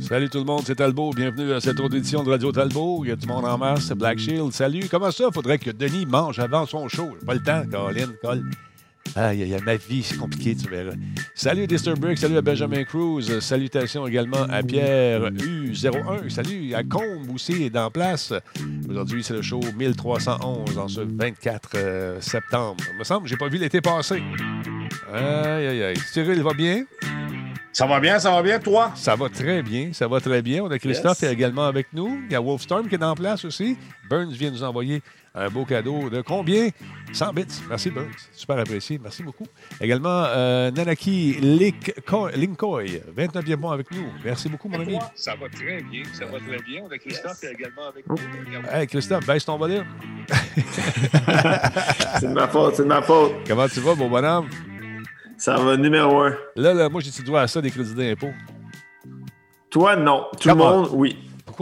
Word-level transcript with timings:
Salut 0.00 0.28
tout 0.28 0.38
le 0.38 0.44
monde, 0.44 0.62
c'est 0.64 0.74
Talbot. 0.74 1.12
Bienvenue 1.12 1.52
à 1.52 1.60
cette 1.60 1.78
autre 1.78 1.94
édition 1.94 2.24
de 2.24 2.30
Radio 2.30 2.50
Talbot. 2.50 3.04
Il 3.04 3.10
y 3.10 3.12
a 3.12 3.16
du 3.16 3.28
monde 3.28 3.44
en 3.44 3.56
masse, 3.56 3.92
Black 3.92 4.18
Shield. 4.18 4.52
Salut, 4.52 4.88
comment 4.90 5.12
ça? 5.12 5.28
Faudrait 5.32 5.58
que 5.58 5.70
Denis 5.70 6.04
mange 6.04 6.40
avant 6.40 6.66
son 6.66 6.88
show? 6.88 7.10
Pas 7.24 7.34
le 7.34 7.40
temps, 7.40 7.62
Caroline, 7.70 8.12
colle. 8.20 8.42
Aïe, 9.16 9.42
aïe, 9.42 9.56
ma 9.64 9.76
vie, 9.76 10.02
c'est 10.02 10.16
compliqué, 10.16 10.54
tu 10.54 10.68
verras. 10.68 10.94
Salut 11.34 11.66
Disturbrick, 11.66 12.16
salut 12.16 12.36
à 12.36 12.42
Benjamin 12.42 12.84
Cruz, 12.84 13.40
salutations 13.40 14.06
également 14.06 14.42
à 14.48 14.62
Pierre 14.62 15.30
U01, 15.32 16.28
salut 16.30 16.74
à 16.74 16.82
Combe 16.84 17.30
aussi, 17.34 17.64
est 17.64 17.76
en 17.76 17.90
place. 17.90 18.32
Aujourd'hui, 18.88 19.24
c'est 19.24 19.34
le 19.34 19.42
show 19.42 19.60
1311 19.76 20.78
en 20.78 20.88
ce 20.88 21.00
24 21.00 21.70
euh, 21.74 22.20
septembre. 22.20 22.76
Il 22.92 22.98
me 22.98 23.04
semble, 23.04 23.26
j'ai 23.26 23.36
pas 23.36 23.48
vu 23.48 23.58
l'été 23.58 23.80
passé. 23.80 24.22
Aïe, 25.12 25.66
aïe, 25.66 25.82
aïe. 25.82 25.96
Cyril 26.12 26.42
va 26.42 26.54
bien? 26.54 26.84
Ça 27.72 27.86
va 27.86 28.00
bien, 28.00 28.18
ça 28.18 28.30
va 28.32 28.42
bien, 28.42 28.58
toi? 28.58 28.92
Ça 28.96 29.14
va 29.14 29.28
très 29.28 29.62
bien, 29.62 29.90
ça 29.92 30.08
va 30.08 30.20
très 30.20 30.42
bien. 30.42 30.62
On 30.64 30.70
a 30.70 30.78
Christophe 30.78 31.22
Yes. 31.22 31.32
également 31.32 31.66
avec 31.66 31.86
nous. 31.92 32.20
Il 32.26 32.32
y 32.32 32.34
a 32.34 32.40
Wolfstorm 32.40 32.88
qui 32.88 32.96
est 32.96 33.02
en 33.04 33.14
place 33.14 33.44
aussi. 33.44 33.76
Burns 34.08 34.32
vient 34.32 34.50
nous 34.50 34.64
envoyer 34.64 35.02
un 35.34 35.48
beau 35.48 35.64
cadeau 35.64 36.10
de 36.10 36.22
combien? 36.22 36.68
100 37.12 37.32
bits. 37.32 37.44
Merci, 37.68 37.90
Burns. 37.90 38.10
Super 38.32 38.58
apprécié. 38.58 38.98
Merci 39.02 39.22
beaucoup. 39.22 39.46
Également, 39.80 40.24
euh, 40.26 40.70
Nanaki 40.70 41.34
Linkoy, 41.40 43.02
29e 43.16 43.56
mois 43.56 43.74
avec 43.74 43.90
nous. 43.92 44.06
Merci 44.24 44.48
beaucoup, 44.48 44.68
mon 44.68 44.80
ami. 44.80 44.98
Ça 45.14 45.34
va 45.34 45.48
très 45.48 45.82
bien, 45.82 46.02
ça 46.12 46.26
va 46.26 46.38
très 46.38 46.58
bien. 46.62 46.82
On 46.84 46.92
a 46.92 46.98
Christophe 46.98 47.44
également 47.44 47.86
avec 47.88 48.06
nous. 48.08 48.16
Hey, 48.72 48.86
Christophe, 48.86 49.26
baisse 49.26 49.44
ton 49.44 49.56
volume. 49.56 49.84
C'est 52.20 52.28
de 52.28 52.32
ma 52.34 52.48
faute, 52.48 52.74
c'est 52.76 52.82
de 52.82 52.88
ma 52.88 53.02
faute. 53.02 53.32
Comment 53.46 53.68
tu 53.68 53.80
vas, 53.80 53.94
mon 53.94 54.08
bonhomme? 54.08 54.48
Ça 55.38 55.56
va 55.56 55.76
numéro 55.76 56.20
un. 56.22 56.34
Là, 56.56 56.74
là 56.74 56.88
moi, 56.88 57.00
j'ai-tu 57.00 57.22
droit 57.22 57.40
à 57.40 57.46
ça 57.48 57.60
des 57.62 57.70
crédits 57.70 57.94
d'impôt? 57.94 58.30
Toi, 59.70 59.96
non. 59.96 60.26
Tout 60.38 60.48
Come 60.50 60.58
le 60.58 60.64
on. 60.64 60.80
monde, 60.82 60.88
oui. 60.92 61.16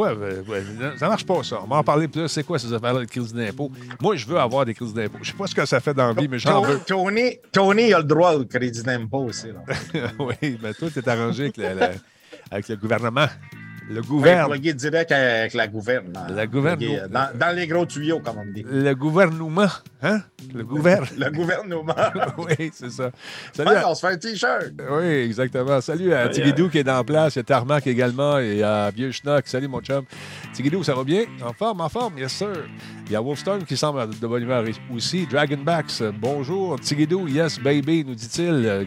Euh, 0.07 0.97
ça 0.99 1.09
marche 1.09 1.25
pas, 1.27 1.43
ça. 1.43 1.61
On 1.63 1.67
va 1.67 1.77
en 1.77 1.83
parler 1.85 2.09
plus. 2.09 2.29
C'est 2.29 2.45
quoi 2.45 2.59
ces 2.59 2.73
affaires-là 2.73 3.01
de 3.01 3.05
crédits 3.07 3.33
d'impôt? 3.33 3.71
Moi, 4.01 4.17
je 4.17 4.27
veux 4.27 4.39
avoir 4.39 4.65
des 4.65 4.75
crédits 4.75 4.93
d'impôt. 4.95 5.19
Je 5.23 5.31
sais 5.31 5.37
pas 5.37 5.47
ce 5.47 5.55
que 5.55 5.67
ça 5.67 5.81
fait 5.81 5.95
dans 5.95 6.13
la 6.13 6.21
vie, 6.21 6.29
mais 6.29 6.39
j'en 6.39 6.63
veux. 6.63 6.79
Tony, 6.87 7.39
Tony 7.53 7.93
a 7.93 7.99
le 7.99 8.05
droit 8.05 8.35
au 8.35 8.45
crédit 8.45 8.83
d'impôt 8.83 9.25
aussi. 9.25 9.49
Oui, 10.19 10.59
mais 10.63 10.75
toi, 10.75 10.89
tu 10.93 10.99
es 10.99 11.09
arrangé 11.09 11.45
avec 11.45 11.57
le, 11.57 11.69
le- 11.75 11.95
avec 12.51 12.69
le 12.69 12.77
gouvernement. 12.77 13.27
Le 13.91 14.01
Ouais, 14.03 14.45
plugué 14.49 14.75
direct 14.75 15.11
avec 15.13 15.55
la 15.55 15.67
gouverne. 15.67 16.13
La 16.29 16.47
gouverne- 16.47 16.83
euh, 16.83 17.09
Dans, 17.09 17.29
dans 17.35 17.57
les 17.57 17.67
gros 17.67 17.87
tuyaux, 17.87 18.21
comme 18.21 18.37
on 18.39 18.53
dit. 18.53 18.63
Le 18.69 18.93
gouvernement. 18.95 19.67
Hein? 20.03 20.21
Le 20.55 20.63
gouvernement. 20.63 21.09
Le 21.19 21.31
gouvernement. 21.31 21.95
oui, 22.39 22.71
c'est 22.73 22.91
ça. 22.91 23.11
Salut 23.55 23.71
Ouais, 23.71 23.77
à- 23.77 23.89
on 23.91 23.95
se 23.95 24.01
fait 24.07 24.13
un 24.13 24.17
T-shirt. 24.19 24.73
Oui, 24.91 25.05
exactement. 25.07 25.81
Salut 25.81 26.13
à 26.13 26.29
Tigidou 26.29 26.69
qui 26.69 26.79
est 26.79 26.89
en 26.91 27.03
place. 27.03 27.37
Il 27.37 27.39
y 27.39 27.41
a 27.41 27.45
Tarmac 27.45 27.87
également 27.87 28.39
et 28.39 28.63
à 28.63 28.91
Vieux 28.91 29.11
Schnock. 29.11 29.47
Salut, 29.49 29.69
mon 29.69 29.81
chum. 29.81 30.05
Tigidou, 30.53 30.83
ça 30.85 30.95
va 30.95 31.03
bien? 31.05 31.25
En 31.43 31.53
forme, 31.55 31.81
en 31.81 31.89
forme, 31.89 32.19
yes, 32.19 32.33
sir. 32.33 32.67
Il 33.07 33.13
y 33.13 33.17
a 33.17 33.23
Wolfstorm 33.23 33.65
qui 33.65 33.77
semble 33.77 34.07
de 34.19 34.27
bonne 34.27 34.43
humeur 34.43 34.65
aussi. 34.95 35.27
Dragonbacks, 35.27 36.03
bonjour. 36.21 36.79
Tigidou, 36.79 37.27
yes, 37.27 37.59
baby, 37.59 38.05
nous 38.07 38.15
dit-il. 38.15 38.87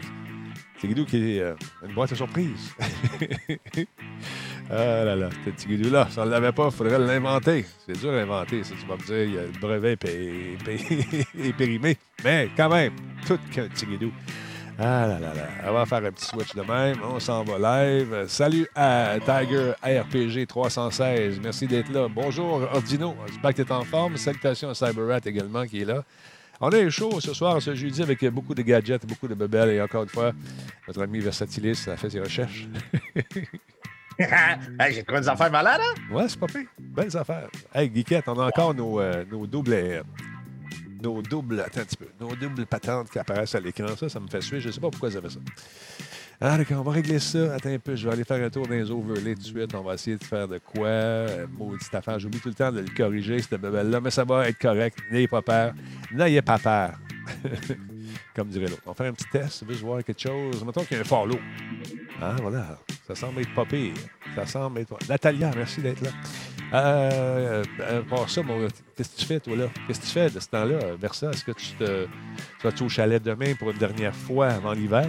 Tigidou 0.82 1.04
qui 1.04 1.36
est 1.36 1.40
euh, 1.40 1.54
une 1.86 1.94
boîte 1.94 2.10
à 2.10 2.16
surprise. 2.16 2.74
ah 4.68 5.04
là 5.04 5.14
là, 5.14 5.28
ce 5.44 5.50
Tigidou-là, 5.50 6.08
si 6.10 6.18
on 6.18 6.24
ne 6.24 6.30
l'avait 6.30 6.50
pas, 6.50 6.64
il 6.66 6.72
faudrait 6.72 6.98
l'inventer. 6.98 7.64
C'est 7.86 8.00
dur 8.00 8.10
à 8.10 8.16
inventer, 8.16 8.64
ça, 8.64 8.74
tu 8.80 8.84
vas 8.86 8.96
me 8.96 9.02
dire. 9.02 9.42
Le 9.42 9.60
brevet 9.60 9.92
est 9.92 9.96
pé- 9.96 10.58
pé- 10.64 11.26
est 11.48 11.52
périmé. 11.52 11.96
Mais 12.24 12.50
quand 12.56 12.68
même, 12.68 12.94
tout 13.24 13.38
qu'un 13.52 13.68
Tigidou. 13.68 14.10
Ah 14.76 15.06
là 15.06 15.20
là 15.20 15.32
là. 15.34 15.48
On 15.68 15.72
va 15.72 15.86
faire 15.86 16.04
un 16.04 16.10
petit 16.10 16.26
switch 16.26 16.52
de 16.56 16.62
même. 16.62 16.96
On 17.04 17.20
s'en 17.20 17.44
va 17.44 17.84
live. 17.84 18.24
Salut 18.26 18.66
à 18.74 19.18
Tiger 19.20 19.74
RPG 19.84 20.48
316. 20.48 21.38
Merci 21.44 21.68
d'être 21.68 21.92
là. 21.92 22.08
Bonjour 22.12 22.62
Ordino. 22.72 23.14
J'espère 23.28 23.54
que 23.54 23.62
tu 23.62 23.68
es 23.68 23.72
en 23.72 23.84
forme. 23.84 24.16
Salutations 24.16 24.70
à 24.70 24.74
CyberRat 24.74 25.20
également 25.26 25.64
qui 25.64 25.82
est 25.82 25.84
là. 25.84 26.02
On 26.60 26.70
est 26.70 26.88
chaud 26.90 27.20
ce 27.20 27.34
soir, 27.34 27.60
ce 27.60 27.74
jeudi, 27.74 28.02
avec 28.02 28.24
beaucoup 28.26 28.54
de 28.54 28.62
gadgets, 28.62 29.04
beaucoup 29.06 29.26
de 29.26 29.34
bebelles. 29.34 29.70
Et 29.70 29.80
encore 29.82 30.04
une 30.04 30.08
fois, 30.08 30.32
notre 30.86 31.02
ami 31.02 31.18
Versatilis 31.18 31.88
a 31.88 31.96
fait 31.96 32.10
ses 32.10 32.20
recherches. 32.20 32.68
Hey, 34.18 34.92
J'ai 34.94 35.02
trouvé 35.02 35.20
des 35.22 35.28
affaires 35.28 35.50
malades, 35.50 35.80
hein? 35.82 36.14
Ouais, 36.14 36.28
c'est 36.28 36.38
pas 36.38 36.46
pire. 36.46 36.66
Belles 36.78 37.16
affaires. 37.16 37.48
Hey, 37.74 37.90
Geekette, 37.92 38.28
on 38.28 38.38
a 38.38 38.46
encore 38.46 38.74
nos, 38.74 39.00
euh, 39.00 39.24
nos 39.28 39.46
doubles. 39.46 39.72
euh, 39.72 40.02
nos 41.02 41.22
doubles. 41.22 41.60
Attends 41.60 41.80
un 41.80 41.84
petit 41.84 41.96
peu. 41.96 42.06
Nos 42.20 42.36
doubles 42.36 42.66
patentes 42.66 43.10
qui 43.10 43.18
apparaissent 43.18 43.54
à 43.54 43.60
l'écran. 43.60 43.96
Ça, 43.96 44.08
ça 44.10 44.20
me 44.20 44.28
fait 44.28 44.42
suer. 44.42 44.60
Je 44.60 44.70
sais 44.70 44.80
pas 44.80 44.90
pourquoi 44.90 45.08
ils 45.08 45.16
avaient 45.16 45.30
ça. 45.30 45.40
Ah, 46.44 46.56
d'accord, 46.58 46.80
on 46.80 46.82
va 46.82 46.90
régler 46.92 47.20
ça. 47.20 47.54
Attends 47.54 47.68
un 47.68 47.78
peu. 47.78 47.94
Je 47.94 48.04
vais 48.04 48.14
aller 48.14 48.24
faire 48.24 48.44
un 48.44 48.50
tour 48.50 48.66
dans 48.66 48.74
les 48.74 48.90
overlays 48.90 49.34
tout 49.34 49.42
de 49.42 49.46
suite. 49.46 49.74
On 49.76 49.82
va 49.82 49.94
essayer 49.94 50.16
de 50.16 50.24
faire 50.24 50.48
de 50.48 50.58
quoi. 50.58 50.86
Euh, 50.88 51.46
maudite 51.56 51.94
affaire. 51.94 52.18
J'oublie 52.18 52.40
tout 52.40 52.48
le 52.48 52.54
temps 52.54 52.72
de 52.72 52.80
le 52.80 52.88
corriger, 52.96 53.40
cette 53.40 53.60
bebelle-là. 53.60 54.00
Mais 54.00 54.10
ça 54.10 54.24
va 54.24 54.48
être 54.48 54.58
correct. 54.58 54.98
N'ayez 55.12 55.28
pas 55.28 55.40
peur. 55.40 55.72
N'ayez 56.12 56.42
pas 56.42 56.58
peur. 56.58 56.94
Comme 58.34 58.48
dirait 58.48 58.66
l'autre. 58.66 58.82
On 58.86 58.94
faire 58.94 59.06
un 59.06 59.12
petit 59.12 59.28
test, 59.30 59.64
juste 59.68 59.82
voir 59.82 60.02
quelque 60.02 60.20
chose? 60.20 60.64
Mettons 60.64 60.82
qu'il 60.82 60.96
y 60.96 60.98
a 60.98 61.02
un 61.02 61.04
follow. 61.06 61.38
Ah, 62.20 62.34
voilà. 62.40 62.76
Ça 63.06 63.14
semble 63.14 63.40
être 63.42 63.54
pas 63.54 63.64
pire. 63.64 63.94
Ça 64.34 64.44
semble 64.44 64.80
être. 64.80 64.96
Natalia, 65.08 65.50
merci 65.54 65.80
d'être 65.80 66.00
là. 66.00 66.10
Euh, 66.74 67.62
euh, 67.80 68.02
pour 68.02 68.28
ça, 68.28 68.42
mon- 68.42 68.66
qu'est-ce 68.96 69.10
que 69.14 69.20
tu 69.20 69.26
fais, 69.26 69.38
toi, 69.38 69.54
là? 69.56 69.66
Qu'est-ce 69.86 70.00
que 70.00 70.06
tu 70.06 70.10
fais 70.12 70.30
de 70.30 70.40
ce 70.40 70.48
temps-là, 70.48 70.74
euh, 70.82 70.96
Versa? 70.98 71.30
Est-ce 71.30 71.44
que 71.44 71.52
tu 71.52 71.66
te. 71.78 72.04
Tu 72.04 72.64
vas-tu 72.64 72.82
au 72.82 72.88
chalet 72.88 73.22
demain 73.22 73.54
pour 73.54 73.70
une 73.70 73.78
dernière 73.78 74.14
fois 74.16 74.48
avant 74.48 74.72
l'hiver? 74.72 75.06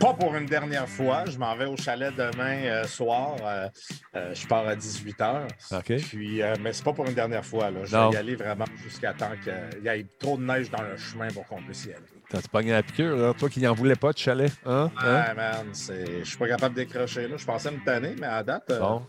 Pas 0.00 0.12
pour 0.12 0.34
une 0.34 0.46
dernière 0.46 0.88
fois. 0.88 1.24
Je 1.26 1.38
m'en 1.38 1.54
vais 1.56 1.64
au 1.66 1.76
chalet 1.76 2.12
demain 2.14 2.56
euh, 2.64 2.84
soir. 2.84 3.36
Euh, 3.42 3.68
euh, 4.16 4.34
je 4.34 4.46
pars 4.46 4.66
à 4.66 4.74
18h. 4.74 5.46
OK. 5.72 5.92
Puis, 6.08 6.42
euh, 6.42 6.54
mais 6.60 6.72
c'est 6.72 6.84
pas 6.84 6.92
pour 6.92 7.06
une 7.06 7.14
dernière 7.14 7.44
fois. 7.44 7.70
Là. 7.70 7.80
Je 7.84 7.96
Non. 7.96 8.10
vais 8.10 8.16
y 8.16 8.18
aller 8.18 8.34
vraiment 8.36 8.66
jusqu'à 8.82 9.14
temps 9.14 9.30
qu'il 9.42 9.82
y 9.84 9.88
ait 9.88 10.06
trop 10.18 10.36
de 10.36 10.42
neige 10.42 10.70
dans 10.70 10.82
le 10.82 10.96
chemin 10.96 11.28
pour 11.28 11.46
qu'on 11.46 11.62
puisse 11.62 11.84
y 11.86 11.90
aller. 11.92 12.02
T'as-tu 12.28 12.48
pogné 12.48 12.72
la 12.72 12.82
piqûre, 12.82 13.16
là? 13.16 13.32
Toi 13.34 13.48
qui 13.48 13.60
n'en 13.60 13.72
voulais 13.74 13.94
pas 13.96 14.12
de 14.12 14.18
chalet, 14.18 14.52
hein? 14.66 14.90
Hein? 14.98 15.24
Ouais, 15.28 15.34
man, 15.34 15.66
c'est- 15.72 16.18
je 16.20 16.24
suis 16.24 16.36
pas 16.38 16.48
capable 16.48 16.74
de 16.74 16.82
décrocher. 16.82 17.28
Là. 17.28 17.36
Je 17.36 17.44
pensais 17.44 17.70
me 17.70 17.82
tanner, 17.84 18.14
mais 18.18 18.26
à 18.26 18.42
date, 18.42 18.72
Bon. 18.80 19.06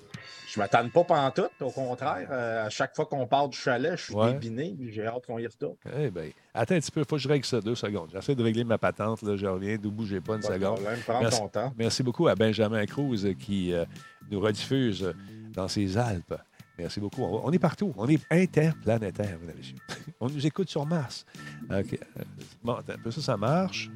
Je 0.55 0.59
m'attends 0.59 0.87
pas 0.89 1.03
pantoute. 1.03 1.51
Au 1.61 1.69
contraire, 1.69 2.27
euh, 2.31 2.65
à 2.65 2.69
chaque 2.69 2.95
fois 2.95 3.05
qu'on 3.05 3.27
part 3.27 3.49
du 3.49 3.57
chalet, 3.57 3.97
je 3.97 4.03
suis 4.05 4.15
Ouais. 4.15 4.33
débiné. 4.33 4.75
J'ai 4.89 5.05
hâte 5.05 5.25
qu'on 5.27 5.37
y 5.37 5.45
retourne. 5.45 5.75
Eh 5.97 6.09
bien, 6.09 6.29
attends 6.53 6.75
un 6.75 6.79
petit 6.79 6.91
peu. 6.91 7.03
Faut 7.03 7.17
que 7.17 7.21
je 7.21 7.27
règle 7.27 7.45
ça 7.45 7.59
deux 7.61 7.75
secondes. 7.75 8.09
J'essaie 8.13 8.35
de 8.35 8.43
régler 8.43 8.63
ma 8.63 8.77
patente, 8.77 9.21
là. 9.21 9.35
Je 9.35 9.45
reviens. 9.45 9.73
Ne 9.73 9.89
bougez 9.89 10.21
pas 10.21 10.35
une 10.35 10.41
Pas 10.41 10.47
de 10.49 10.53
seconde. 10.53 10.75
problème, 10.75 10.99
prends 11.05 11.21
Merci. 11.21 11.39
ton 11.39 11.47
temps. 11.49 11.73
Merci 11.77 12.03
beaucoup 12.03 12.27
à 12.27 12.35
Benjamin 12.35 12.85
Cruz 12.85 13.35
qui 13.39 13.73
euh, 13.73 13.85
nous 14.31 14.39
rediffuse 14.39 15.13
dans 15.53 15.67
ses 15.67 15.97
Alpes. 15.97 16.33
Merci 16.77 16.99
beaucoup. 16.99 17.23
On, 17.23 17.51
est 17.53 17.59
partout. 17.59 17.93
On 17.97 18.07
est 18.09 18.19
interplanétaire, 18.29 19.37
mesdames 19.39 19.55
et 19.55 19.59
messieurs. 19.59 19.75
On 20.19 20.29
nous 20.29 20.45
écoute 20.45 20.69
sur 20.69 20.85
Mars. 20.85 21.25
OK. 21.69 21.93
Euh, 21.93 22.23
Bon, 22.63 22.77
ça, 23.11 23.21
ça 23.21 23.37
marche. 23.37 23.89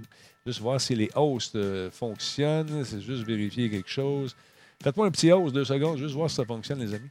Juste 0.46 0.62
voir 0.62 0.80
si 0.80 0.96
les 0.96 1.10
hosts 1.14 1.56
euh, 1.58 1.92
fonctionnent. 1.92 2.84
C'est 2.86 3.02
juste 3.02 3.24
vérifier 3.24 3.70
quelque 3.70 3.90
chose. 3.90 4.36
Faites-moi 4.82 5.08
un 5.08 5.12
petit 5.12 5.32
host, 5.32 5.54
deux 5.54 5.66
secondes, 5.66 5.98
juste 5.98 6.16
voir 6.16 6.30
si 6.30 6.38
ça 6.38 6.46
fonctionne, 6.46 6.80
les 6.80 6.94
amis. 6.94 7.10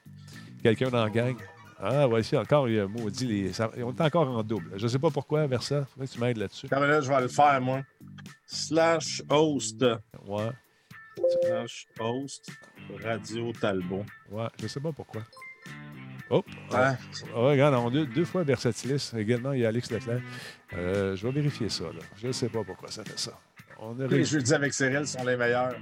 Quelqu'un 0.62 0.88
dans 0.88 1.04
la 1.04 1.10
gang. 1.10 1.36
Ah, 1.80 2.06
voici 2.06 2.36
encore, 2.36 2.68
il 2.68 2.80
a 2.80 2.88
maudit. 2.88 3.26
Les, 3.26 3.52
ça- 3.52 3.70
on 3.76 3.94
est 3.94 4.00
encore 4.00 4.28
en 4.28 4.42
double. 4.42 4.72
Je 4.76 4.82
ne 4.84 4.88
sais 4.88 4.98
pas 4.98 5.10
pourquoi, 5.10 5.46
Versa. 5.46 5.84
Faudrait 5.92 6.06
que 6.08 6.12
tu 6.12 6.18
m'aides 6.18 6.36
là-dessus. 6.38 6.68
Comme 6.68 6.84
là, 6.84 7.00
je 7.00 7.08
vais 7.08 7.20
le 7.20 7.28
faire, 7.28 7.60
moi. 7.60 7.82
Slash 8.46 9.22
host. 9.30 9.84
Ouais, 10.26 10.50
Slash 11.42 11.86
host. 12.00 12.50
Radio 13.04 13.52
Talbot. 13.52 14.04
ouais, 14.30 14.46
je 14.60 14.66
sais 14.66 14.80
pas 14.80 14.92
pourquoi. 14.92 15.22
Oh, 16.30 16.42
Ouais. 16.72 16.76
Ah 16.78 16.96
regarde, 17.34 17.74
on 17.74 17.88
a 17.88 17.90
deux, 17.90 18.06
deux 18.06 18.24
fois 18.24 18.42
Versatilis. 18.44 19.12
Également, 19.16 19.52
il 19.52 19.60
y 19.60 19.64
a 19.64 19.68
Alex 19.68 19.90
Leclerc. 19.90 20.20
Euh, 20.74 21.14
je 21.16 21.26
vais 21.26 21.32
vérifier 21.32 21.68
ça. 21.68 21.84
Là. 21.84 22.00
Je 22.16 22.26
ne 22.28 22.32
sais 22.32 22.48
pas 22.48 22.64
pourquoi 22.64 22.90
ça 22.90 23.04
fait 23.04 23.18
ça. 23.18 23.38
On 23.78 23.98
a 24.00 24.06
Les 24.06 24.24
jeudis 24.24 24.54
avec 24.54 24.74
Cyril 24.74 25.06
sont 25.06 25.24
les 25.24 25.36
meilleurs. 25.36 25.74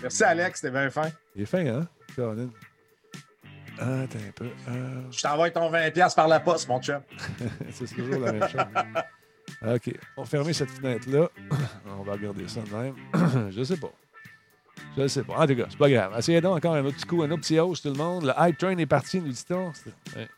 Merci, 0.00 0.24
Alex, 0.24 0.60
t'es 0.60 0.70
bien 0.70 0.90
fin. 0.90 1.10
Il 1.36 1.42
est 1.42 1.46
fin, 1.46 1.64
hein, 1.66 1.86
Caroline? 2.16 2.50
Ah, 3.78 4.02
attends 4.02 4.18
un 4.18 4.32
peu. 4.34 4.50
Euh, 4.68 5.00
Je 5.10 5.20
t'envoie 5.22 5.50
ton 5.50 5.70
20$ 5.70 6.14
par 6.14 6.28
la 6.28 6.40
poste, 6.40 6.68
mon 6.68 6.80
chum. 6.80 7.00
c'est 7.70 7.86
toujours 7.86 8.20
la 8.20 8.32
même 8.32 8.48
chose. 8.48 8.60
OK. 9.62 9.94
On 10.16 10.22
va 10.22 10.28
fermer 10.28 10.52
cette 10.52 10.70
fenêtre-là. 10.70 11.28
On 11.98 12.02
va 12.02 12.12
regarder 12.12 12.48
ça 12.48 12.60
de 12.62 12.74
même. 12.74 12.94
je 13.50 13.58
ne 13.58 13.64
sais 13.64 13.76
pas. 13.76 13.92
Je 14.96 15.02
ne 15.02 15.08
sais 15.08 15.22
pas. 15.22 15.34
En 15.34 15.46
tout 15.46 15.56
cas, 15.56 15.66
c'est 15.68 15.78
pas 15.78 15.88
grave. 15.90 16.14
Essayez 16.18 16.40
donc 16.40 16.56
encore 16.56 16.74
un 16.74 16.84
autre 16.84 16.96
petit 16.96 17.06
coup, 17.06 17.22
un 17.22 17.30
autre 17.30 17.40
petit 17.40 17.58
hausse, 17.58 17.82
tout 17.82 17.88
le 17.90 17.96
monde. 17.96 18.24
Le 18.24 18.32
hype 18.38 18.58
train 18.58 18.76
est 18.76 18.86
parti, 18.86 19.20
nous 19.20 19.32
dit-on. 19.32 19.68
Ouais. 20.16 20.28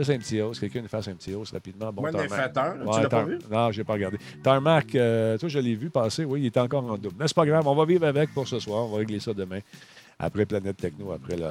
C'est 0.00 0.14
un 0.14 0.18
petit 0.18 0.40
hausse. 0.40 0.58
Quelqu'un 0.58 0.82
nous 0.82 0.88
fasse 0.88 1.08
un 1.08 1.14
petit 1.14 1.34
hausse 1.34 1.52
rapidement. 1.52 1.92
Bon, 1.92 2.02
Moi. 2.02 2.90
Ouais, 2.90 2.96
tu 2.96 3.02
l'as 3.02 3.08
pas 3.08 3.24
vu? 3.24 3.38
Non, 3.50 3.70
je 3.70 3.80
n'ai 3.80 3.84
pas 3.84 3.92
regardé. 3.92 4.18
Tarmac, 4.42 4.94
euh, 4.94 5.36
toi, 5.38 5.48
je 5.48 5.58
l'ai 5.58 5.74
vu 5.74 5.90
passer. 5.90 6.24
Oui, 6.24 6.40
il 6.40 6.46
est 6.46 6.56
encore 6.56 6.84
en 6.84 6.96
double. 6.96 7.16
Mais 7.18 7.28
c'est 7.28 7.36
pas 7.36 7.46
grave. 7.46 7.66
On 7.66 7.74
va 7.74 7.84
vivre 7.84 8.06
avec 8.06 8.32
pour 8.32 8.48
ce 8.48 8.58
soir. 8.58 8.86
On 8.86 8.92
va 8.92 8.98
régler 8.98 9.20
ça 9.20 9.34
demain. 9.34 9.60
Après 10.18 10.46
Planète 10.46 10.76
Techno, 10.76 11.12
après 11.12 11.36
le, 11.36 11.46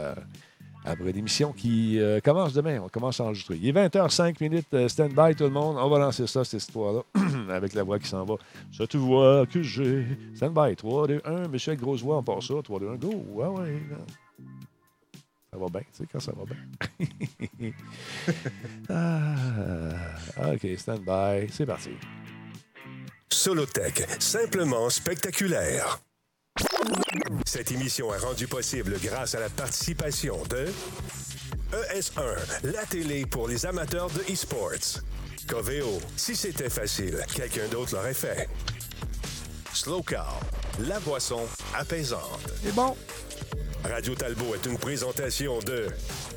Après 0.84 1.12
l'émission 1.12 1.54
qui 1.54 2.00
euh, 2.00 2.20
commence 2.22 2.54
demain, 2.54 2.80
on 2.84 2.90
commence 2.90 3.20
à 3.20 3.26
enregistrer. 3.26 3.60
Il 3.62 3.68
est 3.68 3.88
20h05 3.88 4.38
minutes, 4.42 4.74
euh, 4.74 4.88
stand-by 4.88 5.36
tout 5.36 5.44
le 5.44 5.52
monde. 5.52 5.78
On 5.80 5.90
va 5.90 6.00
lancer 6.00 6.26
ça, 6.26 6.44
cette 6.44 6.62
histoire-là, 6.62 7.02
avec 7.50 7.74
la 7.76 7.84
voix 7.84 8.00
qui 8.00 8.08
s'en 8.08 8.26
va. 8.26 8.36
Cette 8.72 8.96
voix 8.96 9.46
que 9.46 9.62
j'ai. 9.62 10.08
Stand-by, 10.36 10.76
3, 10.76 11.08
2, 11.08 11.22
1. 11.24 11.48
Monsieur 11.50 11.72
avec 11.72 11.82
grosse 11.82 12.02
voix, 12.02 12.18
on 12.18 12.24
part 12.24 12.42
ça. 12.42 12.56
3, 12.64 12.80
2, 12.80 12.90
1, 12.90 12.96
go. 12.96 13.10
Ouais, 13.30 13.48
ouais. 13.48 13.82
Ça 15.54 15.60
va 15.60 15.68
bien, 15.68 15.82
tu 15.82 15.88
sais, 15.98 16.06
quand 16.10 16.20
ça 16.22 16.32
va 16.32 16.46
bien. 16.46 17.74
ah, 18.90 20.54
OK, 20.54 20.66
stand-by. 20.78 21.52
C'est 21.52 21.66
parti. 21.66 21.90
Solotech, 23.30 24.08
simplement 24.20 24.90
spectaculaire. 24.90 26.00
Cette 27.46 27.70
émission 27.72 28.14
est 28.14 28.20
rendue 28.20 28.48
possible 28.48 28.98
grâce 29.04 29.36
à 29.36 29.42
la 29.42 29.50
participation 29.50 30.42
de 30.46 30.68
ES1, 31.74 32.72
la 32.72 32.86
télé 32.86 33.26
pour 33.26 33.50
les 33.50 33.66
amateurs 33.66 34.10
de 34.10 34.22
e-sports. 34.32 35.02
Coveo, 35.50 36.00
si 36.16 36.34
c'était 36.34 36.70
facile, 36.70 37.18
quelqu'un 37.36 37.68
d'autre 37.68 37.96
l'aurait 37.96 38.14
fait. 38.14 38.48
Slow 39.74 40.02
Car, 40.02 40.40
la 40.80 41.02
boisson 41.02 41.46
apaisante. 41.74 42.50
C'est 42.64 42.74
bon. 42.74 42.96
Radio 43.84 44.14
Talbot 44.16 44.56
est 44.56 44.66
une 44.68 44.78
présentation 44.78 45.60
de 45.60 45.88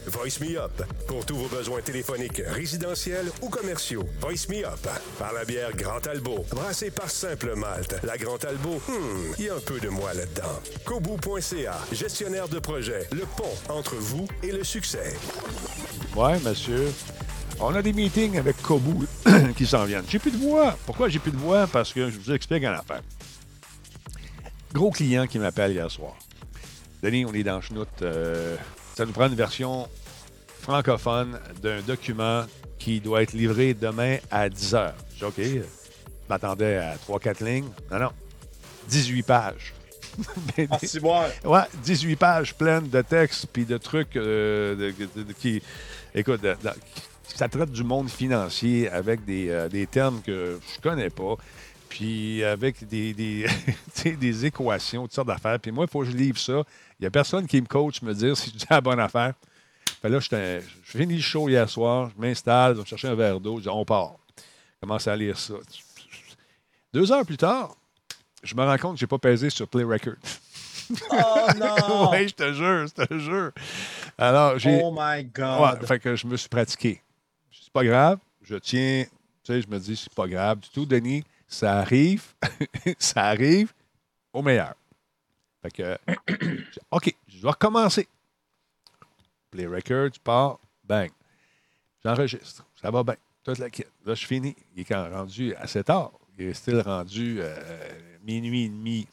Voice 0.07 0.41
Me 0.41 0.59
Up 0.59 0.83
pour 1.07 1.25
tous 1.27 1.37
vos 1.37 1.49
besoins 1.49 1.81
téléphoniques, 1.83 2.43
résidentiels 2.47 3.27
ou 3.43 3.49
commerciaux. 3.49 4.05
Voice 4.21 4.49
Me 4.49 4.65
Up 4.65 4.89
par 5.19 5.33
la 5.33 5.45
bière 5.45 5.75
Grand 5.77 6.01
Talbot, 6.01 6.45
brassée 6.51 6.91
par 6.91 7.11
Simple 7.11 7.55
Malte. 7.55 7.97
La 8.03 8.17
Grand 8.17 8.39
Talbot, 8.39 8.81
hmm, 8.89 9.35
il 9.39 9.45
y 9.45 9.49
a 9.51 9.55
un 9.55 9.61
peu 9.61 9.79
de 9.79 9.89
moi 9.89 10.15
là-dedans. 10.15 10.61
Kobu.ca, 10.85 11.79
gestionnaire 11.93 12.49
de 12.49 12.59
projet, 12.59 13.07
le 13.13 13.25
pont 13.37 13.55
entre 13.69 13.95
vous 13.97 14.27
et 14.43 14.51
le 14.51 14.65
succès. 14.65 15.15
Ouais, 16.17 16.39
monsieur. 16.41 16.93
On 17.61 17.75
a 17.75 17.83
des 17.83 17.93
meetings 17.93 18.39
avec 18.39 18.61
Kobu 18.63 19.07
qui 19.57 19.67
s'en 19.67 19.85
viennent. 19.85 20.05
J'ai 20.09 20.19
plus 20.19 20.33
de 20.33 20.39
voix. 20.39 20.77
Pourquoi 20.87 21.09
j'ai 21.09 21.19
plus 21.19 21.33
de 21.33 21.37
voix? 21.37 21.67
Parce 21.67 21.93
que 21.93 22.11
je 22.11 22.19
vous 22.19 22.33
explique 22.33 22.65
en 22.65 22.73
affaire. 22.73 23.03
Gros 24.73 24.91
client 24.91 25.27
qui 25.27 25.39
m'appelle 25.39 25.73
hier 25.73 25.91
soir. 25.91 26.17
Denis, 27.05 27.27
on 27.27 27.35
est 27.35 27.43
dans 27.43 27.61
Chenoute. 27.61 28.01
Euh, 28.01 28.57
ça 28.97 29.05
nous 29.05 29.13
prend 29.13 29.27
une 29.29 29.35
version 29.35 29.87
francophone 30.63 31.39
d'un 31.63 31.83
document 31.83 32.47
qui 32.79 32.99
doit 32.99 33.23
être 33.23 33.35
livré 33.35 33.75
demain 33.75 34.17
à 34.31 34.49
10 34.49 34.73
h. 34.73 34.93
Je 35.13 35.19
dis 35.19 35.25
OK. 35.27 35.35
Je 35.37 35.61
m'attendais 36.31 36.79
à 36.79 36.97
3-4 36.97 37.45
lignes. 37.45 37.69
Non, 37.93 37.99
non. 37.99 38.11
18 38.89 39.23
pages. 39.23 39.75
Ah. 40.71 40.79
Ouais, 41.45 41.61
18 41.83 42.17
pages 42.17 42.55
pleines 42.55 42.89
de 42.89 43.03
textes 43.03 43.49
puis 43.53 43.65
de 43.67 43.77
trucs 43.77 44.17
euh, 44.17 44.75
de- 44.77 44.95
de- 45.17 45.23
de- 45.25 45.33
qui. 45.35 45.61
Écoute, 46.15 46.41
ça 47.35 47.49
traite 47.49 47.71
du 47.73 47.83
monde 47.85 48.09
financier 48.09 48.89
avec 48.89 49.25
des, 49.27 49.49
euh, 49.51 49.69
des 49.69 49.87
termes 49.89 50.23
que 50.23 50.59
je 50.75 50.81
connais 50.81 51.11
pas. 51.11 51.35
Puis 51.91 52.43
avec 52.45 52.87
des, 52.89 53.13
des, 53.13 53.45
des 54.19 54.47
équations, 54.47 55.03
toutes 55.03 55.13
sortes 55.15 55.29
d'affaires. 55.29 55.59
Puis 55.61 55.71
moi, 55.73 55.85
il 55.87 55.91
faut 55.91 56.01
que 56.01 56.07
je 56.07 56.17
livre 56.17 56.39
ça. 56.39 56.63
Il 57.05 57.09
n'y 57.09 57.09
a 57.09 57.11
personne 57.11 57.47
qui 57.47 57.61
me 57.61 57.67
coach, 57.67 58.01
me 58.01 58.15
dire 58.15 58.35
si 58.35 58.49
je 58.49 58.57
dis 58.57 58.65
la 58.71 58.81
bonne 58.81 58.99
affaire. 58.99 59.35
Fait 60.01 60.09
là, 60.09 60.21
je 60.21 60.63
finis 60.85 61.17
le 61.17 61.21
show 61.21 61.51
hier 61.51 61.69
soir, 61.69 62.09
je 62.17 62.19
m'installe, 62.19 62.77
je 62.77 62.81
vais 62.81 62.87
chercher 62.87 63.09
un 63.09 63.15
verre 63.15 63.41
d'eau, 63.41 63.59
je 63.59 63.65
dis 63.65 63.69
on 63.69 63.85
part. 63.85 64.15
Je 64.39 64.43
commence 64.81 65.07
à 65.07 65.15
lire 65.15 65.39
ça. 65.39 65.53
Deux 66.95 67.13
heures 67.13 67.27
plus 67.27 67.37
tard, 67.37 67.77
je 68.43 68.55
me 68.55 68.65
rends 68.65 68.79
compte 68.79 68.95
que 68.95 69.01
je 69.01 69.05
n'ai 69.05 69.09
pas 69.09 69.19
pesé 69.19 69.51
sur 69.51 69.69
Play 69.69 69.85
Record. 69.85 70.15
Oh 71.11 71.49
non! 71.59 72.11
oui, 72.13 72.29
je 72.29 72.35
te 72.35 72.53
jure, 72.55 72.87
je 72.87 73.05
te 73.05 73.19
jure. 73.19 73.53
Alors, 74.17 74.59
j'ai. 74.59 74.81
oh 74.83 74.91
my 74.93 75.17
Ouais, 75.19 75.31
God! 75.35 75.87
fait 75.87 75.99
que 75.99 76.17
je 76.17 76.27
me 76.27 76.39
suis 76.39 76.49
pratiqué. 76.49 77.03
C'est 77.53 77.73
pas 77.73 77.85
grave, 77.85 78.19
je 78.43 78.57
tiens. 78.57 79.05
Tu 79.43 79.53
sais, 79.53 79.61
je 79.61 79.69
me 79.69 79.79
dis, 79.79 79.97
c'est 79.97 80.13
pas 80.15 80.27
grave 80.27 80.61
du 80.61 80.69
tout, 80.71 80.87
Denis. 80.87 81.23
Ça 81.49 81.81
arrive, 81.81 82.23
ça 82.99 83.25
arrive 83.25 83.73
au 84.33 84.41
meilleur. 84.43 84.75
Fait 85.65 85.71
que, 85.71 85.99
OK, 86.91 87.15
je 87.27 87.41
dois 87.41 87.53
recommencer. 87.53 88.07
Play 89.51 89.67
record, 89.67 90.11
tu 90.11 90.21
pars, 90.21 90.59
bang. 90.85 91.11
J'enregistre. 92.05 92.67
Ça 92.81 92.91
va 92.91 93.03
bien. 93.03 93.17
Toute 93.43 93.59
la 93.59 93.71
kit. 93.71 93.85
Là, 94.05 94.15
je 94.15 94.27
finis. 94.27 94.55
Il 94.75 94.83
est 94.83 94.85
quand 94.85 95.09
rendu 95.11 95.55
assez 95.55 95.83
tard. 95.83 96.13
Il 96.39 96.47
est 96.47 96.55
still 96.55 96.81
rendu 96.81 97.39
euh, 97.41 97.89
minuit 98.23 98.65
et 98.65 98.69
demi. 98.69 99.09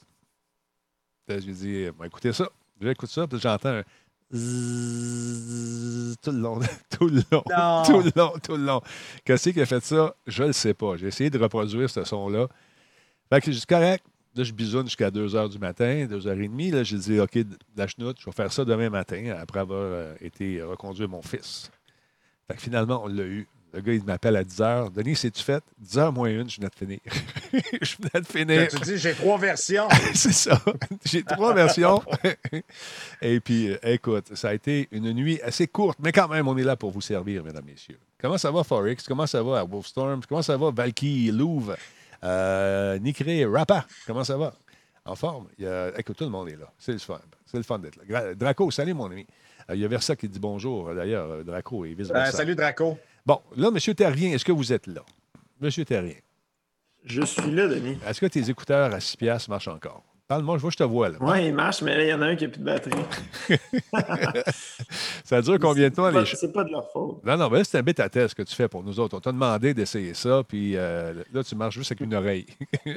Là, 1.27 1.39
je 1.39 1.45
lui 1.45 1.53
dis, 1.53 1.89
bon, 1.97 2.03
écoutez 2.03 2.33
ça. 2.33 2.49
J'écoute 2.81 3.09
ça, 3.09 3.27
puis 3.27 3.39
j'entends 3.39 3.69
un 3.69 3.83
zzzz 4.33 6.17
tout 6.21 6.31
le 6.31 6.39
long, 6.39 6.59
tout 6.89 7.07
le 7.07 7.21
long, 7.31 7.43
Non. 7.49 7.83
tout 7.85 8.01
le 8.01 8.11
long, 8.15 8.33
tout 8.43 8.57
le 8.57 8.65
long. 8.65 8.81
Qu'est-ce 9.23 9.49
qui 9.51 9.61
a 9.61 9.65
fait 9.65 9.83
ça? 9.83 10.15
Je 10.27 10.43
le 10.43 10.51
sais 10.53 10.73
pas. 10.73 10.97
J'ai 10.97 11.07
essayé 11.07 11.29
de 11.29 11.37
reproduire 11.39 11.89
ce 11.89 12.03
son-là. 12.03 12.47
Fait 13.29 13.39
que 13.41 13.51
je 13.51 13.59
dis 13.59 13.65
correct. 13.65 14.03
Là, 14.33 14.43
je 14.45 14.53
bisoune 14.53 14.85
jusqu'à 14.85 15.11
2 15.11 15.27
h 15.27 15.49
du 15.49 15.59
matin, 15.59 16.05
2 16.09 16.19
h 16.19 16.47
30. 16.47 16.71
Là, 16.73 16.83
j'ai 16.83 16.97
dit, 16.97 17.19
OK, 17.19 17.37
la 17.75 17.87
chenoute, 17.87 18.17
je 18.19 18.25
vais 18.25 18.31
faire 18.31 18.51
ça 18.53 18.63
demain 18.63 18.89
matin, 18.89 19.35
après 19.37 19.59
avoir 19.59 19.81
euh, 19.81 20.15
été 20.21 20.61
reconduire 20.61 21.09
mon 21.09 21.21
fils. 21.21 21.69
Fait 22.47 22.55
que 22.55 22.61
finalement, 22.61 23.03
on 23.03 23.07
l'a 23.07 23.23
eu. 23.23 23.47
Le 23.73 23.79
gars, 23.79 23.93
il 23.93 24.03
m'appelle 24.03 24.35
à 24.35 24.43
10 24.43 24.59
h. 24.59 24.91
Denis, 24.91 25.15
c'est-tu 25.15 25.41
fait? 25.41 25.63
10 25.79 25.97
h 25.97 26.13
moins 26.13 26.29
une, 26.29 26.49
je 26.49 26.57
venais 26.57 26.69
de 26.69 26.75
finir. 26.75 26.99
je 27.81 27.95
venais 27.97 28.21
de 28.21 28.25
finir. 28.25 28.67
Tu 28.67 28.79
dis, 28.81 28.97
j'ai 28.97 29.13
trois 29.13 29.37
versions. 29.37 29.87
C'est 30.13 30.33
ça. 30.33 30.61
J'ai 31.05 31.23
trois 31.23 31.53
versions. 31.53 32.01
Et 33.21 33.39
puis, 33.39 33.69
euh, 33.69 33.77
écoute, 33.83 34.35
ça 34.35 34.49
a 34.49 34.53
été 34.53 34.89
une 34.91 35.11
nuit 35.13 35.41
assez 35.41 35.67
courte, 35.67 35.99
mais 36.01 36.11
quand 36.11 36.27
même, 36.27 36.47
on 36.49 36.57
est 36.57 36.63
là 36.63 36.75
pour 36.75 36.91
vous 36.91 37.01
servir, 37.01 37.43
mesdames, 37.43 37.65
messieurs. 37.65 37.99
Comment 38.19 38.37
ça 38.37 38.51
va, 38.51 38.63
Forex? 38.63 39.07
Comment 39.07 39.27
ça 39.27 39.41
va 39.41 39.59
à 39.59 39.63
Wolfstorm? 39.63 40.21
Comment 40.27 40.41
ça 40.41 40.57
va, 40.57 40.69
Valky, 40.69 41.31
Louvre, 41.31 41.77
euh, 42.23 42.97
Nicré, 42.99 43.45
Rappa? 43.45 43.85
Comment 44.07 44.23
ça 44.23 44.37
va? 44.37 44.53
En 45.05 45.15
forme? 45.15 45.47
Il 45.57 45.63
y 45.65 45.67
a- 45.67 45.91
Écoute, 45.99 46.17
tout 46.17 46.23
le 46.23 46.29
monde 46.29 46.49
est 46.49 46.55
là. 46.57 46.71
C'est 46.77 46.91
le 46.91 46.99
fun. 46.99 47.19
C'est 47.45 47.57
le 47.57 47.63
fun 47.63 47.79
d'être 47.79 47.97
là. 48.07 48.35
Draco, 48.35 48.69
salut, 48.71 48.93
mon 48.93 49.05
ami. 49.11 49.25
Euh, 49.69 49.75
il 49.75 49.81
y 49.81 49.85
a 49.85 49.87
Versa 49.87 50.15
qui 50.15 50.27
dit 50.29 50.39
bonjour, 50.39 50.89
euh, 50.89 50.95
d'ailleurs, 50.95 51.29
euh, 51.31 51.43
Draco 51.43 51.85
et 51.85 51.91
Euh, 51.91 51.95
vice-versa. 51.97 52.31
salut 52.31 52.55
Draco. 52.55 52.97
Bon, 53.25 53.41
là, 53.55 53.69
M. 53.69 53.95
Terrien, 53.95 54.31
est-ce 54.33 54.45
que 54.45 54.51
vous 54.51 54.71
êtes 54.73 54.87
là? 54.87 55.01
Monsieur 55.59 55.85
Terrien, 55.85 56.15
Je 57.03 57.23
suis 57.23 57.51
là, 57.51 57.67
Denis. 57.67 57.97
est-ce 58.07 58.19
que 58.21 58.25
tes 58.27 58.49
écouteurs 58.49 58.93
à 58.93 58.99
6 58.99 59.17
piastres 59.17 59.49
marchent 59.49 59.67
encore? 59.67 60.03
Parle-moi, 60.31 60.55
je 60.55 60.61
vois 60.61 60.69
que 60.69 60.75
je 60.75 60.77
te 60.77 60.83
vois, 60.87 61.09
là. 61.09 61.17
Ouais, 61.21 61.47
il 61.47 61.53
marche, 61.53 61.81
mais 61.81 61.93
là, 61.97 62.03
il 62.05 62.09
y 62.09 62.13
en 62.13 62.21
a 62.21 62.27
un 62.27 62.37
qui 62.37 62.45
n'a 62.45 62.51
plus 62.51 62.61
de 62.61 62.63
batterie. 62.63 63.03
Ça 65.25 65.41
dure 65.41 65.59
combien 65.59 65.89
de 65.89 65.93
temps, 65.93 66.09
pas- 66.09 66.21
les 66.21 66.25
C'est 66.25 66.53
pas 66.53 66.63
de 66.63 66.71
leur 66.71 66.89
faute. 66.89 67.21
Non, 67.25 67.35
non, 67.35 67.49
mais 67.49 67.57
là, 67.57 67.63
c'est 67.65 67.79
un 67.79 67.83
bêta 67.83 68.07
test 68.07 68.33
que 68.35 68.43
tu 68.43 68.55
fais 68.55 68.69
pour 68.69 68.81
nous 68.81 68.97
autres. 69.01 69.17
On 69.17 69.19
t'a 69.19 69.33
demandé 69.33 69.73
d'essayer 69.73 70.13
ça, 70.13 70.41
puis 70.47 70.77
euh, 70.77 71.21
là, 71.33 71.43
tu 71.43 71.53
marches 71.57 71.75
juste 71.75 71.91
avec 71.91 71.99
une 71.99 72.13
oreille. 72.13 72.45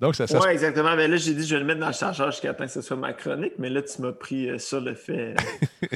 Donc, 0.00 0.16
ça, 0.16 0.26
ça 0.26 0.38
Ouais, 0.38 0.52
exactement. 0.52 0.94
Mais 0.96 1.08
là, 1.08 1.16
j'ai 1.16 1.32
dit, 1.32 1.46
je 1.46 1.54
vais 1.54 1.60
le 1.60 1.66
mettre 1.66 1.80
dans 1.80 1.86
le 1.86 1.94
chargeur 1.94 2.30
jusqu'à 2.30 2.52
temps 2.52 2.66
que 2.66 2.70
ce 2.70 2.82
soit 2.82 2.98
ma 2.98 3.14
chronique, 3.14 3.54
mais 3.58 3.70
là, 3.70 3.80
tu 3.80 4.02
m'as 4.02 4.12
pris 4.12 4.50
euh, 4.50 4.58
sur 4.58 4.82
le 4.82 4.92
fait. 4.92 5.34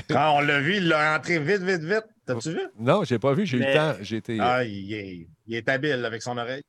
Quand 0.09 0.33
on 0.39 0.41
l'a 0.41 0.61
vu, 0.61 0.77
il 0.79 0.89
l'a 0.89 1.13
rentré 1.13 1.41
vite, 1.41 1.61
vite, 1.61 1.83
vite. 1.83 2.07
T'as-tu 2.25 2.53
vu? 2.53 2.61
Non, 2.79 3.05
j'ai 3.05 3.19
pas 3.19 3.35
vu, 3.35 3.45
j'ai 3.45 3.59
eu 3.59 3.61
le 3.61 3.75
temps. 3.75 3.97
J'ai 4.01 4.17
été. 4.17 4.39
Ah, 4.41 4.65
il 4.65 4.95
est, 4.95 5.29
il 5.47 5.55
est 5.57 5.69
habile 5.69 6.07
avec 6.07 6.23
son 6.23 6.39
oreille. 6.39 6.63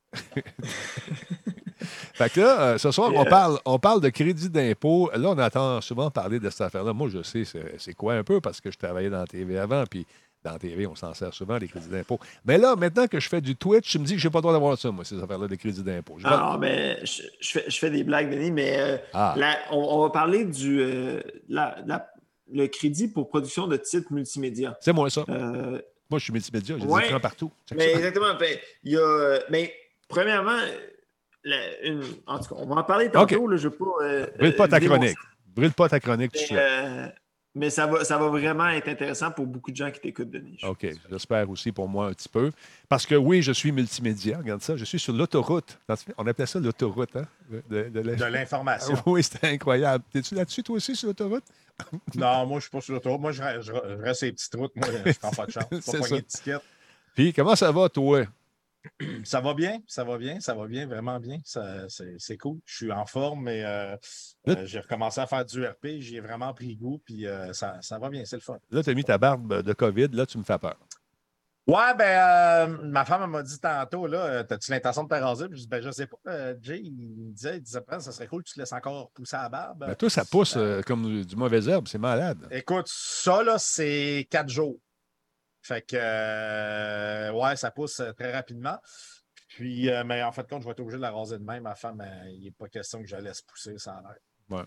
Fait 2.14 2.32
que 2.32 2.40
là, 2.42 2.62
euh, 2.62 2.78
ce 2.78 2.92
soir, 2.92 3.12
on 3.16 3.26
parle, 3.26 3.60
on 3.66 3.80
parle 3.80 4.02
de 4.02 4.10
crédit 4.10 4.50
d'impôt. 4.50 5.10
Là, 5.14 5.30
on 5.30 5.38
entend 5.38 5.82
souvent 5.82 6.10
parler 6.12 6.40
de 6.40 6.50
cette 6.50 6.62
affaire-là. 6.62 6.94
Moi, 6.94 7.10
je 7.14 7.22
sais 7.24 7.44
c'est 7.78 7.94
quoi 7.94 8.14
un 8.16 8.24
peu 8.24 8.42
parce 8.42 8.62
que 8.62 8.72
je 8.72 8.78
travaillais 8.78 9.10
dans 9.10 9.20
la 9.20 9.28
TV 9.28 9.58
avant, 9.58 9.84
puis 9.86 10.06
dans 10.44 10.54
la 10.54 10.58
TV, 10.60 10.88
on 10.88 10.96
s'en 10.96 11.14
sert 11.14 11.32
souvent, 11.36 11.58
les 11.60 11.68
crédits 11.68 11.90
d'impôt. 11.90 12.20
Mais 12.46 12.58
là, 12.58 12.76
maintenant 12.76 13.06
que 13.06 13.20
je 13.20 13.30
fais 13.30 13.42
du 13.42 13.56
Twitch, 13.56 13.92
tu 13.92 14.00
me 14.00 14.06
dis 14.06 14.16
que 14.16 14.20
j'ai 14.20 14.30
pas 14.32 14.40
le 14.40 14.42
droit 14.42 14.54
d'avoir 14.54 14.76
ça, 14.78 14.90
moi, 14.90 15.06
ces 15.06 15.22
affaires-là 15.22 15.48
de 15.48 15.56
crédit 15.56 15.84
d'impôt. 15.84 16.18
Pas- 16.22 16.30
Ah, 16.54 16.58
mais 16.60 16.98
je, 17.06 17.22
je 17.40 17.50
fais, 17.52 17.64
je 17.68 17.78
fais 17.78 17.92
des 17.92 18.04
blagues, 18.04 18.32
Denis, 18.32 18.52
mais 18.52 18.76
euh, 18.80 18.98
Ah. 19.14 19.36
la- 19.38 19.58
on, 19.72 19.78
on 19.78 20.02
va 20.02 20.10
parler 20.10 20.46
du 20.46 20.82
euh, 20.82 21.22
la- 21.48 21.78
la- 21.86 22.08
le 22.52 22.66
crédit 22.68 23.08
pour 23.08 23.30
production 23.30 23.68
de 23.68 23.78
titres 23.78 24.12
multimédia. 24.12 24.76
C'est 24.82 24.94
moi, 24.94 25.10
ça. 25.12 25.24
Euh, 25.30 25.80
Moi, 26.10 26.18
je 26.20 26.24
suis 26.24 26.34
multimédia, 26.34 26.76
j'ai 26.80 26.86
Ouais. 26.86 27.02
des 27.02 27.08
écrans 27.10 27.20
partout. 27.20 27.52
Mais 27.76 27.92
ça. 27.92 27.98
exactement. 28.00 28.26
il 28.84 28.92
y 28.94 28.98
a, 28.98 29.40
mais 29.52 29.72
premièrement, 30.10 30.58
la- 31.44 31.82
une- 31.84 32.04
en 32.28 32.40
tout 32.40 32.54
cas, 32.54 32.62
on 32.62 32.66
va 32.68 32.76
en 32.82 32.84
parler 32.84 33.10
tantôt. 33.10 33.48
Là, 33.48 33.58
je 33.58 33.68
veux 33.68 33.76
pas. 33.76 33.86
euh, 34.04 34.28
Brûle 34.38 34.56
pas 34.56 34.68
ta 34.68 34.78
euh, 34.78 34.80
chronique. 34.80 35.18
Brûle 35.56 35.72
pas 35.74 35.90
ta 35.90 36.00
chronique 36.00 36.32
Mais, 36.52 36.58
euh, 36.58 37.08
mais 37.56 37.70
ça, 37.70 37.86
va, 37.88 38.06
ça 38.06 38.18
va 38.18 38.30
vraiment 38.30 38.68
être 38.70 38.88
intéressant 38.88 39.32
pour 39.32 39.46
beaucoup 39.46 39.72
de 39.72 39.76
gens 39.76 39.92
qui 39.92 40.00
t'écoutent, 40.00 40.30
Denis. 40.32 40.58
je 40.62 40.68
OK, 40.68 40.88
j'espère 41.10 41.50
aussi 41.50 41.72
pour 41.74 41.90
moi 41.90 42.08
un 42.08 42.14
petit 42.14 42.30
peu. 42.30 42.52
Parce 42.88 43.06
que 43.06 43.16
oui, 43.16 43.42
je 43.42 43.52
suis 43.52 43.72
multimédia. 43.74 44.38
Regarde 44.38 44.62
ça, 44.62 44.78
je 44.78 44.86
suis 44.86 45.00
sur 45.00 45.14
l'autoroute. 45.14 45.78
On 46.18 46.26
appelait 46.28 46.46
ça 46.46 46.60
l'autoroute, 46.60 47.16
hein? 47.18 47.26
de- 47.50 47.64
de- 47.70 47.90
de 47.90 48.00
la- 48.00 48.16
De 48.16 48.26
l'information. 48.26 48.94
Oui, 49.06 49.22
c'était 49.24 49.48
incroyable. 49.48 50.04
T'es-tu 50.14 50.36
là-dessus, 50.36 50.64
toi 50.64 50.76
aussi, 50.78 50.96
sur 50.96 51.08
l'autoroute? 51.08 51.44
Non, 52.16 52.46
moi, 52.46 52.60
je 52.60 52.64
suis 52.66 52.72
pas 52.72 52.80
sur 52.82 52.94
l'autoroute. 52.94 53.20
Moi, 53.22 53.32
je, 53.32 53.42
je, 53.60 53.72
je 53.74 54.02
reste 54.04 54.20
sur 54.20 54.26
les 54.28 54.32
petites 54.34 54.56
routes. 54.56 54.76
Moi, 54.76 54.88
je 55.06 55.18
prends 55.20 55.32
pas 55.32 55.46
de 55.48 55.52
chance. 55.52 55.64
Je 55.72 55.78
C'est 55.82 56.02
suis 56.04 56.10
pas 56.12 56.16
de 56.18 56.22
ticket. 56.22 56.58
Puis, 57.16 57.34
comment 57.34 57.56
ça 57.58 57.72
va, 57.72 57.90
toi? 57.90 58.24
Ça 59.24 59.42
va 59.42 59.54
bien, 59.54 59.80
ça 59.88 60.04
va 60.04 60.18
bien, 60.18 60.40
ça 60.40 60.54
va 60.54 60.68
bien, 60.68 60.88
vraiment 60.88 61.20
bien. 61.20 61.38
C'est 61.46 62.38
cool. 62.38 62.60
Je 62.66 62.76
suis 62.76 62.92
en 62.92 63.06
forme, 63.06 63.44
mais 63.44 63.64
euh, 63.64 63.96
euh, 64.48 64.66
j'ai 64.66 64.80
recommencé 64.80 65.22
à 65.22 65.28
faire 65.28 65.46
du 65.46 65.66
RP. 65.66 66.00
J'y 66.00 66.18
ai 66.18 66.20
vraiment 66.20 66.54
pris 66.54 66.76
goût, 66.76 67.02
puis 67.06 67.28
euh, 67.28 67.54
ça, 67.54 67.78
ça 67.82 68.00
va 68.00 68.10
bien, 68.10 68.26
c'est 68.26 68.38
le 68.38 68.42
fun. 68.42 68.58
Là, 68.72 68.84
tu 68.84 68.90
as 68.90 68.94
mis 68.94 69.04
ta 69.04 69.18
barbe 69.18 69.62
de 69.62 69.74
COVID. 69.74 70.10
Là, 70.14 70.26
tu 70.26 70.38
me 70.38 70.44
fais 70.44 70.58
peur. 70.58 70.78
Ouais, 71.68 71.94
ben, 71.96 72.68
ma 72.84 73.06
femme 73.06 73.30
m'a 73.30 73.44
dit 73.44 73.60
tantôt, 73.60 74.08
là, 74.08 74.26
euh, 74.26 74.44
as-tu 74.50 74.72
l'intention 74.72 75.04
de 75.04 75.10
te 75.10 75.14
raser? 75.14 75.48
Puis 75.48 75.60
je 75.60 75.64
dis, 75.64 75.70
ben, 75.70 75.82
je 75.82 75.92
sais 75.92 76.08
pas. 76.08 76.54
Jay, 76.60 76.82
il 76.84 76.92
me 76.92 77.32
disait, 77.34 77.58
il 77.58 77.62
disait, 77.62 77.84
ça 77.88 78.12
serait 78.12 78.28
cool 78.28 78.42
que 78.44 78.50
tu 78.50 78.56
te 78.56 78.60
laisses 78.60 78.74
encore 78.74 79.12
pousser 79.12 79.38
la 79.38 79.48
barbe. 79.48 79.86
Ben, 79.86 79.96
toi, 79.96 80.10
ça 80.10 80.26
pousse 80.26 80.58
comme 80.88 81.06
du, 81.06 81.26
du 81.26 81.36
mauvais 81.36 81.64
herbe. 81.70 81.88
C'est 81.88 82.00
malade. 82.00 82.48
Écoute, 82.50 82.88
ça, 82.88 83.44
là, 83.44 83.58
c'est 83.60 84.28
quatre 84.30 84.50
jours. 84.50 84.78
Fait 85.62 85.82
que, 85.82 85.96
euh, 85.96 87.32
ouais, 87.32 87.56
ça 87.56 87.72
pousse 87.72 88.00
euh, 88.00 88.12
très 88.14 88.34
rapidement. 88.34 88.78
Puis, 89.48 89.90
euh, 89.90 90.04
mais 90.04 90.24
en 90.24 90.32
fait, 90.32 90.50
compte, 90.50 90.62
je 90.62 90.66
vais 90.66 90.72
être 90.72 90.80
obligé 90.80 90.98
de 90.98 91.02
la 91.02 91.12
raser 91.12 91.38
de 91.38 91.44
même. 91.44 91.64
Ma 91.64 91.76
femme, 91.76 92.04
il 92.30 92.44
n'est 92.44 92.52
pas 92.52 92.68
question 92.68 93.02
que 93.02 93.08
je 93.08 93.16
la 93.16 93.22
laisse 93.22 93.42
pousser, 93.42 93.78
ça 93.78 93.94
a 93.94 94.02
l'air. 94.02 94.66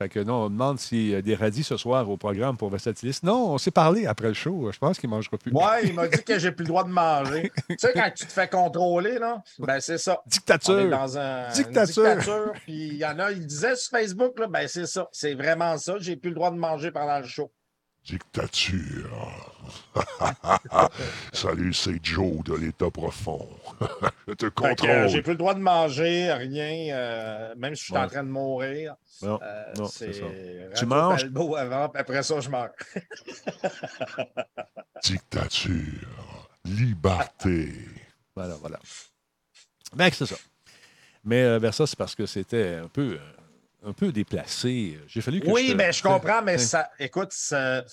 Fait 0.00 0.08
que 0.08 0.20
non, 0.20 0.44
on 0.44 0.50
demande 0.50 0.78
s'il 0.78 1.08
y 1.08 1.14
a 1.16 1.22
des 1.22 1.34
radis 1.34 1.64
ce 1.64 1.76
soir 1.76 2.08
au 2.08 2.16
programme 2.16 2.56
pour 2.56 2.70
Versatilis. 2.70 3.18
Non, 3.24 3.54
on 3.54 3.58
s'est 3.58 3.72
parlé 3.72 4.06
après 4.06 4.28
le 4.28 4.34
show. 4.34 4.70
Je 4.70 4.78
pense 4.78 4.96
qu'il 4.96 5.10
ne 5.10 5.16
mangera 5.16 5.36
plus. 5.36 5.50
Ouais, 5.50 5.86
il 5.86 5.92
m'a 5.92 6.06
dit 6.06 6.22
que 6.22 6.38
j'ai 6.38 6.52
plus 6.52 6.62
le 6.62 6.68
droit 6.68 6.84
de 6.84 6.90
manger. 6.90 7.50
tu 7.68 7.76
sais, 7.78 7.92
quand 7.92 8.08
tu 8.14 8.24
te 8.24 8.30
fais 8.30 8.46
contrôler, 8.46 9.18
là, 9.18 9.42
ben 9.58 9.80
c'est 9.80 9.98
ça. 9.98 10.20
On 10.24 10.28
est 10.28 10.30
Dictature. 10.30 10.88
dans 10.88 11.18
un, 11.18 11.48
Dictature. 11.48 12.04
une 12.04 12.18
dictature. 12.18 12.52
Puis 12.64 12.86
il 12.86 12.96
y 12.96 13.04
en 13.04 13.18
a, 13.18 13.32
il 13.32 13.44
disait 13.44 13.74
sur 13.74 13.90
Facebook, 13.90 14.38
là, 14.38 14.46
ben 14.46 14.68
c'est 14.68 14.86
ça. 14.86 15.08
C'est 15.10 15.34
vraiment 15.34 15.76
ça. 15.78 15.96
J'ai 15.98 16.14
plus 16.14 16.28
le 16.30 16.36
droit 16.36 16.52
de 16.52 16.58
manger 16.58 16.92
pendant 16.92 17.18
le 17.18 17.26
show. 17.26 17.50
Dictature. 18.08 19.52
Salut, 21.34 21.74
c'est 21.74 22.02
Joe 22.02 22.42
de 22.42 22.54
l'État 22.54 22.90
profond. 22.90 23.46
Je 24.28 24.32
te 24.32 24.46
contrôle. 24.46 25.08
j'ai 25.08 25.20
plus 25.20 25.32
le 25.32 25.38
droit 25.38 25.52
de 25.54 25.60
manger, 25.60 26.32
rien, 26.32 26.94
euh, 26.96 27.54
même 27.56 27.74
si 27.74 27.80
je 27.80 27.84
suis 27.86 27.94
Ouais. 27.94 28.00
en 28.00 28.08
train 28.08 28.22
de 28.24 28.30
mourir. 28.30 28.94
Non, 29.20 29.38
Euh, 29.42 29.72
non, 29.76 29.86
c'est 29.88 30.14
ça. 30.14 30.24
Tu 30.74 30.86
manges? 30.86 31.24
Avant, 31.56 31.88
puis 31.90 32.00
après 32.00 32.22
ça, 32.22 32.40
je 32.40 32.48
meurs. 32.48 32.70
Dictature. 35.04 36.48
Liberté. 36.64 37.72
Voilà, 38.34 38.54
voilà. 38.54 38.78
Ben, 39.94 40.08
c'est 40.12 40.26
ça. 40.26 40.36
Mais 41.24 41.42
euh, 41.42 41.58
vers 41.58 41.74
ça, 41.74 41.86
c'est 41.86 41.98
parce 41.98 42.14
que 42.14 42.24
c'était 42.24 42.76
un 42.82 42.88
peu, 42.88 43.18
euh, 43.20 43.32
un 43.84 43.92
peu 43.92 44.10
déplacé. 44.12 44.98
J'ai 45.06 45.20
fallu 45.20 45.40
que 45.40 45.48
Oui, 45.48 45.66
je 45.68 45.72
te- 45.72 45.76
mais 45.76 45.92
je 45.92 46.02
comprends, 46.02 46.42
mais 46.42 46.58
ça, 46.58 46.90
écoute, 46.98 47.32
ça- 47.32 47.84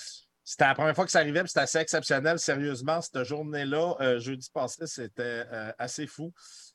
c'était 0.44 0.66
la 0.66 0.76
première 0.76 0.96
fois 0.96 1.06
que 1.06 1.12
ça 1.12 1.20
arrivait, 1.20 1.42
puis 1.42 1.50
c'était 1.50 1.62
assez 1.62 1.78
exceptionnel. 1.80 2.38
Sérieusement, 2.40 3.02
cette 3.02 3.24
journée-là, 3.24 3.96
euh, 4.02 4.20
jeudi 4.20 4.50
passé, 4.54 4.86
c'était 4.88 5.44
euh, 5.52 5.72
assez 5.80 6.06
fou. 6.08 6.34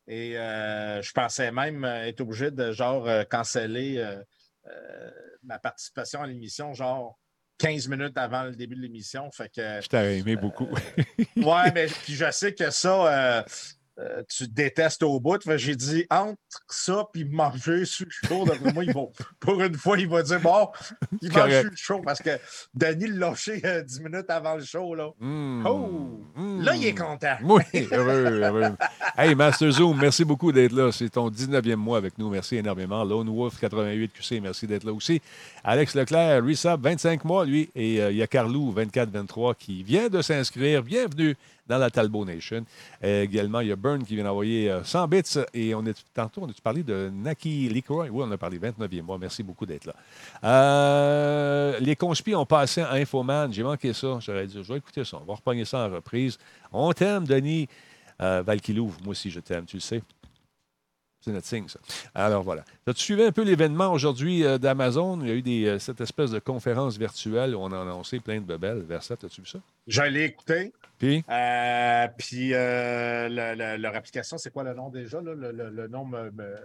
Et 0.09 0.37
euh, 0.39 1.01
je 1.03 1.13
pensais 1.13 1.53
même 1.53 1.85
être 1.85 2.21
obligé 2.21 2.51
de 2.51 2.73
genre 2.73 3.09
canceller 3.29 4.05
ma 5.43 5.59
participation 5.59 6.23
à 6.23 6.27
l'émission, 6.27 6.75
genre 6.75 7.19
15 7.59 7.89
minutes 7.89 8.17
avant 8.17 8.45
le 8.45 8.53
début 8.57 8.75
de 8.75 8.81
l'émission. 8.83 9.31
Fait 9.31 9.49
que 9.49 9.81
Je 9.83 9.89
t'ai 9.89 10.19
aimé 10.19 10.37
beaucoup. 10.37 10.69
Ouais, 11.37 11.71
mais 11.75 11.87
puis 11.87 12.15
je 12.15 12.31
sais 12.31 12.55
que 12.55 12.71
ça, 12.71 13.45
euh, 14.01 14.19
euh, 14.19 14.23
tu 14.29 14.49
détestes 14.49 15.03
au 15.03 15.21
bout. 15.21 15.41
J'ai 15.57 15.77
dit 15.77 16.07
entre 16.11 16.39
ça 16.69 17.05
puis 17.13 17.25
manger 17.25 17.85
sur 17.85 18.07
le 18.07 18.29
show, 18.29 18.45
d'après 18.45 18.73
moi, 18.73 18.85
il 18.85 18.93
va, 18.93 19.03
pour 19.41 19.61
une 19.61 19.75
fois, 19.75 19.99
il 19.99 20.09
va 20.09 20.23
dire 20.23 20.41
bon, 20.41 20.69
il 21.23 21.33
mange 21.33 21.65
le 21.65 21.77
show 21.77 22.01
parce 22.01 22.21
que 22.21 22.31
Denis 22.75 23.09
l'a 23.09 23.31
lâché 23.31 23.61
euh, 23.65 23.83
10 23.83 24.01
minutes 24.01 24.31
avant 24.31 24.55
le 24.55 24.65
show. 24.65 24.95
Là, 24.95 25.11
Mm. 25.21 25.67
Oh! 25.67 26.21
Mm. 26.37 26.63
là 26.63 26.77
il 26.77 26.87
est 26.87 26.95
content. 26.95 27.37
Oui, 27.45 27.63
heureux, 27.91 28.41
heureux. 28.43 28.77
Hey, 29.17 29.35
Master 29.35 29.71
Zoom, 29.71 29.99
merci 29.99 30.25
beaucoup 30.25 30.53
d'être 30.53 30.73
là. 30.73 30.93
C'est 30.93 31.09
ton 31.11 31.29
19e 31.29 31.77
mois 31.77 31.99
avec 31.99 32.17
nous. 32.19 32.31
Merci 32.31 32.57
énormément. 32.57 33.05
Lone 33.05 33.29
Wolf 33.29 33.59
88 33.61 34.13
QC, 34.13 34.41
merci 34.41 34.67
d'être 34.67 34.85
là 34.85 34.93
aussi. 34.93 35.21
Alex 35.65 35.95
Leclerc, 35.95 36.43
Resub, 36.45 36.81
25 36.83 37.25
mois, 37.25 37.45
lui. 37.45 37.71
Et 37.75 38.01
euh, 38.01 38.11
il 38.11 38.19
y 38.19 38.23
a 38.23 38.27
Carlou, 38.27 38.73
24-23, 38.73 39.55
qui 39.57 39.83
vient 39.83 40.09
de 40.09 40.23
s'inscrire. 40.23 40.83
Bienvenue 40.83 41.37
dans 41.71 41.79
la 41.79 41.89
Talbot 41.89 42.25
Nation. 42.25 42.65
Euh, 43.05 43.23
également, 43.23 43.61
il 43.61 43.69
y 43.69 43.73
a 43.73 43.77
Burn 43.77 44.05
qui 44.05 44.17
vient 44.17 44.25
d'envoyer 44.25 44.71
euh, 44.71 44.83
100 44.83 45.09
bits. 45.09 45.23
Et 45.55 45.75
on 45.75 45.87
est, 45.87 45.97
tantôt, 46.13 46.43
on 46.43 46.49
a 46.49 46.53
parlé 46.63 46.83
de 46.83 47.11
Naki 47.13 47.69
Leroy. 47.69 48.09
Oui, 48.11 48.25
on 48.27 48.31
a 48.33 48.37
parlé 48.37 48.59
29e 48.59 49.03
mois. 49.03 49.19
Merci 49.19 49.43
beaucoup 49.43 49.65
d'être 49.65 49.87
là. 49.87 49.95
Euh, 50.45 51.79
les 51.81 51.95
conspis 51.95 52.35
ont 52.35 52.45
passé 52.45 52.83
à 52.83 52.95
Infoman. 52.95 53.53
J'ai 53.53 53.63
manqué 53.63 53.93
ça. 53.93 54.19
J'aurais 54.21 54.47
dit, 54.47 54.59
je 54.63 54.73
vais 54.73 54.79
écouter 54.79 55.05
ça. 55.05 55.19
On 55.23 55.25
va 55.25 55.35
repogner 55.35 55.65
ça 55.65 55.87
en 55.87 55.91
reprise. 55.91 56.39
On 56.73 56.93
t'aime, 56.93 57.25
Denis. 57.25 57.69
Euh, 58.21 58.43
moi 58.45 58.91
aussi, 59.07 59.31
je 59.31 59.41
t'aime, 59.41 59.65
tu 59.65 59.77
le 59.77 59.81
sais. 59.81 60.03
C'est 61.21 61.33
notre 61.33 61.47
signe, 61.47 61.69
ça. 61.69 61.79
Alors 62.15 62.43
voilà. 62.43 62.65
As-tu 62.87 63.03
suivi 63.03 63.25
un 63.25 63.33
peu 63.33 63.43
l'événement 63.43 63.93
aujourd'hui 63.93 64.43
euh, 64.43 64.57
d'Amazon? 64.57 65.21
Il 65.21 65.29
y 65.29 65.31
a 65.31 65.35
eu 65.35 65.67
euh, 65.67 65.79
cette 65.79 66.01
espèce 66.01 66.31
de 66.31 66.39
conférence 66.39 66.97
virtuelle 66.97 67.55
où 67.55 67.59
on 67.59 67.71
a 67.73 67.81
annoncé 67.81 68.21
plein 68.21 68.41
de 68.41 68.47
bebelles. 68.47 68.81
Versa, 68.81 69.15
as-tu 69.23 69.43
vu 69.43 69.47
ça? 69.47 69.59
Je 69.87 70.03
l'ai 70.03 70.25
écouté. 70.25 70.73
Puis, 71.01 71.25
Euh, 71.31 72.07
puis 72.19 72.51
euh, 72.53 73.29
le- 73.31 73.55
le- 73.57 73.77
leur 73.83 73.97
application, 73.97 74.37
c'est 74.39 74.53
quoi 74.53 74.63
le 74.65 74.75
nom 74.75 74.91
déjà? 74.91 75.19
là? 75.21 75.33
Le, 75.35 75.51
le- 75.51 75.71
nom 75.89 76.05
me. 76.05 76.31
me- 76.31 76.57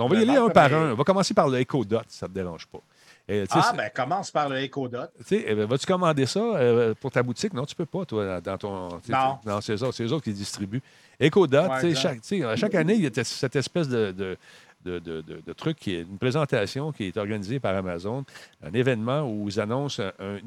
on 0.00 0.08
va 0.08 0.14
y 0.14 0.24
Le 0.24 0.30
aller 0.30 0.38
un 0.38 0.48
par 0.48 0.70
mais- 0.70 0.76
un. 0.76 0.92
On 0.92 0.94
va 0.94 1.02
commencer 1.04 1.34
par 1.34 1.48
le 1.48 1.58
Echo 1.58 1.84
Dot, 1.84 2.04
si 2.06 2.16
ça 2.18 2.26
ne 2.26 2.30
te 2.32 2.34
dérange 2.38 2.66
pas. 2.68 2.78
Et, 3.28 3.44
Ah, 3.50 3.72
ben 3.76 3.90
commence 3.92 4.30
par 4.30 4.48
le. 4.48 4.58
Tu 5.18 5.24
sais, 5.24 5.44
eh 5.46 5.54
ben, 5.56 5.66
vas-tu 5.66 5.86
commander 5.86 6.24
ça 6.26 6.38
euh, 6.40 6.94
pour 7.00 7.10
ta 7.10 7.22
boutique? 7.22 7.52
Non, 7.52 7.64
tu 7.66 7.74
peux 7.74 7.84
pas, 7.86 8.04
toi, 8.04 8.40
dans 8.40 8.58
ton. 8.58 8.88
Non. 9.08 9.38
Non, 9.44 9.60
c'est 9.60 9.74
eux 9.74 9.82
autres, 9.82 9.96
qui 10.24 10.32
distribuent. 10.32 10.82
Ouais, 11.68 11.80
sais, 11.80 11.88
exact. 11.90 12.24
chaque, 12.30 12.42
à 12.42 12.56
chaque 12.56 12.74
année, 12.76 12.94
il 12.94 13.02
y 13.02 13.06
a 13.20 13.24
cette 13.24 13.56
espèce 13.56 13.88
de, 13.88 14.12
de, 14.12 14.36
de, 14.84 14.98
de- 14.98 15.20
de- 15.20 15.40
de 15.46 15.52
truc, 15.52 15.76
qui 15.78 15.94
est 15.94 16.02
une 16.02 16.18
présentation 16.18 16.92
qui 16.92 17.04
est 17.04 17.16
organisée 17.16 17.60
par 17.60 17.74
Amazon, 17.76 18.24
un 18.62 18.72
événement 18.72 19.22
où 19.30 19.48
ils 19.48 19.60
annoncent 19.60 20.02
un- 20.02 20.12
un- 20.18 20.38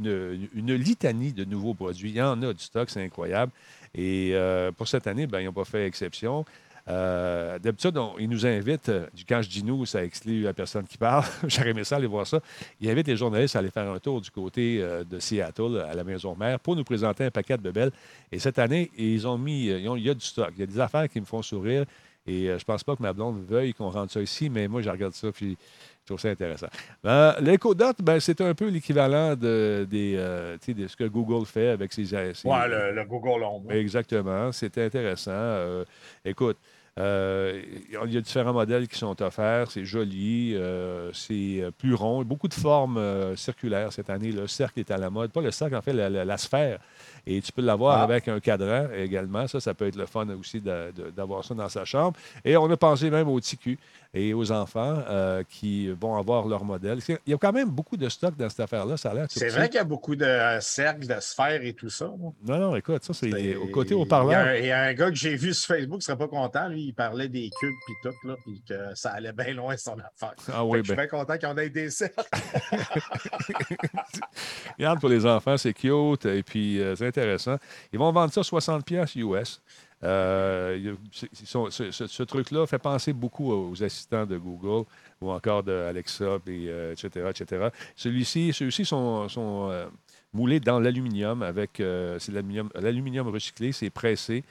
une, 0.56 0.74
litanie 0.76 1.34
de 1.34 1.44
nouveaux 1.46 1.74
produits. 1.74 2.10
Il 2.12 2.16
y 2.16 2.22
en 2.22 2.42
a 2.42 2.54
du 2.54 2.64
stock, 2.64 2.90
c'est 2.90 3.04
incroyable. 3.04 3.52
Et 3.96 4.32
euh, 4.34 4.72
pour 4.72 4.88
cette 4.88 5.06
année, 5.08 5.28
ben, 5.28 5.40
ils 5.40 5.46
n'ont 5.46 5.54
pas 5.54 5.66
fait 5.66 5.86
exception. 5.86 6.46
Euh, 6.90 7.58
D'habitude, 7.60 7.98
ils 8.20 8.28
nous 8.28 8.46
invitent, 8.46 8.90
euh, 8.90 9.06
quand 9.30 9.42
je 9.42 9.48
dis 9.50 9.64
nous, 9.64 9.86
ça 9.86 10.04
exclut 10.04 10.42
la 10.42 10.54
personne 10.54 10.86
qui 10.86 10.98
parle, 10.98 11.24
j'aurais 11.48 11.70
aimé 11.70 11.84
ça 11.86 11.96
aller 11.96 12.08
voir 12.08 12.28
ça, 12.28 12.42
ils 12.82 12.90
invitent 12.90 13.08
les 13.08 13.16
journalistes 13.16 13.56
à 13.56 13.60
aller 13.60 13.70
faire 13.72 13.90
un 13.90 14.00
tour 14.00 14.20
du 14.20 14.30
côté 14.32 14.86
de 15.10 15.20
Seattle, 15.20 15.86
à 15.90 15.94
la 15.94 16.04
Maison 16.04 16.36
Mère, 16.36 16.60
pour 16.60 16.76
nous 16.76 16.84
présenter 16.84 17.24
un 17.24 17.32
paquet 17.32 17.56
de 17.58 17.62
bebelles. 17.64 17.92
Et 18.34 18.40
cette 18.40 18.60
année, 18.60 18.92
ils 18.98 19.26
ont 19.26 19.38
mis, 19.38 19.68
il 19.68 20.02
y 20.04 20.10
a 20.10 20.14
du 20.14 20.26
stock, 20.26 20.50
il 20.58 20.60
y 20.60 20.64
a 20.64 20.66
des 20.68 20.80
affaires 20.80 21.08
qui 21.08 21.22
me 21.22 21.26
font 21.26 21.42
sourire. 21.42 21.86
Et 22.26 22.50
euh, 22.50 22.58
je 22.58 22.64
pense 22.64 22.84
pas 22.84 22.96
que 22.96 23.02
ma 23.02 23.12
blonde 23.14 23.44
veuille 23.46 23.74
qu'on 23.74 23.90
rentre 23.90 24.14
ça 24.14 24.22
ici, 24.22 24.50
mais 24.50 24.68
moi, 24.68 24.82
je 24.82 24.90
regarde 24.90 25.14
ça, 25.14 25.32
puis 25.32 25.58
je 26.02 26.06
trouve 26.06 26.20
ça 26.20 26.30
intéressant. 26.30 26.68
Euh, 27.06 27.34
L'EcoDot, 27.42 27.94
ben, 28.02 28.20
c'est 28.20 28.40
un 28.42 28.54
peu 28.54 28.68
l'équivalent 28.70 29.36
de, 29.36 29.86
des, 29.90 30.16
euh, 30.18 30.58
de 30.66 30.88
ce 30.88 30.96
que 30.96 31.04
Google 31.06 31.46
fait 31.46 31.68
avec 31.70 31.92
ses... 31.92 32.06
ses- 32.06 32.48
Ouais, 32.48 32.68
le, 32.70 32.94
le 32.96 33.04
Google 33.06 33.44
Home. 33.44 33.70
Exactement. 33.72 34.52
C'était 34.54 34.86
intéressant. 34.86 35.32
Euh, 35.34 35.84
écoute, 36.24 36.58
euh, 37.00 37.62
il 38.06 38.14
y 38.14 38.18
a 38.18 38.22
différents 38.22 38.54
modèles 38.54 38.88
qui 38.88 38.98
sont 39.00 39.20
offerts. 39.22 39.72
C'est 39.72 39.84
joli. 39.84 40.54
euh, 40.56 41.12
c'est 41.14 41.62
euh, 41.62 41.72
plus 41.72 41.94
rond. 41.96 42.24
Beaucoup 42.24 42.48
de 42.48 42.54
formes 42.54 42.98
euh, 42.98 43.36
circulaires 43.36 43.92
cette 43.92 44.10
année. 44.10 44.32
Le 44.32 44.48
cercle 44.48 44.80
est 44.80 44.92
à 44.92 44.98
la 44.98 45.10
mode. 45.10 45.32
Pas 45.32 45.42
le 45.42 45.52
cercle, 45.52 45.76
en 45.76 45.82
fait, 45.82 45.94
la, 45.94 46.10
la- 46.10 46.24
la 46.26 46.38
sphère. 46.38 46.80
Et 47.26 47.42
tu 47.42 47.52
peux 47.52 47.62
l'avoir 47.62 48.00
Ah. 48.00 48.04
avec 48.04 48.28
un 48.28 48.40
cadran 48.40 48.88
également. 48.96 49.48
Ça, 49.48 49.60
ça 49.60 49.74
peut 49.74 49.88
être 49.88 49.96
le 49.96 50.06
fun 50.06 50.28
aussi 50.40 50.62
d'avoir 50.62 51.44
ça 51.46 51.54
dans 51.54 51.70
sa 51.70 51.86
chambre. 51.86 52.18
Et 52.44 52.58
on 52.58 52.70
a 52.70 52.78
pensé 52.78 53.10
même 53.10 53.30
aux 53.30 53.40
TQ 53.40 53.78
et 54.16 54.34
aux 54.34 54.52
enfants 54.52 55.02
euh, 55.10 55.42
qui 55.50 55.90
vont 55.90 56.16
avoir 56.16 56.46
leur 56.48 56.64
modèle. 56.64 57.00
Il 57.08 57.32
y 57.32 57.34
a 57.34 57.38
quand 57.38 57.52
même 57.54 57.70
beaucoup 57.70 57.98
de 57.98 58.08
stock 58.10 58.36
dans 58.38 58.48
cette 58.50 58.60
affaire-là. 58.60 58.96
Ça 58.98 59.10
a 59.12 59.14
l'air 59.16 59.26
C'est 59.30 59.50
vrai 59.50 59.70
qu'il 59.70 59.78
y 59.78 59.80
a 59.80 59.84
beaucoup 59.86 60.16
de 60.16 60.24
euh, 60.26 60.60
cercles, 60.62 61.08
de 61.08 61.20
sphères 61.20 61.64
et 61.64 61.74
tout 61.74 61.90
ça. 61.90 62.12
Non, 62.46 62.60
non, 62.60 62.76
écoute, 62.76 63.04
ça, 63.04 63.14
c'est 63.14 63.56
au 63.56 63.68
côté 63.68 63.96
Il 63.96 63.98
y, 63.98 64.02
haut-parleur. 64.02 64.46
a, 64.48 64.58
il 64.60 64.66
y 64.66 64.72
a 64.72 64.84
un 64.84 64.94
gars 64.94 65.10
que 65.10 65.16
j'ai 65.16 65.36
vu 65.36 65.54
sur 65.54 65.76
Facebook 65.76 66.00
qui 66.02 66.06
serait 66.06 66.18
pas 66.18 66.28
content. 66.28 66.68
Lui, 66.68 66.84
il 66.88 66.94
parlait 66.94 67.28
des 67.30 67.50
cubes 67.60 67.74
puis 67.88 67.96
tout, 68.04 68.28
là, 68.28 68.36
puis 68.46 68.62
que 68.68 68.76
ça 68.96 69.12
allait 69.12 69.34
bien 69.34 69.54
loin 69.54 69.76
son 69.78 69.94
affaire. 69.94 70.34
Ah 70.54 70.64
oui, 70.64 70.80
que 70.82 70.86
Je 70.86 70.92
suis 70.92 70.96
ben. 70.96 71.08
bien 71.10 71.20
content 71.20 71.38
qu'on 71.40 71.58
ait 71.58 71.70
des 71.70 71.90
cercles. 71.90 72.22
Regarde, 74.78 75.00
pour 75.00 75.10
les 75.10 75.26
enfants, 75.26 75.58
c'est 75.58 75.74
cute 75.74 76.26
et 76.26 76.44
puis 76.44 76.80
euh, 76.80 76.96
c'est 76.96 77.13
intéressant. 77.14 77.58
Ils 77.92 78.00
vont 78.00 78.12
vendre 78.12 78.34
ça 78.34 78.44
60 78.44 78.86
pièces 78.86 79.16
US. 79.16 79.62
Euh, 80.04 80.96
ce, 81.12 82.24
truc-là 82.24 82.66
fait 82.68 82.80
penser 82.80 83.14
beaucoup 83.14 83.54
aux 83.54 83.84
assistants 83.84 84.26
de 84.26 84.38
Google 84.38 84.86
ou 85.22 85.32
encore 85.32 85.64
de 85.64 85.72
Alexa, 85.72 86.40
et, 86.48 86.66
euh, 86.68 86.92
etc., 86.92 87.28
etc. 87.30 87.68
Celui-ci, 87.96 88.52
ceux-ci 88.52 88.84
sont, 88.84 89.30
euh, 89.40 89.88
moulés 90.34 90.60
dans 90.60 90.80
l'aluminium 90.80 91.42
avec 91.42 91.74
c'est 91.78 92.32
l'aluminium 92.32 93.28
recyclé, 93.28 93.72
c'est 93.72 93.92
pressé. 93.92 94.44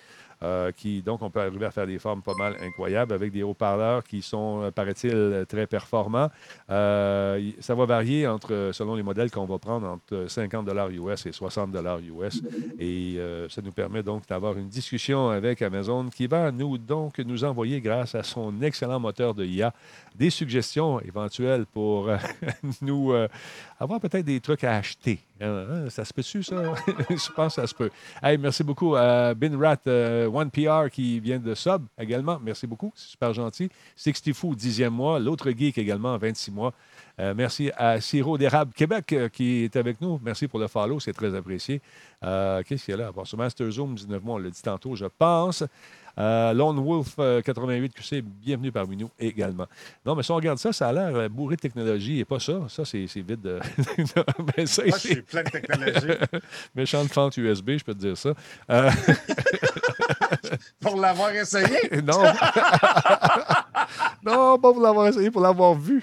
Euh, 0.43 0.73
qui, 0.73 1.03
donc, 1.03 1.23
on 1.23 1.31
peut 1.31 1.41
arriver 1.41 1.67
à 1.67 1.71
faire 1.71 1.87
des 1.87 1.99
formes 1.99 2.23
pas 2.23 2.35
mal 2.35 2.57
incroyables 2.61 3.13
avec 3.13 3.31
des 3.33 3.43
haut-parleurs 3.43 4.03
qui 4.03 4.23
sont, 4.23 4.63
euh, 4.63 4.71
paraît-il, 4.71 5.45
très 5.49 5.67
performants. 5.67 6.31
Euh, 6.71 7.51
ça 7.61 7.75
va 7.75 7.87
varier 7.87 8.27
entre, 8.27 8.71
selon 8.73 8.95
les 8.95 9.03
modèles 9.03 9.31
qu'on 9.31 9.45
va 9.45 9.59
prendre, 9.59 9.87
entre 9.87 10.27
50 10.29 10.69
US 10.91 11.27
et 11.27 11.33
60 11.33 11.71
US. 12.03 12.43
Et 12.79 13.19
ça 13.49 13.63
nous 13.63 13.73
permet 13.73 14.03
donc 14.03 14.27
d'avoir 14.27 14.57
une 14.57 14.69
discussion 14.69 15.29
avec 15.29 15.63
Amazon 15.63 16.09
qui 16.09 16.27
va 16.27 16.51
nous, 16.51 16.79
donc, 16.79 17.19
nous 17.19 17.45
envoyer, 17.45 17.81
grâce 17.81 18.15
à 18.15 18.23
son 18.23 18.61
excellent 18.63 18.99
moteur 18.99 19.35
de 19.35 19.45
IA, 19.45 19.73
des 20.15 20.31
suggestions 20.31 21.01
éventuelles 21.01 21.67
pour 21.67 22.11
nous 22.83 23.13
avoir 23.79 24.01
peut-être 24.01 24.25
des 24.25 24.41
trucs 24.41 24.65
à 24.65 24.77
acheter. 24.77 25.21
Hein, 25.41 25.67
hein, 25.71 25.91
ça 25.91 26.05
se 26.05 26.13
peut-tu, 26.13 26.43
ça? 26.43 26.63
Je 27.11 27.33
pense 27.33 27.57
que 27.57 27.61
ça 27.63 27.67
se 27.67 27.75
peut. 27.75 27.91
Hey, 28.23 28.39
merci 28.39 28.63
beaucoup 28.63 28.95
à 28.95 29.35
Binrat, 29.35 29.79
euh, 29.87 30.27
OnePR 30.29 30.91
qui 30.91 31.19
vient 31.21 31.39
de 31.39 31.55
Sub 31.55 31.83
également. 31.99 32.39
Merci 32.43 32.67
beaucoup, 32.67 32.93
c'est 32.95 33.11
super 33.11 33.33
gentil. 33.33 33.69
60 33.97 34.35
Fou, 34.35 34.55
10e 34.55 34.91
mois. 34.91 35.19
L'autre 35.19 35.51
geek 35.51 35.79
également, 35.79 36.17
26 36.17 36.51
mois. 36.53 36.73
Euh, 37.21 37.35
merci 37.37 37.71
à 37.77 38.01
Siro 38.01 38.39
d'Érable 38.39 38.73
Québec 38.73 39.13
euh, 39.13 39.29
qui 39.29 39.65
est 39.65 39.77
avec 39.77 40.01
nous. 40.01 40.19
Merci 40.23 40.49
pour 40.49 40.59
le 40.59 40.67
follow, 40.67 40.99
c'est 40.99 41.13
très 41.13 41.35
apprécié. 41.35 41.83
Euh, 42.25 42.63
Qu'est-ce 42.67 42.85
qu'il 42.87 42.93
y 42.93 43.01
a 43.01 43.05
là? 43.05 43.13
Bon, 43.13 43.25
sur 43.25 43.37
Master 43.37 43.71
Zoom, 43.71 43.95
19 43.95 44.23
mois, 44.23 44.37
on 44.37 44.39
l'a 44.39 44.51
dit 44.51 44.63
tantôt, 44.63 44.97
je 44.97 45.07
pense. 45.07 45.63
Euh, 46.19 46.53
Lone 46.53 46.79
Wolf 46.85 47.15
euh, 47.19 47.41
88 47.41 47.95
QC, 47.95 48.23
bienvenue 48.23 48.71
parmi 48.71 48.97
nous 48.97 49.11
également. 49.19 49.67
Non, 50.05 50.15
mais 50.15 50.23
si 50.23 50.31
on 50.31 50.37
regarde 50.37 50.59
ça, 50.59 50.73
ça 50.73 50.89
a 50.89 50.93
l'air 50.93 51.15
euh, 51.17 51.29
bourré 51.29 51.57
de 51.57 51.61
technologie 51.61 52.19
et 52.21 52.25
pas 52.25 52.39
ça. 52.39 52.61
Ça, 52.69 52.85
c'est 52.85 53.07
vide 53.17 53.41
de. 53.41 53.59
Ben, 54.57 54.67
ça, 54.67 54.83
Moi, 54.85 54.97
je 54.99 55.01
c'est- 55.01 55.09
suis 55.15 55.23
plein 55.23 55.43
de 55.43 55.49
technologie. 55.51 56.19
Méchante 56.75 57.09
fente 57.09 57.37
USB, 57.39 57.79
je 57.79 57.85
peux 57.85 57.95
te 57.95 58.01
dire 58.01 58.17
ça. 58.19 58.35
Pour 60.81 61.01
l'avoir 61.01 61.31
essayé, 61.31 61.79
non. 62.05 62.23
non, 64.25 64.59
pas 64.59 64.73
pour 64.73 64.81
l'avoir 64.81 65.09
essayé, 65.09 65.31
pour 65.31 65.43
l'avoir 65.43 65.75
vu. 65.75 66.03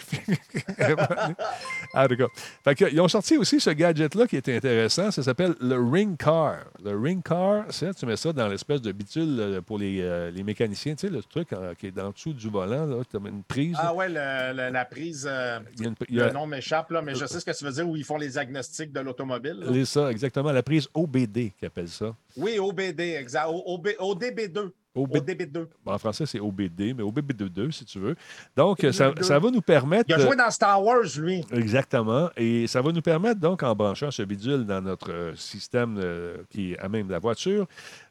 ah, 1.93 2.07
d'accord. 2.07 2.29
Fait 2.63 2.75
que, 2.75 2.85
ils 2.91 2.99
ont 3.01 3.07
sorti 3.07 3.37
aussi 3.37 3.59
ce 3.59 3.69
gadget-là 3.69 4.27
qui 4.27 4.35
est 4.37 4.49
intéressant. 4.49 5.11
Ça 5.11 5.23
s'appelle 5.23 5.55
le 5.61 5.75
Ring 5.79 6.17
Car. 6.17 6.57
Le 6.83 6.97
Ring 6.97 7.23
Car, 7.23 7.65
c'est 7.69 7.93
tu 7.93 8.05
mets 8.05 8.17
ça 8.17 8.33
dans 8.33 8.47
l'espèce 8.47 8.81
de 8.81 8.91
bitule 8.91 9.37
euh, 9.39 9.61
pour 9.61 9.77
les, 9.79 9.99
euh, 10.01 10.31
les 10.31 10.43
mécaniciens. 10.43 10.95
Tu 10.95 11.07
sais, 11.07 11.13
le 11.13 11.21
truc 11.23 11.53
euh, 11.53 11.73
qui 11.75 11.87
est 11.87 11.91
dans 11.91 12.07
le 12.07 12.13
dessous 12.13 12.33
du 12.33 12.49
volant, 12.49 12.85
là, 12.85 12.97
tu 13.09 13.17
as 13.17 13.29
une 13.29 13.43
prise. 13.43 13.75
ah 13.79 13.93
ouais, 13.93 14.09
le- 14.09 14.53
le- 14.55 14.69
la 14.71 14.85
prise, 14.85 15.27
euh, 15.29 15.59
Il 15.77 15.83
y 15.83 15.85
a 15.85 15.89
une- 15.89 15.95
il 16.09 16.15
y 16.15 16.21
a- 16.21 16.27
le 16.27 16.33
nom 16.33 16.45
m'échappe, 16.47 16.91
là, 16.91 17.01
mais 17.01 17.15
je 17.15 17.25
sais 17.25 17.39
ce 17.39 17.45
que 17.45 17.57
tu 17.57 17.63
veux 17.65 17.71
dire, 17.71 17.87
où 17.87 17.95
ils 17.95 18.03
font 18.03 18.17
les 18.17 18.29
diagnostics 18.29 18.91
de 18.91 18.99
l'automobile. 18.99 19.65
c'est 19.71 19.85
ça, 19.85 20.11
exactement. 20.11 20.51
La 20.51 20.63
prise 20.63 20.87
OBD, 20.93 21.53
qu'ils 21.57 21.67
appellent 21.67 21.87
ça. 21.89 22.13
Oui, 22.39 22.57
OBD, 22.59 22.99
exact. 23.01 23.47
OB- 23.47 23.95
ODB2. 23.99 24.71
OB 24.95 25.17
ODB2. 25.17 25.67
En 25.85 25.97
français, 25.99 26.25
c'est 26.25 26.39
OBD, 26.39 26.93
mais 26.97 27.03
OBD2, 27.03 27.71
si 27.71 27.85
tu 27.85 27.99
veux. 27.99 28.15
Donc, 28.57 28.79
ça, 28.91 29.13
ça 29.21 29.37
va 29.39 29.51
nous 29.51 29.61
permettre. 29.61 30.05
Il 30.09 30.15
a 30.15 30.19
joué 30.19 30.35
dans 30.35 30.49
Star 30.49 30.83
Wars, 30.83 31.03
lui. 31.19 31.45
Exactement. 31.53 32.29
Et 32.35 32.65
ça 32.67 32.81
va 32.81 32.91
nous 32.91 33.01
permettre, 33.01 33.39
donc, 33.39 33.61
en 33.63 33.75
branchant 33.75 34.09
ce 34.11 34.23
bidule 34.23 34.65
dans 34.65 34.81
notre 34.81 35.11
euh, 35.11 35.35
système 35.35 35.97
euh, 36.01 36.37
qui 36.49 36.73
est 36.73 36.79
à 36.79 36.89
même 36.89 37.09
la 37.09 37.19
voiture, 37.19 37.67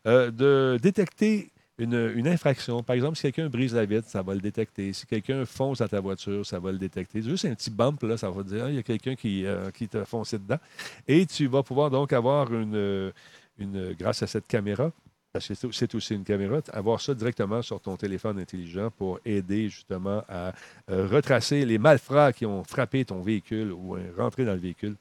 euh, 0.06 0.30
de 0.30 0.78
détecter 0.80 1.50
une, 1.80 2.12
une 2.16 2.26
infraction. 2.28 2.82
Par 2.82 2.94
exemple, 2.96 3.16
si 3.16 3.22
quelqu'un 3.22 3.48
brise 3.48 3.74
la 3.74 3.84
vitre, 3.84 4.08
ça 4.08 4.22
va 4.22 4.34
le 4.34 4.40
détecter. 4.40 4.92
Si 4.92 5.04
quelqu'un 5.06 5.44
fonce 5.44 5.78
dans 5.78 5.88
ta 5.88 6.00
voiture, 6.00 6.44
ça 6.46 6.58
va 6.58 6.72
le 6.72 6.78
détecter. 6.78 7.22
Juste 7.22 7.44
un 7.44 7.54
petit 7.54 7.70
bump, 7.70 8.02
là, 8.04 8.16
ça 8.16 8.30
va 8.30 8.42
te 8.42 8.48
dire, 8.48 8.64
Ah, 8.66 8.70
il 8.70 8.76
y 8.76 8.78
a 8.78 8.82
quelqu'un 8.82 9.14
qui, 9.16 9.44
euh, 9.46 9.70
qui 9.72 9.88
t'a 9.88 10.04
foncé 10.04 10.38
dedans. 10.38 10.58
Et 11.06 11.26
tu 11.26 11.46
vas 11.48 11.62
pouvoir 11.62 11.90
donc 11.90 12.12
avoir 12.12 12.52
une, 12.52 12.74
euh, 12.74 13.10
une 13.58 13.92
grâce 13.94 14.22
à 14.22 14.26
cette 14.26 14.46
caméra, 14.46 14.90
parce 15.32 15.48
que 15.48 15.54
c'est- 15.72 15.94
aussi 15.94 16.14
une 16.14 16.24
caméra, 16.24 16.60
avoir 16.72 17.00
ça 17.00 17.14
directement 17.14 17.60
sur 17.62 17.80
ton 17.80 17.96
téléphone 17.96 18.38
intelligent 18.38 18.90
pour 18.90 19.20
aider 19.24 19.68
justement 19.68 20.22
à 20.28 20.52
euh, 20.90 21.06
retracer 21.06 21.64
les 21.64 21.78
malfrats 21.78 22.32
qui 22.32 22.46
ont 22.46 22.64
frappé 22.64 23.04
ton 23.04 23.20
véhicule 23.20 23.72
ou 23.72 23.96
euh, 23.96 24.12
rentré 24.16 24.44
dans 24.44 24.52
le 24.54 24.58
véhicule. 24.58 24.96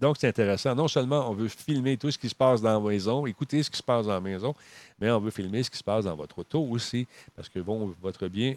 Donc, 0.00 0.16
c'est 0.18 0.26
intéressant. 0.28 0.74
Non 0.74 0.88
seulement 0.88 1.30
on 1.30 1.34
veut 1.34 1.48
filmer 1.48 1.96
tout 1.96 2.10
ce 2.10 2.18
qui 2.18 2.28
se 2.28 2.34
passe 2.34 2.60
dans 2.62 2.72
la 2.82 2.90
maison, 2.90 3.26
écouter 3.26 3.62
ce 3.62 3.70
qui 3.70 3.76
se 3.78 3.82
passe 3.82 4.06
dans 4.06 4.14
la 4.14 4.20
maison, 4.20 4.54
mais 4.98 5.10
on 5.10 5.20
veut 5.20 5.30
filmer 5.30 5.62
ce 5.62 5.70
qui 5.70 5.78
se 5.78 5.84
passe 5.84 6.04
dans 6.06 6.16
votre 6.16 6.38
auto 6.40 6.60
aussi, 6.64 7.06
parce 7.36 7.48
que, 7.48 7.60
bon, 7.60 7.94
votre 8.00 8.26
bien, 8.28 8.54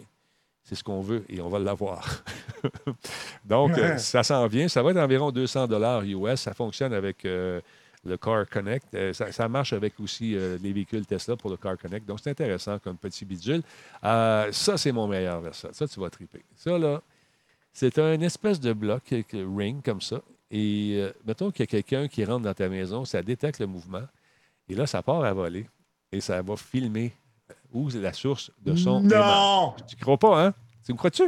c'est 0.64 0.74
ce 0.74 0.82
qu'on 0.82 1.00
veut 1.02 1.24
et 1.28 1.40
on 1.40 1.48
va 1.48 1.58
l'avoir. 1.60 2.24
Donc, 3.44 3.76
euh, 3.78 3.98
ça 3.98 4.22
s'en 4.24 4.46
vient. 4.48 4.66
Ça 4.66 4.82
va 4.82 4.90
être 4.90 4.96
environ 4.98 5.30
200 5.30 5.68
dollars 5.68 6.02
US. 6.02 6.40
Ça 6.40 6.54
fonctionne 6.54 6.92
avec 6.92 7.24
euh, 7.24 7.60
le 8.06 8.16
Car 8.16 8.48
Connect. 8.48 8.94
Euh, 8.94 9.12
ça, 9.12 9.30
ça 9.32 9.48
marche 9.48 9.72
avec 9.72 9.98
aussi 10.00 10.34
euh, 10.34 10.58
les 10.62 10.72
véhicules 10.72 11.04
Tesla 11.06 11.36
pour 11.36 11.50
le 11.50 11.56
Car 11.56 11.76
Connect. 11.76 12.06
Donc, 12.06 12.20
c'est 12.22 12.30
intéressant 12.30 12.78
comme 12.78 12.96
petit 12.96 13.24
bidule. 13.24 13.62
Euh, 14.04 14.50
ça, 14.52 14.76
c'est 14.76 14.92
mon 14.92 15.06
meilleur 15.06 15.40
verset. 15.40 15.68
Ça, 15.72 15.86
tu 15.86 16.00
vas 16.00 16.10
triper. 16.10 16.44
Ça, 16.54 16.78
là, 16.78 17.02
c'est 17.72 17.98
un 17.98 18.20
espèce 18.20 18.60
de 18.60 18.72
bloc, 18.72 19.14
ring 19.32 19.82
comme 19.84 20.00
ça. 20.00 20.20
Et 20.50 21.04
mettons 21.26 21.50
qu'il 21.50 21.64
y 21.64 21.64
a 21.64 21.66
quelqu'un 21.66 22.08
qui 22.08 22.24
rentre 22.24 22.44
dans 22.44 22.54
ta 22.54 22.68
maison, 22.68 23.04
ça 23.04 23.20
détecte 23.20 23.58
le 23.58 23.66
mouvement. 23.66 24.04
Et 24.68 24.74
là, 24.74 24.86
ça 24.86 25.02
part 25.02 25.24
à 25.24 25.32
voler. 25.32 25.68
Et 26.12 26.20
ça 26.20 26.40
va 26.40 26.56
filmer 26.56 27.12
où 27.72 27.88
la 27.90 28.12
source 28.12 28.50
de 28.64 28.76
son 28.76 29.04
émane. 29.04 29.20
Non! 29.20 29.74
Tu 29.88 29.96
crois 29.96 30.16
pas, 30.16 30.46
hein? 30.46 30.54
Tu 30.84 30.92
me 30.92 30.96
crois-tu? 30.96 31.24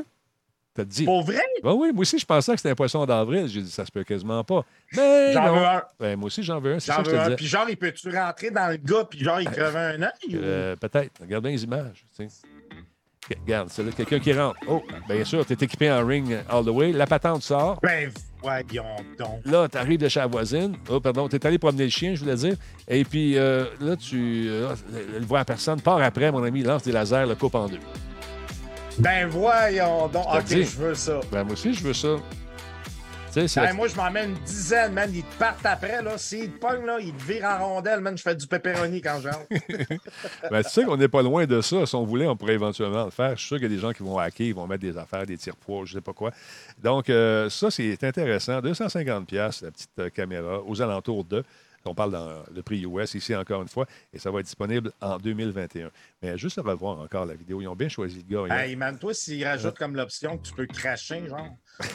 T'as 0.79 0.85
dit. 0.85 1.05
Pour 1.05 1.25
vrai? 1.25 1.43
Ben 1.65 1.73
oui, 1.73 1.91
moi 1.93 2.03
aussi, 2.03 2.21
je 2.21 2.25
pensais 2.25 2.53
que 2.53 2.59
c'était 2.59 2.71
un 2.71 2.75
poisson 2.77 3.05
d'avril. 3.05 3.49
J'ai 3.49 3.63
dit, 3.63 3.71
ça 3.71 3.85
se 3.85 3.91
peut 3.91 4.05
quasiment 4.05 4.45
pas. 4.45 4.65
Mais 4.95 5.33
J'en 5.33 5.47
non. 5.47 5.55
veux 5.57 5.67
un. 5.67 5.83
Ben, 5.99 6.17
moi 6.17 6.27
aussi, 6.29 6.45
j'en 6.45 6.61
veux 6.61 6.75
un. 6.75 6.79
C'est 6.79 6.93
ça 6.93 6.99
J'en 6.99 7.03
que 7.03 7.11
je 7.11 7.15
veux 7.17 7.17
te 7.17 7.23
un. 7.23 7.25
disais. 7.31 7.37
Puis 7.37 7.47
genre, 7.47 7.67
il 7.69 7.77
peut-tu 7.77 8.17
rentrer 8.17 8.51
dans 8.53 8.69
le 8.71 8.77
gars, 8.77 9.05
puis 9.11 9.19
genre, 9.19 9.41
il 9.41 9.51
crevait 9.51 9.77
un 9.97 10.03
œil? 10.03 10.11
Euh, 10.35 10.77
Peut-être. 10.77 11.21
Regarde 11.21 11.43
bien 11.43 11.51
les 11.53 11.65
images. 11.65 12.05
tu 12.17 12.29
sais. 12.29 12.47
Regarde, 13.45 13.69
c'est 13.71 13.83
là 13.83 13.91
quelqu'un 13.91 14.21
qui 14.21 14.33
rentre. 14.33 14.57
Oh, 14.69 14.83
bien 15.09 15.25
sûr, 15.25 15.45
tu 15.45 15.53
es 15.53 15.57
équipé 15.61 15.91
en 15.91 16.07
ring 16.07 16.37
all 16.49 16.65
the 16.65 16.69
way. 16.69 16.93
La 16.93 17.07
patente 17.09 17.43
sort. 17.43 17.81
Ben, 17.83 18.11
voyons 18.41 18.85
donc. 19.19 19.41
Là, 19.45 19.69
tu 19.69 19.77
arrives 19.79 19.99
de 20.01 20.09
chez 20.09 20.21
la 20.21 20.29
voisine. 20.29 20.77
Oh, 20.89 21.01
pardon, 21.01 21.29
tu 21.29 21.35
es 21.37 21.45
allé 21.47 21.59
promener 21.59 21.85
le 21.85 21.91
chien, 21.91 22.15
je 22.15 22.21
voulais 22.21 22.37
dire. 22.37 22.55
Et 22.87 23.05
puis 23.05 23.37
euh, 23.37 23.65
là, 23.81 23.97
tu 23.97 24.47
euh, 24.49 24.73
le 25.19 25.27
voit 25.27 25.41
à 25.41 25.45
personne. 25.45 25.81
Part 25.81 26.01
après, 26.01 26.31
mon 26.31 26.43
ami, 26.45 26.63
lance 26.63 26.85
des 26.85 26.93
lasers, 26.93 27.27
le 27.27 27.35
coupe 27.35 27.57
en 27.57 27.67
deux. 27.69 27.81
Ben, 28.99 29.29
voyons 29.29 30.09
donc. 30.09 30.27
OK, 30.27 30.49
je 30.49 30.77
veux 30.77 30.95
ça. 30.95 31.21
Ben, 31.31 31.45
moi 31.45 31.53
aussi, 31.53 31.73
je 31.73 31.83
veux 31.83 31.95
ça. 31.95 32.17
Ben, 33.35 33.73
moi, 33.75 33.89
je 33.89 33.95
m'en 33.95 34.11
mets 34.11 34.25
une 34.25 34.35
dizaine, 34.45 34.93
man. 34.93 35.11
Ils 35.13 35.23
te 35.23 35.39
partent 35.39 35.65
après, 35.65 36.03
là. 36.03 36.19
S'ils 36.19 36.51
te 36.51 36.59
pognent, 36.59 36.85
là, 36.85 36.99
ils 37.01 37.13
te 37.13 37.23
virent 37.25 37.45
en 37.45 37.69
rondelle, 37.69 38.01
man. 38.01 38.17
Je 38.17 38.23
fais 38.23 38.35
du 38.35 38.47
pepperoni 38.47 39.01
quand 39.01 39.21
j'entre. 39.23 39.47
Ben, 40.51 40.63
tu 40.63 40.71
sais 40.71 40.85
qu'on 40.85 40.97
n'est 40.97 41.09
pas 41.09 41.23
loin 41.23 41.47
de 41.47 41.61
ça. 41.61 41.85
Si 41.87 41.95
on 41.95 42.05
voulait, 42.05 42.27
on 42.27 42.37
pourrait 42.37 42.55
éventuellement 42.55 43.05
le 43.05 43.11
faire. 43.11 43.33
Je 43.33 43.41
suis 43.41 43.49
sûr 43.49 43.57
qu'il 43.59 43.71
y 43.71 43.73
a 43.73 43.75
des 43.75 43.81
gens 43.81 43.93
qui 43.93 44.03
vont 44.03 44.19
hacker, 44.19 44.47
ils 44.47 44.55
vont 44.55 44.67
mettre 44.67 44.83
des 44.83 44.97
affaires, 44.97 45.27
des 45.27 45.37
tire-poids, 45.37 45.83
je 45.85 45.93
ne 45.93 45.99
sais 45.99 46.01
pas 46.01 46.13
quoi. 46.13 46.33
Donc, 46.83 47.11
euh, 47.11 47.49
ça, 47.51 47.71
c'est 47.71 48.03
intéressant. 48.03 48.61
250 48.61 49.27
pièces 49.27 49.63
la 49.63 49.71
petite 49.71 49.91
euh, 49.99 50.11
caméra, 50.11 50.61
aux 50.67 50.81
alentours 50.81 51.25
de. 51.25 51.45
On 51.89 51.95
parle 51.95 52.13
dans 52.13 52.43
le 52.55 52.63
prix 52.63 52.83
US 52.85 53.15
ici 53.15 53.35
encore 53.35 53.63
une 53.63 53.69
fois, 53.69 53.87
et 54.13 54.19
ça 54.19 54.31
va 54.31 54.41
être 54.41 54.47
disponible 54.47 54.93
en 55.01 55.17
2021. 55.19 55.91
Mais 56.23 56.37
juste 56.39 56.59
à 56.59 56.63
revoir 56.63 57.01
encore 57.01 57.27
la 57.27 57.35
vidéo, 57.35 57.61
ils 57.61 57.67
ont 57.69 57.75
bien 57.77 57.89
choisi 57.89 58.25
le 58.29 58.37
gars. 58.47 58.55
hein. 58.55 58.59
hey, 58.59 58.77
man, 58.77 58.99
toi, 58.99 59.15
s'ils 59.15 59.45
rajoutent 59.47 59.79
comme 59.79 59.97
l'option 59.97 60.39
que 60.39 60.47
tu 60.49 60.53
peux 60.53 60.67
cracher, 60.67 61.27
genre, 61.29 61.49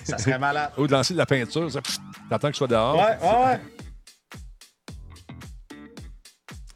ça 0.04 0.18
serait 0.18 0.40
malade. 0.40 0.72
Ou 0.78 0.88
de 0.88 0.92
lancer 0.92 1.14
de 1.14 1.20
la 1.20 1.26
peinture, 1.26 1.72
ça, 1.72 1.82
t'attends 2.30 2.48
qu'il 2.50 2.58
soit 2.58 2.68
dehors. 2.68 2.96
Ouais, 2.96 3.18
ouais, 3.22 3.46
ouais. 3.46 3.60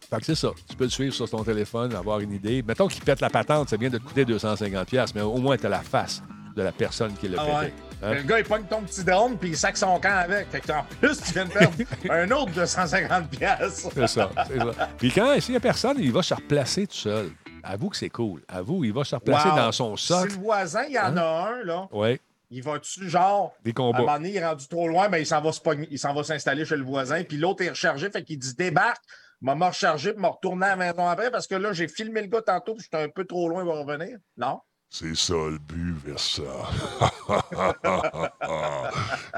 Fait 0.10 0.20
que 0.20 0.26
c'est 0.26 0.36
ça. 0.36 0.52
Tu 0.70 0.76
peux 0.78 0.86
le 0.86 0.90
suivre 0.90 1.14
sur 1.14 1.30
ton 1.30 1.44
téléphone, 1.44 1.94
avoir 1.94 2.22
une 2.22 2.32
idée. 2.32 2.64
Mettons 2.64 2.88
qu'il 2.88 3.04
pète 3.04 3.20
la 3.20 3.30
patente, 3.30 3.70
ça 3.70 3.76
vient 3.76 3.90
de 3.90 3.98
te 3.98 4.04
coûter 4.04 4.24
250 4.24 4.88
pièces, 4.88 5.14
mais 5.14 5.22
au 5.22 5.36
moins 5.38 5.58
tu 5.58 5.66
as 5.66 5.70
la 5.70 5.82
face 5.82 6.22
de 6.56 6.62
la 6.62 6.72
personne 6.72 7.14
qui 7.16 7.28
l'a 7.28 7.38
Ah 7.42 7.60
ouais. 7.62 7.74
Hein? 8.04 8.14
Le 8.14 8.22
gars, 8.24 8.40
il 8.40 8.46
pogne 8.46 8.64
ton 8.66 8.82
petit 8.84 9.04
drone, 9.04 9.38
puis 9.38 9.50
il 9.50 9.58
sac 9.58 9.76
son 9.76 10.00
camp 10.00 10.18
avec. 10.18 10.50
Fait 10.52 10.60
que 10.62 10.72
en 10.72 10.84
plus, 11.02 11.20
tu 11.22 11.34
viens 11.34 11.46
de 11.46 11.52
perdre 11.52 11.74
un 12.12 12.30
autre 12.32 12.52
250 12.54 13.30
pièces. 13.30 13.88
C'est 13.94 14.08
ça, 14.08 14.30
c'est 14.48 14.60
ça. 14.60 14.90
Puis 14.98 15.12
quand 15.12 15.40
s'il 15.42 15.54
n'y 15.54 15.58
a 15.58 15.62
personne, 15.62 15.98
il 16.00 16.12
va 16.12 16.22
se 16.22 16.34
replacer 16.34 16.86
tout 16.88 16.96
seul. 16.96 17.32
Avoue 17.64 17.90
que 17.90 17.98
c'est 17.98 18.10
cool. 18.10 18.44
Avoue, 18.48 18.86
il 18.86 18.94
va 18.94 19.04
se 19.04 19.16
replacer 19.16 19.50
dans 19.50 19.72
son 19.72 19.96
Si 19.98 20.08
socle. 20.08 20.34
le 20.34 20.40
voisin, 20.40 20.84
il 20.84 20.94
y 20.94 21.00
en 21.00 21.06
Hein? 21.06 21.18
a 21.18 21.48
un, 21.50 21.64
là, 21.64 21.88
Oui, 21.92 22.20
il 22.52 22.64
va-tu, 22.64 23.10
genre, 23.10 23.54
des 23.64 23.72
à 23.72 23.82
un 23.82 23.84
moment 23.84 23.98
combats. 23.98 24.14
donné, 24.20 24.30
il 24.30 24.38
est 24.38 24.46
rendu 24.46 24.68
trop 24.68 24.88
loin, 24.88 25.10
ben, 25.10 25.18
il 25.18 25.26
s'en 25.26 25.42
va 25.42 25.52
se 25.52 25.60
pogner- 25.60 25.88
il 25.92 26.00
s'en 26.00 26.14
va 26.14 26.24
s'installer 26.24 26.64
chez 26.66 26.78
le 26.78 26.84
voisin, 26.86 27.24
puis 27.24 27.36
l'autre 27.38 27.64
est 27.64 27.70
rechargé, 27.70 28.10
fait 28.10 28.24
qu'il 28.24 28.40
dit 28.40 28.56
débarque, 28.56 29.02
m'a 29.42 29.54
rechargé, 29.68 30.14
puis 30.14 30.22
m'a 30.22 30.30
retourné 30.30 30.66
à 30.68 30.70
la 30.70 30.76
maison 30.78 31.08
après, 31.10 31.30
parce 31.30 31.46
que 31.48 31.56
là, 31.56 31.74
j'ai 31.74 31.88
filmé 31.90 32.22
le 32.22 32.28
gars 32.28 32.42
tantôt, 32.42 32.76
puis 32.76 32.84
j'étais 32.84 33.04
un 33.04 33.10
peu 33.10 33.26
trop 33.26 33.50
loin, 33.50 33.64
il 33.64 33.68
va 33.68 33.74
revenir. 33.82 34.18
Non? 34.38 34.62
C'est 34.90 35.16
ça 35.16 35.34
le 35.34 35.58
but, 35.60 35.96
Versa. 36.06 36.42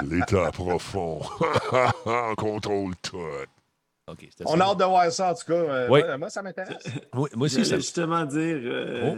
L'état 0.04 0.52
profond. 0.52 1.22
On 2.06 2.36
contrôle 2.36 2.96
tout. 3.02 3.18
On 4.46 4.58
ça. 4.58 4.64
a 4.64 4.68
hâte 4.72 4.80
de 4.80 4.84
voir 4.86 5.12
ça, 5.12 5.32
en 5.32 5.36
tout 5.36 5.46
cas. 5.48 5.54
Euh, 5.54 5.88
Oui. 5.90 6.02
moi, 6.06 6.18
moi, 6.18 6.30
ça 6.30 6.42
m'intéresse. 6.42 6.84
Oui, 7.14 7.30
moi 7.36 7.46
aussi, 7.46 7.64
ça... 7.66 7.76
justement 7.76 8.26
dire, 8.26 8.58
euh, 8.64 9.16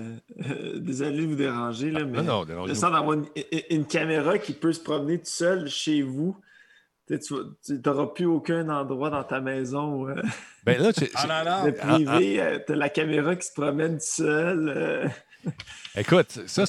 euh, 0.50 0.80
désolé 0.80 1.22
de 1.24 1.28
vous 1.28 1.36
déranger, 1.36 1.92
là, 1.92 2.04
mais 2.04 2.22
Non, 2.22 2.46
non, 2.46 2.66
le 2.66 2.74
sens 2.76 2.92
d'avoir 2.92 3.14
une, 3.14 3.26
une 3.70 3.86
caméra 3.86 4.38
qui 4.38 4.54
peut 4.54 4.74
se 4.74 4.82
promener 4.82 5.18
tout 5.20 5.26
seul 5.26 5.70
chez 5.70 6.02
vous, 6.02 6.36
tu 7.08 7.18
n'auras 7.86 8.08
plus 8.08 8.26
aucun 8.26 8.68
endroit 8.70 9.10
dans 9.10 9.24
ta 9.24 9.40
maison 9.42 10.08
euh, 10.10 10.16
Ben 10.66 10.82
là, 10.82 10.92
tu- 10.94 11.10
Ah 11.16 11.44
non, 11.44 11.52
non. 11.52 11.66
de 11.66 11.72
privé. 11.72 12.60
tu 12.66 12.74
as 12.74 12.76
la 12.76 12.90
caméra 12.90 13.36
qui 13.36 13.48
se 13.48 13.54
promène 13.54 14.00
seule. 14.00 14.74
euh. 14.76 15.08
Écoute, 15.96 16.40
ça, 16.48 16.66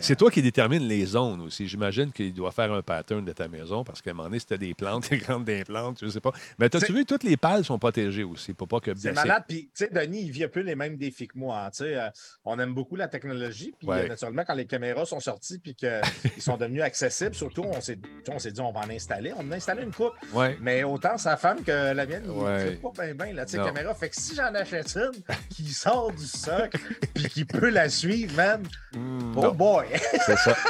c'est 0.00 0.16
toi 0.16 0.30
qui 0.30 0.42
détermine 0.42 0.86
les 0.86 1.06
zones 1.06 1.40
aussi. 1.42 1.66
J'imagine 1.66 2.12
qu'il 2.12 2.34
doit 2.34 2.50
faire 2.50 2.72
un 2.72 2.82
pattern 2.82 3.24
de 3.24 3.32
ta 3.32 3.48
maison 3.48 3.84
parce 3.84 4.02
qu'à 4.02 4.10
un 4.10 4.14
moment 4.14 4.28
donné, 4.28 4.38
si 4.38 4.46
tu 4.46 4.58
des 4.58 4.74
plantes, 4.74 5.08
des 5.10 5.18
grandes 5.18 5.44
des 5.44 5.64
plantes, 5.64 5.98
je 6.02 6.08
sais 6.08 6.20
pas. 6.20 6.32
Mais 6.58 6.66
as-tu 6.66 6.78
C'est- 6.80 6.92
vu, 6.92 7.04
toutes 7.06 7.24
les 7.24 7.36
pales 7.36 7.64
sont 7.64 7.78
protégées 7.78 8.24
aussi 8.24 8.52
pour 8.52 8.68
pas 8.68 8.80
que. 8.80 8.90
C'est 8.96 9.12
malade. 9.12 9.44
Puis, 9.48 9.62
tu 9.74 9.84
sais, 9.84 9.90
Denis, 9.90 10.22
il 10.24 10.30
vit 10.30 10.44
un 10.44 10.48
peu 10.48 10.60
les 10.60 10.74
mêmes 10.74 10.96
défis 10.96 11.26
que 11.28 11.38
moi. 11.38 11.58
hein. 11.64 11.70
Tu 11.70 11.84
sais, 11.84 11.96
euh, 11.96 12.08
on 12.44 12.58
aime 12.58 12.74
beaucoup 12.74 12.96
la 12.96 13.08
technologie. 13.08 13.72
Puis, 13.78 13.88
Ouais. 13.88 14.04
euh, 14.04 14.08
naturellement, 14.08 14.42
quand 14.46 14.54
les 14.54 14.66
caméras 14.66 15.06
sont 15.06 15.20
sorties 15.20 15.58
puis 15.58 15.74
qu'ils 15.74 16.00
sont 16.38 16.56
devenus 16.56 16.82
accessibles, 16.82 17.34
surtout, 17.34 17.62
on 17.64 17.80
s'est 17.80 17.96
dit, 17.96 18.60
on 18.60 18.72
va 18.72 18.80
en 18.80 18.90
installer. 18.90 19.32
On 19.36 19.40
en 19.46 19.52
a 19.52 19.56
installé 19.56 19.82
une 19.84 19.92
coupe. 19.92 20.12
Ouais. 20.34 20.58
Mais 20.60 20.84
autant 20.84 21.16
sa 21.16 21.36
femme 21.36 21.62
que 21.64 21.92
la 21.92 22.06
mienne, 22.06 22.28
Ouais. 22.28 22.72
pas 22.76 22.90
bien, 23.04 23.14
bien 23.14 23.32
là, 23.32 23.46
tu 23.46 23.52
sais, 23.52 23.58
Non. 23.58 23.66
caméra. 23.66 23.94
Fait 23.94 24.10
que 24.10 24.16
si 24.16 24.34
j'en 24.34 24.54
achète 24.54 24.96
une 24.96 25.22
qui 25.48 25.64
sort 25.72 26.12
du 26.12 26.26
socle 26.26 26.78
puis 27.14 27.24
qui 27.28 27.44
peut 27.44 27.70
la 27.70 27.88
suivre, 27.88 28.15
man, 28.24 28.62
Hmm, 28.94 29.34
oh 29.36 29.42
non, 29.42 29.52
boy, 29.52 29.86
c'est 30.24 30.36
ça. 30.38 30.54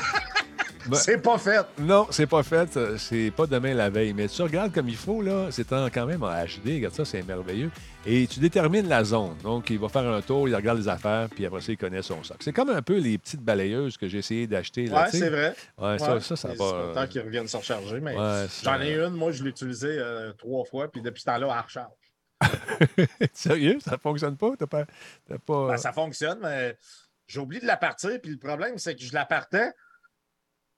Ben- 0.89 0.95
c'est 0.99 1.19
pas 1.19 1.37
fait. 1.37 1.67
Non, 1.81 2.07
c'est 2.11 2.29
pas 2.29 2.45
fait. 2.45 2.77
euh, 2.77 2.97
C'est 2.97 3.33
pas 3.37 3.49
demain 3.49 3.75
la 3.75 3.91
veille. 3.91 4.15
Mais 4.15 4.29
tu 4.29 4.41
regardes 4.41 4.73
comme 4.73 4.89
il 4.89 4.95
faut, 4.95 5.21
là. 5.21 5.49
C'est 5.51 5.67
quand 5.69 6.07
même 6.07 6.23
en 6.23 6.29
HD. 6.31 6.75
Regarde 6.77 6.95
ça, 6.95 7.05
c'est 7.05 7.25
merveilleux. 7.25 7.73
Et 8.07 8.29
tu 8.29 8.39
détermines 8.39 8.89
la 8.89 9.03
zone. 9.03 9.35
Donc, 9.43 9.69
il 9.71 9.81
va 9.81 9.89
faire 9.89 10.07
un 10.07 10.23
tour, 10.23 10.49
il 10.49 10.55
regarde 10.55 10.79
les 10.79 10.87
affaires, 10.87 11.29
puis 11.29 11.45
après 11.45 11.61
ça, 11.61 11.73
il 11.73 11.77
connaît 11.77 12.03
son 12.03 12.23
sac. 12.23 12.37
C'est 12.39 12.53
comme 12.53 12.71
un 12.71 12.83
peu 12.83 12.99
les 12.99 13.19
petites 13.19 13.41
balayeuses 13.43 13.97
que 13.97 14.07
j'ai 14.07 14.19
essayé 14.19 14.47
d'acheter. 14.47 14.87
là, 14.87 15.03
Ouais, 15.07 15.09
c'est 15.11 15.29
vrai. 15.29 15.57
Ouais, 15.77 15.99
ça, 15.99 16.15
Ouais. 16.15 16.21
ça, 16.21 16.37
ça 16.37 16.49
va. 16.57 16.65
euh, 16.65 16.95
temps 16.95 17.07
qu'ils 17.09 17.23
reviennent 17.23 17.49
se 17.49 17.57
recharger, 17.57 17.99
mais 18.01 18.17
ouais, 18.17 18.47
j'en 18.63 18.81
ai 18.81 18.95
une. 18.95 19.09
Moi, 19.15 19.33
je 19.33 19.43
l'ai 19.43 19.51
utilisée 19.51 19.97
euh, 19.99 20.33
trois 20.35 20.65
fois, 20.67 20.87
puis 20.87 21.03
depuis 21.03 21.19
ce 21.23 21.27
temps-là, 21.27 21.49
elle 21.53 21.65
recharge. 21.65 21.91
Sérieux, 23.33 23.79
ça 23.85 23.99
fonctionne 23.99 24.37
pas? 24.37 24.51
T'as 24.57 24.67
pas. 24.69 24.85
t'as 25.29 25.39
pas... 25.39 25.69
Ben, 25.69 25.77
ça 25.79 25.93
fonctionne, 25.93 26.39
mais 26.43 26.77
j'ai 27.27 27.41
oublié 27.41 27.61
de 27.61 27.67
la 27.67 27.77
partir. 27.77 28.21
Puis 28.23 28.33
le 28.33 28.39
problème, 28.39 28.79
c'est 28.79 28.95
que 28.95 29.03
je 29.03 29.13
la 29.13 29.25
partais. 29.25 29.73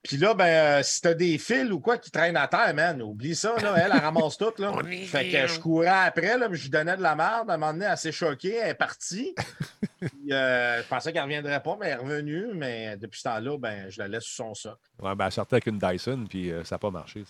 Puis 0.03 0.17
là, 0.17 0.33
ben, 0.33 0.47
euh, 0.47 0.83
si 0.83 1.01
t'as 1.01 1.15
des 1.15 1.39
fils 1.39 1.71
ou 1.71 1.81
quoi 1.81 1.99
qui 1.99 2.11
traînent 2.11 2.37
à 2.37 2.47
terre, 2.47 2.73
man, 2.75 3.03
oublie 3.03 3.35
ça, 3.35 3.57
là. 3.57 3.75
Elle, 3.77 3.93
elle 3.93 4.01
ramasse 4.01 4.39
tout, 4.39 4.53
là. 4.59 4.73
fait 5.07 5.29
que 5.29 5.47
je 5.47 5.59
courais 5.59 5.89
après, 5.89 6.39
là, 6.39 6.49
puis 6.49 6.57
je 6.57 6.65
lui 6.65 6.71
donnais 6.71 6.97
de 6.97 7.03
la 7.03 7.17
merde. 7.17 7.51
À 7.51 7.55
un 7.55 7.57
moment 7.57 7.73
donné, 7.73 7.87
elle 7.91 7.99
s'est 7.99 8.13
choquée, 8.13 8.57
elle 8.57 8.71
est 8.71 8.75
partie. 8.75 9.35
Puis, 10.01 10.33
euh, 10.33 10.83
je 10.83 10.89
pensais 10.89 11.13
qu'elle 11.13 11.23
ne 11.23 11.27
reviendrait 11.27 11.63
pas, 11.63 11.77
mais 11.81 11.89
elle 11.89 11.93
est 11.93 12.03
revenue. 12.03 12.47
Mais 12.55 12.97
depuis 12.97 13.19
ce 13.19 13.25
temps-là, 13.25 13.59
ben, 13.59 13.91
je 13.91 13.99
la 13.99 14.09
laisse 14.09 14.25
sous 14.25 14.37
son 14.37 14.55
socle. 14.55 14.79
Ouais, 15.01 15.15
ben, 15.15 15.27
elle 15.27 15.33
sortait 15.33 15.57
avec 15.57 15.67
une 15.67 15.79
Dyson, 15.79 16.27
puis 16.29 16.51
euh, 16.53 16.65
ça 16.65 16.77
n'a 16.77 16.79
pas 16.79 16.91
marché. 16.91 17.25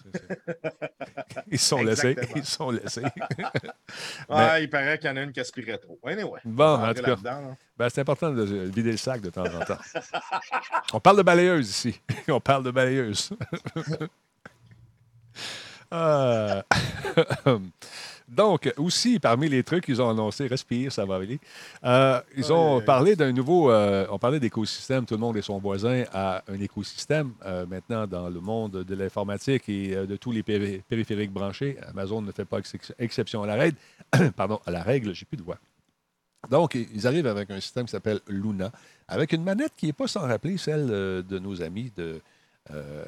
Ils 1.50 1.58
se 1.58 1.68
sont 1.68 1.82
laissés. 1.82 2.16
Ils 2.36 2.44
se 2.44 2.52
sont 2.52 2.70
laissés. 2.70 3.02
Ouais, 4.28 4.64
il 4.64 4.70
paraît 4.70 4.98
qu'il 4.98 5.08
y 5.08 5.12
en 5.12 5.16
a 5.16 5.22
une 5.22 5.32
qui 5.32 5.40
aspirait 5.40 5.78
trop. 5.78 5.98
Anyway. 6.04 6.40
Bon, 6.44 6.74
en 6.74 6.92
tout 6.92 7.02
cas. 7.02 7.16
Ben, 7.76 7.88
c'est 7.88 8.02
important 8.02 8.30
de 8.30 8.42
vider 8.42 8.92
le 8.92 8.96
sac 8.98 9.22
de 9.22 9.30
temps 9.30 9.44
en 9.44 9.64
temps. 9.64 9.78
On 10.92 11.00
parle 11.00 11.16
de 11.16 11.22
balayeuse 11.22 11.68
ici. 11.68 12.00
On 12.28 12.40
parle 12.40 12.64
de 12.64 12.70
balayeuse. 12.70 13.30
Euh, 15.92 16.62
Donc, 18.28 18.70
aussi, 18.76 19.18
parmi 19.18 19.48
les 19.48 19.62
trucs 19.62 19.84
qu'ils 19.86 20.02
ont 20.02 20.10
annoncé, 20.10 20.46
respire, 20.46 20.92
ça 20.92 21.04
va 21.06 21.16
aller. 21.16 21.40
Euh, 21.84 22.20
ils 22.36 22.52
ont 22.52 22.80
parlé 22.82 23.16
d'un 23.16 23.32
nouveau. 23.32 23.70
euh, 23.70 24.06
on 24.10 24.18
parlait 24.18 24.38
d'écosystème, 24.38 25.06
tout 25.06 25.14
le 25.14 25.20
monde 25.20 25.36
et 25.38 25.42
son 25.42 25.58
voisin 25.58 26.04
a 26.12 26.42
un 26.46 26.60
écosystème 26.60 27.32
euh, 27.46 27.64
maintenant 27.66 28.06
dans 28.06 28.28
le 28.28 28.40
monde 28.40 28.84
de 28.84 28.94
l'informatique 28.94 29.68
et 29.68 29.94
euh, 29.96 30.06
de 30.06 30.16
tous 30.16 30.30
les 30.32 30.42
péri- 30.42 30.82
périphériques 30.88 31.32
branchés. 31.32 31.78
Amazon 31.88 32.20
ne 32.20 32.30
fait 32.32 32.44
pas 32.44 32.58
ex- 32.58 32.92
exception 32.98 33.42
à 33.42 33.46
la 33.46 33.54
règle. 33.54 33.76
Pardon, 34.36 34.60
à 34.66 34.70
la 34.70 34.82
règle, 34.82 35.14
j'ai 35.14 35.24
plus 35.24 35.38
de 35.38 35.42
voix. 35.42 35.58
Donc, 36.50 36.74
ils 36.76 37.06
arrivent 37.06 37.26
avec 37.26 37.50
un 37.50 37.60
système 37.60 37.86
qui 37.86 37.92
s'appelle 37.92 38.20
Luna, 38.28 38.70
avec 39.08 39.32
une 39.32 39.42
manette 39.42 39.72
qui 39.76 39.86
n'est 39.86 39.92
pas 39.92 40.06
sans 40.06 40.20
rappeler 40.20 40.56
celle 40.56 40.86
de 40.86 41.38
nos 41.38 41.62
amis 41.62 41.90
de, 41.96 42.20
euh, 42.72 43.04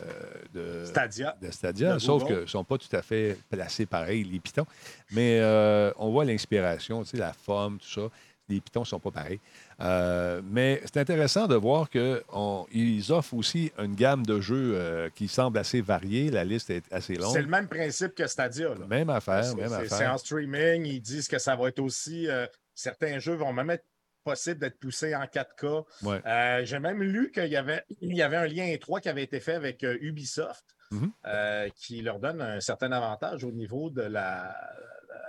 de, 0.54 0.84
Stadia. 0.84 1.36
de 1.40 1.50
Stadia, 1.50 1.94
de 1.94 1.98
sauf 1.98 2.24
qu'ils 2.26 2.36
ne 2.40 2.46
sont 2.46 2.64
pas 2.64 2.78
tout 2.78 2.94
à 2.94 3.02
fait 3.02 3.36
placés 3.50 3.86
pareil, 3.86 4.24
les 4.24 4.40
pitons. 4.40 4.66
Mais 5.12 5.38
euh, 5.40 5.92
on 5.96 6.10
voit 6.10 6.24
l'inspiration, 6.24 7.02
tu 7.02 7.10
sais, 7.10 7.16
la 7.16 7.32
forme, 7.32 7.78
tout 7.78 7.88
ça. 7.88 8.08
Les 8.48 8.60
pitons 8.60 8.80
ne 8.80 8.84
sont 8.86 8.98
pas 8.98 9.12
pareils. 9.12 9.38
Euh, 9.80 10.40
mais 10.44 10.80
c'est 10.84 10.96
intéressant 10.96 11.46
de 11.46 11.54
voir 11.54 11.88
qu'ils 11.88 13.12
offrent 13.12 13.34
aussi 13.34 13.70
une 13.78 13.94
gamme 13.94 14.26
de 14.26 14.40
jeux 14.40 15.08
qui 15.14 15.28
semble 15.28 15.56
assez 15.58 15.80
variée. 15.80 16.30
La 16.32 16.44
liste 16.44 16.68
est 16.70 16.82
assez 16.92 17.14
longue. 17.14 17.32
C'est 17.32 17.42
le 17.42 17.48
même 17.48 17.68
principe 17.68 18.14
que 18.14 18.26
Stadia. 18.26 18.70
Là. 18.70 18.86
Même 18.88 19.08
affaire, 19.10 19.44
C'est- 19.44 19.54
même 19.54 19.68
c'est- 19.68 19.86
C'est 19.88 19.94
affaire. 19.94 20.14
en 20.14 20.18
streaming. 20.18 20.84
Ils 20.84 21.00
disent 21.00 21.28
que 21.28 21.38
ça 21.38 21.54
va 21.54 21.68
être 21.68 21.78
aussi. 21.78 22.26
certains 22.74 23.18
jeux 23.18 23.34
vont 23.34 23.52
même 23.52 23.70
être 23.70 23.84
possibles 24.22 24.58
d'être 24.60 24.78
poussés 24.78 25.14
en 25.14 25.24
4K. 25.24 25.84
Ouais. 26.02 26.20
Euh, 26.26 26.64
J'ai 26.64 26.78
même 26.78 27.02
lu 27.02 27.30
qu'il 27.32 27.46
y 27.48 27.56
avait, 27.56 27.84
il 28.00 28.14
y 28.16 28.22
avait 28.22 28.36
un 28.36 28.46
lien 28.46 28.66
étroit 28.66 29.00
qui 29.00 29.08
avait 29.08 29.22
été 29.22 29.40
fait 29.40 29.54
avec 29.54 29.82
euh, 29.84 29.96
Ubisoft 30.00 30.64
Mhm. 30.92 31.10
euh, 31.26 31.68
qui 31.76 32.02
leur 32.02 32.18
donne 32.18 32.40
un 32.42 32.58
certain 32.60 32.90
avantage 32.90 33.44
au 33.44 33.52
niveau 33.52 33.90
de 33.90 34.02
la, 34.02 34.08
la- 34.10 34.52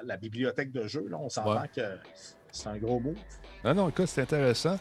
la 0.04 0.18
bibliothèque 0.18 0.72
de 0.72 0.88
jeux. 0.88 1.06
Là. 1.08 1.18
On 1.20 1.30
s'entend 1.30 1.62
Ouais. 1.62 1.68
que 1.76 1.82
c'est 2.52 2.68
un 2.68 2.78
gros 2.78 3.00
mot. 3.00 3.14
Non, 3.64 3.76
non, 3.76 3.90
écoute, 3.90 4.08
c'est 4.08 4.22
intéressant. 4.22 4.80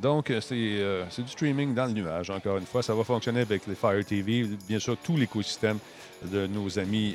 Donc, 0.00 0.32
c'est 0.40 0.54
du 1.22 1.28
streaming 1.28 1.74
dans 1.74 1.84
le 1.84 1.92
nuage, 1.92 2.30
encore 2.30 2.56
une 2.56 2.64
fois. 2.64 2.82
Ça 2.82 2.94
va 2.94 3.04
fonctionner 3.04 3.42
avec 3.42 3.66
les 3.66 3.74
Fire 3.74 4.02
TV, 4.04 4.44
bien 4.66 4.78
sûr, 4.78 4.96
tout 4.96 5.16
l'écosystème 5.18 5.78
de 6.22 6.46
nos 6.46 6.78
amis 6.78 7.14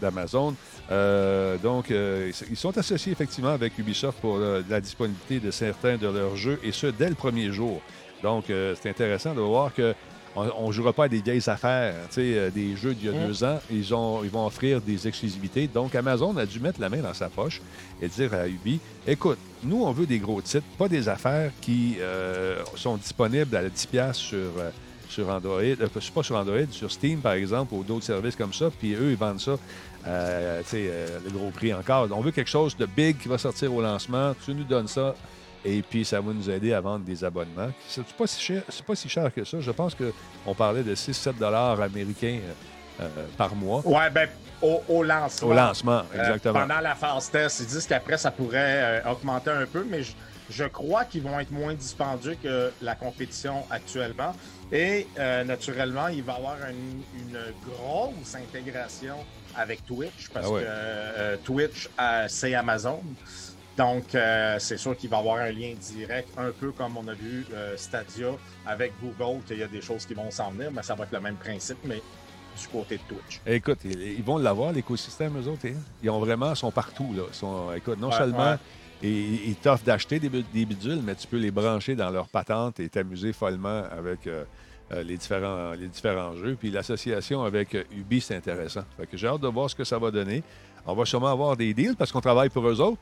d'Amazon. 0.00 0.54
Euh, 0.90 1.56
donc, 1.58 1.90
euh, 1.90 2.30
ils 2.50 2.56
sont 2.56 2.76
associés 2.76 3.12
effectivement 3.12 3.50
avec 3.50 3.78
Ubisoft 3.78 4.20
pour 4.20 4.36
euh, 4.36 4.62
la 4.68 4.80
disponibilité 4.80 5.40
de 5.40 5.50
certains 5.50 5.96
de 5.96 6.06
leurs 6.06 6.36
jeux, 6.36 6.58
et 6.62 6.72
ce, 6.72 6.86
dès 6.86 7.08
le 7.08 7.14
premier 7.14 7.52
jour. 7.52 7.80
Donc, 8.22 8.46
c'est 8.48 8.90
intéressant 8.90 9.32
de 9.32 9.40
voir 9.40 9.72
que 9.72 9.94
on 10.34 10.68
ne 10.68 10.72
jouera 10.72 10.92
pas 10.92 11.04
à 11.04 11.08
des 11.08 11.20
vieilles 11.20 11.48
affaires, 11.48 11.94
tu 12.08 12.14
sais, 12.14 12.34
euh, 12.34 12.50
des 12.50 12.76
jeux 12.76 12.94
d'il 12.94 13.06
y 13.06 13.08
a 13.08 13.12
Mm. 13.18 13.26
deux 13.26 13.44
ans. 13.44 13.60
Ils, 13.70 13.94
ont, 13.94 14.22
ils 14.22 14.30
vont 14.30 14.46
offrir 14.46 14.80
des 14.80 15.08
exclusivités. 15.08 15.66
Donc, 15.66 15.94
Amazon 15.94 16.36
a 16.36 16.46
dû 16.46 16.60
mettre 16.60 16.80
la 16.80 16.88
main 16.88 16.98
dans 16.98 17.14
sa 17.14 17.28
poche 17.28 17.60
et 18.00 18.08
dire 18.08 18.34
à 18.34 18.46
Ubi, 18.46 18.80
écoute, 19.06 19.38
nous, 19.64 19.82
on 19.82 19.92
veut 19.92 20.06
des 20.06 20.18
gros 20.18 20.40
titres, 20.40 20.66
pas 20.78 20.88
des 20.88 21.08
affaires 21.08 21.50
qui 21.60 21.96
euh, 22.00 22.62
sont 22.76 22.96
disponibles 22.96 23.56
à 23.56 23.64
10$ 23.64 23.86
piastres 23.88 24.22
sur, 24.22 24.38
euh, 24.58 24.70
sur 25.08 25.28
Android, 25.28 25.60
euh, 25.62 25.88
pas 26.14 26.22
sur 26.22 26.36
Android, 26.36 26.66
sur 26.70 26.90
Steam, 26.90 27.20
par 27.20 27.32
exemple, 27.32 27.74
ou 27.74 27.82
d'autres 27.82 28.04
services 28.04 28.36
comme 28.36 28.52
ça, 28.52 28.66
puis 28.78 28.94
eux, 28.94 29.10
ils 29.10 29.16
vendent 29.16 29.40
ça, 29.40 29.56
euh, 30.06 30.60
tu 30.62 30.68
sais, 30.68 30.86
euh, 30.90 31.18
le 31.24 31.30
gros 31.30 31.50
prix 31.50 31.72
encore. 31.74 32.08
On 32.12 32.20
veut 32.20 32.30
quelque 32.30 32.50
chose 32.50 32.76
de 32.76 32.86
big 32.86 33.18
qui 33.18 33.28
va 33.28 33.38
sortir 33.38 33.72
au 33.74 33.80
lancement. 33.82 34.34
Tu 34.44 34.54
nous 34.54 34.64
donnes 34.64 34.88
ça, 34.88 35.14
et 35.64 35.82
puis 35.82 36.04
ça 36.04 36.20
va 36.20 36.32
nous 36.32 36.48
aider 36.48 36.72
à 36.72 36.80
vendre 36.80 37.04
des 37.04 37.24
abonnements. 37.24 37.70
C'est 37.88 38.04
pas 38.04 38.26
si 38.26 38.40
cher, 38.40 38.62
c'est 38.68 38.84
pas 38.84 38.94
si 38.94 39.08
cher 39.08 39.32
que 39.34 39.44
ça. 39.44 39.58
Je 39.60 39.70
pense 39.70 39.94
qu'on 39.94 40.54
parlait 40.54 40.82
de 40.82 40.94
6-7 40.94 41.38
dollars 41.38 41.80
américains 41.80 42.38
euh, 43.00 43.08
par 43.36 43.54
mois 43.54 43.82
Ouais, 43.84 44.10
ben, 44.10 44.28
au, 44.62 44.82
au 44.88 45.02
lancement. 45.04 45.48
au 45.48 45.52
lancement, 45.54 46.02
Euh, 46.14 46.20
exactement. 46.20 46.60
pendant 46.60 46.80
la 46.80 46.94
phase 46.94 47.30
test, 47.30 47.60
ils 47.60 47.66
disent 47.66 47.86
qu'après, 47.86 48.18
ça 48.18 48.30
pourrait 48.30 49.00
euh, 49.04 49.10
augmenter 49.12 49.50
un 49.50 49.66
peu, 49.66 49.84
mais 49.88 50.00
je, 50.50 50.64
crois 50.64 51.04
qu'ils 51.04 51.22
vont 51.22 51.38
être 51.40 51.50
moins 51.50 51.74
dispendieux 51.74 52.36
que 52.42 52.72
la 52.82 52.94
compétition 52.94 53.64
actuellement. 53.70 54.34
Et 54.72 55.06
euh, 55.18 55.44
naturellement, 55.44 56.08
il 56.08 56.22
va 56.22 56.34
y 56.34 56.36
avoir 56.36 56.56
une, 56.70 57.02
une 57.18 57.38
grosse 57.66 58.34
intégration 58.34 59.16
avec 59.56 59.84
Twitch, 59.86 60.28
parce 60.32 60.46
Ah 60.46 60.50
ouais. 60.50 60.60
que 60.62 60.66
euh, 60.68 61.36
Twitch, 61.42 61.88
euh, 61.98 62.26
c'est 62.28 62.54
Amazon. 62.54 63.02
Donc, 63.76 64.14
euh, 64.14 64.56
c'est 64.58 64.76
sûr 64.76 64.96
qu'il 64.96 65.08
va 65.08 65.18
y 65.18 65.20
avoir 65.20 65.36
un 65.38 65.52
lien 65.52 65.72
direct, 65.80 66.28
un 66.36 66.50
peu 66.50 66.72
comme 66.72 66.96
on 66.96 67.06
a 67.08 67.14
vu 67.14 67.46
Stadia 67.76 68.30
avec 68.66 68.92
Google, 69.00 69.40
qu'il 69.46 69.58
y 69.58 69.62
a 69.62 69.68
des 69.68 69.80
choses 69.80 70.04
qui 70.04 70.14
vont 70.14 70.30
s'en 70.30 70.50
venir, 70.50 70.70
mais 70.72 70.82
ça 70.82 70.94
va 70.96 71.04
être 71.04 71.12
le 71.12 71.20
même 71.20 71.36
principe, 71.36 71.78
mais 71.84 72.02
du 72.60 72.66
côté 72.68 72.96
de 72.96 73.02
Twitch. 73.08 73.40
Écoute, 73.46 73.78
ils, 73.84 74.02
ils 74.18 74.22
vont 74.24 74.36
l'avoir, 74.36 74.72
l'écosystème, 74.72 75.38
eux 75.40 75.46
autres. 75.48 75.66
hein. 75.66 75.76
Ils 76.02 76.10
ont 76.10 76.18
vraiment, 76.18 76.54
sont 76.56 76.72
partout. 76.72 77.14
Là. 77.16 77.22
Ils 77.28 77.34
sont, 77.34 77.72
écoute, 77.72 78.00
non 78.00 78.08
Ouais, 78.10 78.16
seulement 78.18 78.50
ouais. 78.50 78.58
Ils, 79.02 79.48
ils 79.48 79.56
t'offrent 79.56 79.84
d'acheter 79.84 80.18
des, 80.18 80.28
bidules, 80.28 81.00
mais 81.02 81.14
tu 81.14 81.26
peux 81.26 81.38
les 81.38 81.50
brancher 81.50 81.94
dans 81.94 82.10
leur 82.10 82.28
patente 82.28 82.80
et 82.80 82.88
t'amuser 82.88 83.32
follement 83.32 83.84
avec 83.90 84.26
euh, 84.26 84.44
euh, 84.90 85.02
les, 85.02 85.18
différents, 85.18 85.72
les 85.72 85.88
différents 85.88 86.34
jeux. 86.34 86.56
Puis 86.58 86.70
l'association 86.70 87.42
avec 87.42 87.74
euh, 87.74 87.84
Ubi, 87.92 88.22
c'est 88.22 88.36
intéressant. 88.36 88.84
Fait 88.96 89.06
que 89.06 89.18
j'ai 89.18 89.26
hâte 89.26 89.42
de 89.42 89.48
voir 89.48 89.68
ce 89.68 89.74
que 89.74 89.84
ça 89.84 89.98
va 89.98 90.10
donner. 90.10 90.42
On 90.86 90.94
va 90.94 91.04
sûrement 91.04 91.30
avoir 91.30 91.56
des 91.58 91.74
deals 91.74 91.94
parce 91.94 92.10
qu'on 92.10 92.22
travaille 92.22 92.48
pour 92.48 92.66
eux 92.66 92.80
autres. 92.80 92.98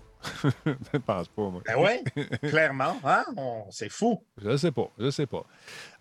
Je 0.64 0.98
pense 1.06 1.28
pas, 1.28 1.42
moi. 1.42 1.62
Ben 1.64 1.76
oui, 1.78 2.26
clairement, 2.48 2.96
hein? 3.04 3.24
C'est 3.70 3.88
fou. 3.88 4.20
Je 4.42 4.50
ne 4.50 4.56
sais 4.56 4.72
pas, 4.72 4.90
je 4.98 5.04
ne 5.04 5.10
sais 5.10 5.26
pas. 5.26 5.44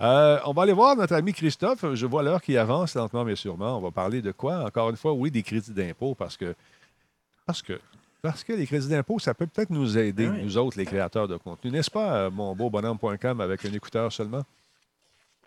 Euh, 0.02 0.40
on 0.46 0.54
va 0.54 0.64
aller 0.64 0.74
voir 0.74 0.96
notre 0.96 1.14
ami 1.14 1.34
Christophe. 1.34 1.94
Je 1.94 2.06
vois 2.08 2.24
l'heure 2.24 2.42
qui 2.42 2.58
avance 2.58 2.96
lentement 2.96 3.24
mais 3.24 3.36
sûrement. 3.36 3.78
On 3.78 3.82
va 3.82 3.92
parler 3.92 4.24
de 4.24 4.32
quoi? 4.32 4.64
Encore 4.66 4.90
une 4.90 4.98
fois, 4.98 5.14
oui, 5.14 5.30
des 5.30 5.44
crédits 5.44 5.74
d'impôt 5.74 6.16
parce 6.16 6.36
que 6.36 6.56
parce 7.46 7.62
que 7.62 7.80
parce 8.30 8.44
que 8.44 8.54
les 8.54 8.66
crédits 8.66 8.88
d'impôt, 8.90 9.20
ça 9.20 9.34
peut 9.34 9.46
peut-être 9.48 9.70
nous 9.70 9.98
aider, 9.98 10.28
Ah 10.28 10.34
oui. 10.36 10.44
nous 10.44 10.58
autres, 10.58 10.78
les 10.78 10.86
créateurs 10.86 11.28
de 11.28 11.38
contenu. 11.38 11.70
N'est-ce 11.72 11.92
pas, 11.92 12.16
euh, 12.18 12.30
mon 12.32 12.56
beau 12.56 12.70
bonhomme.com 12.70 13.40
avec 13.42 13.64
un 13.66 13.72
écouteur 13.74 14.12
seulement? 14.12 14.42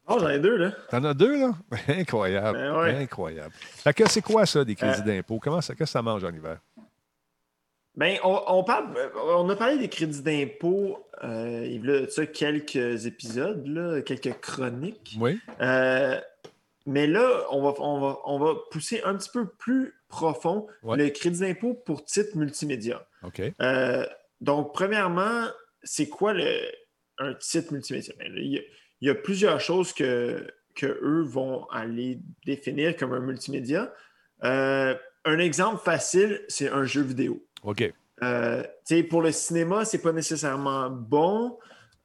Oh, 0.07 0.17
j'en 0.21 0.29
ai 0.29 0.39
deux, 0.39 0.57
là. 0.57 0.71
T'en 0.91 1.03
as 1.05 1.13
deux, 1.13 1.39
là? 1.39 1.51
Incroyable. 1.89 2.57
Ben 2.57 2.77
ouais. 2.79 2.95
Incroyable. 3.03 3.53
Fait 3.55 3.93
que 3.93 4.09
c'est 4.09 4.23
quoi 4.23 4.47
ça, 4.47 4.65
des 4.65 4.75
crédits 4.75 5.01
Euh, 5.03 5.05
d'impôt? 5.17 5.39
Comment 5.43 5.61
ça, 5.61 5.75
qu'est-ce 5.75 5.91
que 5.91 5.93
ça 5.93 6.03
mange 6.03 6.23
en 6.25 6.33
hiver? 6.33 6.59
Ben, 7.97 8.17
on, 8.23 8.41
on 8.47 8.63
parle, 8.65 8.87
on 9.27 9.49
a 9.51 9.57
parlé 9.57 9.77
des 9.77 9.89
crédits 9.89 10.23
d'impôt 10.23 11.05
euh, 11.25 11.67
il 11.69 11.85
y 11.85 11.91
a 11.91 12.09
ça 12.09 12.27
quelques 12.27 13.07
épisodes, 13.07 13.67
là, 13.67 14.01
quelques 14.03 14.39
chroniques. 14.41 15.17
Oui. 15.19 15.41
Euh, 15.61 16.19
mais 16.87 17.09
là, 17.09 17.29
on 17.51 17.61
va, 17.61 17.75
on, 17.81 18.01
va, 18.01 18.19
on 18.25 18.39
va 18.39 18.55
pousser 18.71 19.03
un 19.05 19.17
petit 19.17 19.31
peu 19.31 19.47
plus 19.47 19.95
profond 20.09 20.67
Ouais. 20.83 20.97
le 20.97 21.11
crédit 21.11 21.41
d'impôt 21.41 21.75
pour 21.75 22.05
titre 22.05 22.37
multimédia. 22.37 23.07
OK. 23.23 23.43
Euh, 23.61 24.07
donc, 24.41 24.73
premièrement, 24.73 25.47
c'est 25.83 26.09
quoi 26.09 26.33
le, 26.33 26.61
un 27.19 27.35
titre 27.35 27.73
multimédia? 27.73 28.15
Ben, 28.19 28.33
il, 28.37 28.53
y 28.53 28.59
a, 28.59 28.63
il 29.01 29.09
y 29.09 29.11
a 29.11 29.15
plusieurs 29.15 29.61
choses 29.61 29.93
que, 29.93 30.47
que 30.75 30.87
eux 30.87 31.23
vont 31.23 31.67
aller 31.71 32.21
définir 32.47 32.97
comme 32.97 33.13
un 33.13 33.21
multimédia. 33.21 33.93
Euh, 34.45 34.95
un 35.25 35.39
exemple 35.39 35.83
facile, 35.85 36.43
c'est 36.49 36.69
un 36.71 36.85
jeu 36.85 37.03
vidéo. 37.03 37.45
OK. 37.65 37.93
Euh, 38.23 38.63
pour 39.11 39.23
le 39.23 39.33
cinéma, 39.33 39.85
c'est 39.85 40.01
pas 40.03 40.13
nécessairement 40.13 40.89
bon. 40.91 41.59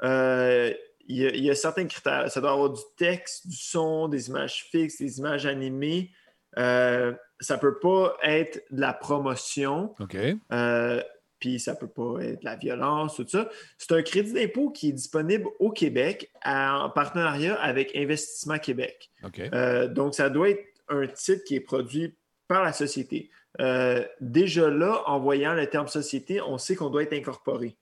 Euh, 0.04 0.74
y, 1.08 1.24
il 1.24 1.44
y 1.44 1.50
a 1.50 1.56
certains 1.56 1.86
critères. 1.86 2.30
Ça 2.32 2.42
doit 2.42 2.52
avoir 2.52 2.70
du 2.72 2.82
texte, 2.98 3.48
du 3.48 3.56
son, 3.56 4.08
des 4.08 4.30
images 4.30 4.66
fixes, 4.72 4.98
des 5.00 5.20
images 5.20 5.46
animées. 5.46 6.12
Euh, 6.58 7.14
ça 7.40 7.58
peut 7.58 7.80
pas 7.80 8.16
être 8.24 8.64
de 8.72 8.82
la 8.82 8.94
promotion. 8.94 9.94
OK. 10.00 10.18
Euh, 10.52 11.02
puis 11.40 11.60
ça 11.60 11.76
peut 11.76 11.88
pas 11.88 12.22
être 12.22 12.40
de 12.40 12.46
la 12.46 12.56
violence, 12.56 13.18
tout 13.18 13.28
ça. 13.28 13.50
C'est 13.78 13.92
un 13.92 14.02
crédit 14.02 14.32
d'impôt 14.32 14.70
qui 14.70 14.90
est 14.90 14.94
disponible 14.94 15.46
au 15.60 15.72
Québec 15.72 16.32
en 16.46 16.90
partenariat 16.90 17.56
avec 17.56 17.94
Investissement 17.98 18.60
Québec. 18.60 19.12
Euh, 19.54 19.90
donc, 19.90 20.16
ça 20.16 20.30
doit 20.30 20.52
être 20.52 20.64
un 20.88 21.06
titre 21.06 21.44
qui 21.44 21.56
est 21.56 21.60
produit 21.60 22.16
par 22.48 22.64
la 22.64 22.72
société. 22.72 23.30
Euh, 23.60 24.06
déjà 24.22 24.70
là, 24.70 25.04
en 25.06 25.20
voyant 25.20 25.54
le 25.54 25.68
terme 25.68 25.90
société, 25.90 26.42
on 26.42 26.58
sait 26.58 26.76
qu'on 26.76 26.90
doit 26.90 27.04
être 27.04 27.14
incorporé. 27.14 27.76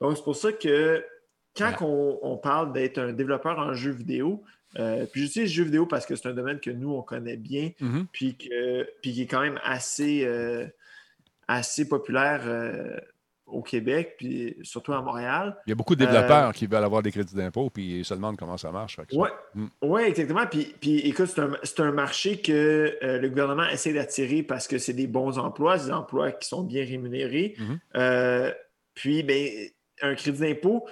Donc, 0.00 0.18
c'est 0.18 0.24
pour 0.24 0.36
ça 0.36 0.52
que 0.52 1.02
quand 1.56 1.72
on 1.80 2.36
parle 2.36 2.74
d'être 2.74 2.98
un 2.98 3.14
développeur 3.14 3.58
en 3.58 3.72
jeu 3.72 3.92
vidéo, 3.92 4.44
euh, 4.78 5.06
puis 5.06 5.22
j'utilise 5.22 5.50
jeu 5.50 5.64
vidéo 5.64 5.86
parce 5.86 6.06
que 6.06 6.16
c'est 6.16 6.28
un 6.28 6.32
domaine 6.34 6.60
que 6.60 6.70
nous, 6.70 6.92
on 6.92 7.02
connaît 7.02 7.36
bien, 7.36 7.70
Mhm. 7.80 8.06
puis, 8.12 8.36
que, 8.36 8.84
puis 9.02 9.12
qui 9.12 9.22
est 9.22 9.26
quand 9.26 9.40
même 9.40 9.58
assez, 9.64 10.24
euh, 10.24 10.66
assez 11.48 11.88
populaire 11.88 12.42
euh, 12.46 12.96
au 13.46 13.62
Québec, 13.62 14.16
puis 14.18 14.56
surtout 14.62 14.92
à 14.92 15.00
Montréal. 15.00 15.56
Il 15.66 15.70
y 15.70 15.72
a 15.72 15.76
beaucoup 15.76 15.94
de 15.94 16.04
développeurs 16.04 16.52
qui 16.52 16.66
veulent 16.66 16.82
avoir 16.82 17.00
des 17.02 17.12
crédits 17.12 17.36
d'impôt, 17.36 17.70
puis 17.70 18.00
ils 18.00 18.04
se 18.04 18.12
demandent 18.12 18.36
comment 18.36 18.56
ça 18.56 18.72
marche. 18.72 18.98
Oui, 19.12 19.28
Mm. 19.54 19.66
ouais, 19.82 20.08
exactement. 20.08 20.44
Puis, 20.46 20.74
puis 20.80 20.98
écoute, 20.98 21.28
c'est 21.28 21.40
un, 21.80 21.84
un 21.86 21.92
marché 21.92 22.40
que 22.42 22.98
le 23.00 23.28
gouvernement 23.28 23.68
essaie 23.68 23.92
d'attirer 23.92 24.42
parce 24.42 24.66
que 24.66 24.78
c'est 24.78 24.92
des 24.94 25.06
bons 25.06 25.38
emplois, 25.38 25.78
des 25.78 25.92
emplois 25.92 26.32
qui 26.32 26.48
sont 26.48 26.64
bien 26.64 26.84
rémunérés. 26.84 27.54
Mhm. 27.58 27.78
Euh, 27.94 28.52
puis, 28.94 29.22
ben, 29.22 29.48
un 30.02 30.14
crédit 30.16 30.40
d'impôt, 30.40 30.84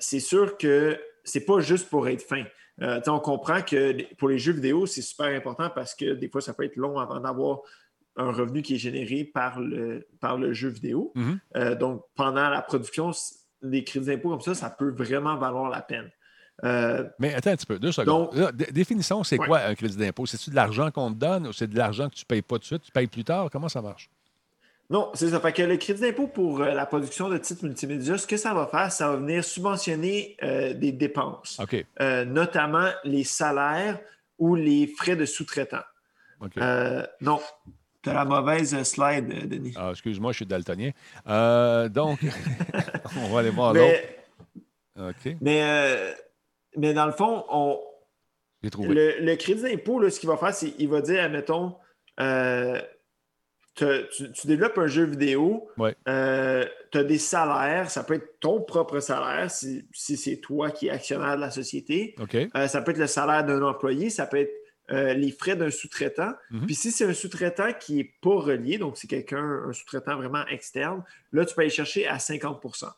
c'est 0.00 0.20
sûr 0.20 0.58
que 0.58 0.98
c'est 1.22 1.44
pas 1.46 1.60
juste 1.60 1.88
pour 1.88 2.08
être 2.08 2.22
fin. 2.22 2.42
Euh, 2.80 3.00
on 3.06 3.20
comprend 3.20 3.60
que 3.62 4.14
pour 4.14 4.28
les 4.30 4.38
jeux 4.38 4.52
vidéo, 4.52 4.86
c'est 4.86 5.02
super 5.02 5.26
important 5.26 5.68
parce 5.70 5.94
que 5.94 6.14
des 6.14 6.28
fois, 6.28 6.40
ça 6.40 6.54
peut 6.54 6.64
être 6.64 6.76
long 6.76 6.98
avant 6.98 7.20
d'avoir 7.20 7.60
un 8.16 8.32
revenu 8.32 8.62
qui 8.62 8.74
est 8.74 8.78
généré 8.78 9.24
par 9.24 9.60
le, 9.60 10.06
par 10.20 10.36
le 10.38 10.52
jeu 10.52 10.68
vidéo. 10.68 11.12
Mhm. 11.14 11.38
Euh, 11.56 11.74
donc, 11.74 12.02
pendant 12.14 12.48
la 12.48 12.62
production, 12.62 13.10
des 13.62 13.84
crédits 13.84 14.06
d'impôt 14.06 14.30
comme 14.30 14.40
ça, 14.40 14.54
ça 14.54 14.70
peut 14.70 14.90
vraiment 14.90 15.36
valoir 15.36 15.68
la 15.70 15.82
peine. 15.82 16.10
Euh, 16.64 17.08
Mais 17.18 17.34
attends 17.34 17.50
un 17.50 17.56
petit 17.56 17.66
peu, 17.66 17.78
deux 17.78 17.92
secondes. 17.92 18.26
Donc- 18.30 18.34
Là, 18.36 18.52
dé- 18.52 18.70
définissons, 18.72 19.22
c'est 19.24 19.38
Ouais. 19.38 19.46
quoi 19.46 19.60
un 19.60 19.74
crédit 19.74 19.96
d'impôt? 19.96 20.26
C'est-tu 20.26 20.50
de 20.50 20.54
l'argent 20.54 20.90
qu'on 20.90 21.12
te 21.12 21.18
donne 21.18 21.46
ou 21.46 21.52
c'est 21.52 21.66
de 21.66 21.76
l'argent 21.76 22.08
que 22.08 22.14
tu 22.14 22.22
ne 22.24 22.26
payes 22.26 22.42
pas 22.42 22.56
tout 22.56 22.60
de 22.60 22.64
suite? 22.66 22.82
Tu 22.82 22.92
payes 22.92 23.06
plus 23.06 23.24
tard? 23.24 23.48
Comment 23.50 23.68
ça 23.68 23.80
marche? 23.82 24.10
Non, 24.92 25.10
c'est 25.14 25.30
ça. 25.30 25.40
Fait 25.40 25.54
que 25.54 25.62
le 25.62 25.78
crédit 25.78 26.02
d'impôt 26.02 26.26
pour 26.26 26.60
euh, 26.60 26.74
la 26.74 26.84
production 26.84 27.30
de 27.30 27.38
titres 27.38 27.64
multimédia, 27.64 28.18
ce 28.18 28.26
que 28.26 28.36
ça 28.36 28.52
va 28.52 28.66
faire, 28.66 28.92
ça 28.92 29.08
va 29.08 29.16
venir 29.16 29.42
subventionner 29.42 30.36
euh, 30.42 30.74
des 30.74 30.92
dépenses, 30.92 31.58
euh, 32.02 32.26
notamment 32.26 32.90
les 33.02 33.24
salaires 33.24 33.98
ou 34.38 34.54
les 34.54 34.86
frais 34.86 35.16
de 35.16 35.24
sous-traitants. 35.24 35.84
Non, 37.22 37.40
tu 38.02 38.10
as 38.10 38.12
la 38.12 38.26
mauvaise 38.26 38.82
slide, 38.82 39.48
Denis. 39.48 39.72
Ah, 39.76 39.92
excuse-moi, 39.92 40.32
je 40.32 40.36
suis 40.36 40.46
daltonien. 40.46 40.90
Donc, 41.88 42.18
on 43.16 43.32
va 43.32 43.40
aller 43.40 43.50
voir 43.50 43.72
l'autre. 43.72 43.98
mais 44.94 45.08
OK. 45.08 45.36
mais, 45.40 46.14
mais 46.76 46.92
dans 46.92 47.06
le 47.06 47.12
fond, 47.12 47.46
on, 47.48 47.80
J'ai 48.62 48.68
trouvé. 48.68 48.92
le, 48.92 49.24
le 49.24 49.36
crédit 49.36 49.62
d'impôt, 49.62 50.00
là, 50.00 50.10
ce 50.10 50.20
qu'il 50.20 50.28
va 50.28 50.36
faire, 50.36 50.52
c'est 50.52 50.72
qu'il 50.72 50.90
va 50.90 51.00
dire, 51.00 51.24
admettons, 51.24 51.76
te- 53.74 54.08
tu, 54.14 54.30
tu 54.32 54.46
développes 54.46 54.76
un 54.78 54.86
jeu 54.86 55.04
vidéo, 55.04 55.68
Ouais. 55.78 55.94
tu 56.04 56.98
as 56.98 57.04
des 57.04 57.18
salaires, 57.18 57.90
ça 57.90 58.04
peut 58.04 58.14
être 58.14 58.38
ton 58.40 58.60
propre 58.60 59.00
salaire 59.00 59.50
si, 59.50 59.86
si 59.92 60.16
c'est 60.16 60.36
toi 60.38 60.70
qui 60.70 60.88
es 60.88 60.90
actionnaire 60.90 61.36
de 61.36 61.40
la 61.40 61.50
société. 61.50 62.14
Euh, 62.54 62.66
ça 62.68 62.82
peut 62.82 62.90
être 62.92 62.98
le 62.98 63.06
salaire 63.06 63.44
d'un 63.44 63.62
employé, 63.62 64.10
ça 64.10 64.26
peut 64.26 64.38
être 64.38 64.52
euh, 64.90 65.14
les 65.14 65.30
frais 65.30 65.56
d'un 65.56 65.70
sous-traitant. 65.70 66.32
Mhm. 66.50 66.66
Puis 66.66 66.74
si 66.74 66.90
c'est 66.90 67.04
un 67.06 67.14
sous-traitant 67.14 67.72
qui 67.78 67.94
n'est 67.94 68.12
pas 68.20 68.34
relié, 68.34 68.78
donc 68.78 68.98
c'est 68.98 69.06
quelqu'un, 69.06 69.62
un 69.68 69.72
sous-traitant 69.72 70.16
vraiment 70.16 70.44
externe, 70.48 71.02
là, 71.32 71.44
tu 71.46 71.54
peux 71.54 71.62
aller 71.62 71.70
chercher 71.70 72.06
à 72.06 72.18
50% 72.18 72.88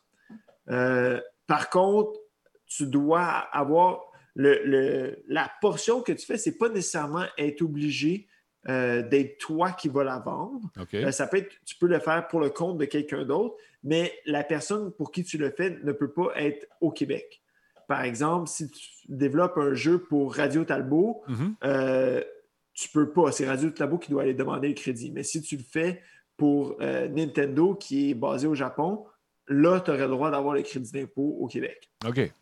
Euh, 0.70 1.20
Par 1.46 1.68
contre, 1.68 2.18
tu 2.66 2.87
dois 2.87 3.22
avoir 3.22 4.00
le, 4.34 4.62
le- 4.64 5.22
la 5.28 5.50
portion 5.60 6.00
que 6.00 6.12
tu 6.12 6.24
fais, 6.26 6.38
c'est 6.38 6.56
pas 6.56 6.70
nécessairement 6.70 7.26
être 7.38 7.60
obligé 7.62 8.26
euh, 8.68 9.03
d'être 9.03 9.38
toi 9.38 9.72
qui 9.72 9.88
va 9.88 10.05
la 10.05 10.18
vendre. 10.18 10.61
Euh, 10.94 11.11
ça 11.11 11.27
peut 11.27 11.37
être, 11.38 11.53
tu 11.64 11.77
peux 11.77 11.87
le 11.87 11.98
faire 11.98 12.27
pour 12.29 12.40
le 12.40 12.50
compte 12.50 12.79
de 12.79 12.85
quelqu'un 12.87 13.24
d'autre, 13.24 13.55
mais 13.83 14.12
la 14.27 14.42
personne 14.44 14.90
pour 14.92 15.12
qui 15.12 15.22
tu 15.24 15.37
le 15.38 15.50
fais 15.50 15.79
ne 15.83 15.92
peut 15.92 16.11
pas 16.11 16.33
être 16.37 16.66
au 16.81 16.90
Québec. 16.90 17.42
Par 17.88 18.03
exemple, 18.03 18.48
si 18.48 18.68
tu 18.70 18.83
développes 19.09 19.59
un 19.59 19.74
jeu 19.74 19.98
pour 19.98 20.35
Radio 20.35 20.64
Talbot, 20.64 21.22
Mhm. 21.29 21.55
euh, 21.64 22.22
tu 22.72 22.88
peux 22.88 23.11
pas. 23.11 23.31
C'est 23.33 23.46
Radio 23.46 23.68
Talbot 23.70 23.98
qui 23.98 24.11
doit 24.11 24.22
aller 24.22 24.35
demander 24.35 24.68
le 24.68 24.74
crédit. 24.74 25.11
Mais 25.12 25.22
si 25.22 25.42
tu 25.42 25.57
le 25.57 25.62
fais 25.62 26.00
pour 26.37 26.77
Nintendo, 26.81 27.74
qui 27.74 28.11
est 28.11 28.14
basé 28.14 28.46
au 28.46 28.55
Japon, 28.55 29.05
là, 29.46 29.81
tu 29.81 29.90
aurais 29.90 30.00
le 30.00 30.09
droit 30.09 30.31
d'avoir 30.31 30.55
le 30.55 30.62
crédit 30.62 30.90
d'impôt 30.90 31.37
au 31.38 31.46
Québec. 31.46 31.88
OK. 32.09 32.33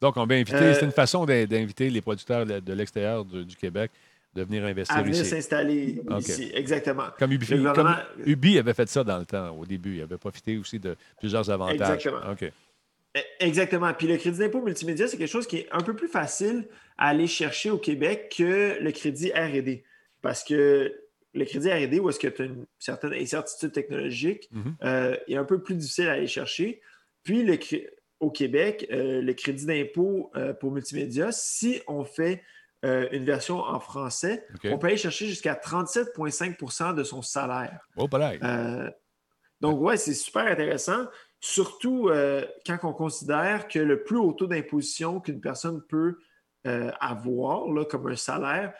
Donc, 0.00 0.16
on 0.16 0.26
va 0.26 0.34
inviter, 0.36 0.56
Euh, 0.56 0.74
c'est 0.74 0.84
une 0.84 0.92
façon 0.92 1.26
d'in- 1.26 1.44
d'inviter 1.44 1.90
les 1.90 2.00
producteurs 2.00 2.46
de, 2.46 2.58
de 2.60 2.72
l'extérieur 2.72 3.24
du, 3.24 3.44
du 3.44 3.56
Québec 3.56 3.90
de 4.38 4.44
venir 4.44 4.64
investir 4.64 4.96
À 4.96 5.02
venir 5.02 5.20
ici. 5.20 5.24
s'installer 5.30 6.00
ici. 6.18 6.50
Exactement. 6.54 7.06
Comme 7.18 7.32
Ubi, 7.32 7.46
gouvernement- 7.46 7.74
comme 8.16 8.24
Ubi 8.26 8.58
avait 8.58 8.74
fait 8.74 8.88
ça 8.88 9.04
dans 9.04 9.18
le 9.18 9.26
temps, 9.26 9.56
au 9.56 9.66
début. 9.66 9.96
Il 9.96 10.02
avait 10.02 10.18
profité 10.18 10.56
aussi 10.58 10.78
de 10.78 10.96
plusieurs 11.18 11.50
avantages. 11.50 11.74
Exactement. 12.06 12.32
OK. 12.32 12.50
Eh, 13.14 13.20
Exactement. 13.40 13.92
Puis 13.94 14.06
le 14.06 14.16
crédit 14.16 14.38
d'impôt 14.38 14.62
multimédia, 14.62 15.08
c'est 15.08 15.16
quelque 15.16 15.28
chose 15.30 15.46
qui 15.46 15.58
est 15.58 15.68
un 15.72 15.80
peu 15.82 15.94
plus 15.94 16.08
facile 16.08 16.68
à 16.96 17.08
aller 17.08 17.26
chercher 17.26 17.70
au 17.70 17.78
Québec 17.78 18.32
que 18.36 18.78
le 18.80 18.92
crédit 18.92 19.30
RD. 19.32 19.82
Parce 20.22 20.44
que 20.44 20.94
le 21.34 21.44
crédit 21.44 21.70
RD, 21.70 22.00
où 22.00 22.08
est-ce 22.10 22.18
que 22.18 22.28
tu 22.28 22.42
as 22.42 22.44
une 22.46 22.64
certaine 22.78 23.12
incertitude 23.14 23.72
technologique, 23.72 24.50
euh, 24.84 25.16
est 25.28 25.36
un 25.36 25.44
peu 25.44 25.60
plus 25.62 25.74
difficile 25.74 26.08
à 26.08 26.12
aller 26.12 26.26
chercher. 26.26 26.80
Puis 27.24 27.42
le 27.44 27.58
au 28.20 28.30
Québec, 28.30 28.88
euh, 28.90 29.22
le 29.22 29.32
crédit 29.32 29.64
d'impôt 29.64 30.32
euh, 30.34 30.52
pour 30.52 30.72
multimédia, 30.72 31.30
si 31.30 31.80
on 31.86 32.02
fait 32.04 32.42
euh, 32.84 33.08
une 33.10 33.24
version 33.24 33.58
en 33.58 33.80
français, 33.80 34.46
on 34.64 34.78
peut 34.78 34.86
aller 34.86 34.96
chercher 34.96 35.26
jusqu'à 35.26 35.54
37,5% 35.54 36.94
de 36.94 37.02
son 37.02 37.22
salaire. 37.22 37.80
Oh. 37.96 38.08
Euh, 38.14 38.88
donc, 39.60 39.80
ouais, 39.80 39.96
c'est 39.96 40.14
super 40.14 40.46
intéressant, 40.46 41.06
surtout 41.40 42.08
euh, 42.08 42.46
quand 42.64 42.78
on 42.84 42.92
considère 42.92 43.66
que 43.66 43.80
le 43.80 44.04
plus 44.04 44.16
haut 44.16 44.32
taux 44.32 44.46
d'imposition 44.46 45.18
qu'une 45.18 45.40
personne 45.40 45.82
peut 45.82 46.18
avoir 47.00 47.66
là, 47.72 47.86
comme 47.86 48.08
un 48.08 48.16
salaire, 48.16 48.74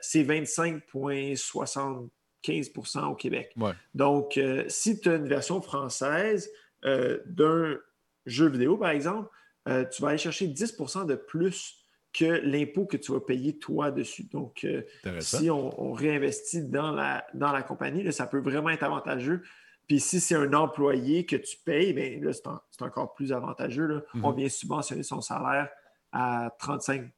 c'est 0.00 0.24
25,75% 0.24 3.04
au 3.04 3.14
Québec. 3.14 3.52
Ouais. 3.56 3.70
Donc, 3.94 4.40
si 4.66 5.00
tu 5.00 5.08
as 5.08 5.14
une 5.14 5.28
version 5.28 5.62
française 5.62 6.50
d'un 6.82 7.78
jeu 8.26 8.48
vidéo, 8.48 8.76
par 8.76 8.90
exemple, 8.90 9.28
tu 9.64 10.02
vas 10.02 10.08
aller 10.08 10.18
chercher 10.18 10.48
10% 10.48 11.06
de 11.06 11.14
plus 11.14 11.83
que 12.16 12.24
l'impôt 12.44 12.86
que 12.86 12.96
tu 12.96 13.12
vas 13.12 13.20
payer 13.20 13.58
toi 13.58 13.90
dessus. 13.90 14.24
Donc, 14.32 14.64
euh, 14.64 14.82
si 15.20 15.50
on, 15.50 15.82
on 15.82 15.92
réinvestit 15.92 16.62
dans 16.62 16.92
la, 16.92 17.26
dans 17.34 17.50
la 17.52 17.62
compagnie, 17.62 18.02
là, 18.04 18.12
ça 18.12 18.26
peut 18.26 18.38
vraiment 18.40 18.70
être 18.70 18.84
avantageux. 18.84 19.42
Puis 19.88 20.00
si 20.00 20.20
c'est 20.20 20.36
un 20.36 20.52
employé 20.54 21.26
que 21.26 21.36
tu 21.36 21.56
payes, 21.58 21.92
bien, 21.92 22.18
là, 22.22 22.32
c'est, 22.32 22.46
en- 22.46 22.60
c'est 22.70 22.82
encore 22.82 23.12
plus 23.14 23.32
avantageux. 23.32 23.86
là. 23.86 24.00
Mhm. 24.14 24.24
On 24.24 24.30
vient 24.30 24.48
subventionner 24.48 25.02
son 25.02 25.20
salaire 25.20 25.68
à 26.12 26.50
35% 26.60 27.10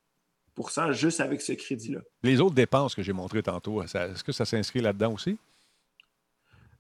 juste 0.93 1.21
avec 1.21 1.43
ce 1.43 1.53
crédit-là. 1.53 2.01
Les 2.23 2.41
autres 2.41 2.55
dépenses 2.55 2.95
que 2.95 3.03
j'ai 3.03 3.13
montrées 3.13 3.43
tantôt, 3.43 3.83
est-ce 3.83 4.25
que 4.25 4.33
ça 4.33 4.45
s'inscrit 4.47 4.81
là-dedans 4.81 5.13
aussi? 5.13 5.39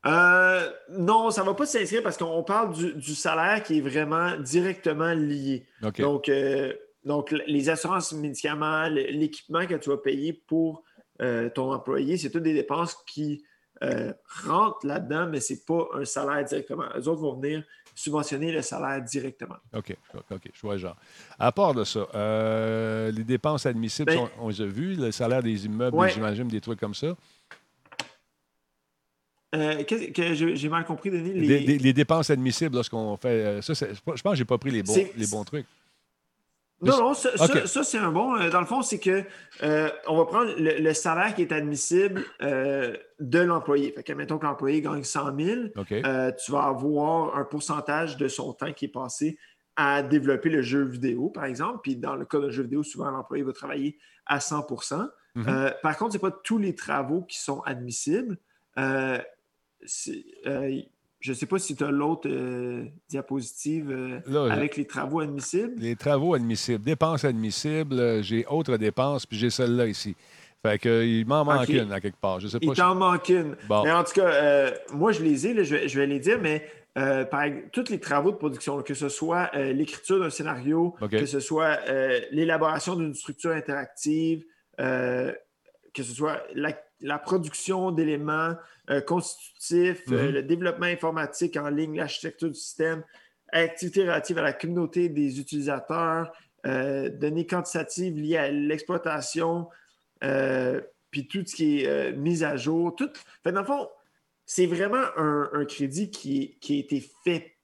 Euh, 0.06 0.70
non, 0.90 1.30
ça 1.30 1.42
ne 1.42 1.46
va 1.46 1.54
pas 1.54 1.66
s'inscrire 1.66 2.02
parce 2.02 2.16
qu'on 2.16 2.42
parle 2.44 2.72
du, 2.74 2.94
du 2.94 3.14
salaire 3.14 3.62
qui 3.62 3.78
est 3.78 3.80
vraiment 3.80 4.36
directement 4.38 5.12
lié. 5.12 5.66
Donc, 5.98 6.28
euh, 6.28 6.72
donc, 7.06 7.30
les 7.46 7.68
assurances 7.70 8.12
médicaments, 8.12 8.88
l'équipement 8.88 9.64
que 9.66 9.74
tu 9.76 9.88
vas 9.88 9.96
payer 9.96 10.32
pour 10.34 10.82
euh, 11.22 11.48
ton 11.48 11.72
employé, 11.72 12.18
c'est 12.18 12.30
toutes 12.30 12.42
des 12.42 12.52
dépenses 12.52 12.94
qui 13.06 13.42
euh, 13.82 14.12
rentrent 14.44 14.86
là-dedans, 14.86 15.26
mais 15.30 15.40
ce 15.40 15.52
n'est 15.54 15.60
pas 15.66 15.88
un 15.94 16.04
salaire 16.04 16.44
directement. 16.44 16.84
Eux 16.96 17.08
autres 17.08 17.20
vont 17.22 17.38
venir 17.40 17.62
subventionner 17.94 18.50
le 18.52 18.60
salaire 18.62 19.00
directement. 19.02 19.56
OK, 19.74 19.96
OK, 20.30 20.42
je 20.52 20.60
vois 20.62 20.76
genre. 20.78 20.96
À 21.38 21.52
part 21.52 21.72
de 21.74 21.84
ça, 21.84 22.06
euh, 22.14 23.10
les 23.10 23.24
dépenses 23.24 23.64
admissibles, 23.66 24.12
Ben- 24.12 24.18
sont- 24.18 24.30
on 24.40 24.48
les 24.48 24.60
a 24.60 24.66
vues, 24.66 24.94
le 24.94 25.10
salaire 25.12 25.42
des 25.42 25.64
immeubles, 25.64 25.96
Ouais. 25.96 26.10
j'imagine, 26.10 26.48
des 26.48 26.60
trucs 26.60 26.80
comme 26.80 26.94
ça. 26.94 27.14
Euh, 29.54 29.84
que 29.84 30.34
j'ai 30.34 30.68
mal 30.68 30.84
compris, 30.84 31.10
Denis? 31.10 31.32
Les- 31.32 31.46
Les, 31.46 31.60
les- 31.60 31.78
les 31.78 31.92
dépenses 31.92 32.30
admissibles, 32.30 32.74
lorsqu'on 32.74 33.16
fait. 33.16 33.62
ça, 33.62 33.72
je 33.74 34.00
pense 34.02 34.20
que 34.22 34.34
je 34.34 34.42
n'ai 34.42 34.44
pas 34.46 34.58
pris 34.58 34.70
les 34.70 34.82
bons, 34.82 34.96
les 35.16 35.26
bons 35.28 35.44
trucs. 35.44 35.66
Non, 36.82 36.98
non, 36.98 37.14
ça, 37.14 37.36
ça- 37.38 37.44
OK. 37.46 37.66
ça, 37.66 37.82
c'est 37.84 37.96
un 37.98 38.12
bon. 38.12 38.36
euh, 38.36 38.50
Dans 38.50 38.60
le 38.60 38.66
fond, 38.66 38.82
c'est 38.82 38.98
que 38.98 39.22
euh, 39.62 39.88
on 40.08 40.16
va 40.18 40.26
prendre 40.26 40.52
le, 40.58 40.78
le 40.78 40.94
salaire 40.94 41.34
qui 41.34 41.40
est 41.42 41.52
admissible 41.52 42.22
euh, 42.42 42.94
de 43.18 43.38
l'employé. 43.38 43.92
Fait 43.92 44.02
que, 44.02 44.12
mettons 44.12 44.36
que 44.38 44.44
l'employé 44.44 44.82
gagne 44.82 45.02
100 45.02 45.36
000, 45.38 45.60
OK. 45.76 45.92
euh, 45.92 46.32
tu 46.32 46.52
vas 46.52 46.64
avoir 46.64 47.36
un 47.36 47.44
pourcentage 47.44 48.18
de 48.18 48.28
son 48.28 48.52
temps 48.52 48.72
qui 48.74 48.84
est 48.84 48.88
passé 48.92 49.38
à 49.76 50.02
développer 50.02 50.50
le 50.50 50.60
jeu 50.62 50.82
vidéo, 50.84 51.30
par 51.30 51.44
exemple. 51.46 51.80
Puis 51.82 51.96
dans 51.96 52.14
le 52.14 52.24
cas 52.26 52.40
d'un 52.40 52.50
jeu 52.50 52.62
vidéo, 52.64 52.82
souvent 52.82 53.10
l'employé 53.10 53.42
va 53.42 53.52
travailler 53.52 53.98
à 54.26 54.40
100 54.40 54.66
Mhm. 55.34 55.44
Euh, 55.48 55.70
Par 55.82 55.96
contre, 55.98 56.12
ce 56.12 56.16
n'est 56.16 56.20
pas 56.30 56.30
tous 56.44 56.56
les 56.58 56.74
travaux 56.74 57.22
qui 57.22 57.38
sont 57.40 57.60
admissibles. 57.62 58.38
Euh, 58.78 59.18
je 61.26 61.32
ne 61.32 61.36
sais 61.36 61.46
pas 61.46 61.58
si 61.58 61.74
tu 61.74 61.82
as 61.82 61.90
l'autre 61.90 62.28
euh, 62.28 62.84
diapositive 63.08 63.90
euh, 63.90 64.20
Là, 64.28 64.52
avec 64.52 64.76
les 64.76 64.86
travaux 64.86 65.18
admissibles. 65.18 65.74
Les 65.76 65.96
travaux 65.96 66.34
admissibles, 66.34 66.84
dépenses 66.84 67.24
admissibles, 67.24 67.98
euh, 67.98 68.22
j'ai 68.22 68.46
autres 68.46 68.76
dépenses, 68.76 69.26
puis 69.26 69.36
j'ai 69.36 69.50
celle-là 69.50 69.86
ici. 69.86 70.14
Fait 70.62 70.78
que, 70.78 71.04
il 71.04 71.26
m'en 71.26 71.44
manque 71.44 71.68
une 71.68 71.90
à 71.90 72.00
quelque 72.00 72.20
part. 72.20 72.38
Je 72.38 72.46
sais 72.46 72.60
pas. 72.60 72.66
Il 72.66 72.74
t'en 72.74 72.94
manque 72.94 73.28
une. 73.28 73.56
Bon. 73.68 73.82
Mais 73.82 73.90
en 73.90 74.04
tout 74.04 74.12
cas, 74.12 74.28
euh, 74.28 74.70
moi, 74.92 75.10
je 75.10 75.20
les 75.22 75.48
ai, 75.48 75.54
là, 75.54 75.64
je, 75.64 75.74
vais, 75.74 75.88
je 75.88 75.98
vais 75.98 76.06
les 76.06 76.20
dire, 76.20 76.38
mais 76.40 76.64
euh, 76.96 77.24
par 77.24 77.46
tous 77.72 77.88
les 77.90 77.98
travaux 77.98 78.30
de 78.30 78.36
production, 78.36 78.80
que 78.82 78.94
ce 78.94 79.08
soit 79.08 79.50
euh, 79.56 79.72
l'écriture 79.72 80.20
d'un 80.20 80.30
scénario, 80.30 80.94
que 81.10 81.26
ce 81.26 81.40
soit 81.40 81.80
l'élaboration 82.30 82.94
d'une 82.94 83.14
structure 83.14 83.50
interactive, 83.50 84.44
que 84.78 85.34
ce 86.02 86.12
soit 86.12 86.40
la, 86.54 86.70
la 87.00 87.18
production 87.18 87.90
d'éléments 87.90 88.54
euh, 88.90 89.00
constitutifs, 89.00 90.02
euh, 90.10 90.26
Mhm. 90.28 90.32
le 90.32 90.42
développement 90.42 90.86
informatique 90.86 91.56
en 91.56 91.68
ligne, 91.68 91.96
l'architecture 91.96 92.48
du 92.48 92.54
système, 92.58 93.02
activités 93.52 94.02
relatives 94.02 94.38
à 94.38 94.42
la 94.42 94.52
communauté 94.52 95.08
des 95.08 95.40
utilisateurs, 95.40 96.32
euh, 96.66 97.08
données 97.08 97.46
quantitatives 97.46 98.16
liées 98.18 98.36
à 98.36 98.50
l'exploitation, 98.50 99.68
puis 101.10 101.28
tout 101.28 101.42
ce 101.46 101.54
qui 101.54 101.82
est 101.84 102.12
mise 102.12 102.42
à 102.44 102.56
jour. 102.56 102.94
Tout... 102.96 103.10
Fait, 103.44 103.52
dans 103.52 103.60
le 103.60 103.66
fond, 103.66 103.88
c'est 104.44 104.66
vraiment 104.66 105.02
un, 105.16 105.48
un 105.52 105.64
crédit 105.64 106.10
qui, 106.10 106.58
a 106.68 106.72
été 106.72 107.02
fait 107.24 107.56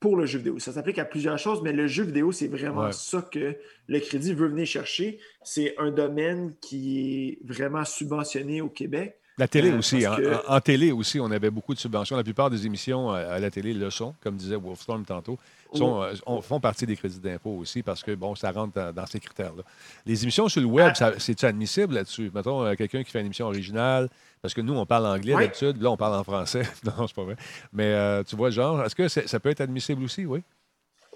pour 0.00 0.16
le 0.16 0.24
jeu 0.24 0.38
vidéo. 0.38 0.58
Ça 0.58 0.72
s'applique 0.72 0.98
à 0.98 1.04
plusieurs 1.04 1.38
choses, 1.38 1.60
mais 1.62 1.72
le 1.72 1.86
jeu 1.86 2.04
vidéo, 2.04 2.32
c'est 2.32 2.48
vraiment 2.48 2.84
Ouais. 2.86 2.92
ça 2.92 3.20
que 3.30 3.56
le 3.86 4.00
crédit 4.00 4.32
veut 4.32 4.48
venir 4.48 4.66
chercher. 4.66 5.20
C'est 5.42 5.76
un 5.78 5.90
domaine 5.90 6.54
qui 6.60 7.28
est 7.28 7.38
vraiment 7.46 7.84
subventionné 7.84 8.62
au 8.62 8.70
Québec. 8.70 9.19
La 9.40 9.48
télé 9.48 9.70
Euh, 9.70 9.78
aussi. 9.78 10.06
En, 10.06 10.14
que- 10.16 10.34
en- 10.48 10.54
en 10.56 10.60
télé 10.60 10.92
aussi, 10.92 11.18
on 11.18 11.30
avait 11.30 11.50
beaucoup 11.50 11.74
de 11.74 11.78
subventions. 11.80 12.14
La 12.16 12.22
plupart 12.22 12.50
des 12.50 12.66
émissions 12.66 13.10
à, 13.10 13.18
à 13.20 13.38
la 13.38 13.50
télé 13.50 13.72
le 13.72 13.88
sont, 13.90 14.14
comme 14.22 14.36
disait 14.36 14.54
Wolfstorm 14.56 15.04
tantôt, 15.04 15.38
sont, 15.72 16.02
euh, 16.02 16.12
on- 16.26 16.40
font 16.42 16.60
partie 16.60 16.84
des 16.84 16.94
crédits 16.96 17.20
d'impôt 17.20 17.56
aussi 17.56 17.82
parce 17.82 18.02
que, 18.02 18.14
bon, 18.14 18.34
ça 18.34 18.50
rentre 18.52 18.74
dans, 18.74 18.92
dans 18.92 19.06
ces 19.06 19.18
critères-là. 19.18 19.62
Les 20.04 20.22
émissions 20.22 20.48
sur 20.48 20.60
le 20.60 20.66
web, 20.66 20.92
Ah. 21.00 21.12
c'est-tu 21.18 21.46
admissible 21.46 21.94
là-dessus? 21.94 22.30
Mettons, 22.34 22.64
euh, 22.64 22.74
quelqu'un 22.74 23.02
qui 23.02 23.10
fait 23.10 23.20
une 23.20 23.26
émission 23.26 23.46
originale, 23.46 24.08
parce 24.42 24.52
que 24.54 24.60
nous, 24.60 24.74
on 24.74 24.84
parle 24.86 25.06
anglais 25.06 25.32
d'habitude, 25.34 25.80
là, 25.80 25.90
on 25.90 25.96
parle 25.96 26.14
en 26.14 26.24
français. 26.24 26.62
non, 26.84 27.06
c'est 27.06 27.16
pas 27.16 27.24
vrai. 27.24 27.36
Mais 27.72 27.84
euh, 27.94 28.22
tu 28.22 28.36
vois, 28.36 28.50
genre, 28.50 28.84
est-ce 28.84 28.94
que 28.94 29.08
ça 29.08 29.40
peut 29.40 29.48
être 29.48 29.62
admissible 29.62 30.04
aussi, 30.04 30.26
oui? 30.26 30.42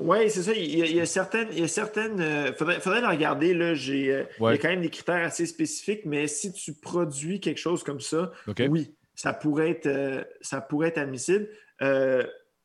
Oui, 0.00 0.28
c'est 0.28 0.42
ça. 0.42 0.52
Il 0.52 0.76
y 0.76 0.82
a, 0.82 0.86
il 0.86 0.96
y 0.96 1.00
a 1.00 1.06
certaines. 1.06 1.48
Il 1.52 1.60
y 1.60 1.62
a 1.62 1.68
certaines 1.68 2.20
euh, 2.20 2.52
faudrait, 2.52 2.80
faudrait 2.80 3.00
le 3.00 3.06
regarder. 3.06 3.54
Là, 3.54 3.74
j'ai, 3.74 4.12
euh, 4.12 4.24
Il 4.40 4.44
y 4.44 4.48
a 4.48 4.58
quand 4.58 4.68
même 4.68 4.82
des 4.82 4.90
critères 4.90 5.24
assez 5.24 5.46
spécifiques, 5.46 6.02
mais 6.04 6.26
si 6.26 6.52
tu 6.52 6.72
produis 6.74 7.40
quelque 7.40 7.58
chose 7.58 7.84
comme 7.84 8.00
ça, 8.00 8.32
oui, 8.68 8.94
ça 9.14 9.32
pourrait 9.32 9.70
être, 9.70 9.86
euh, 9.86 10.24
ça 10.40 10.60
pourrait 10.60 10.88
être 10.88 10.98
admissible. 10.98 11.48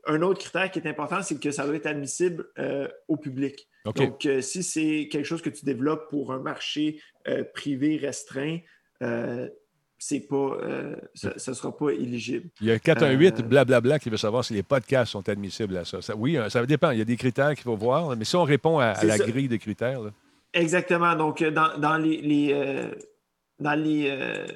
Un 0.06 0.22
autre 0.22 0.39
critère 0.39 0.72
qui 0.72 0.80
est 0.80 0.88
important, 0.88 1.22
c'est 1.22 1.39
que 1.39 1.52
ça 1.52 1.65
doit 1.65 1.76
être 1.76 1.86
admissible 1.86 2.48
au 3.08 3.18
public. 3.18 3.68
Donc, 3.96 4.28
si 4.42 4.63
c'est 4.63 5.08
quelque 5.12 5.26
chose 5.26 5.42
que 5.42 5.50
tu 5.50 5.65
développes 5.65 6.10
pour 6.10 6.32
un 6.32 6.39
marché 6.39 7.00
privé 7.54 7.98
restreint, 7.98 8.60
c'est 10.02 10.22
pas, 10.22 10.36
euh, 10.64 10.96
ça 11.14 11.34
ne 11.52 11.54
sera 11.54 11.76
pas 11.76 11.90
éligible. 11.92 12.50
Il 12.62 12.68
y 12.68 12.72
a 12.72 12.80
418 12.80 13.40
Euh, 13.40 13.44
blablabla 13.44 14.00
qui 14.00 14.10
veut 14.10 14.18
savoir 14.18 14.46
si 14.46 14.54
les 14.54 14.64
podcasts 14.64 15.12
sont 15.12 15.28
admissibles 15.28 15.76
à 15.78 15.84
ça. 15.86 16.02
Ça- 16.02 16.16
oui, 16.16 16.38
euh, 16.38 16.50
ça 16.50 16.66
dépend. 16.66 16.92
Il 16.92 17.00
y 17.00 17.02
a 17.02 17.06
des 17.06 17.18
critères 17.18 17.54
qu'il 17.54 17.64
faut 17.66 17.76
voir, 17.76 18.16
mais 18.16 18.24
si 18.26 18.36
on 18.38 18.44
répond 18.44 18.80
à, 18.80 18.94
la 19.04 19.18
ça. 19.18 19.26
grille 19.26 19.50
de 19.50 19.58
critères, 19.58 20.02
là, 20.02 20.12
Exactement. 20.54 21.16
Donc, 21.16 21.42
euh, 21.42 21.52
dans, 21.52 21.78
dans 21.78 21.98
les. 21.98 22.22
les, 22.22 22.54
euh, 22.54 22.90
dans 23.60 23.76
les 23.76 24.08
euh, 24.10 24.48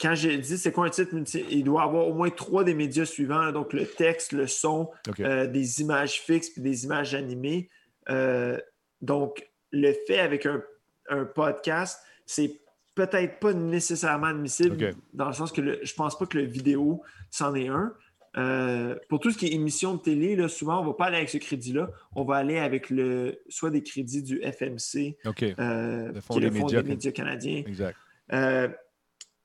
quand 0.00 0.16
j'ai 0.16 0.36
dit 0.38 0.58
c'est 0.58 0.72
quoi 0.72 0.86
un 0.86 0.90
titre 0.90 1.14
il 1.50 1.62
doit 1.62 1.84
avoir 1.84 2.08
au 2.08 2.14
moins 2.14 2.28
trois 2.30 2.64
des 2.64 2.74
médias 2.74 3.06
suivants, 3.06 3.52
donc 3.52 3.72
le 3.72 3.86
texte, 3.86 4.32
le 4.32 4.48
son, 4.48 4.90
euh, 5.20 5.46
des 5.46 5.80
images 5.82 6.20
fixes 6.20 6.50
puis 6.50 6.62
des 6.62 6.84
images 6.84 7.14
animées. 7.14 7.70
Euh, 8.10 8.58
donc, 9.00 9.48
le 9.70 9.92
fait 10.06 10.18
avec 10.18 10.46
un, 10.46 10.62
un 11.08 11.24
podcast, 11.24 12.00
c'est 12.26 12.60
peut-être 12.94 13.40
pas 13.40 13.52
nécessairement 13.52 14.28
admissible 14.28 14.94
dans 15.12 15.26
le 15.26 15.32
sens 15.32 15.52
que 15.52 15.60
le- 15.60 15.80
je 15.82 15.94
pense 15.94 16.18
pas 16.18 16.26
que 16.26 16.38
le 16.38 16.44
vidéo, 16.44 17.02
c'en 17.30 17.54
est 17.54 17.68
un. 17.68 17.92
Euh, 18.36 18.96
pour 19.08 19.20
tout 19.20 19.30
ce 19.30 19.38
qui 19.38 19.46
est 19.46 19.52
émission 19.52 19.94
de 19.94 20.00
télé, 20.00 20.34
là, 20.34 20.48
souvent, 20.48 20.80
on 20.80 20.82
ne 20.82 20.88
va 20.88 20.94
pas 20.94 21.04
aller 21.06 21.18
avec 21.18 21.28
ce 21.28 21.38
crédit-là. 21.38 21.88
On 22.16 22.24
va 22.24 22.34
aller 22.36 22.58
avec 22.58 22.90
le, 22.90 23.38
soit 23.48 23.70
des 23.70 23.82
crédits 23.82 24.22
du 24.24 24.40
FMC, 24.42 25.16
OK. 25.24 25.42
euh, 25.44 26.10
Le 26.12 26.20
Fonds 26.20 26.34
qui 26.34 26.38
est 26.38 26.40
des 26.40 26.46
le 26.50 26.52
Fonds 26.58 26.66
médias 26.66 26.82
des 26.82 26.88
médias 26.88 27.12
canadiens. 27.12 27.62
Exact. 27.66 27.96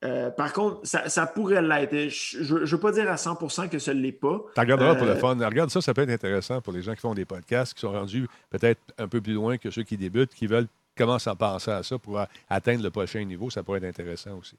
Euh, 0.05 0.29
par 0.31 0.53
contre, 0.53 0.79
ça, 0.87 1.09
ça 1.09 1.27
pourrait 1.27 1.61
l'être. 1.61 1.93
Je 2.09 2.55
ne 2.55 2.65
veux 2.65 2.79
pas 2.79 2.93
dire 2.93 3.11
à 3.11 3.15
100% 3.17 3.67
que 3.67 3.79
ce 3.79 3.91
ne 3.91 3.99
l'est 3.99 4.13
pas. 4.13 4.41
Tu 4.55 4.59
regarderas 4.61 4.95
pour 4.95 5.05
le 5.05 5.15
fun. 5.15 5.35
Regarde 5.35 5.69
ça, 5.69 5.81
ça 5.81 5.93
peut 5.93 6.03
être 6.03 6.09
intéressant 6.09 6.61
pour 6.61 6.71
les 6.71 6.81
gens 6.81 6.93
qui 6.95 7.01
font 7.01 7.13
des 7.13 7.25
podcasts, 7.25 7.73
qui 7.73 7.81
sont 7.81 7.91
rendus 7.91 8.25
peut-être 8.49 8.79
un 8.97 9.09
peu 9.09 9.19
plus 9.19 9.33
loin 9.33 9.57
que 9.57 9.69
ceux 9.69 9.83
qui 9.83 9.97
débutent, 9.97 10.33
qui 10.33 10.47
veulent 10.47 10.67
commencer 10.99 11.29
à 11.29 11.35
penser 11.35 11.71
à 11.71 11.81
ça 11.83 11.97
pour 11.97 12.19
atteindre 12.49 12.83
le 12.83 12.91
prochain 12.91 13.23
niveau. 13.23 13.49
Ça 13.49 13.63
pourrait 13.63 13.79
être 13.79 13.85
intéressant 13.99 14.37
aussi. 14.37 14.55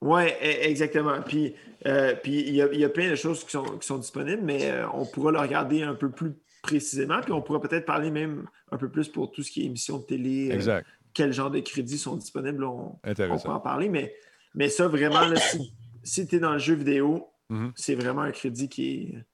Oui, 0.00 0.22
exactement. 0.40 1.20
Puis, 1.22 1.54
euh, 1.86 2.14
puis 2.22 2.40
il 2.40 2.54
y, 2.54 2.62
a, 2.62 2.68
il 2.72 2.78
y 2.78 2.84
a 2.84 2.88
plein 2.90 3.10
de 3.10 3.14
choses 3.16 3.42
qui 3.44 3.50
sont, 3.50 3.64
qui 3.78 3.86
sont 3.86 3.98
disponibles, 3.98 4.42
mais 4.42 4.70
euh, 4.70 4.86
on 4.92 5.06
pourra 5.06 5.32
le 5.32 5.38
regarder 5.38 5.82
un 5.82 5.94
peu 5.94 6.10
plus 6.10 6.32
précisément. 6.62 7.20
Puis 7.22 7.32
on 7.32 7.40
pourra 7.40 7.60
peut-être 7.60 7.86
parler 7.86 8.10
même 8.10 8.46
un 8.70 8.76
peu 8.76 8.90
plus 8.90 9.08
pour 9.08 9.32
tout 9.32 9.42
ce 9.42 9.50
qui 9.50 9.62
est 9.62 9.64
émission 9.64 9.98
de 9.98 10.04
télé. 10.04 10.50
euh, 10.50 10.54
Exact. 10.54 10.86
quel 11.14 11.32
genre 11.32 11.50
de 11.50 11.60
crédits 11.60 11.96
sont 11.98 12.16
disponibles. 12.16 12.62
On, 12.64 12.98
on 13.02 13.14
peut 13.14 13.48
en 13.48 13.60
parler. 13.60 13.88
Mais, 13.88 14.14
mais 14.54 14.68
ça, 14.68 14.86
vraiment, 14.86 15.22
là, 15.26 15.36
si, 15.36 15.72
si 16.04 16.26
tu 16.26 16.36
es 16.36 16.38
dans 16.40 16.52
le 16.52 16.58
jeu 16.58 16.74
vidéo, 16.74 17.28
Mhm. 17.48 17.72
c'est 17.76 17.94
vraiment 17.94 18.22
un 18.22 18.32
crédit 18.32 18.68
qui 18.68 18.90
est, 18.92 19.24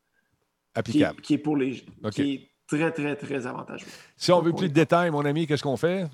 Applicable. 0.74 1.20
qui 1.22 1.34
est 1.34 1.38
pour 1.38 1.56
les 1.56 1.82
OK. 2.04 2.10
qui 2.12 2.32
est 2.34 2.50
très, 2.76 2.90
très, 2.90 3.16
très 3.16 3.46
avantageux. 3.46 3.86
Si 4.16 4.32
on 4.32 4.40
veut 4.40 4.52
plus 4.52 4.68
de 4.68 4.74
détails, 4.74 5.10
mon 5.10 5.24
ami, 5.24 5.46
qu'est-ce 5.46 5.62
qu'on 5.62 5.76
fait? 5.76 6.06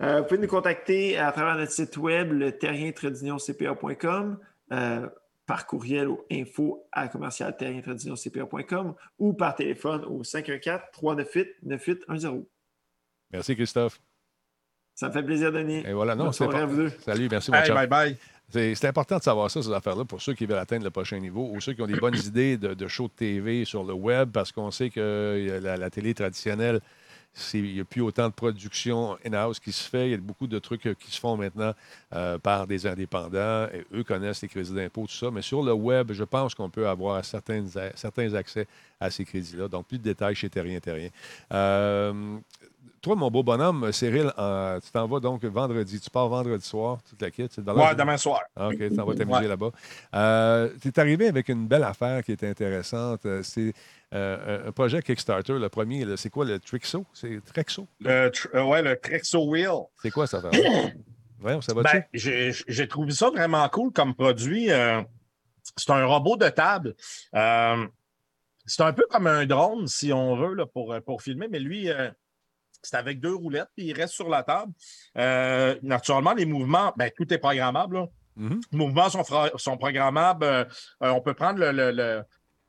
Euh, 0.00 0.20
vous 0.20 0.26
pouvez 0.26 0.40
nous 0.40 0.48
contacter 0.48 1.18
à 1.18 1.32
travers 1.32 1.56
notre 1.56 1.72
site 1.72 1.96
web, 1.96 2.32
le 2.32 2.52
terrien-cpa.com, 2.52 4.38
euh, 4.72 5.08
par 5.46 5.66
courriel 5.66 6.08
au 6.08 6.24
info 6.30 6.86
à 6.92 7.08
commercial 7.08 7.56
terrien-cpa.com 7.56 8.94
ou 9.18 9.32
par 9.34 9.54
téléphone 9.54 10.04
au 10.04 10.22
514-398-9810. 10.22 12.44
Merci, 13.30 13.56
Christophe. 13.56 14.00
Ça 14.94 15.08
me 15.08 15.12
fait 15.12 15.24
plaisir, 15.24 15.50
Denis. 15.50 15.82
Et 15.86 15.92
voilà, 15.92 16.14
non, 16.14 16.32
c'est. 16.32 16.44
Salut, 17.00 17.28
merci, 17.30 17.50
mon 17.50 17.58
Hey, 17.58 17.70
bye 17.70 17.86
bye. 17.86 18.16
C'est 18.54 18.84
important 18.84 19.18
de 19.18 19.22
savoir 19.22 19.50
ça, 19.50 19.60
ces 19.62 19.72
affaires-là, 19.72 20.04
pour 20.04 20.22
ceux 20.22 20.32
qui 20.34 20.46
veulent 20.46 20.58
atteindre 20.58 20.84
le 20.84 20.90
prochain 20.90 21.18
niveau 21.18 21.50
ou 21.52 21.60
ceux 21.60 21.72
qui 21.72 21.82
ont 21.82 21.88
des 21.88 21.98
bonnes 21.98 22.16
idées 22.26 22.56
de, 22.56 22.72
de 22.72 22.86
shows 22.86 23.08
de 23.08 23.12
TV 23.12 23.64
sur 23.64 23.82
le 23.82 23.92
web, 23.94 24.30
parce 24.30 24.52
qu'on 24.52 24.70
sait 24.70 24.90
que 24.90 25.00
euh, 25.00 25.60
la, 25.60 25.76
la 25.76 25.90
télé 25.90 26.14
traditionnelle, 26.14 26.80
il 27.54 27.74
n'y 27.74 27.80
a 27.80 27.84
plus 27.84 28.00
autant 28.00 28.28
de 28.28 28.32
production 28.32 29.18
in-house 29.26 29.58
qui 29.58 29.72
se 29.72 29.88
fait. 29.88 30.08
Il 30.08 30.10
y 30.12 30.14
a 30.14 30.18
beaucoup 30.18 30.46
de 30.46 30.58
trucs 30.58 30.86
euh, 30.86 30.94
qui 30.94 31.10
se 31.10 31.18
font 31.18 31.36
maintenant 31.36 31.72
euh, 32.12 32.38
par 32.38 32.66
des 32.66 32.86
indépendants. 32.86 33.66
Et 33.72 33.84
eux 33.92 34.04
connaissent 34.04 34.42
les 34.42 34.48
crédits 34.48 34.72
d'impôt, 34.72 35.06
tout 35.06 35.14
ça. 35.14 35.30
Mais 35.30 35.42
sur 35.42 35.62
le 35.62 35.72
web, 35.72 36.12
je 36.12 36.24
pense 36.24 36.54
qu'on 36.54 36.70
peut 36.70 36.88
avoir 36.88 37.24
certains, 37.24 37.64
certains 37.94 38.34
accès 38.34 38.68
à 39.00 39.10
ces 39.10 39.24
crédits-là. 39.24 39.68
Donc, 39.68 39.86
plus 39.88 39.98
de 39.98 40.04
détails 40.04 40.36
chez 40.36 40.48
Terrien 40.48 40.78
Terrien. 40.78 41.10
Euh, 41.52 42.38
toi, 43.00 43.16
mon 43.16 43.30
beau 43.30 43.42
bonhomme, 43.42 43.92
Cyril, 43.92 44.32
euh, 44.38 44.80
tu 44.80 44.90
t'en 44.90 45.06
vas 45.06 45.20
donc 45.20 45.44
vendredi. 45.44 46.00
Tu 46.00 46.08
pars 46.10 46.28
vendredi 46.28 46.64
soir, 46.66 46.98
toute 47.08 47.20
la 47.20 47.30
kit. 47.30 47.42
Ouais, 47.58 47.94
demain 47.94 48.16
soir. 48.16 48.40
Ah, 48.56 48.68
OK, 48.68 48.76
tu 48.78 48.96
t'en 48.96 49.04
vas 49.04 49.14
t'amuser 49.14 49.40
Ouais. 49.40 49.48
là-bas. 49.48 49.70
Euh, 50.14 50.70
tu 50.80 50.88
es 50.88 50.98
arrivé 50.98 51.28
avec 51.28 51.48
une 51.48 51.66
belle 51.66 51.84
affaire 51.84 52.22
qui 52.24 52.32
est 52.32 52.44
intéressante. 52.44 53.26
Euh, 53.26 53.42
C'est 53.42 53.72
euh, 54.14 54.68
un- 54.68 54.72
projet 54.72 55.02
Kickstarter. 55.02 55.58
Le 55.58 55.68
premier, 55.68 56.06
c'est 56.16 56.30
quoi 56.30 56.44
le 56.44 56.58
Trixo? 56.60 57.04
C'est 57.12 57.40
Trexo? 57.44 57.86
Le, 58.00 58.28
tr- 58.30 58.62
ouais, 58.68 58.80
le 58.82 58.96
Trexo 58.98 59.44
Wheel. 59.50 59.82
C'est 60.02 60.10
quoi 60.10 60.26
ça? 60.26 60.40
Ouais, 61.42 61.58
ça 61.60 61.74
va-tu? 61.74 61.92
Ben, 61.98 62.04
j'ai 62.14 62.52
j'ai 62.68 62.88
trouvé 62.88 63.10
ça 63.12 63.28
vraiment 63.28 63.68
cool 63.68 63.92
comme 63.92 64.14
produit. 64.14 64.68
C'est 65.76 65.90
un 65.90 66.06
robot 66.06 66.36
de 66.38 66.48
table. 66.48 66.94
C'est 68.66 68.82
un 68.82 68.92
peu 68.94 69.04
comme 69.10 69.26
un 69.26 69.44
drone, 69.44 69.86
si 69.86 70.10
on 70.12 70.36
veut, 70.36 70.54
là, 70.54 70.64
pour, 70.64 70.94
pour 71.04 71.20
filmer, 71.20 71.48
mais 71.50 71.58
lui, 71.58 71.90
c'est 72.86 72.96
avec 72.96 73.20
deux 73.20 73.34
roulettes, 73.34 73.68
puis 73.76 73.86
il 73.86 73.92
reste 73.94 74.14
sur 74.14 74.28
la 74.28 74.42
table. 74.42 74.72
Euh, 75.18 75.74
naturellement, 75.82 76.32
les 76.34 76.46
mouvements, 76.46 76.92
ben, 76.96 77.10
tout 77.16 77.32
est 77.32 77.38
programmable. 77.38 77.96
là. 77.96 78.06
Mhm. 78.36 78.60
Les 78.72 78.78
mouvements 78.78 79.08
sont, 79.10 79.22
sont 79.56 79.76
programmables. 79.76 80.44
Euh, 80.44 80.64
euh, 81.02 81.10
on 81.10 81.20
peut 81.20 81.34
prendre 81.34 81.58
le, 81.60 81.70
le- 81.72 81.92
le- 81.92 82.24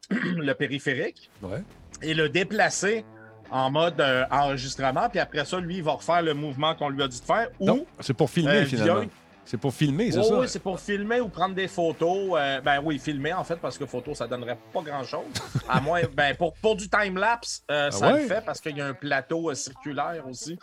le 0.42 0.54
périphérique 0.54 1.30
Ouais. 1.42 1.64
et 2.02 2.14
le 2.14 2.30
déplacer 2.30 3.04
en 3.52 3.70
mode 3.72 4.00
euh, 4.02 4.26
enregistrement, 4.32 5.08
puis 5.10 5.20
après 5.20 5.46
ça, 5.46 5.60
lui, 5.60 5.78
il 5.78 5.84
va 5.84 5.94
refaire 5.94 6.22
le 6.22 6.34
mouvement 6.34 6.74
qu'on 6.76 6.90
lui 6.90 7.02
a 7.04 7.08
dit 7.08 7.20
de 7.20 7.26
faire. 7.26 7.50
Ou 7.60 7.66
Non, 7.66 7.86
c'est 8.00 8.14
pour 8.16 8.30
filmer, 8.30 8.66
finalement. 8.66 9.02
via- 9.02 9.10
C'est 9.48 9.58
pour 9.58 9.72
filmer, 9.74 10.12
c'est 10.12 10.20
Oh, 10.20 10.24
ça? 10.24 10.40
Oui, 10.40 10.48
c'est 10.50 10.60
pour 10.60 10.80
filmer 10.80 11.22
ou 11.22 11.30
prendre 11.30 11.54
des 11.54 11.68
photos. 11.68 12.32
Euh, 12.36 12.62
ben 12.62 12.82
oui, 12.84 12.98
filmer 12.98 13.32
en 13.32 13.44
fait, 13.44 13.58
parce 13.58 13.78
que 13.78 13.86
photo, 13.86 14.16
ça 14.16 14.26
donnerait 14.28 14.58
pas 14.74 14.82
grand-chose. 14.82 15.26
À 15.70 15.80
moins, 15.80 16.02
ben 16.12 16.36
pour, 16.36 16.54
pour 16.56 16.76
du 16.76 16.90
time-lapse, 16.90 17.64
euh, 17.70 17.92
ça 17.92 18.08
Ah 18.08 18.14
ouais? 18.14 18.22
le 18.24 18.28
fait 18.28 18.44
parce 18.44 18.60
qu'il 18.60 18.76
y 18.76 18.82
a 18.82 18.88
un 18.88 18.94
plateau 18.96 19.52
euh, 19.52 19.54
circulaire 19.54 20.28
aussi. 20.28 20.58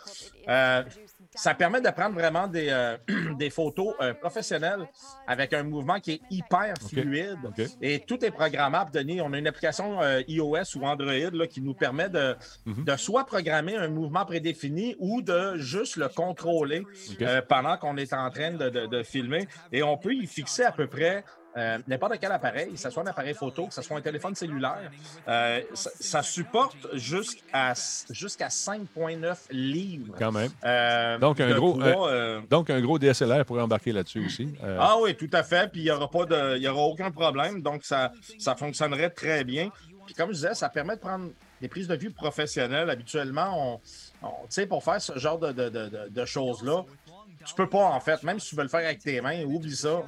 Ça 1.35 1.53
permet 1.55 1.81
de 1.81 1.89
prendre 1.89 2.13
vraiment 2.15 2.47
des, 2.47 2.67
euh, 2.69 2.97
des 3.37 3.49
photos 3.49 3.93
euh, 4.01 4.13
professionnelles 4.13 4.87
avec 5.27 5.53
un 5.53 5.63
mouvement 5.63 5.99
qui 5.99 6.11
est 6.13 6.21
hyper 6.29 6.73
fluide. 7.01 7.37
Et 7.81 7.99
tout 7.99 8.23
est 8.23 8.31
programmable, 8.31 8.91
Denis. 8.91 9.21
On 9.21 9.33
a 9.33 9.37
une 9.37 9.47
application 9.47 10.01
euh, 10.01 10.21
iOS 10.27 10.77
ou 10.77 10.83
Android 10.85 11.11
là, 11.33 11.47
qui 11.47 11.61
nous 11.61 11.73
permet 11.73 12.09
de, 12.09 12.35
Mhm. 12.65 12.83
de 12.85 12.95
soit 12.95 13.25
programmer 13.25 13.75
un 13.75 13.87
mouvement 13.87 14.25
prédéfini 14.25 14.95
ou 14.99 15.21
de 15.21 15.57
juste 15.57 15.97
le 15.97 16.07
contrôler 16.07 16.83
pendant 17.49 17.77
qu'on 17.77 17.97
est 17.97 18.13
en 18.13 18.29
train 18.29 18.51
de, 18.51 18.69
de- 18.69 18.85
de 18.87 19.03
filmer. 19.03 19.47
Et 19.71 19.83
on 19.83 19.97
peut 19.97 20.13
y 20.13 20.25
fixer 20.27 20.63
à 20.63 20.71
peu 20.71 20.87
près 20.87 21.23
euh, 21.55 21.77
n'importe 21.87 22.13
quel 22.19 22.31
appareil, 22.31 22.71
que 22.71 22.77
ce 22.79 22.89
soit 22.89 23.03
un 23.03 23.07
appareil 23.07 23.33
photo, 23.33 23.67
que 23.67 23.73
ce 23.73 23.81
soit 23.81 23.97
un 23.97 24.01
téléphone 24.01 24.33
cellulaire. 24.35 24.91
Euh, 25.27 25.61
ça, 25.73 25.89
ça 25.99 26.23
supporte 26.23 26.75
jusqu'à 26.93 27.73
jusqu'à 28.09 28.47
5,9 28.47 29.35
livres. 29.51 30.15
Quand 30.17 30.31
même. 30.31 30.49
euh, 30.63 31.17
Donc, 31.19 31.39
un 31.39 31.53
gros, 31.53 31.73
poids, 31.73 32.09
euh, 32.11 32.41
Donc, 32.49 32.69
un 32.69 32.81
gros 32.81 32.97
DSLR 32.99 33.45
pourrait 33.45 33.61
embarquer 33.61 33.91
là-dessus 33.91 34.25
aussi. 34.25 34.49
Euh, 34.63 34.77
ah 34.79 34.95
oui, 35.01 35.15
tout 35.15 35.29
à 35.33 35.43
fait. 35.43 35.71
Puis 35.71 35.81
il 35.81 35.85
n'y 35.85 35.91
aura 35.91 36.09
pas 36.09 36.25
de, 36.25 36.57
il 36.57 36.63
y 36.63 36.67
aura 36.67 36.81
aucun 36.83 37.11
problème. 37.11 37.61
Donc 37.61 37.83
ça, 37.83 38.11
ça 38.39 38.55
fonctionnerait 38.55 39.09
très 39.09 39.43
bien. 39.43 39.69
Puis 40.05 40.15
comme 40.15 40.29
je 40.29 40.35
disais, 40.35 40.53
ça 40.53 40.69
permet 40.69 40.95
de 40.95 41.01
prendre 41.01 41.29
des 41.61 41.67
prises 41.69 41.87
de 41.87 41.95
vue 41.95 42.11
professionnelles. 42.11 42.89
Habituellement, 42.89 43.79
on, 44.23 44.27
on- 44.27 44.31
tu 44.43 44.47
sais, 44.49 44.65
pour 44.65 44.83
faire 44.83 45.01
ce 45.01 45.17
genre 45.17 45.39
de, 45.39 45.51
de- 45.51 45.69
de- 45.69 45.87
de- 45.87 46.09
de 46.09 46.25
choses-là, 46.25 46.83
tu 47.45 47.53
peux 47.55 47.67
pas 47.69 47.85
en 47.85 47.99
fait. 47.99 48.21
Même 48.23 48.39
si 48.39 48.49
tu 48.49 48.55
veux 48.55 48.63
le 48.63 48.69
faire 48.69 48.81
avec 48.85 48.99
tes 48.99 49.19
mains, 49.21 49.43
oublie 49.43 49.75
ça. 49.75 50.01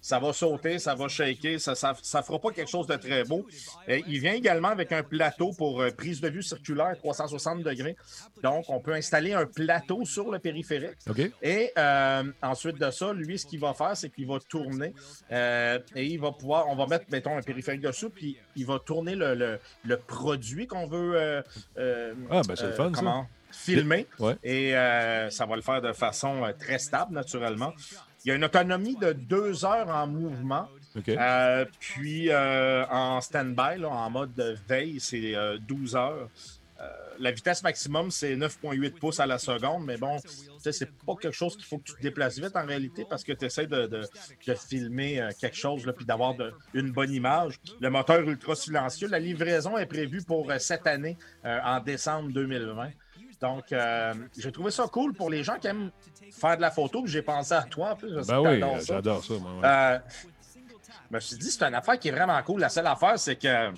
Ça 0.00 0.18
va 0.18 0.32
sauter, 0.32 0.78
ça 0.78 0.94
va 0.94 1.08
shaker, 1.08 1.60
ça, 1.60 1.74
ça, 1.74 1.94
ça 2.02 2.22
fera 2.22 2.38
pas 2.38 2.50
quelque 2.50 2.70
chose 2.70 2.86
de 2.86 2.96
très 2.96 3.24
beau. 3.24 3.46
Et 3.86 4.04
il 4.06 4.20
vient 4.20 4.32
également 4.34 4.68
avec 4.68 4.92
un 4.92 5.02
plateau 5.02 5.52
pour 5.56 5.80
euh, 5.82 5.90
prise 5.90 6.20
de 6.20 6.28
vue 6.28 6.42
circulaire 6.42 6.96
360 6.98 7.62
degrés. 7.62 7.96
Donc, 8.42 8.64
on 8.68 8.80
peut 8.80 8.92
installer 8.94 9.32
un 9.32 9.46
plateau 9.46 10.04
sur 10.04 10.30
le 10.30 10.38
périphérique. 10.38 10.98
Et 11.42 11.72
euh, 11.78 12.24
ensuite 12.42 12.78
de 12.78 12.90
ça, 12.90 13.12
lui, 13.12 13.38
ce 13.38 13.46
qu'il 13.46 13.60
va 13.60 13.74
faire, 13.74 13.96
c'est 13.96 14.10
qu'il 14.10 14.26
va 14.26 14.38
tourner 14.48 14.92
euh, 15.32 15.78
et 15.94 16.06
il 16.06 16.20
va 16.20 16.32
pouvoir, 16.32 16.66
on 16.68 16.76
va 16.76 16.86
mettre, 16.86 17.06
mettons, 17.10 17.36
un 17.36 17.42
périphérique 17.42 17.80
dessus, 17.82 18.10
puis 18.10 18.36
il 18.56 18.66
va 18.66 18.78
tourner 18.78 19.14
le, 19.14 19.34
le- 19.34 19.58
le 19.84 19.96
produit 19.96 20.66
qu'on 20.66 20.86
veut 20.86 21.12
euh, 21.16 21.42
euh, 21.78 22.14
Ah, 22.30 22.42
ben, 22.46 22.56
c'est 22.56 22.66
le 22.66 22.72
fun, 22.72 22.90
ça. 22.92 22.98
comment, 23.00 23.26
filmer. 23.50 24.06
Ouais. 24.18 24.36
Et 24.42 24.76
euh, 24.76 25.30
ça 25.30 25.46
va 25.46 25.56
le 25.56 25.62
faire 25.62 25.80
de 25.80 25.92
façon 25.92 26.44
euh, 26.44 26.52
très 26.58 26.78
stable, 26.78 27.14
naturellement. 27.14 27.72
Il 28.28 28.32
y 28.32 28.32
a 28.32 28.36
une 28.36 28.44
autonomie 28.44 28.94
de 28.94 29.14
deux 29.14 29.64
heures 29.64 29.88
en 29.88 30.06
mouvement. 30.06 30.68
Euh, 31.18 31.64
puis 31.80 32.28
euh, 32.30 32.84
en 32.90 33.22
stand-by, 33.22 33.82
en 33.86 34.10
mode 34.10 34.34
de 34.34 34.54
veille, 34.68 35.00
c'est 35.00 35.34
euh, 35.34 35.56
12 35.66 35.96
heures. 35.96 36.28
Euh, 36.78 36.84
la 37.18 37.30
vitesse 37.30 37.62
maximum, 37.62 38.10
c'est 38.10 38.36
9,8 38.36 38.98
pouces 38.98 39.18
à 39.18 39.24
la 39.24 39.38
seconde, 39.38 39.86
mais 39.86 39.96
bon, 39.96 40.18
c'est 40.58 40.90
pas 41.06 41.14
quelque 41.18 41.34
chose 41.34 41.56
qu'il 41.56 41.64
faut 41.64 41.78
que 41.78 41.84
tu 41.84 41.94
te 41.94 42.02
déplaces 42.02 42.38
vite 42.38 42.54
en 42.54 42.66
réalité 42.66 43.06
parce 43.08 43.24
que 43.24 43.32
tu 43.32 43.46
essaies 43.46 43.66
de, 43.66 43.86
de- 43.86 44.06
de 44.46 44.54
filmer 44.54 45.26
quelque 45.40 45.56
chose 45.56 45.86
là, 45.86 45.94
puis 45.94 46.04
d'avoir 46.04 46.34
une 46.74 46.90
bonne 46.92 47.10
image. 47.12 47.54
Le 47.80 47.88
moteur 47.88 48.20
ultra 48.28 48.54
silencieux, 48.54 49.08
la 49.08 49.18
livraison 49.18 49.78
est 49.78 49.86
prévue 49.86 50.22
pour 50.22 50.52
cette 50.58 50.86
année, 50.86 51.16
en 51.44 51.80
décembre 51.80 52.30
2020. 52.30 52.90
Donc, 53.40 53.72
euh, 53.72 54.14
j'ai 54.36 54.50
trouvé 54.50 54.70
ça 54.70 54.84
cool 54.90 55.12
pour 55.14 55.30
les 55.30 55.44
gens 55.44 55.58
qui 55.58 55.68
aiment 55.68 55.90
faire 56.32 56.56
de 56.56 56.62
la 56.62 56.70
photo. 56.70 57.04
J'ai 57.06 57.22
pensé 57.22 57.54
à 57.54 57.62
toi 57.62 57.92
en 57.92 57.96
plus. 57.96 58.08
Je 58.10 58.26
Ben 58.26 58.40
oui, 58.40 58.60
j'adore 58.84 59.24
ça, 59.24 59.34
moi. 59.34 59.52
ouais. 59.52 59.64
Euh, 59.64 59.98
je 61.10 61.14
me 61.14 61.20
suis 61.20 61.36
dit, 61.36 61.50
c'est 61.50 61.62
une 61.62 61.74
affaire 61.74 61.98
qui 61.98 62.08
est 62.08 62.12
vraiment 62.12 62.42
cool. 62.42 62.60
La 62.60 62.68
seule 62.68 62.86
affaire, 62.86 63.18
c'est 63.18 63.36
que 63.36 63.70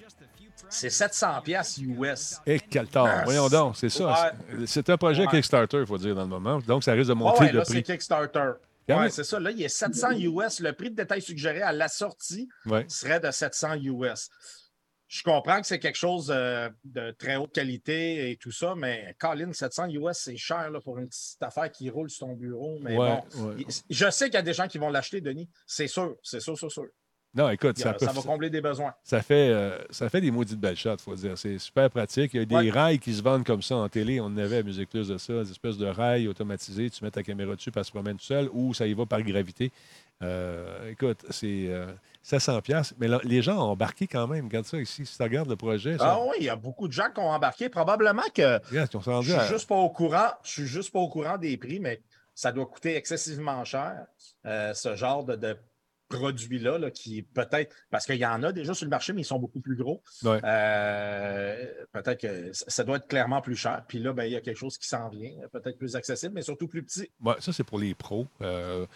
c'est 0.69 0.89
700 0.91 1.41
pièces 1.43 1.79
US. 1.79 2.41
Et 2.47 2.59
quel 2.59 2.87
tard. 2.87 3.07
Ah, 3.09 3.23
Voyons 3.25 3.49
donc, 3.49 3.77
c'est 3.77 3.89
ça. 3.91 4.07
ouais. 4.07 4.15
C'est- 4.61 4.67
C'est 4.67 4.91
un 4.91 4.97
projet 4.97 5.23
Ouais. 5.25 5.29
Kickstarter, 5.31 5.79
il 5.81 5.87
faut 5.87 5.99
dire, 5.99 6.15
dans 6.15 6.23
le 6.23 6.29
moment. 6.29 6.59
Donc, 6.61 6.83
ça 6.85 6.93
risque 6.93 7.09
de 7.09 7.15
monter 7.15 7.51
le 7.51 7.59
là, 7.59 7.65
c'est 7.65 7.73
prix. 7.75 7.83
Kickstarter. 7.83 8.53
Quand 8.89 8.97
Ouais, 8.97 9.03
même. 9.03 9.11
c'est 9.11 9.25
ça. 9.25 9.39
Là, 9.39 9.51
il 9.51 9.63
est 9.63 9.69
700 9.69 10.13
US. 10.13 10.61
Le 10.61 10.73
prix 10.73 10.91
de 10.91 10.97
détail 10.97 11.21
suggéré 11.23 11.63
à 11.63 11.71
la 11.73 11.89
sortie 11.89 12.49
serait 12.89 13.21
de 13.21 13.31
700 13.31 13.75
US. 13.75 14.31
Je 15.13 15.25
comprends 15.25 15.61
que 15.61 15.67
c'est 15.67 15.81
quelque 15.81 15.99
chose 15.99 16.31
euh, 16.33 16.71
de 16.85 17.11
très 17.11 17.35
haute 17.35 17.53
qualité 17.53 18.31
et 18.31 18.37
tout 18.37 18.53
ça, 18.53 18.77
mais 18.77 19.17
Colin, 19.19 19.53
700 19.53 19.89
US, 19.89 20.17
c'est 20.17 20.37
cher 20.37 20.71
là, 20.71 20.81
pour 20.81 20.99
une 20.99 21.09
petite 21.09 21.43
affaire 21.43 21.69
qui 21.73 21.91
roule 21.91 22.09
sur 22.09 22.29
ton 22.29 22.35
bureau. 22.35 22.79
Mais 22.81 22.97
Ouais, 22.97 23.21
bon, 23.35 23.49
ouais. 23.49 23.67
je 23.91 24.09
sais 24.11 24.27
qu'il 24.27 24.35
y 24.35 24.37
a 24.37 24.43
des 24.43 24.53
gens 24.55 24.69
qui 24.69 24.79
vont 24.79 24.89
l'acheter, 24.89 25.21
Denis. 25.21 25.51
C'est 25.67 25.89
sûr, 25.89 26.15
c'est 26.23 26.39
sûr, 26.39 26.57
c'est 26.57 26.69
sûr. 26.69 26.85
Non, 27.33 27.49
écoute, 27.51 27.79
ça, 27.79 27.93
peut- 27.93 28.05
ça 28.07 28.13
va 28.13 28.23
combler 28.23 28.51
des 28.51 28.61
besoins. 28.61 28.93
ça 29.05 29.23
fait, 29.23 29.51
euh, 29.51 29.79
ça 29.91 30.09
fait 30.09 30.21
des 30.21 30.33
maudites 30.33 30.59
belles 30.59 30.77
shots, 30.77 30.95
il 30.95 30.99
faut 31.03 31.15
dire. 31.15 31.39
C'est 31.39 31.59
super 31.59 31.89
pratique. 31.89 32.35
Il 32.35 32.41
y 32.41 32.43
a 32.43 32.45
des 32.63 32.71
rails 32.71 32.99
qui 32.99 33.15
se 33.15 33.23
vendent 33.23 33.45
comme 33.45 33.63
ça 33.63 33.77
en 33.77 33.89
télé. 33.89 34.21
On 34.21 34.25
en 34.27 34.37
avait 34.37 34.59
à 34.59 34.63
Musique 34.65 34.91
Plus 34.91 35.07
de 35.09 35.17
ça, 35.17 35.35
des 35.45 35.51
espèces 35.53 35.77
de 35.77 35.87
rails 35.87 36.27
automatisés. 36.27 36.91
Tu 36.91 37.05
mets 37.05 37.11
ta 37.13 37.23
caméra 37.23 37.55
dessus, 37.55 37.71
puis 37.71 37.79
elle 37.79 37.85
se 37.85 37.91
promène 37.93 38.17
tout 38.17 38.25
seul, 38.25 38.49
ou 38.53 38.75
ça 38.75 38.87
y 38.87 38.95
va 38.95 39.07
par 39.07 39.23
gravité. 39.23 39.71
Euh, 40.23 40.91
écoute, 40.91 41.25
c'est 41.31 41.67
euh, 41.69 41.93
700 42.23 42.61
pièces, 42.61 42.95
mais 42.99 43.09
là, 43.09 43.21
les 43.25 43.41
gens 43.43 43.57
ont 43.59 43.71
embarqué 43.71 44.07
quand 44.07 44.27
même. 44.27 44.47
Regarde 44.47 44.67
ça 44.67 44.77
ici. 44.79 45.07
Si 45.07 45.17
tu 45.17 45.23
regardes 45.23 45.49
le 45.49 45.57
projet, 45.57 45.97
ça, 45.99 46.15
Ah 46.17 46.21
oui, 46.23 46.35
il 46.41 46.45
y 46.47 46.51
a 46.51 46.57
beaucoup 46.57 46.89
de 46.89 46.93
gens 46.93 47.11
qui 47.15 47.21
ont 47.21 47.31
embarqué. 47.31 47.69
Probablement 47.69 48.23
que 48.35 48.59
je 49.23 49.31
suis 49.31 49.41
à- 49.41 49.47
juste 49.49 49.69
pas 49.69 49.77
au 49.77 49.89
courant. 49.91 50.29
Je 50.43 50.51
suis 50.51 50.67
juste 50.67 50.93
pas 50.93 50.99
au 50.99 51.09
courant 51.09 51.39
des 51.39 51.57
prix, 51.57 51.81
mais 51.81 52.03
ça 52.35 52.53
doit 52.53 52.67
coûter 52.67 52.97
excessivement 52.97 53.65
cher, 53.65 54.05
euh, 54.47 54.75
ce 54.75 54.95
genre 54.97 55.25
de, 55.25 55.37
de 55.37 55.57
produit-là, 56.11 56.77
là, 56.77 56.91
qui 56.91 57.23
peut-être. 57.23 57.75
Parce 57.91 58.05
qu'il 58.05 58.17
y 58.17 58.27
en 58.27 58.43
a 58.43 58.53
déjà 58.53 58.75
sur 58.75 58.85
le 58.85 58.91
marché, 58.91 59.15
mais 59.15 59.23
ils 59.23 59.25
sont 59.25 59.39
beaucoup 59.39 59.61
plus 59.61 59.77
gros. 59.77 60.03
Ouais. 60.23 60.41
Euh, 60.45 61.67
peut-être 61.93 62.21
que 62.21 62.51
ça 62.53 62.85
doit 62.85 62.99
être 62.99 63.09
clairement 63.09 63.41
plus 63.41 63.57
cher. 63.57 63.83
Puis 63.89 63.99
là, 63.99 64.13
ben, 64.13 64.25
il 64.25 64.33
y 64.33 64.37
a 64.37 64.41
quelque 64.43 64.59
chose 64.59 64.77
qui 64.77 64.87
s'en 64.87 65.09
vient, 65.09 65.33
peut-être 65.53 65.79
plus 65.79 65.97
accessible, 65.97 66.35
mais 66.35 66.43
surtout 66.43 66.69
plus 66.69 66.83
petit. 66.83 67.11
Ouais, 67.23 67.37
ça, 67.39 67.53
c'est 67.53 67.65
pour 67.65 67.79
les 67.79 67.95
pros. 67.95 68.27
Euh, 68.43 68.87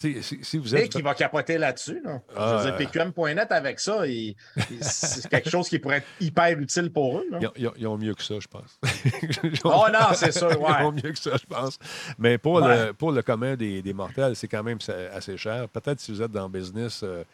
si, 0.00 0.38
si 0.42 0.58
vous 0.58 0.74
êtes. 0.76 0.90
qui 0.90 1.02
va 1.02 1.14
capoter 1.14 1.58
là-dessus. 1.58 2.00
Là. 2.04 2.20
Ah, 2.36 2.60
Je 2.64 2.70
veux 2.70 2.76
dire, 2.78 2.88
PQM.net 2.90 3.50
avec 3.50 3.80
ça, 3.80 4.06
il- 4.06 4.36
c'est 4.80 5.28
quelque 5.28 5.50
chose 5.50 5.68
qui 5.68 5.78
pourrait 5.78 5.98
être 5.98 6.06
hyper 6.20 6.58
utile 6.58 6.90
pour 6.92 7.18
eux. 7.18 7.26
là. 7.30 7.38
Ils 7.56 7.66
ont, 7.66 7.72
ils 7.76 7.82
ils 7.82 8.06
mieux 8.06 8.14
que 8.14 8.22
ça, 8.22 8.34
je 8.40 8.46
pense. 8.46 8.78
Oh 9.64 9.86
non, 9.92 10.14
c'est 10.14 10.32
sûr, 10.32 10.50
Ils 10.52 10.56
ouais. 10.58 10.82
ont 10.84 10.92
mieux 10.92 11.12
que 11.12 11.18
ça, 11.18 11.32
je 11.36 11.46
pense. 11.46 11.78
Mais 12.18 12.38
pour, 12.38 12.56
Ouais. 12.62 12.86
le, 12.88 12.92
pour 12.92 13.12
le 13.12 13.22
commun 13.22 13.56
des, 13.56 13.82
des 13.82 13.92
mortels, 13.92 14.36
c'est 14.36 14.48
quand 14.48 14.62
même 14.62 14.78
assez 15.12 15.36
cher. 15.36 15.68
Peut-être 15.68 16.00
si 16.00 16.12
vous 16.12 16.22
êtes 16.22 16.30
dans 16.32 16.44
le 16.44 16.52
business 16.52 17.00
euh, 17.02 17.24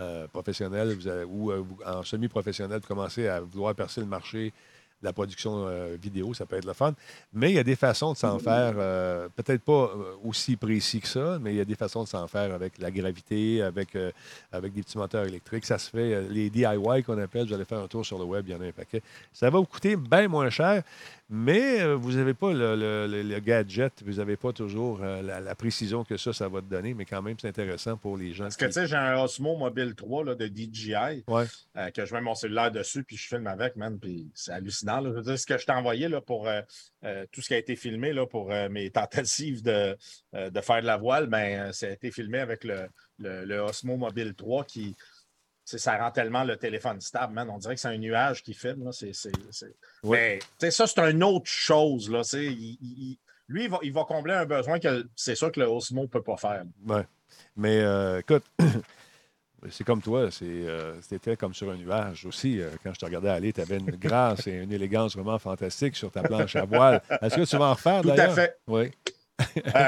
euh, 0.00 0.26
professionnel 0.28 0.94
vous 0.94 1.06
avez- 1.06 1.24
ou 1.24 1.50
euh, 1.52 1.62
en 1.86 2.02
semi-professionnel, 2.02 2.80
vous 2.80 2.88
commencez 2.88 3.28
à 3.28 3.40
vouloir 3.40 3.74
percer 3.74 4.00
le 4.00 4.06
marché 4.06 4.52
la 5.02 5.12
production 5.12 5.66
euh, 5.66 5.96
vidéo, 6.00 6.34
ça 6.34 6.46
peut 6.46 6.56
être 6.56 6.64
le 6.64 6.72
fun. 6.72 6.94
Mais 7.32 7.50
il 7.50 7.54
y 7.54 7.58
a 7.58 7.64
des 7.64 7.76
façons 7.76 8.12
de 8.12 8.16
s'en 8.16 8.38
faire, 8.38 8.74
euh, 8.78 9.28
peut-être 9.36 9.62
pas 9.62 9.92
euh, 9.94 10.14
aussi 10.24 10.56
précis 10.56 11.00
que 11.00 11.08
ça, 11.08 11.38
mais 11.40 11.52
il 11.52 11.56
y 11.56 11.60
a 11.60 11.64
des 11.64 11.74
façons 11.74 12.02
de 12.04 12.08
s'en 12.08 12.26
faire 12.26 12.52
avec 12.54 12.78
la 12.78 12.90
gravité, 12.90 13.62
avec, 13.62 13.92
des 13.96 14.70
petits 14.82 14.98
moteurs 14.98 15.26
électriques. 15.26 15.66
Ça 15.66 15.78
se 15.78 15.90
fait, 15.90 16.22
les 16.28 16.50
DIY 16.50 17.02
qu'on 17.04 17.18
appelle, 17.18 17.46
vous 17.46 17.54
allez 17.54 17.64
faire 17.64 17.80
un 17.80 17.88
tour 17.88 18.04
sur 18.04 18.18
le 18.18 18.24
web, 18.24 18.44
il 18.48 18.52
y 18.52 18.56
en 18.56 18.60
a 18.60 18.66
un 18.66 18.72
paquet. 18.72 19.02
Ça 19.32 19.50
va 19.50 19.58
vous 19.58 19.66
coûter 19.66 19.96
bien 19.96 20.28
moins 20.28 20.50
cher. 20.50 20.82
Mais 21.30 21.80
euh, 21.80 21.94
vous 21.94 22.12
n'avez 22.12 22.34
pas 22.34 22.52
le, 22.52 22.76
le- 22.76 23.06
le- 23.06 23.22
le 23.22 23.40
gadget, 23.40 24.02
vous 24.04 24.14
n'avez 24.14 24.36
pas 24.36 24.52
toujours 24.52 25.00
euh, 25.02 25.22
la, 25.22 25.40
la 25.40 25.54
précision 25.54 26.04
que 26.04 26.18
ça, 26.18 26.34
ça 26.34 26.48
va 26.50 26.60
te 26.60 26.66
donner, 26.66 26.92
mais 26.92 27.06
quand 27.06 27.22
même, 27.22 27.36
c'est 27.40 27.48
intéressant 27.48 27.96
pour 27.96 28.18
les 28.18 28.34
gens. 28.34 28.44
Parce 28.44 28.56
que, 28.56 28.66
tu 28.66 28.72
sais, 28.72 28.86
j'ai 28.86 28.96
un 28.96 29.18
Osmo 29.22 29.56
Mobile 29.56 29.94
3 29.94 30.24
là, 30.24 30.34
de 30.34 30.46
DJI 30.46 31.24
Ouais. 31.26 31.46
euh, 31.78 31.90
que 31.90 32.04
je 32.04 32.12
mets 32.14 32.20
mon 32.20 32.34
cellulaire 32.34 32.70
dessus 32.70 33.04
puis 33.04 33.16
je 33.16 33.26
filme 33.26 33.46
avec, 33.46 33.74
man. 33.76 33.98
Puis 33.98 34.30
c'est 34.34 34.52
hallucinant. 34.52 35.00
là. 35.00 35.10
Je 35.12 35.14
veux 35.16 35.22
dire, 35.22 35.38
ce 35.38 35.46
que 35.46 35.56
je 35.56 35.64
t'ai 35.64 35.72
envoyé 35.72 36.08
là, 36.08 36.20
pour 36.20 36.46
euh, 36.46 36.60
euh, 37.04 37.24
tout 37.32 37.40
ce 37.40 37.48
qui 37.48 37.54
a 37.54 37.58
été 37.58 37.74
filmé 37.74 38.12
là, 38.12 38.26
pour 38.26 38.50
mes 38.70 38.90
tentatives 38.90 39.62
de, 39.62 39.96
de 40.34 40.60
faire 40.60 40.82
de 40.82 40.86
la 40.86 40.98
voile, 40.98 41.26
ben, 41.26 41.72
ça 41.72 41.86
a 41.86 41.90
été 41.90 42.10
filmé 42.10 42.38
avec 42.38 42.64
le, 42.64 42.86
le, 43.18 43.46
le 43.46 43.60
Osmo 43.60 43.96
Mobile 43.96 44.34
3 44.34 44.64
qui. 44.64 44.94
Ça 45.64 45.96
rend 45.96 46.10
tellement 46.10 46.44
le 46.44 46.56
téléphone 46.56 47.00
stable, 47.00 47.32
man. 47.32 47.48
On 47.50 47.58
dirait 47.58 47.74
que 47.74 47.80
c'est 47.80 47.88
un 47.88 47.96
nuage 47.98 48.42
qui 48.42 48.52
filme. 48.54 48.84
là. 48.84 48.90
Ouais. 50.02 50.38
Mais 50.62 50.70
ça, 50.70 50.86
c'est 50.86 51.00
une 51.00 51.24
autre 51.24 51.46
chose. 51.46 52.10
Là. 52.10 52.20
Il- 52.34 52.76
il- 52.82 53.18
lui, 53.48 53.64
il 53.64 53.70
va, 53.70 53.78
il 53.82 53.92
va 53.92 54.04
combler 54.04 54.34
un 54.34 54.46
besoin 54.46 54.78
que 54.78 55.06
c'est 55.16 55.34
sûr 55.34 55.50
que 55.52 55.60
le 55.60 55.66
Osmo 55.66 56.02
ne 56.02 56.06
peut 56.06 56.22
pas 56.22 56.36
faire. 56.36 56.64
Ouais. 56.86 57.06
Mais 57.56 57.80
euh, 57.80 58.20
écoute, 58.20 58.44
c'est 59.70 59.84
comme 59.84 60.02
toi, 60.02 60.28
euh, 60.42 60.94
c'était 61.02 61.36
comme 61.36 61.54
sur 61.54 61.70
un 61.70 61.76
nuage 61.76 62.26
aussi. 62.26 62.60
euh, 62.60 62.68
quand 62.82 62.92
je 62.94 63.00
te 63.00 63.04
regardais 63.06 63.30
aller, 63.30 63.52
tu 63.52 63.60
avais 63.60 63.78
une 63.78 63.90
grâce 63.92 64.46
et 64.46 64.52
une 64.52 64.72
élégance 64.72 65.14
vraiment 65.16 65.38
fantastique 65.38 65.96
sur 65.96 66.10
ta 66.10 66.22
planche 66.22 66.56
à 66.56 66.64
voile. 66.64 67.02
Est-ce 67.22 67.36
que 67.36 67.44
tu 67.44 67.56
vas 67.56 67.66
en 67.66 67.74
refaire 67.74 68.02
Tout 68.02 68.10
à 68.10 68.28
fait. 68.30 68.56
Oui. 68.66 68.90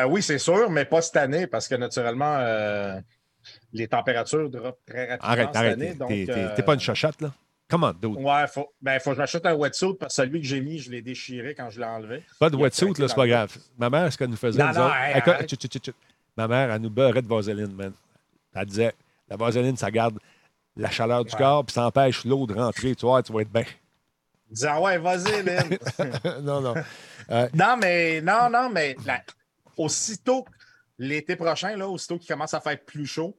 Oui, 0.08 0.22
c'est 0.22 0.38
sûr, 0.38 0.70
mais 0.70 0.84
pas 0.86 1.02
cette 1.02 1.16
année 1.16 1.46
parce 1.46 1.68
que 1.68 1.74
naturellement, 1.76 2.36
les 3.72 3.88
températures 3.88 4.48
drop 4.50 4.78
très 4.86 5.10
rapidement 5.10 5.28
Arrête, 5.32 5.46
cette 5.48 5.56
arrête. 5.56 5.72
année. 5.74 5.88
T'es, 5.90 5.94
donc, 5.94 6.08
t'es- 6.08 6.26
t'es- 6.26 6.32
euh, 6.32 6.54
t'es 6.56 6.62
pas 6.62 6.74
une 6.74 6.80
chachotte, 6.80 7.20
là? 7.20 7.32
Comment, 7.68 7.92
dude? 7.92 8.16
Ouais, 8.18 8.46
faut, 8.46 8.72
ben, 8.80 9.00
faut 9.00 9.10
que 9.10 9.16
je 9.16 9.20
m'achète 9.22 9.44
un 9.44 9.54
wetsuit 9.54 9.94
parce 9.98 10.14
que 10.16 10.22
celui 10.22 10.40
que 10.40 10.46
j'ai 10.46 10.60
mis, 10.60 10.78
je 10.78 10.88
l'ai 10.90 11.02
déchiré 11.02 11.54
quand 11.54 11.68
je 11.68 11.80
l'ai 11.80 11.86
enlevé. 11.86 12.22
Pas 12.38 12.48
de 12.48 12.56
wetsuit, 12.56 12.92
là, 12.98 13.08
c'est 13.08 13.14
pas 13.16 13.26
grave. 13.26 13.56
Ma 13.76 13.90
mère, 13.90 14.12
ce 14.12 14.16
qu'elle 14.16 14.30
nous 14.30 14.36
faisait, 14.36 14.58
Non, 14.62 14.68
nous 14.72 14.80
hey, 14.88 15.14
elle- 15.14 15.92
ma 16.36 16.46
mère, 16.46 16.70
elle 16.70 16.80
nous 16.80 16.90
beurrait 16.90 17.22
de 17.22 17.26
vaseline, 17.28 17.72
man. 17.74 17.92
Elle 18.54 18.66
disait, 18.66 18.94
la 19.28 19.36
vaseline, 19.36 19.76
ça 19.76 19.90
garde 19.90 20.18
la 20.76 20.90
chaleur 20.90 21.24
du 21.24 21.32
Ouais. 21.32 21.38
corps, 21.38 21.64
puis 21.64 21.72
ça 21.74 21.86
empêche 21.86 22.24
l'eau 22.24 22.46
de 22.46 22.54
rentrer. 22.54 22.94
Tu 22.94 23.04
vois, 23.04 23.22
tu 23.22 23.32
vas 23.32 23.40
être 23.40 23.50
bien. 23.52 23.64
Disant, 24.48 24.80
ouais, 24.82 24.98
vas-y, 24.98 25.42
Lynn. 25.42 25.78
non, 26.42 26.60
non. 26.60 26.74
non, 27.52 27.76
mais, 27.80 28.20
non, 28.20 28.48
non, 28.48 28.70
mais 28.70 28.94
la- 29.04 29.22
aussitôt 29.76 30.44
que 30.44 30.50
l'été 30.98 31.36
prochain, 31.36 31.76
là, 31.76 31.88
aussitôt 31.88 32.18
qu'il 32.18 32.28
commence 32.28 32.54
à 32.54 32.60
faire 32.60 32.78
plus 32.84 33.06
chaud, 33.06 33.38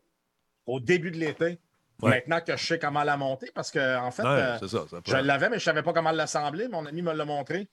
au 0.66 0.80
début 0.80 1.12
de 1.12 1.18
l'été, 1.18 1.60
Ouais. 2.02 2.12
maintenant 2.12 2.42
que 2.42 2.56
je 2.56 2.64
sais 2.64 2.78
comment 2.78 3.04
la 3.04 3.18
monter, 3.18 3.52
parce 3.56 3.72
que, 3.72 3.98
en 3.98 4.12
fait, 4.12 4.22
Ouais, 4.24 4.30
euh, 4.30 4.58
c'est 4.60 4.68
ça. 4.68 4.86
ça 4.88 5.00
Je 5.06 5.16
l'avais, 5.16 5.50
mais 5.50 5.58
je 5.58 5.62
ne 5.64 5.66
savais 5.76 5.82
pas 5.84 5.94
comment 5.94 6.12
l'assembler. 6.12 6.68
Mon 6.68 6.86
ami 6.86 7.02
me 7.02 7.12
l'a 7.14 7.26
montré. 7.26 7.68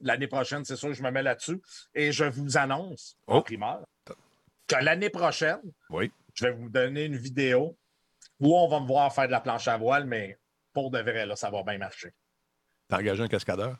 L'année 0.00 0.26
prochaine, 0.26 0.64
c'est 0.64 0.74
sûr 0.74 0.88
que 0.88 0.94
je 0.94 1.02
me 1.02 1.10
mets 1.12 1.22
là-dessus. 1.22 1.60
Et 1.94 2.10
je 2.10 2.24
vous 2.24 2.56
annonce, 2.56 3.16
en 3.28 3.38
Oh. 3.38 3.42
primeur, 3.42 3.86
que 4.66 4.76
l'année 4.82 5.10
prochaine, 5.10 5.60
Oui. 5.90 6.10
je 6.34 6.46
vais 6.46 6.52
vous 6.52 6.68
donner 6.70 7.04
une 7.04 7.16
vidéo 7.16 7.76
où 8.40 8.56
on 8.56 8.66
va 8.66 8.80
me 8.80 8.86
voir 8.86 9.14
faire 9.14 9.26
de 9.26 9.30
la 9.32 9.40
planche 9.40 9.68
à 9.68 9.76
voile, 9.76 10.06
mais 10.06 10.38
pour 10.72 10.90
de 10.90 10.98
vrai, 10.98 11.24
là, 11.26 11.36
ça 11.36 11.50
va 11.50 11.62
bien 11.62 11.78
marcher. 11.78 12.10
T'as 12.88 12.98
engagé 12.98 13.22
un 13.22 13.28
cascadeur? 13.28 13.76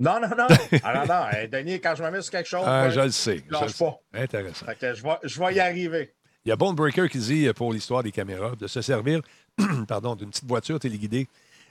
Non, 0.00 0.18
non, 0.20 0.28
non. 0.36 0.46
Ah, 0.82 0.94
non, 0.94 1.06
non. 1.14 1.28
Hey, 1.30 1.48
Denis, 1.48 1.80
quand 1.80 1.94
je 1.94 2.02
me 2.02 2.10
mets 2.10 2.22
sur 2.22 2.32
quelque 2.32 2.48
chose, 2.48 2.64
Ah, 2.66 2.88
je 2.90 3.00
le 3.00 3.10
sais. 3.10 3.42
je 3.46 3.52
lâche 3.52 3.62
le 3.62 3.68
sais. 3.68 3.84
pas. 3.84 4.00
Intéressant. 4.14 4.66
Fait 4.66 4.74
que 4.78 4.94
je 4.94 5.02
vais, 5.02 5.16
je 5.22 5.38
vais 5.38 5.54
y 5.54 5.60
arriver. 5.60 6.14
Il 6.44 6.48
y 6.48 6.52
a 6.52 6.56
Bone 6.56 6.74
Breaker 6.74 7.08
qui 7.08 7.18
dit, 7.18 7.46
euh, 7.46 7.52
pour 7.52 7.72
l'histoire 7.72 8.02
des 8.02 8.10
caméras, 8.12 8.52
de 8.58 8.66
se 8.66 8.80
servir 8.80 9.20
pardon, 9.88 10.16
d'une 10.16 10.30
petite 10.30 10.46
voiture 10.48 10.78
téléguidée. 10.80 11.28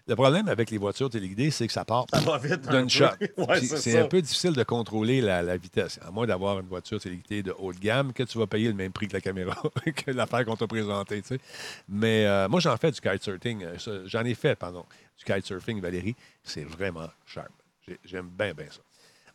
Le 0.07 0.15
problème 0.15 0.47
avec 0.47 0.71
les 0.71 0.77
voitures 0.79 1.09
téléguidées, 1.09 1.51
c'est 1.51 1.67
que 1.67 1.73
ça 1.73 1.85
part 1.85 2.05
Ça 2.11 2.19
va 2.21 2.37
vite. 2.39 2.67
un 2.67 2.71
d'une 2.71 2.83
peu. 2.83 2.89
shot. 2.89 3.05
Ouais, 3.47 3.61
c'est 3.61 3.99
un 3.99 4.05
peu 4.07 4.21
difficile 4.21 4.53
de 4.53 4.63
contrôler 4.63 5.21
la, 5.21 5.41
la 5.43 5.57
vitesse, 5.57 5.99
à 6.03 6.09
moins 6.09 6.25
d'avoir 6.25 6.59
une 6.59 6.67
voiture 6.67 6.99
téléguidée 6.99 7.43
de 7.43 7.53
haut 7.59 7.73
de 7.73 7.77
gamme, 7.79 8.11
que 8.13 8.23
tu 8.23 8.37
vas 8.39 8.47
payer 8.47 8.69
le 8.69 8.73
même 8.75 8.91
prix 8.91 9.07
que 9.07 9.13
la 9.13 9.21
caméra, 9.21 9.55
que 10.05 10.11
l'affaire 10.11 10.45
qu'on 10.45 10.55
t'a 10.55 10.65
présentée. 10.67 11.21
tu 11.21 11.27
sais. 11.29 11.39
Mais 11.87 12.25
euh, 12.25 12.47
moi, 12.47 12.59
j'en 12.59 12.75
fais 12.77 12.91
du 12.91 12.99
kitesurfing. 13.01 13.63
euh, 13.63 14.03
J'en 14.05 14.23
ai 14.23 14.33
fait, 14.35 14.55
pardon, 14.55 14.83
du 15.17 15.25
kitesurfing, 15.25 15.79
Valérie. 15.81 16.15
C'est 16.43 16.63
vraiment 16.63 17.07
sharp. 17.27 17.49
J'ai- 17.89 17.99
J'aime 18.05 18.29
bien, 18.29 18.53
bien 18.53 18.67
ça. 18.69 18.79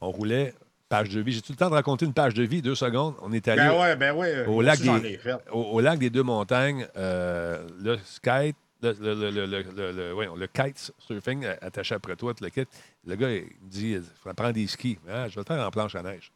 On 0.01 0.11
roulait, 0.11 0.55
page 0.89 1.09
de 1.11 1.21
vie. 1.21 1.33
J'ai 1.33 1.43
tout 1.43 1.53
le 1.53 1.57
temps 1.59 1.69
de 1.71 1.75
raconter 1.75 2.05
une 2.07 2.13
page 2.15 2.35
de 2.35 2.43
vie, 2.45 2.63
deux 2.63 2.75
secondes. 2.75 3.15
On 3.23 3.33
est 3.33 3.47
allé 3.49 3.63
Ben 3.63 3.79
ouais, 3.81 3.97
ben 3.97 4.15
ouais. 4.15 4.47
au 4.47 4.53
Moi 4.55 4.63
lac 4.63 4.81
des- 4.81 5.19
au, 5.51 5.61
au 5.63 5.81
lac 5.81 5.99
des 5.99 6.11
deux 6.11 6.23
montagnes, 6.23 6.87
euh, 6.97 7.67
le 7.81 7.99
skate, 8.05 8.57
le, 8.83 8.93
le, 8.93 9.31
le, 9.31 9.47
le, 9.47 10.37
le, 10.37 10.47
kite 10.47 10.93
surfing 10.99 11.45
euh, 11.45 11.57
attaché 11.63 11.95
après 11.95 12.17
toi, 12.17 12.35
le 12.41 12.49
kit. 12.51 12.65
Le 13.07 13.17
gars, 13.17 13.31
il 13.31 13.43
me 13.45 13.71
dit 13.71 13.93
il 13.93 14.03
faut 14.23 14.33
prendre 14.35 14.53
des 14.53 14.67
skis. 14.67 14.99
Ah, 15.09 15.27
je 15.29 15.35
vais 15.37 15.41
le 15.41 15.55
faire 15.55 15.67
en 15.67 15.71
planche 15.71 15.95
à 15.95 16.03
neige. 16.03 16.31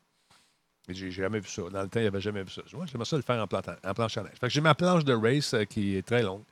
Mais 0.89 0.95
j'ai 0.95 1.11
jamais 1.11 1.41
vu 1.41 1.49
ça. 1.49 1.63
Dans 1.71 1.83
le 1.83 1.89
temps, 1.89 2.01
il 2.01 2.05
n'avait 2.05 2.21
jamais 2.21 2.43
vu 2.43 2.51
ça. 2.51 2.63
Ouais, 2.75 2.87
j'aimerais 2.91 3.05
ça 3.05 3.17
le 3.17 3.23
faire 3.23 3.43
en, 3.43 3.47
planche 3.47 4.17
à 4.17 4.23
neige. 4.23 4.33
Fait 4.41 4.47
que 4.47 4.53
j'ai 4.53 4.63
ma 4.63 4.75
planche 4.75 5.05
de 5.05 5.13
race 5.13 5.53
euh, 5.53 5.65
qui 5.65 5.97
est 5.97 6.03
très 6.07 6.23
longue. 6.23 6.43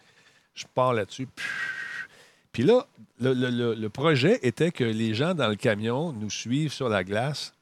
Je 0.54 0.64
pars 0.74 0.92
là-dessus. 0.92 1.26
Puis 2.56 2.64
là, 2.64 2.86
le, 3.20 3.88
projet 3.88 4.38
était 4.42 4.70
que 4.70 4.82
les 4.82 5.12
gens 5.12 5.34
dans 5.34 5.48
le 5.48 5.56
camion 5.56 6.14
nous 6.14 6.30
suivent 6.30 6.72
sur 6.72 6.88
la 6.88 7.04
glace, 7.04 7.52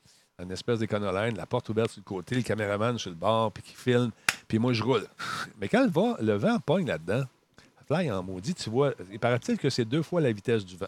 une 0.40 0.52
espèce 0.52 0.78
d'éconolène, 0.78 1.36
la 1.36 1.46
porte 1.46 1.68
ouverte 1.68 1.90
sur 1.90 1.98
le 1.98 2.04
côté, 2.04 2.36
le 2.36 2.42
caméraman 2.42 2.96
sur 2.96 3.10
le 3.10 3.16
bord, 3.16 3.50
puis 3.50 3.64
qui 3.64 3.74
filme, 3.74 4.12
puis 4.46 4.60
moi, 4.60 4.72
je 4.72 4.84
roule. 4.84 5.04
Mais 5.60 5.66
quand 5.66 5.82
le 5.82 5.90
vent, 5.90 6.14
le 6.20 6.34
vent 6.34 6.60
pogne 6.60 6.86
là-dedans, 6.86 7.24
fly 7.88 8.08
en 8.12 8.22
maudit, 8.22 8.54
tu 8.54 8.70
vois, 8.70 8.94
il 9.10 9.18
paraît-il 9.18 9.58
que 9.58 9.68
c'est 9.68 9.84
deux 9.84 10.02
fois 10.02 10.20
la 10.20 10.30
vitesse 10.30 10.64
du 10.64 10.76
vent. 10.76 10.86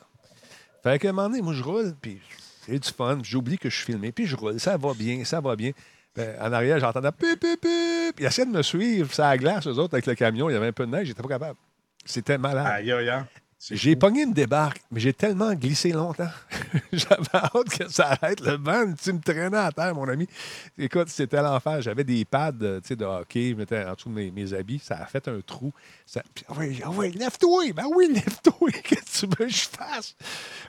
Fait 0.85 1.01
qu'à 1.01 1.09
un 1.09 1.13
moment 1.13 1.29
donné, 1.29 1.43
moi, 1.43 1.55
je 1.55 1.65
roule, 1.65 1.93
puis 2.01 2.21
c'est 2.65 2.79
du 2.79 2.89
fun, 2.89 3.19
j'oublie 3.25 3.59
que 3.59 3.69
je 3.69 3.75
suis 3.75 3.87
filmé, 3.87 4.13
puis 4.13 4.25
je 4.25 4.37
roule, 4.37 4.61
ça 4.61 4.77
va 4.77 4.95
bien, 4.95 5.25
ça 5.25 5.41
va 5.41 5.57
bien. 5.57 5.73
Ben, 6.15 6.41
en 6.41 6.53
arrière, 6.53 6.79
j'entendais 6.79 7.11
pip, 7.11 7.41
pip, 7.41 7.61
pip, 7.61 8.21
ils 8.21 8.25
essayaient 8.25 8.47
de 8.47 8.57
me 8.57 8.63
suivre, 8.63 9.13
ça 9.13 9.31
la 9.31 9.37
glace, 9.37 9.67
eux 9.67 9.79
autres, 9.81 9.95
avec 9.95 10.07
le 10.07 10.15
camion, 10.15 10.49
il 10.49 10.53
y 10.53 10.57
avait 10.57 10.69
un 10.69 10.73
peu 10.73 10.87
de 10.87 10.93
neige, 10.93 11.09
j'étais 11.09 11.23
pas 11.23 11.29
capable. 11.29 11.59
C'était 12.05 12.39
malade. 12.39 12.69
Aïe, 12.69 12.93
aïe. 12.93 13.11
C'est 13.11 13.46
J'ai 13.71 13.97
pogné 13.97 14.23
une 14.23 14.35
débarque, 14.35 14.83
mais 14.91 15.01
j'ai 15.01 15.15
tellement 15.15 15.53
glissé 15.55 15.91
longtemps. 15.91 16.29
J'avais 16.93 17.25
hâte 17.35 17.69
que 17.71 17.89
ça 17.91 18.11
arrête. 18.11 18.41
Le 18.41 18.53
vent, 18.59 18.93
tu 19.03 19.13
me 19.15 19.19
traînais 19.21 19.57
à 19.57 19.73
terre, 19.73 19.95
mon 19.95 20.07
ami. 20.09 20.29
Écoute, 20.77 21.09
c'était 21.09 21.41
l'enfer. 21.43 21.81
J'avais 21.81 22.05
des 22.05 22.25
pads 22.27 22.53
euh, 22.61 22.81
de 22.89 23.05
hockey, 23.05 23.51
je 23.51 23.55
mettais 23.55 23.83
en 23.85 23.95
dessous 23.95 24.11
de 24.11 24.15
mes, 24.15 24.31
mes 24.31 24.53
habits. 24.53 24.79
Ça 24.79 24.97
a 24.99 25.07
fait 25.07 25.27
un 25.29 25.41
trou. 25.41 25.73
Ça... 26.05 26.23
Ah 26.49 26.53
oui, 26.59 26.81
ah 26.85 26.91
oui, 26.91 27.11
lève-toi! 27.13 27.73
Ben 27.75 27.87
oui, 27.95 28.09
lève-toi! 28.13 28.71
Qu'est-ce 28.85 29.23
que 29.27 29.35
tu 29.35 29.39
veux 29.39 29.47
que 29.47 29.53
je 29.53 29.67
fasse? 29.69 30.15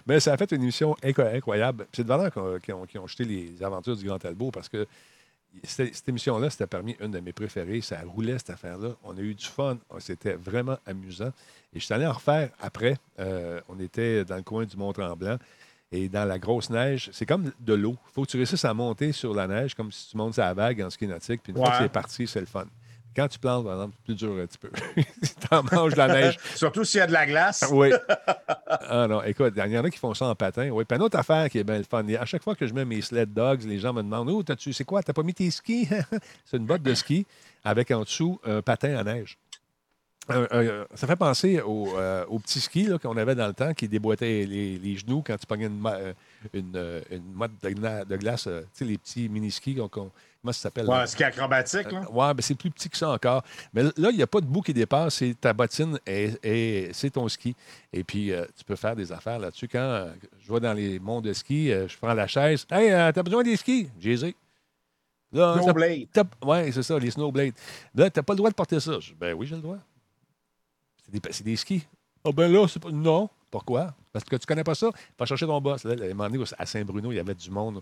Mais 0.07 0.19
ça 0.21 0.33
a 0.33 0.37
fait 0.37 0.51
une 0.53 0.63
émission 0.63 0.95
incroyable. 1.03 1.87
C'est 1.93 2.03
de 2.03 2.07
valeur 2.07 2.31
qu'on- 2.31 2.57
qui 2.57 2.71
ont, 2.71 2.85
qui 2.85 2.97
ont 2.97 3.05
jeté 3.05 3.25
les 3.25 3.61
aventures 3.61 3.97
du 3.97 4.05
Grand 4.05 4.17
Talbot 4.17 4.49
parce 4.51 4.69
que 4.69 4.87
cette, 5.63 6.07
émission-là, 6.07 6.49
c'était 6.49 6.67
parmi 6.67 6.95
une 6.99 7.11
de 7.11 7.19
mes 7.19 7.33
préférées. 7.33 7.81
Ça 7.81 7.99
roulait, 8.05 8.37
cette 8.37 8.51
affaire-là. 8.51 8.95
On 9.03 9.17
a 9.17 9.21
eu 9.21 9.33
du 9.33 9.45
fun. 9.45 9.77
C'était 9.99 10.33
vraiment 10.33 10.77
amusant. 10.85 11.31
Et 11.73 11.79
je 11.79 11.85
suis 11.85 11.93
allé 11.93 12.05
en 12.05 12.13
refaire 12.13 12.49
après. 12.59 12.97
Euh, 13.19 13.61
on 13.69 13.79
était 13.79 14.25
dans 14.25 14.35
le 14.35 14.43
coin 14.43 14.65
du 14.65 14.77
Mont-Tremblant. 14.77 15.37
Et 15.91 16.09
dans 16.09 16.25
la 16.25 16.37
grosse 16.37 16.69
neige, 16.69 17.09
c'est 17.13 17.25
comme 17.25 17.51
de 17.59 17.73
l'eau. 17.73 17.95
Il 18.09 18.13
faut 18.13 18.23
que 18.23 18.31
tu 18.31 18.37
réussisses 18.37 18.65
à 18.65 18.73
monter 18.73 19.11
sur 19.13 19.33
la 19.33 19.47
neige 19.47 19.73
comme 19.73 19.91
si 19.91 20.09
tu 20.09 20.17
montes 20.17 20.33
sur 20.33 20.43
la 20.43 20.53
vague 20.53 20.81
en 20.81 20.89
ski 20.89 21.07
nautique. 21.07 21.41
Puis 21.41 21.53
une 21.53 21.57
fois 21.57 21.71
que 21.71 21.83
c'est 21.83 21.89
parti, 21.89 22.27
c'est 22.27 22.41
le 22.41 22.45
fun. 22.45 22.65
Quand 23.17 23.27
tu 23.27 23.39
plantes, 23.39 23.63
par 23.65 23.73
exemple, 23.73 23.95
c'est 23.97 24.03
plus 24.05 24.15
dur 24.15 24.37
un 24.41 24.45
petit 24.45 24.57
peu. 24.59 24.69
tu 24.95 25.47
en 25.49 25.63
manges 25.63 25.93
de 25.93 25.97
la 25.97 26.07
neige. 26.07 26.37
Surtout 26.55 26.83
s'il 26.85 26.99
y 26.99 27.01
a 27.01 27.07
de 27.07 27.13
la 27.13 27.25
glace. 27.25 27.65
Oui. 27.71 27.91
Ah 28.67 29.07
non, 29.09 29.23
écoute, 29.23 29.53
il 29.57 29.71
y 29.71 29.77
en 29.77 29.83
a 29.83 29.89
qui 29.89 29.97
font 29.97 30.13
ça 30.13 30.27
en 30.27 30.35
patin. 30.35 30.69
Oui, 30.69 30.85
puis 30.85 30.95
une 30.95 31.01
autre 31.03 31.17
affaire 31.17 31.49
qui 31.49 31.57
est 31.57 31.63
bien 31.63 31.79
le 31.79 31.83
fun. 31.83 32.05
À 32.19 32.25
chaque 32.25 32.43
fois 32.43 32.55
que 32.55 32.67
je 32.67 32.73
mets 32.73 32.85
mes 32.85 33.01
sled 33.01 33.33
dogs, 33.33 33.63
les 33.63 33.79
gens 33.79 33.91
me 33.91 34.03
demandent 34.03 34.29
Oh, 34.29 34.43
t'as-tu, 34.43 34.71
c'est 34.71 34.83
quoi, 34.85 35.01
t'as 35.01 35.13
pas 35.13 35.23
mis 35.23 35.33
tes 35.33 35.49
skis? 35.49 35.89
C'est 36.45 36.57
une 36.57 36.65
botte 36.67 36.83
de 36.83 36.93
ski 36.93 37.25
avec 37.63 37.89
en 37.91 38.01
dessous 38.01 38.39
un 38.45 38.61
patin 38.61 38.95
à 38.95 39.03
neige. 39.03 39.37
Ça 40.95 41.07
fait 41.07 41.15
penser 41.15 41.61
au, 41.61 41.97
euh, 41.97 42.25
au 42.27 42.37
petit 42.39 42.59
ski 42.59 42.83
là, 42.83 42.97
qu'on 42.99 43.15
avait 43.15 43.33
dans 43.35 43.47
le 43.47 43.53
temps 43.53 43.73
qui 43.73 43.87
déboîtait 43.87 44.45
les, 44.45 44.77
les 44.77 44.95
genoux 44.97 45.23
quand 45.25 45.37
tu 45.37 45.45
pognais 45.45 45.67
une, 45.67 45.81
euh, 45.85 46.13
une, 46.53 46.73
euh, 46.75 47.01
une 47.11 47.31
motte 47.33 47.51
de, 47.63 48.03
de 48.03 48.17
glace, 48.17 48.43
tu 48.43 48.49
sais, 48.73 48.85
les 48.85 48.97
petits 48.97 49.29
mini-skis. 49.29 49.75
qu'on- 49.75 49.87
qu'on- 49.87 50.11
comment 50.41 50.53
ça 50.53 50.59
s'appelle? 50.61 50.87
Ouais, 50.87 51.03
est 51.03 51.21
acrobatique, 51.21 51.91
là. 51.91 52.09
Ouais, 52.11 52.33
ben 52.33 52.41
c'est 52.41 52.55
plus 52.55 52.71
petit 52.71 52.89
que 52.89 52.97
ça 52.97 53.09
encore. 53.09 53.43
Mais 53.73 53.83
là, 53.83 54.09
il 54.11 54.15
n'y 54.17 54.23
a 54.23 54.27
pas 54.27 54.41
de 54.41 54.45
bout 54.45 54.61
qui 54.61 54.73
dépasse. 54.73 55.15
C'est 55.15 55.35
ta 55.39 55.53
bottine 55.53 55.99
et, 56.05 56.31
et 56.43 56.89
c'est 56.93 57.09
ton 57.09 57.27
ski. 57.27 57.55
Et 57.91 58.03
puis, 58.03 58.31
euh, 58.31 58.45
tu 58.57 58.63
peux 58.63 58.75
faire 58.75 58.95
des 58.95 59.11
affaires 59.11 59.39
là-dessus. 59.39 59.67
Quand 59.67 59.79
euh, 59.79 60.13
je 60.39 60.53
vais 60.53 60.59
dans 60.59 60.73
les 60.73 60.99
monts 60.99 61.21
de 61.21 61.33
ski, 61.33 61.71
euh, 61.71 61.87
je 61.87 61.97
prends 61.97 62.13
la 62.13 62.27
chaise. 62.27 62.65
Hey, 62.71 62.91
euh, 62.91 63.11
t'as 63.11 63.23
besoin 63.23 63.43
des 63.43 63.57
skis? 63.57 63.89
J'ai 63.99 64.17
Snowblade. 65.33 66.07
Ouais, 66.43 66.71
c'est 66.71 66.83
ça, 66.83 66.97
les 66.97 67.11
snowblades. 67.11 67.53
Là, 67.93 68.09
t'as 68.09 68.23
pas 68.23 68.33
le 68.33 68.37
droit 68.37 68.49
de 68.49 68.55
porter 68.55 68.79
ça. 68.79 68.93
Je 68.99 69.09
dis, 69.09 69.15
ben 69.19 69.33
oui, 69.33 69.45
j'ai 69.45 69.55
le 69.55 69.61
droit. 69.61 69.77
C'est 71.03 71.11
des, 71.11 71.21
c'est 71.31 71.43
des 71.43 71.55
skis. 71.55 71.85
Ah 72.23 72.31
ben 72.31 72.51
là, 72.51 72.67
c'est 72.67 72.81
pas. 72.81 72.91
Non. 72.91 73.29
Pourquoi? 73.49 73.93
Parce 74.11 74.25
que 74.25 74.35
tu 74.35 74.45
connais 74.45 74.63
pas 74.63 74.75
ça? 74.75 74.89
Va 75.17 75.25
chercher 75.25 75.45
ton 75.45 75.61
boss. 75.61 75.83
Là, 75.85 75.95
à 75.99 76.05
un 76.05 76.09
moment 76.13 76.29
donné, 76.29 76.43
à 76.57 76.65
Saint-Bruno, 76.65 77.11
il 77.11 77.15
y 77.15 77.19
avait 77.19 77.33
du 77.33 77.49
monde. 77.49 77.81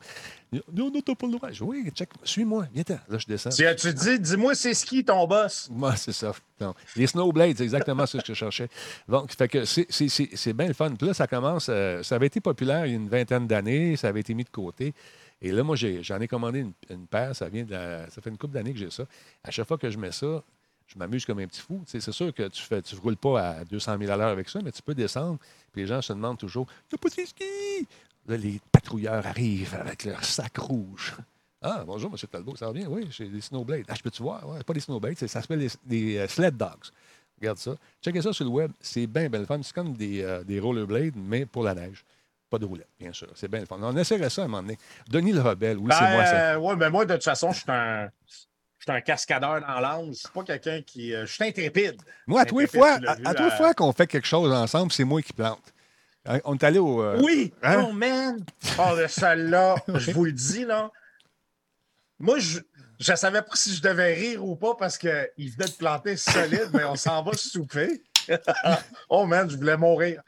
Non, 0.52 0.62
non, 0.92 1.02
t'as 1.02 1.16
pas 1.16 1.26
le 1.26 1.34
droit. 1.34 1.50
Je 1.50 1.56
dis, 1.56 1.64
oui, 1.64 1.90
check, 1.94 2.10
suis-moi, 2.24 2.68
viens 2.74 2.84
Là, 3.10 3.18
je 3.18 3.26
descends. 3.26 3.50
Tu, 3.50 3.66
tu 3.76 3.94
dis, 3.94 4.20
dis-moi, 4.20 4.54
c'est 4.54 4.74
ski 4.76 5.04
ton 5.04 5.26
boss? 5.26 5.68
Moi, 5.72 5.96
c'est 5.96 6.12
ça. 6.12 6.34
Non. 6.62 6.76
Les 6.96 7.08
Snowblades, 7.08 7.58
c'est 7.58 7.64
exactement 7.64 8.06
ce 8.06 8.18
que 8.18 8.24
je 8.28 8.34
cherchais. 8.34 8.70
Donc, 9.08 9.32
fait 9.34 9.48
que 9.48 9.66
c'est, 9.66 9.88
c'est, 9.90 10.08
c'est, 10.08 10.30
c'est 10.36 10.54
bien 10.54 10.68
le 10.68 10.74
fun. 10.74 10.94
Puis 10.96 11.08
là, 11.08 11.14
ça 11.14 11.26
commence. 11.26 11.68
euh, 11.70 12.04
ça 12.04 12.16
avait 12.16 12.28
été 12.28 12.42
populaire 12.42 12.86
il 12.86 12.92
y 12.92 12.94
a 12.94 12.98
une 12.98 13.10
vingtaine 13.10 13.48
d'années. 13.48 13.96
Ça 13.96 14.10
avait 14.10 14.20
été 14.20 14.34
mis 14.34 14.44
de 14.44 14.50
côté. 14.50 14.94
Et 15.42 15.52
là, 15.52 15.64
moi, 15.64 15.76
j'ai- 15.76 16.02
j'en 16.04 16.20
ai, 16.22 16.28
commandé 16.28 16.60
une, 16.60 16.74
une 16.90 17.08
paire. 17.08 17.36
Ça, 17.36 17.50
vient 17.50 17.64
de 17.64 17.72
la- 17.72 18.10
ça 18.10 18.22
fait 18.22 18.30
une 18.30 18.38
couple 18.38 18.54
d'années 18.54 18.72
que 18.74 18.80
j'ai 18.80 18.92
ça. 18.92 19.04
À 19.44 19.52
chaque 19.52 19.68
fois 19.68 19.78
que 19.78 19.90
je 19.90 19.98
mets 19.98 20.12
ça, 20.12 20.44
je 20.88 20.98
m'amuse 21.00 21.26
comme 21.26 21.40
un 21.40 21.48
petit 21.48 21.62
fou. 21.62 21.82
C'est 21.86 22.00
sûr 22.12 22.34
que 22.34 22.48
tu 22.48 22.64
ne 22.74 22.80
tu 22.82 22.96
roules 22.96 23.18
pas 23.18 23.42
à 23.50 23.66
200 23.66 23.98
000 24.00 24.12
à 24.12 24.16
l'heure 24.18 24.30
avec 24.30 24.50
ça, 24.50 24.60
mais 24.64 24.72
tu 24.72 24.82
peux 24.82 24.94
descendre. 24.96 25.38
Puis 25.72 25.82
les 25.82 25.88
gens 25.88 26.02
se 26.02 26.14
demandent 26.14 26.38
toujours 26.38 26.68
Il 26.92 26.96
n'y 26.96 26.96
a 26.96 26.98
pas 27.00 27.10
de 27.22 27.28
ski 27.28 27.88
Là, 28.28 28.38
les 28.38 28.60
patrouilleurs 28.72 29.26
arrivent 29.26 29.76
avec 29.76 30.04
leur 30.06 30.24
sac 30.24 30.58
rouge. 30.58 31.16
Ah, 31.62 31.84
bonjour, 31.86 32.12
M. 32.12 32.18
Talbot, 32.32 32.56
ça 32.56 32.68
va 32.68 32.74
bien? 32.74 32.88
Oui, 32.88 33.08
j'ai 33.12 33.28
des 33.28 33.42
snowblades. 33.42 33.86
Ah, 33.88 33.94
je 33.96 34.02
peux-tu 34.02 34.22
voir? 34.24 34.48
Ouais, 34.48 34.64
pas 34.64 34.74
des 34.74 34.80
snowblades, 34.80 35.18
ça 35.18 35.28
s'appelle 35.28 35.60
des, 35.60 35.70
des, 35.86 36.18
euh, 36.18 36.28
sled 36.28 36.56
dogs. 36.58 36.70
Regarde 37.40 37.58
ça. 37.58 37.76
Checkez 38.04 38.22
ça 38.22 38.34
sur 38.34 38.46
le 38.46 38.52
web. 38.52 38.72
C'est 38.80 39.08
bien, 39.08 39.30
bien 39.30 39.40
le 39.42 39.46
fun. 39.46 39.60
C'est 39.62 39.74
comme 39.74 39.94
des, 39.94 40.22
euh, 40.24 40.44
des 40.44 40.60
rollerblades, 40.60 41.16
mais 41.16 41.46
pour 41.46 41.64
la 41.64 41.74
neige. 41.76 42.04
Pas 42.50 42.60
de 42.60 42.66
roulette, 42.66 42.90
bien 43.00 43.12
sûr. 43.14 43.28
C'est 43.36 43.48
bien 43.48 43.60
le 43.60 43.66
fun. 43.66 43.78
On 43.82 43.96
essaierait 43.98 44.30
ça 44.30 44.44
à 44.44 44.46
un 44.46 44.48
moment 44.48 44.62
donné. 44.64 44.78
Denis 45.10 45.34
le 45.34 45.42
Rebelle, 45.42 45.78
oui, 45.78 45.90
c'est 45.92 46.00
Ben, 46.06 46.14
moi 46.14 46.26
ça. 46.26 46.54
euh, 46.54 46.58
ouais, 46.60 46.76
ben 46.76 46.90
moi, 46.92 47.06
de 47.06 47.14
toute 47.14 47.24
façon, 47.24 47.52
je 47.52 47.58
suis 47.62 47.72
un. 47.72 48.10
Je 48.88 48.92
suis 48.92 48.98
un 48.98 49.02
cascadeur 49.02 49.62
dans 49.62 49.80
l'angle. 49.80 50.14
Je 50.14 50.20
suis 50.20 50.30
pas 50.30 50.44
quelqu'un 50.44 50.82
qui. 50.84 51.14
euh, 51.16 51.26
je 51.26 51.34
suis 51.34 51.44
intrépide. 51.44 51.96
Moi, 52.28 52.42
à 52.42 52.46
tous 52.46 52.60
les 52.60 52.68
fois, 52.68 53.00
à, 53.26 53.32
euh, 53.32 53.50
fois 53.52 53.74
qu'on 53.74 53.92
fait 53.94 54.06
quelque 54.06 54.28
chose 54.28 54.52
ensemble, 54.54 54.92
c'est 54.92 55.04
moi 55.04 55.22
qui 55.24 55.34
plante. 55.34 55.74
Hein, 56.28 56.40
On 56.46 56.54
est 56.56 56.64
allé 56.64 56.78
au. 56.80 57.02
euh, 57.02 57.20
Oui! 57.24 57.52
Hein? 57.64 57.86
Oh 57.88 57.92
man! 57.92 58.46
Oh, 58.78 58.96
de 58.96 59.08
celle-là, 59.08 59.76
je 59.96 60.12
vous 60.12 60.26
le 60.26 60.32
dis, 60.34 60.66
là. 60.66 60.92
Moi, 62.20 62.38
je 62.40 62.60
ne 62.60 63.16
savais 63.16 63.42
pas 63.42 63.56
si 63.56 63.74
je 63.76 63.82
devais 63.82 64.14
rire 64.14 64.46
ou 64.46 64.56
pas 64.56 64.76
parce 64.76 64.98
qu'il 64.98 65.10
venait 65.38 65.66
de 65.70 65.78
planter 65.78 66.16
solide, 66.16 66.70
mais 66.74 66.84
on 66.84 66.96
s'en 66.96 67.24
va 67.24 67.34
souper. 67.38 68.04
oh 69.10 69.26
man, 69.26 69.50
je 69.50 69.56
voulais 69.58 69.78
mourir. 69.78 70.22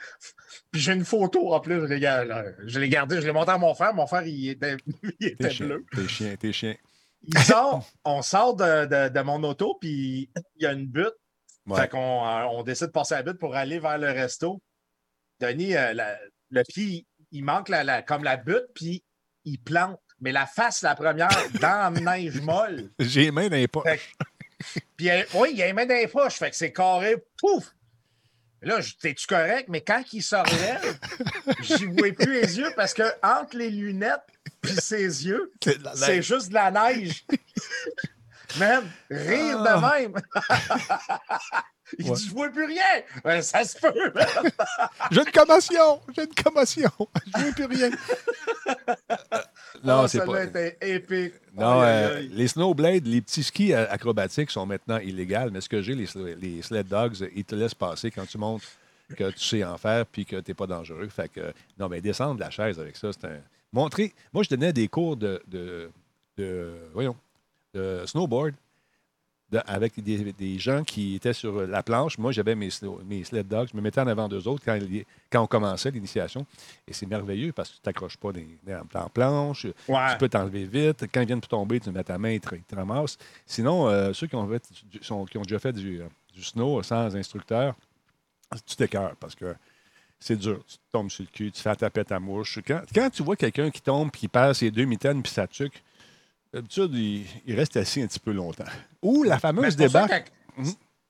Puis 0.71 0.81
j'ai 0.81 0.93
une 0.93 1.05
photo 1.05 1.53
en 1.53 1.59
plus, 1.59 1.75
je 1.81 1.85
l'ai 1.85 1.99
ga- 1.99 2.25
je 2.65 2.79
l'ai 2.79 2.89
gardée, 2.89 3.21
je 3.21 3.25
l'ai 3.25 3.31
montrée 3.31 3.53
à 3.53 3.57
mon 3.57 3.73
frère. 3.73 3.93
Mon 3.93 4.05
frère, 4.05 4.23
il 4.25 4.49
était, 4.49 4.77
il 5.19 5.35
T'es 5.35 5.47
était 5.51 5.63
bleu. 5.63 5.85
t'es 5.95 6.07
chien, 6.07 6.35
t'es 6.39 6.51
chien. 6.53 6.75
Il 7.23 7.37
sort, 7.39 7.85
on 8.05 8.21
sort 8.21 8.55
de, 8.55 8.85
de- 8.85 9.09
de 9.09 9.19
mon 9.21 9.43
auto, 9.43 9.77
puis 9.81 10.29
il 10.55 10.63
y 10.63 10.65
a 10.65 10.71
une 10.71 10.87
butte. 10.87 11.13
Ouais. 11.65 11.81
Fait 11.81 11.89
qu'on 11.89 12.25
euh, 12.25 12.43
on 12.51 12.63
décide 12.63 12.87
de 12.87 12.91
passer 12.91 13.15
la 13.15 13.23
butte 13.23 13.39
pour 13.39 13.55
aller 13.55 13.79
vers 13.79 13.97
le 13.97 14.07
resto. 14.11 14.61
Denis, 15.39 15.75
euh, 15.75 15.93
la- 15.93 16.17
le 16.49 16.63
pied, 16.63 17.05
il 17.31 17.43
manque 17.43 17.69
la, 17.69 17.83
la- 17.83 18.01
comme 18.01 18.23
la 18.23 18.37
butte, 18.37 18.67
puis 18.73 19.03
il 19.43 19.59
plante. 19.59 19.99
Mais 20.19 20.31
la 20.31 20.45
face, 20.47 20.81
la 20.81 20.95
première, 20.95 21.27
dans 21.61 21.93
la 21.93 22.17
neige 22.17 22.41
molle. 22.41 22.89
J'ai 22.99 23.25
les 23.25 23.31
mains 23.31 23.49
dans 23.49 23.55
les 23.57 23.67
poches. 23.67 24.13
Puis, 24.95 25.09
oui, 25.35 25.49
il 25.51 25.57
y 25.57 25.61
a 25.63 25.67
les 25.67 25.73
mains 25.73 25.85
dans 25.85 25.93
les 25.93 26.07
poches. 26.07 26.35
Fait 26.35 26.49
que 26.49 26.55
c'est 26.55 26.73
carré, 26.73 27.17
pouf! 27.37 27.71
Là, 28.63 28.79
t'es-tu 28.99 29.27
correct? 29.27 29.67
Mais 29.69 29.81
quand 29.81 30.01
il 30.13 30.23
se 30.23 30.35
relève, 30.35 30.97
j'y 31.61 31.85
vois 31.85 32.11
plus 32.13 32.41
les 32.41 32.57
yeux 32.57 32.71
parce 32.75 32.95
que 32.95 33.03
entre 33.21 33.55
les 33.57 33.69
lunettes 33.69 34.23
puis 34.67 34.75
ses 34.81 35.25
yeux, 35.27 35.51
C'est 35.95 36.21
juste 36.21 36.49
de 36.49 36.53
la 36.55 36.71
neige. 36.71 37.25
Même, 38.59 38.85
rire 39.11 39.61
de 39.61 39.67
Ah. 39.67 39.97
même. 39.99 40.13
Il 41.99 42.09
Ouais. 42.09 42.15
dit, 42.17 42.25
je 42.27 42.31
vois 42.33 42.49
plus 42.49 42.65
rien. 42.65 42.81
Ben, 43.23 43.41
ça 43.41 43.63
se 43.63 43.77
peut. 43.77 43.93
J'ai 45.11 45.19
une 45.21 45.31
commotion! 45.31 46.01
J'ai 46.15 46.23
une 46.23 46.33
commotion! 46.43 46.91
Je 47.37 47.41
vois 47.43 47.51
plus 47.53 47.65
rien. 47.65 47.89
non, 49.83 50.01
Oh, 50.03 50.07
c'est 50.07 50.25
pas. 50.25 50.43
épique. 50.81 51.33
Non, 51.55 51.81
euh, 51.81 52.19
les 52.31 52.47
snowblades, 52.47 53.05
les 53.05 53.21
petits 53.21 53.43
skis 53.43 53.73
acrobatiques 53.73 54.51
sont 54.51 54.65
maintenant 54.65 54.97
illégaux, 54.97 55.49
mais 55.51 55.61
ce 55.61 55.69
que 55.69 55.81
j'ai, 55.81 55.95
les, 55.95 56.05
sl- 56.07 56.35
les 56.39 56.61
sled 56.61 56.87
dogs, 56.87 57.29
ils 57.35 57.45
te 57.45 57.55
laissent 57.55 57.73
passer 57.75 58.11
quand 58.11 58.25
tu 58.25 58.37
montres 58.37 58.65
que 59.15 59.31
tu 59.31 59.39
sais 59.39 59.63
en 59.63 59.77
faire 59.77 60.05
puis 60.05 60.25
que 60.25 60.37
tu 60.37 60.51
n'es 60.51 60.55
pas 60.55 60.67
dangereux. 60.67 61.07
Fait 61.09 61.29
que, 61.29 61.53
non, 61.79 61.87
mais 61.89 62.01
descendre 62.01 62.35
de 62.35 62.41
la 62.41 62.49
chaise 62.49 62.79
avec 62.79 62.97
ça, 62.97 63.09
c'est 63.13 63.27
un. 63.27 63.39
Montrer. 63.73 64.13
Moi, 64.33 64.43
je 64.43 64.49
donnais 64.49 64.73
des 64.73 64.87
cours 64.87 65.17
de. 65.17 65.41
de, 65.47 65.89
de- 66.37 66.73
voyons, 66.93 67.15
de 67.73 68.03
snowboard 68.05 68.53
de- 69.51 69.59
avec 69.65 70.01
des, 70.03 70.33
des 70.33 70.57
gens 70.59 70.83
qui 70.83 71.15
étaient 71.15 71.33
sur 71.33 71.65
la 71.67 71.83
planche. 71.83 72.17
Moi, 72.17 72.31
j'avais 72.31 72.55
mes, 72.55 72.69
mes 73.05 73.23
sled 73.23 73.47
dogs. 73.47 73.69
Je 73.71 73.77
me 73.77 73.81
mettais 73.81 74.01
en 74.01 74.07
avant 74.07 74.27
d'eux 74.27 74.45
autres 74.47 74.63
quand, 74.65 74.77
quand 75.29 75.41
on 75.43 75.47
commençait 75.47 75.91
l'initiation. 75.91 76.45
Et 76.87 76.93
c'est 76.93 77.05
merveilleux 77.05 77.51
parce 77.53 77.69
que 77.69 77.75
tu 77.75 77.81
t'accroches 77.81 78.17
pas 78.17 78.31
des, 78.31 78.47
dans 78.65 78.83
la 78.93 79.09
planche. 79.09 79.65
Ouais. 79.87 80.11
Tu 80.11 80.17
peux 80.17 80.29
t'enlever 80.29 80.65
vite. 80.65 81.05
Quand 81.13 81.21
ils 81.21 81.27
viennent 81.27 81.39
pour 81.41 81.49
tomber, 81.49 81.79
tu 81.79 81.91
mets 81.91 82.03
ta 82.03 82.17
main, 82.17 82.31
ils 82.31 82.41
te, 82.41 82.55
ils 82.55 82.63
te 82.63 82.75
ramassent. 82.75 83.17
Sinon, 83.45 83.87
euh, 83.87 84.11
ceux 84.13 84.27
qui 84.27 84.35
ont, 84.35 84.47
fait 84.49 84.63
du- 84.91 85.03
sont- 85.03 85.25
qui 85.25 85.37
ont 85.37 85.43
déjà 85.43 85.59
fait 85.59 85.73
du, 85.73 86.01
euh, 86.01 86.07
du 86.33 86.43
snow 86.43 86.81
sans 86.83 87.15
instructeur, 87.15 87.75
tu 88.65 88.75
t'écœures 88.75 89.15
parce 89.17 89.35
que 89.35 89.55
c'est 90.19 90.35
dur. 90.35 90.63
Tu 90.67 90.77
tombes 90.91 91.09
sur 91.11 91.23
le 91.23 91.29
cul, 91.31 91.51
tu 91.51 91.61
fais 91.61 91.75
taper 91.75 92.05
ta 92.05 92.19
mouche. 92.19 92.59
Quand, 92.65 92.81
quand 92.93 93.09
tu 93.09 93.23
vois 93.23 93.35
quelqu'un 93.35 93.69
qui 93.69 93.81
tombe, 93.81 94.11
qui 94.11 94.27
perd 94.27 94.53
ses 94.53 94.71
deux 94.71 94.85
mitaines 94.85 95.21
puis 95.21 95.31
sa 95.31 95.47
tuque, 95.47 95.83
d'habitude, 96.53 96.93
il, 96.93 97.25
il 97.45 97.55
reste 97.55 97.77
assis 97.77 98.01
un 98.01 98.07
petit 98.07 98.19
peu 98.19 98.31
longtemps. 98.31 98.63
Ou 99.01 99.23
la 99.23 99.37
fameuse 99.39 99.69
ça 99.71 99.75
débarque. 99.77 100.31
que- 100.57 100.63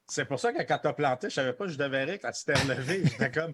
C'est 0.07 0.25
pour 0.25 0.39
ça 0.39 0.51
que 0.53 0.61
quand 0.63 0.79
t'as 0.81 0.93
planté, 0.93 1.29
je 1.29 1.35
savais 1.35 1.53
pas 1.53 1.65
que 1.65 1.71
je 1.71 1.77
devais 1.77 2.03
rire 2.03 2.19
quand 2.21 2.31
tu 2.31 2.43
t'es 2.45 2.53
relevé. 2.53 3.01
J'étais 3.05 3.31
comme 3.31 3.53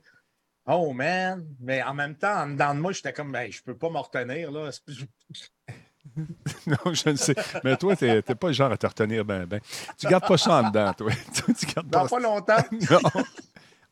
Oh 0.66 0.94
man! 0.94 1.46
Mais 1.60 1.84
en 1.84 1.94
même 1.94 2.16
temps, 2.16 2.44
en 2.44 2.48
dedans 2.48 2.74
de 2.74 2.80
moi, 2.80 2.94
j'étais 2.94 3.12
comme 3.12 3.32
ben, 3.34 3.52
je 3.52 3.62
peux 3.62 3.76
pas 3.76 3.90
me 3.90 3.98
retenir 3.98 4.50
là. 4.50 4.70
Non, 6.68 6.94
je 6.94 7.10
ne 7.10 7.16
sais. 7.16 7.34
Mais 7.64 7.76
toi, 7.78 7.96
tu 7.96 8.06
n'es 8.06 8.22
pas 8.22 8.48
le 8.48 8.54
genre 8.54 8.72
à 8.72 8.78
te 8.78 8.86
retenir 8.86 9.24
ben, 9.26 9.46
ben. 9.46 9.60
Tu 9.98 10.06
gardes 10.08 10.28
pas 10.28 10.38
ça 10.38 10.62
en 10.62 10.70
dedans, 10.70 10.94
toi. 10.94 11.12
Toi, 11.36 11.54
tu 11.58 11.66
gardes 11.66 11.90
Dans 11.90 12.02
pas 12.04 12.08
pas 12.10 12.20
longtemps. 12.20 12.64
Non. 12.92 13.00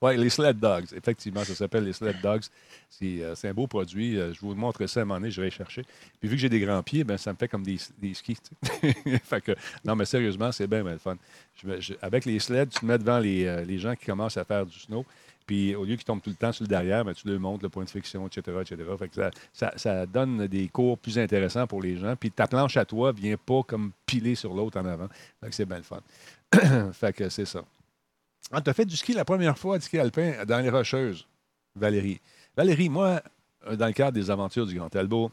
Oui, 0.02 0.18
les 0.18 0.30
sled 0.30 0.60
dogs. 0.60 0.86
Effectivement, 0.96 1.44
ça 1.44 1.54
s'appelle 1.54 1.84
les 1.84 1.94
sled 1.94 2.20
dogs. 2.22 2.42
C'est 2.90 3.22
euh, 3.22 3.36
un 3.44 3.54
beau 3.54 3.68
produit. 3.68 4.20
Euh, 4.20 4.34
je 4.34 4.42
vous 4.42 4.56
montrerai 4.56 4.88
ça 4.88 5.02
à 5.02 5.04
un 5.04 5.06
moment 5.06 5.20
donné, 5.20 5.32
je 5.32 5.42
vais 5.42 5.52
chercher. 5.52 5.84
Puis 6.20 6.28
vu 6.28 6.36
que 6.36 6.42
j'ai 6.42 6.50
des 6.50 6.60
grands 6.60 6.82
pieds, 6.82 7.04
ben, 7.04 7.18
ça 7.18 7.32
me 7.32 7.38
fait 7.38 7.48
comme 7.48 7.64
des, 7.64 7.78
des 8.00 8.14
skis. 8.16 8.38
fait 9.24 9.42
que, 9.42 9.56
non, 9.86 9.96
mais 9.96 10.06
sérieusement, 10.06 10.52
c'est 10.52 10.68
bien, 10.68 10.84
le 10.84 10.98
fun. 10.98 11.18
Avec 12.02 12.26
les 12.26 12.40
sleds, 12.40 12.68
tu 12.68 12.80
te 12.80 12.86
mets 12.86 12.98
devant 12.98 13.20
les, 13.20 13.46
euh, 13.46 13.64
les 13.64 13.78
gens 13.78 13.96
qui 13.96 14.06
commencent 14.06 14.38
à 14.38 14.44
faire 14.44 14.66
du 14.66 14.78
snow. 14.78 15.06
Puis 15.46 15.76
au 15.76 15.84
lieu 15.84 15.96
qu'ils 15.96 16.06
tombent 16.06 16.22
tout 16.22 16.30
le 16.30 16.36
temps 16.36 16.52
sur 16.52 16.64
le 16.64 16.68
derrière, 16.70 17.04
ben, 17.06 17.14
tu 17.14 17.28
leur 17.28 17.40
montres 17.40 17.64
le 17.64 17.70
point 17.70 17.84
de 17.84 17.90
friction, 17.90 18.26
etc. 18.28 18.58
etc. 18.62 18.78
Fait 18.98 19.10
que 19.10 19.16
ça, 19.54 19.72
ça- 19.76 20.06
donne 20.06 20.48
des 20.48 20.68
cours 20.70 20.98
plus 20.98 21.20
intéressants 21.20 21.68
pour 21.68 21.82
les 21.82 21.98
gens. 21.98 22.16
Puis 22.16 22.32
ta 22.32 22.48
planche 22.48 22.78
à 22.78 22.86
toi 22.86 23.12
vient 23.12 23.38
pas 23.38 23.62
comme 23.64 23.92
piler 24.06 24.36
sur 24.36 24.54
l'autre 24.54 24.80
en 24.80 24.86
avant. 24.86 25.08
Fait 25.42 25.50
que 25.50 25.56
c'est 25.56 25.66
bien 25.66 25.78
le 25.78 25.84
fun. 25.84 26.02
fait 26.94 27.14
que 27.14 27.30
c'est 27.30 27.46
ça. 27.46 27.64
Ah, 28.50 28.62
tu 28.62 28.74
fait 28.74 28.86
du 28.86 28.98
ski 28.98 29.14
la 29.14 29.26
première 29.26 29.58
fois, 29.58 29.78
du 29.78 29.86
ski 29.86 30.00
alpin, 30.00 30.46
dans 30.46 30.60
les 30.60 30.70
Rocheuses, 30.70 31.28
Valérie. 31.76 32.20
Valérie, 32.56 32.90
moi, 32.90 33.22
euh, 33.68 33.76
dans 33.76 33.88
le 33.88 33.94
cadre 33.94 34.14
des 34.14 34.30
aventures 34.30 34.66
du 34.66 34.76
Grand 34.76 34.90
Talbot, 34.90 35.32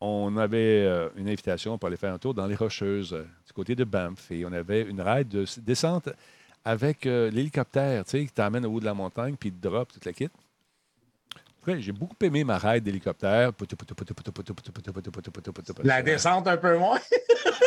on 0.00 0.36
avait 0.36 0.84
euh, 0.84 1.08
une 1.16 1.28
invitation 1.28 1.78
pour 1.78 1.88
aller 1.88 1.96
faire 1.96 2.12
un 2.12 2.18
tour 2.18 2.34
dans 2.34 2.46
les 2.46 2.54
Rocheuses, 2.54 3.14
euh, 3.14 3.26
du 3.46 3.52
côté 3.52 3.74
de 3.74 3.84
Banff. 3.84 4.30
Et 4.30 4.44
on 4.44 4.52
avait 4.52 4.82
une 4.82 5.00
ride 5.00 5.28
de 5.28 5.44
descente 5.62 6.10
avec 6.64 7.04
l'hélicoptère, 7.04 8.04
tu 8.04 8.10
sais, 8.12 8.24
qui 8.24 8.32
t'amène 8.32 8.64
au 8.64 8.72
haut 8.72 8.80
de 8.80 8.86
la 8.86 8.94
montagne, 8.94 9.36
puis 9.38 9.52
te 9.52 9.68
drop 9.68 9.92
toute 9.92 10.06
la 10.06 10.14
kit. 10.14 10.30
J'ai 11.66 11.92
beaucoup 11.92 12.16
aimé 12.22 12.44
ma 12.44 12.58
ride 12.58 12.84
d'hélicoptère. 12.84 13.52
La 15.82 16.02
descente 16.02 16.46
un 16.46 16.56
peu 16.56 16.78
moins. 16.78 16.98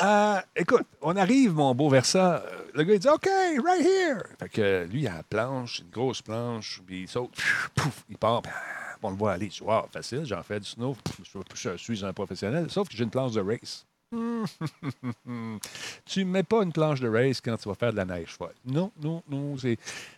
Euh, 0.03 0.39
écoute, 0.55 0.85
on 1.01 1.15
arrive, 1.15 1.53
mon 1.53 1.73
beau 1.73 1.89
Versa. 1.89 2.43
euh, 2.45 2.65
Le 2.73 2.83
gars, 2.83 2.93
il 2.93 2.99
dit 2.99 3.07
OK, 3.07 3.25
right 3.25 3.83
here. 3.83 4.21
Fait 4.39 4.49
que 4.49 4.61
euh, 4.61 4.85
lui, 4.85 5.01
il 5.01 5.07
a 5.07 5.15
la 5.15 5.23
planche, 5.23 5.79
une 5.79 5.89
grosse 5.89 6.21
planche, 6.21 6.81
puis 6.85 7.03
il 7.03 7.07
saute, 7.07 7.31
pouf, 7.75 8.03
il 8.09 8.17
part, 8.17 8.43
puis, 8.43 8.51
ah, 8.55 8.97
on 9.01 9.11
le 9.11 9.15
voit 9.15 9.33
aller. 9.33 9.49
Je 9.49 9.57
dis, 9.57 9.63
wow, 9.63 9.87
facile, 9.91 10.25
j'en 10.25 10.43
fais 10.43 10.59
du 10.59 10.67
snow. 10.67 10.95
Je, 11.53 11.77
suis 11.77 12.05
un 12.05 12.13
professionnel, 12.13 12.69
sauf 12.69 12.87
que 12.87 12.95
j'ai 12.95 13.03
une 13.03 13.09
planche 13.09 13.31
de 13.33 13.41
race. 13.41 13.85
tu 16.05 16.25
ne 16.25 16.31
mets 16.31 16.43
pas 16.43 16.63
une 16.63 16.71
planche 16.71 16.99
de 17.01 17.09
race 17.09 17.41
quand 17.41 17.57
tu 17.57 17.67
vas 17.67 17.75
faire 17.75 17.91
de 17.91 17.97
la 17.97 18.05
neige 18.05 18.35
folle. 18.37 18.53
Non, 18.65 18.91
non, 19.01 19.23
non, 19.27 19.55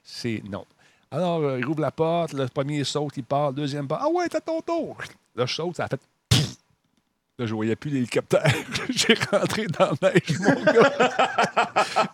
c'est 0.03 0.43
non. 0.49 0.65
Alors, 1.11 1.41
euh, 1.41 1.59
il 1.59 1.65
rouvre 1.65 1.81
la 1.81 1.91
porte, 1.91 2.33
le 2.33 2.47
premier 2.47 2.83
saute, 2.83 3.17
il 3.17 3.23
part, 3.23 3.49
le 3.49 3.55
deuxième 3.55 3.87
part. 3.87 3.99
Ah 4.03 4.09
ouais, 4.09 4.27
t'as 4.29 4.41
ton 4.41 4.61
tour. 4.61 4.97
Là, 5.35 5.45
je 5.45 5.55
saute, 5.55 5.75
ça 5.75 5.85
a 5.85 5.87
fait. 5.87 5.99
Là, 7.39 7.45
je 7.45 7.53
voyais 7.53 7.75
plus 7.77 7.89
l'hélicoptère. 7.89 8.43
J'ai 8.89 9.13
rentré 9.31 9.65
dans 9.67 9.91
la 10.01 10.11
neige, 10.11 10.39
mon 10.39 10.61
gars. 10.61 11.15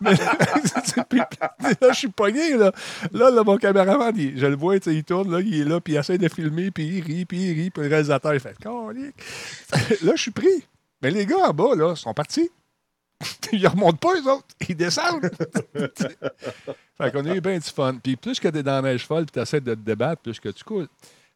Mais 0.00 0.14
là, 1.80 1.88
je 1.90 1.98
suis 1.98 2.08
pogné, 2.08 2.56
là. 2.56 2.70
Là, 3.12 3.30
là, 3.30 3.42
mon 3.42 3.56
caméraman, 3.56 4.14
je 4.16 4.46
le 4.46 4.54
vois, 4.54 4.76
il 4.76 5.04
tourne, 5.04 5.32
là, 5.32 5.40
il 5.40 5.60
est 5.60 5.64
là, 5.64 5.80
puis 5.80 5.94
il 5.94 5.96
essaie 5.96 6.16
de 6.16 6.28
filmer, 6.28 6.70
puis 6.70 6.86
il 6.86 7.00
rit, 7.02 7.24
puis 7.24 7.50
il 7.50 7.54
rit, 7.54 7.70
puis 7.70 7.82
le 7.82 7.88
réalisateur, 7.88 8.34
il 8.34 8.40
fait. 8.40 8.56
Là, 8.64 10.12
je 10.14 10.22
suis 10.22 10.30
pris. 10.30 10.64
Mais 11.02 11.10
les 11.10 11.26
gars 11.26 11.48
en 11.48 11.52
bas, 11.52 11.74
là, 11.74 11.96
sont 11.96 12.14
partis. 12.14 12.48
ils 13.52 13.66
remontent 13.66 13.96
pas, 13.96 14.14
eux 14.20 14.30
autres. 14.30 14.46
Ils 14.68 14.76
descendent. 14.76 15.30
fait 16.98 17.12
qu'on 17.12 17.24
a 17.26 17.34
eu 17.34 17.40
bien 17.40 17.58
du 17.58 17.70
fun. 17.70 17.96
Puis 18.02 18.16
plus 18.16 18.38
que 18.40 18.48
t'es 18.48 18.62
dans 18.62 18.80
la 18.82 18.92
neige 18.92 19.06
folle, 19.06 19.24
puis 19.26 19.32
t'essaies 19.32 19.60
de 19.60 19.74
te 19.74 19.80
débattre, 19.80 20.22
plus 20.22 20.38
que 20.40 20.48
tu 20.50 20.64
coules. 20.64 20.88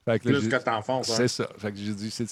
Fait 0.05 0.19
que 0.19 0.29
là, 0.31 0.39
Plus 0.39 0.49
que 0.49 0.57
t'enfonces. 0.57 1.11
hein. 1.11 1.15
c'est 1.17 1.29
ça. 1.29 1.49
Fait 1.59 1.71
que 1.71 1.77
j'ai 1.79 1.93
dit, 1.93 2.11
c'est 2.11 2.25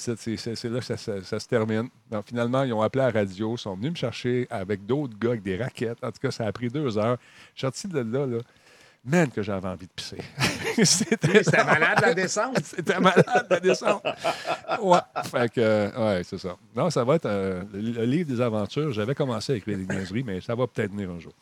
là 0.65 0.79
que 0.79 0.85
ça, 0.85 0.97
ça- 0.97 1.23
ça 1.23 1.39
se 1.39 1.47
termine. 1.47 1.89
Donc, 2.11 2.25
finalement, 2.27 2.63
ils 2.63 2.73
ont 2.73 2.81
appelé 2.81 3.05
à 3.05 3.11
la 3.13 3.21
radio, 3.21 3.55
ils 3.57 3.59
sont 3.59 3.77
venus 3.77 3.91
me 3.91 3.97
chercher 3.97 4.47
avec 4.49 4.87
d'autres 4.87 5.19
gars, 5.19 5.31
avec 5.31 5.43
des 5.43 5.57
raquettes. 5.59 6.03
En 6.03 6.11
tout 6.11 6.19
cas, 6.21 6.31
ça 6.31 6.47
a 6.47 6.53
pris 6.53 6.69
deux 6.69 6.97
heures. 6.97 7.19
Je 7.55 7.59
suis 7.59 7.61
sorti 7.67 7.89
de 7.89 7.99
là, 8.01 8.27
là. 8.27 8.39
Man, 9.09 9.31
que 9.31 9.43
j'avais 9.43 9.67
envie 9.69 9.87
de 9.87 9.93
pisser. 9.93 10.19
C'était 10.85 11.65
malade 11.65 11.99
la 12.03 12.15
descente. 12.15 12.59
C'était 12.65 13.01
malade, 13.01 13.47
la 13.49 13.59
descente. 13.61 14.05
Ouais. 14.83 14.99
Fait 15.25 15.51
que, 15.53 15.99
ouais, 15.99 16.23
c'est 16.25 16.39
ça. 16.39 16.57
Non, 16.77 16.91
ça 16.91 17.05
va 17.05 17.15
être 17.17 17.27
euh, 17.27 17.65
le, 17.73 18.05
livre 18.05 18.29
des 18.29 18.41
aventures. 18.41 18.93
J'avais 18.93 19.15
commencé 19.15 19.53
avec 19.53 19.67
les 19.67 19.77
niaiseries, 19.77 20.23
mais 20.25 20.41
ça 20.41 20.55
va 20.55 20.67
peut-être 20.67 20.91
venir 20.93 21.11
un 21.11 21.19
jour. 21.19 21.33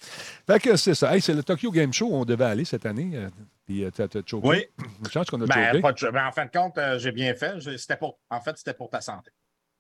Fait 0.46 0.60
que 0.60 0.76
c'est 0.76 0.94
ça. 0.94 1.14
Hey, 1.14 1.20
c'est 1.20 1.34
le 1.34 1.42
Tokyo 1.42 1.70
Game 1.70 1.92
Show 1.92 2.06
où 2.06 2.14
on 2.14 2.24
devait 2.24 2.44
aller 2.44 2.64
cette 2.64 2.86
année. 2.86 3.10
euh, 3.14 3.28
Puis 3.66 3.84
euh, 3.84 3.90
t'as 3.90 4.06
choqué. 4.24 4.46
Oui. 4.48 4.66
Une 5.04 5.10
chance 5.10 5.28
qu'on 5.28 5.40
a 5.42 5.46
Ben, 5.46 5.66
choqué. 5.68 5.80
pas 5.80 5.92
de- 5.92 6.10
ben, 6.10 6.26
en 6.28 6.32
fin 6.32 6.46
de 6.46 6.50
compte, 6.50 6.78
euh, 6.78 6.98
j'ai 6.98 7.12
bien 7.12 7.34
fait. 7.34 7.60
C'était 7.78 7.96
pour... 7.96 8.18
En 8.30 8.40
fait, 8.40 8.56
c'était 8.56 8.74
pour 8.74 8.88
ta 8.90 9.00
santé. 9.00 9.30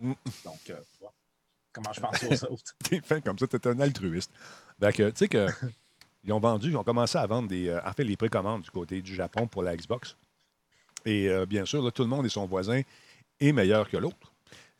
Mm. 0.00 0.12
Donc, 0.44 0.58
euh, 0.70 0.74
voilà. 1.00 1.12
comment 1.72 1.92
je 1.92 2.00
pense 2.00 2.22
aux 2.24 2.52
autres? 2.52 2.74
T'es 2.84 3.00
fin 3.00 3.20
comme 3.20 3.38
ça, 3.38 3.46
t'es 3.46 3.66
un 3.68 3.78
altruiste. 3.80 4.30
Fait 4.80 4.92
que, 4.92 5.08
tu 5.10 5.16
sais 5.16 5.28
que. 5.28 5.46
Ils 6.26 6.32
ont 6.32 6.40
vendu, 6.40 6.70
ils 6.70 6.76
ont 6.76 6.84
commencé 6.84 7.16
à 7.16 7.26
vendre 7.26 7.48
des, 7.48 7.68
euh, 7.68 7.80
en 7.84 7.92
fait, 7.92 8.04
les 8.04 8.16
précommandes 8.16 8.62
du 8.62 8.70
côté 8.70 9.00
du 9.00 9.14
Japon 9.14 9.46
pour 9.46 9.62
la 9.62 9.76
Xbox. 9.76 10.16
Et 11.04 11.28
euh, 11.28 11.46
bien 11.46 11.64
sûr, 11.64 11.82
là, 11.82 11.90
tout 11.90 12.02
le 12.02 12.08
monde 12.08 12.26
et 12.26 12.28
son 12.28 12.46
voisin 12.46 12.82
est 13.40 13.52
meilleur 13.52 13.88
que 13.88 13.96
l'autre. 13.96 14.32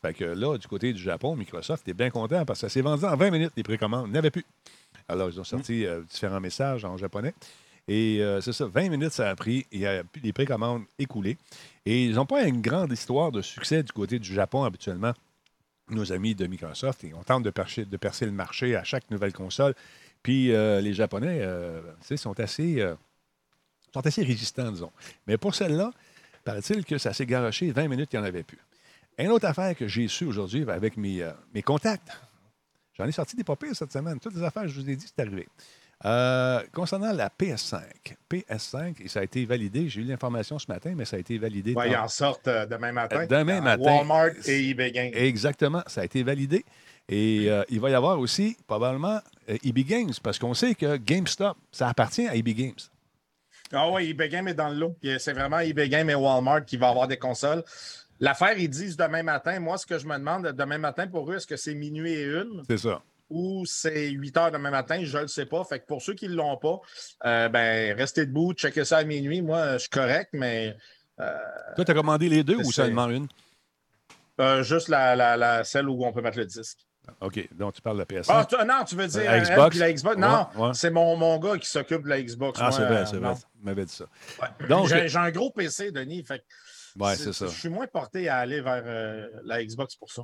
Fait 0.02 0.12
que 0.12 0.24
là, 0.24 0.58
du 0.58 0.66
côté 0.66 0.92
du 0.92 1.00
Japon, 1.00 1.36
Microsoft 1.36 1.88
est 1.88 1.94
bien 1.94 2.10
content 2.10 2.44
parce 2.44 2.60
que 2.60 2.68
ça 2.68 2.72
s'est 2.72 2.82
vendu 2.82 3.04
en 3.04 3.16
20 3.16 3.30
minutes, 3.30 3.52
les 3.56 3.62
précommandes. 3.62 4.14
Avait 4.16 4.30
plus. 4.30 4.44
Alors, 5.08 5.30
ils 5.30 5.40
ont 5.40 5.44
sorti 5.44 5.86
euh, 5.86 6.02
différents 6.02 6.40
messages 6.40 6.84
en 6.84 6.96
japonais. 6.96 7.32
Et 7.88 8.18
euh, 8.20 8.40
c'est 8.40 8.52
ça, 8.52 8.66
20 8.66 8.88
minutes, 8.88 9.12
ça 9.12 9.30
a 9.30 9.36
pris. 9.36 9.66
Il 9.70 9.80
y 9.80 9.86
a 9.86 10.02
plus 10.02 10.20
les 10.20 10.32
précommandes 10.32 10.82
écoulées. 10.98 11.38
Et 11.84 12.04
ils 12.04 12.14
n'ont 12.14 12.26
pas 12.26 12.44
une 12.44 12.60
grande 12.60 12.92
histoire 12.92 13.30
de 13.30 13.40
succès 13.42 13.82
du 13.82 13.92
côté 13.92 14.18
du 14.18 14.34
Japon 14.34 14.64
habituellement. 14.64 15.12
Nos 15.88 16.12
amis 16.12 16.34
de 16.34 16.48
Microsoft, 16.48 17.04
et 17.04 17.14
on 17.14 17.22
tente 17.22 17.44
de 17.44 17.50
percer, 17.50 17.84
de 17.84 17.96
percer 17.96 18.26
le 18.26 18.32
marché 18.32 18.74
à 18.74 18.82
chaque 18.82 19.08
nouvelle 19.12 19.32
console. 19.32 19.72
Puis 20.26 20.52
euh, 20.52 20.80
les 20.80 20.92
Japonais, 20.92 21.38
euh, 21.40 21.80
sont 22.16 22.40
assez, 22.40 22.80
euh, 22.80 22.96
sont 23.94 24.04
assez 24.04 24.24
résistants, 24.24 24.72
disons. 24.72 24.90
Mais 25.28 25.36
pour 25.36 25.54
celle-là, 25.54 25.92
paraît-il 26.42 26.84
que 26.84 26.98
ça 26.98 27.12
s'est 27.12 27.26
garoché 27.26 27.70
20 27.70 27.86
minutes, 27.86 28.12
il 28.12 28.18
n'y 28.18 28.24
en 28.24 28.26
avait 28.26 28.42
plus. 28.42 28.58
Une 29.18 29.28
autre 29.28 29.46
affaire 29.46 29.76
que 29.76 29.86
j'ai 29.86 30.08
su 30.08 30.24
aujourd'hui 30.24 30.68
avec 30.68 30.96
mes, 30.96 31.24
mes 31.54 31.62
contacts, 31.62 32.08
j'en 32.98 33.04
ai 33.04 33.12
sorti 33.12 33.36
des 33.36 33.44
papiers 33.44 33.72
cette 33.72 33.92
semaine. 33.92 34.18
Toutes 34.18 34.34
les 34.34 34.42
affaires, 34.42 34.66
je 34.66 34.80
vous 34.80 34.90
ai 34.90 34.96
dit, 34.96 35.06
c'est 35.06 35.22
arrivé. 35.22 35.46
Concernant 36.72 37.12
la 37.12 37.28
PS5, 37.28 37.84
PS5, 38.28 39.04
et 39.04 39.06
ça 39.06 39.20
a 39.20 39.22
été 39.22 39.44
validé, 39.44 39.88
j'ai 39.88 40.00
eu 40.00 40.04
l'information 40.04 40.58
ce 40.58 40.66
matin, 40.66 40.92
mais 40.96 41.04
ça 41.04 41.18
a 41.18 41.20
été 41.20 41.38
validé. 41.38 41.76
Ils 41.86 41.96
en 41.96 42.08
sortent 42.08 42.48
demain 42.48 42.90
matin. 42.90 43.26
Demain 43.26 43.60
matin. 43.60 43.80
Walmart 43.80 44.32
et 44.44 44.70
eBay 44.70 44.90
Games. 44.90 45.12
Exactement, 45.14 45.84
ça 45.86 46.00
a 46.00 46.04
été 46.04 46.24
validé. 46.24 46.64
Et 47.08 47.46
euh, 47.48 47.62
il 47.68 47.80
va 47.80 47.90
y 47.90 47.94
avoir 47.94 48.18
aussi 48.18 48.56
probablement 48.66 49.20
euh, 49.48 49.56
EB 49.64 49.78
Games, 49.86 50.12
parce 50.22 50.38
qu'on 50.38 50.54
sait 50.54 50.74
que 50.74 50.96
GameStop, 50.96 51.56
ça 51.70 51.88
appartient 51.88 52.26
à 52.26 52.34
EB 52.34 52.48
Games. 52.48 52.74
Ah 53.72 53.90
oui, 53.90 54.10
eBay 54.10 54.28
Games 54.28 54.46
est 54.48 54.54
dans 54.54 54.68
le 54.68 54.76
lot. 54.76 54.96
C'est 55.18 55.32
vraiment 55.32 55.58
eBay 55.58 55.88
Games 55.88 56.08
et 56.08 56.14
Walmart 56.14 56.64
qui 56.64 56.76
vont 56.76 56.88
avoir 56.88 57.08
des 57.08 57.16
consoles. 57.18 57.64
L'affaire, 58.20 58.56
ils 58.58 58.68
disent 58.70 58.96
demain 58.96 59.24
matin. 59.24 59.58
Moi, 59.58 59.76
ce 59.76 59.84
que 59.86 59.98
je 59.98 60.06
me 60.06 60.16
demande, 60.16 60.46
demain 60.52 60.78
matin, 60.78 61.06
pour 61.08 61.30
eux, 61.30 61.36
est-ce 61.36 61.46
que 61.48 61.56
c'est 61.56 61.74
minuit 61.74 62.12
et 62.12 62.24
une? 62.26 62.62
C'est 62.68 62.78
ça. 62.78 63.02
ou 63.28 63.66
c'est 63.66 64.10
8 64.10 64.36
heures 64.36 64.50
demain 64.52 64.70
matin? 64.70 65.00
Je 65.02 65.16
ne 65.16 65.22
le 65.22 65.28
sais 65.28 65.46
pas. 65.46 65.64
Fait 65.64 65.80
que 65.80 65.86
pour 65.86 66.00
ceux 66.00 66.14
qui 66.14 66.28
ne 66.28 66.34
l'ont 66.34 66.56
pas, 66.56 66.80
euh, 67.24 67.48
ben, 67.48 67.96
restez 67.96 68.24
debout, 68.24 68.52
checkez 68.54 68.84
ça 68.84 68.98
à 68.98 69.04
minuit. 69.04 69.42
Moi, 69.42 69.72
je 69.74 69.78
suis 69.78 69.90
correct, 69.90 70.30
mais 70.32 70.76
Toi, 71.18 71.84
tu 71.84 71.90
as 71.90 71.94
commandé 71.94 72.28
les 72.28 72.44
deux 72.44 72.56
ou 72.56 72.70
seulement 72.70 73.10
une? 73.10 73.26
euh, 74.40 74.62
juste 74.62 74.88
la, 74.88 75.16
la, 75.16 75.36
la- 75.36 75.64
celle 75.64 75.88
où 75.88 76.04
on 76.04 76.12
peut 76.12 76.22
mettre 76.22 76.38
le 76.38 76.46
disque. 76.46 76.85
OK, 77.20 77.48
donc 77.52 77.74
tu 77.74 77.82
parles 77.82 77.96
de 77.96 78.00
la 78.00 78.20
PS5. 78.20 78.26
Ah, 78.28 78.46
tu- 78.48 78.56
non, 78.66 78.84
tu 78.86 78.94
veux 78.96 79.06
dire 79.06 79.24
La 79.24 79.36
elle, 79.36 79.42
Xbox? 79.44 79.76
la 79.78 79.92
Xbox? 79.92 80.16
Non, 80.18 80.46
Ouais, 80.56 80.62
ouais. 80.66 80.70
c'est 80.74 80.90
mon, 80.90 81.16
mon 81.16 81.38
gars 81.38 81.56
qui 81.58 81.68
s'occupe 81.68 82.02
de 82.02 82.08
la 82.08 82.22
Xbox. 82.22 82.58
Ah, 82.62 82.70
c'est 82.72 82.84
vrai, 82.84 82.96
euh, 83.02 83.06
c'est 83.06 83.16
vrai. 83.18 83.34
Tu 83.34 83.64
m'avais 83.64 83.84
dit 83.84 83.92
ça. 83.92 84.04
Ouais. 84.40 84.66
Donc, 84.68 84.88
J'ai 84.88 85.08
j'ai 85.08 85.18
un 85.18 85.30
gros 85.30 85.50
PC, 85.50 85.90
Denis. 85.92 86.22
Fait 86.24 86.44
c'est 87.16 87.32
ça. 87.32 87.46
Je 87.46 87.52
suis 87.58 87.68
moins 87.68 87.86
porté 87.86 88.28
à 88.28 88.38
aller 88.38 88.60
vers 88.60 88.82
euh, 88.86 89.28
la 89.44 89.62
Xbox 89.64 89.94
pour 89.96 90.10
ça. 90.10 90.22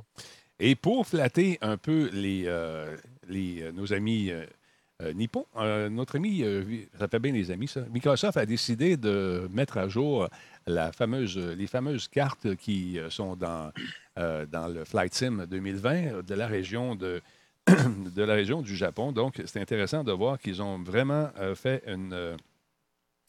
Et 0.59 0.75
pour 0.75 1.05
flatter 1.07 1.57
un 1.61 1.77
peu 1.77 2.09
les, 2.13 2.43
euh, 2.47 2.95
les, 3.27 3.61
euh, 3.63 3.71
nos 3.71 3.91
amis 3.93 4.29
euh, 4.31 4.45
euh, 5.01 5.11
nippons, 5.13 5.45
euh, 5.57 5.89
notre 5.89 6.15
ami, 6.17 6.43
euh, 6.43 6.63
ça 6.99 7.07
fait 7.07 7.19
bien 7.19 7.31
les 7.31 7.49
amis, 7.51 7.67
ça. 7.67 7.81
Microsoft 7.91 8.37
a 8.37 8.45
décidé 8.45 8.95
de 8.95 9.47
mettre 9.51 9.77
à 9.77 9.87
jour 9.87 10.29
les 10.67 11.67
fameuses 11.67 12.07
cartes 12.07 12.55
qui 12.55 12.99
euh, 12.99 13.09
sont 13.09 13.35
dans, 13.35 13.71
euh, 14.17 14.45
dans 14.45 14.67
le 14.67 14.85
Flight 14.85 15.13
Sim 15.13 15.45
2020 15.49 16.25
de 16.25 16.33
la 16.35 16.47
région 16.47 16.95
de, 16.95 17.21
de 17.67 18.23
la 18.23 18.33
région 18.33 18.61
du 18.61 18.75
Japon. 18.75 19.11
Donc, 19.11 19.41
c'est 19.45 19.61
intéressant 19.61 20.03
de 20.03 20.11
voir 20.11 20.39
qu'ils 20.39 20.61
ont 20.61 20.81
vraiment 20.81 21.29
euh, 21.39 21.55
fait 21.55 21.83
une, 21.87 22.13
euh, 22.13 22.35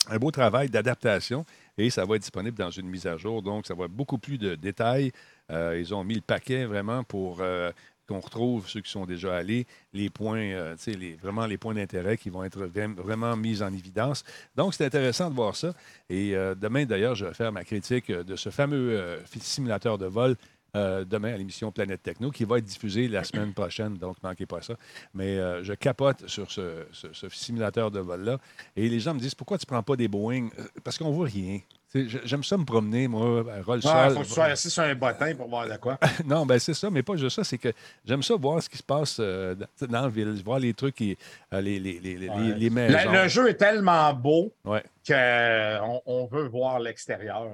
un 0.08 0.18
beau 0.18 0.30
travail 0.30 0.68
d'adaptation 0.68 1.44
et 1.78 1.90
ça 1.90 2.04
va 2.04 2.16
être 2.16 2.22
disponible 2.22 2.56
dans 2.56 2.70
une 2.70 2.88
mise 2.88 3.06
à 3.06 3.16
jour. 3.16 3.42
Donc, 3.42 3.66
ça 3.66 3.74
va 3.74 3.86
être 3.86 3.92
beaucoup 3.92 4.18
plus 4.18 4.38
de 4.38 4.54
détails. 4.54 5.12
Euh, 5.50 5.78
ils 5.78 5.94
ont 5.94 6.04
mis 6.04 6.14
le 6.14 6.20
paquet 6.20 6.64
vraiment 6.64 7.04
pour 7.04 7.40
euh, 7.40 7.70
qu'on 8.06 8.20
retrouve 8.20 8.68
ceux 8.68 8.80
qui 8.80 8.90
sont 8.90 9.06
déjà 9.06 9.34
allés, 9.36 9.66
les 9.92 10.10
points, 10.10 10.38
euh, 10.40 10.76
les, 10.86 11.14
vraiment 11.14 11.46
les 11.46 11.56
points 11.58 11.74
d'intérêt 11.74 12.16
qui 12.16 12.28
vont 12.30 12.44
être 12.44 12.66
vra- 12.66 12.94
vraiment 12.94 13.36
mis 13.36 13.62
en 13.62 13.72
évidence. 13.72 14.24
Donc, 14.56 14.74
c'est 14.74 14.84
intéressant 14.84 15.30
de 15.30 15.34
voir 15.34 15.56
ça. 15.56 15.72
Et 16.10 16.34
euh, 16.36 16.54
demain, 16.54 16.84
d'ailleurs, 16.84 17.14
je 17.14 17.24
vais 17.26 17.34
faire 17.34 17.52
ma 17.52 17.64
critique 17.64 18.10
euh, 18.10 18.22
de 18.24 18.36
ce 18.36 18.50
fameux 18.50 18.98
euh, 18.98 19.18
simulateur 19.40 19.98
de 19.98 20.06
vol 20.06 20.36
demain 20.76 21.32
à 21.32 21.36
l'émission 21.36 21.70
Planète 21.70 22.02
Techno 22.02 22.32
qui 22.32 22.42
va 22.44 22.58
être 22.58 22.64
diffusée 22.64 23.06
la 23.06 23.22
semaine 23.24 23.52
prochaine, 23.54 23.94
donc 23.96 24.16
ne 24.20 24.28
manquez 24.28 24.44
pas 24.44 24.60
ça. 24.60 24.74
Mais 25.14 25.36
je 25.62 25.72
capote 25.72 26.26
sur 26.26 26.50
ce, 26.50 26.84
ce- 26.90 27.12
ce 27.12 27.28
simulateur 27.28 27.92
de 27.92 28.00
vol-là. 28.00 28.38
Et 28.74 28.88
les 28.88 28.98
gens 28.98 29.14
me 29.14 29.20
disent 29.20 29.36
pourquoi 29.36 29.56
tu 29.56 29.66
ne 29.66 29.68
prends 29.68 29.84
pas 29.84 29.94
des 29.94 30.08
Boeing 30.08 30.48
Parce 30.82 30.98
qu'on 30.98 31.10
ne 31.10 31.14
voit 31.14 31.28
rien. 31.28 31.60
J'aime 31.94 32.42
ça 32.42 32.56
me 32.56 32.64
promener, 32.64 33.06
moi, 33.06 33.44
roll 33.64 33.78
Il 33.78 33.82
sol. 33.82 34.10
faut 34.14 34.20
que 34.20 34.24
tu 34.26 34.32
sois 34.32 34.44
assis 34.46 34.68
sur 34.70 34.82
un 34.82 34.94
bottin 34.96 35.34
pour 35.36 35.48
voir 35.48 35.68
de 35.68 35.76
quoi. 35.76 35.96
Non, 36.24 36.44
ben 36.44 36.58
c'est 36.58 36.74
ça, 36.74 36.90
mais 36.90 37.02
pas 37.04 37.14
juste 37.16 37.36
ça, 37.36 37.44
c'est 37.44 37.58
que 37.58 37.72
j'aime 38.04 38.22
ça 38.22 38.34
voir 38.34 38.60
ce 38.62 38.68
qui 38.68 38.76
se 38.78 38.82
passe 38.82 39.18
euh, 39.20 39.54
dans, 39.80 40.02
la 40.02 40.08
ville, 40.08 40.42
voir 40.44 40.58
les 40.58 40.74
trucs, 40.74 40.96
qui, 40.96 41.16
euh, 41.52 41.60
les, 41.60 41.78
les, 41.78 42.00
les, 42.00 42.16
les- 42.16 42.28
Ouais. 42.28 42.54
les 42.56 42.68
Le, 42.68 42.74
maisons. 42.74 43.12
le 43.12 43.28
jeu 43.28 43.48
est 43.48 43.54
tellement 43.54 44.12
beau 44.12 44.52
Ouais. 44.64 44.82
qu'on 45.06 46.02
on 46.06 46.26
veut 46.26 46.48
voir 46.48 46.80
l'extérieur. 46.80 47.48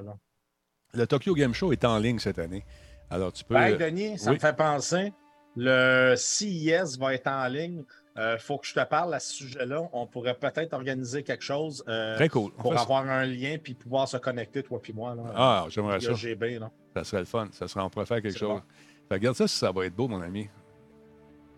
Le 0.94 1.06
Tokyo 1.06 1.34
Game 1.34 1.52
Show 1.54 1.72
est 1.72 1.84
en 1.84 1.98
ligne 1.98 2.18
cette 2.18 2.38
année. 2.38 2.64
Alors, 3.10 3.32
tu 3.32 3.44
peux... 3.44 3.54
Ben, 3.54 3.76
Denis, 3.76 4.18
ça 4.18 4.30
oui. 4.30 4.36
me 4.36 4.40
fait 4.40 4.56
penser. 4.56 5.12
Le 5.56 6.14
CIS 6.16 6.96
va 6.98 7.12
être 7.14 7.26
en 7.26 7.46
ligne. 7.48 7.82
Il 8.16 8.36
faut 8.38 8.58
que 8.58 8.66
je 8.66 8.74
te 8.74 8.84
parle 8.84 9.14
à 9.14 9.20
ce 9.20 9.32
sujet-là. 9.34 9.88
On 9.92 10.06
pourrait 10.06 10.34
peut-être 10.34 10.72
organiser 10.74 11.22
quelque 11.22 11.44
chose 11.44 11.82
euh, 11.88 12.16
Très 12.16 12.28
cool. 12.28 12.50
On 12.58 12.62
pour 12.62 12.74
ça. 12.74 12.80
avoir 12.82 13.08
un 13.08 13.24
lien 13.24 13.56
puis 13.62 13.74
pouvoir 13.74 14.08
se 14.08 14.16
connecter, 14.18 14.62
toi 14.62 14.80
puis 14.82 14.92
moi. 14.92 15.14
Là, 15.14 15.22
Ah, 15.34 15.66
j'aimerais 15.70 16.00
ça. 16.00 16.12
GB, 16.12 16.58
là. 16.58 16.70
Ça 16.94 17.04
serait 17.04 17.20
le 17.20 17.26
fun. 17.26 17.48
Ça 17.52 17.66
serait, 17.68 17.80
on 17.82 17.88
pourrait 17.88 18.06
faire 18.06 18.20
quelque 18.20 18.36
chose. 18.38 18.60
bon. 18.60 18.62
Fait, 19.08 19.14
regarde 19.14 19.36
ça 19.36 19.46
si 19.48 19.56
ça 19.56 19.70
va 19.72 19.86
être 19.86 19.94
beau, 19.94 20.06
mon 20.08 20.20
ami. 20.20 20.48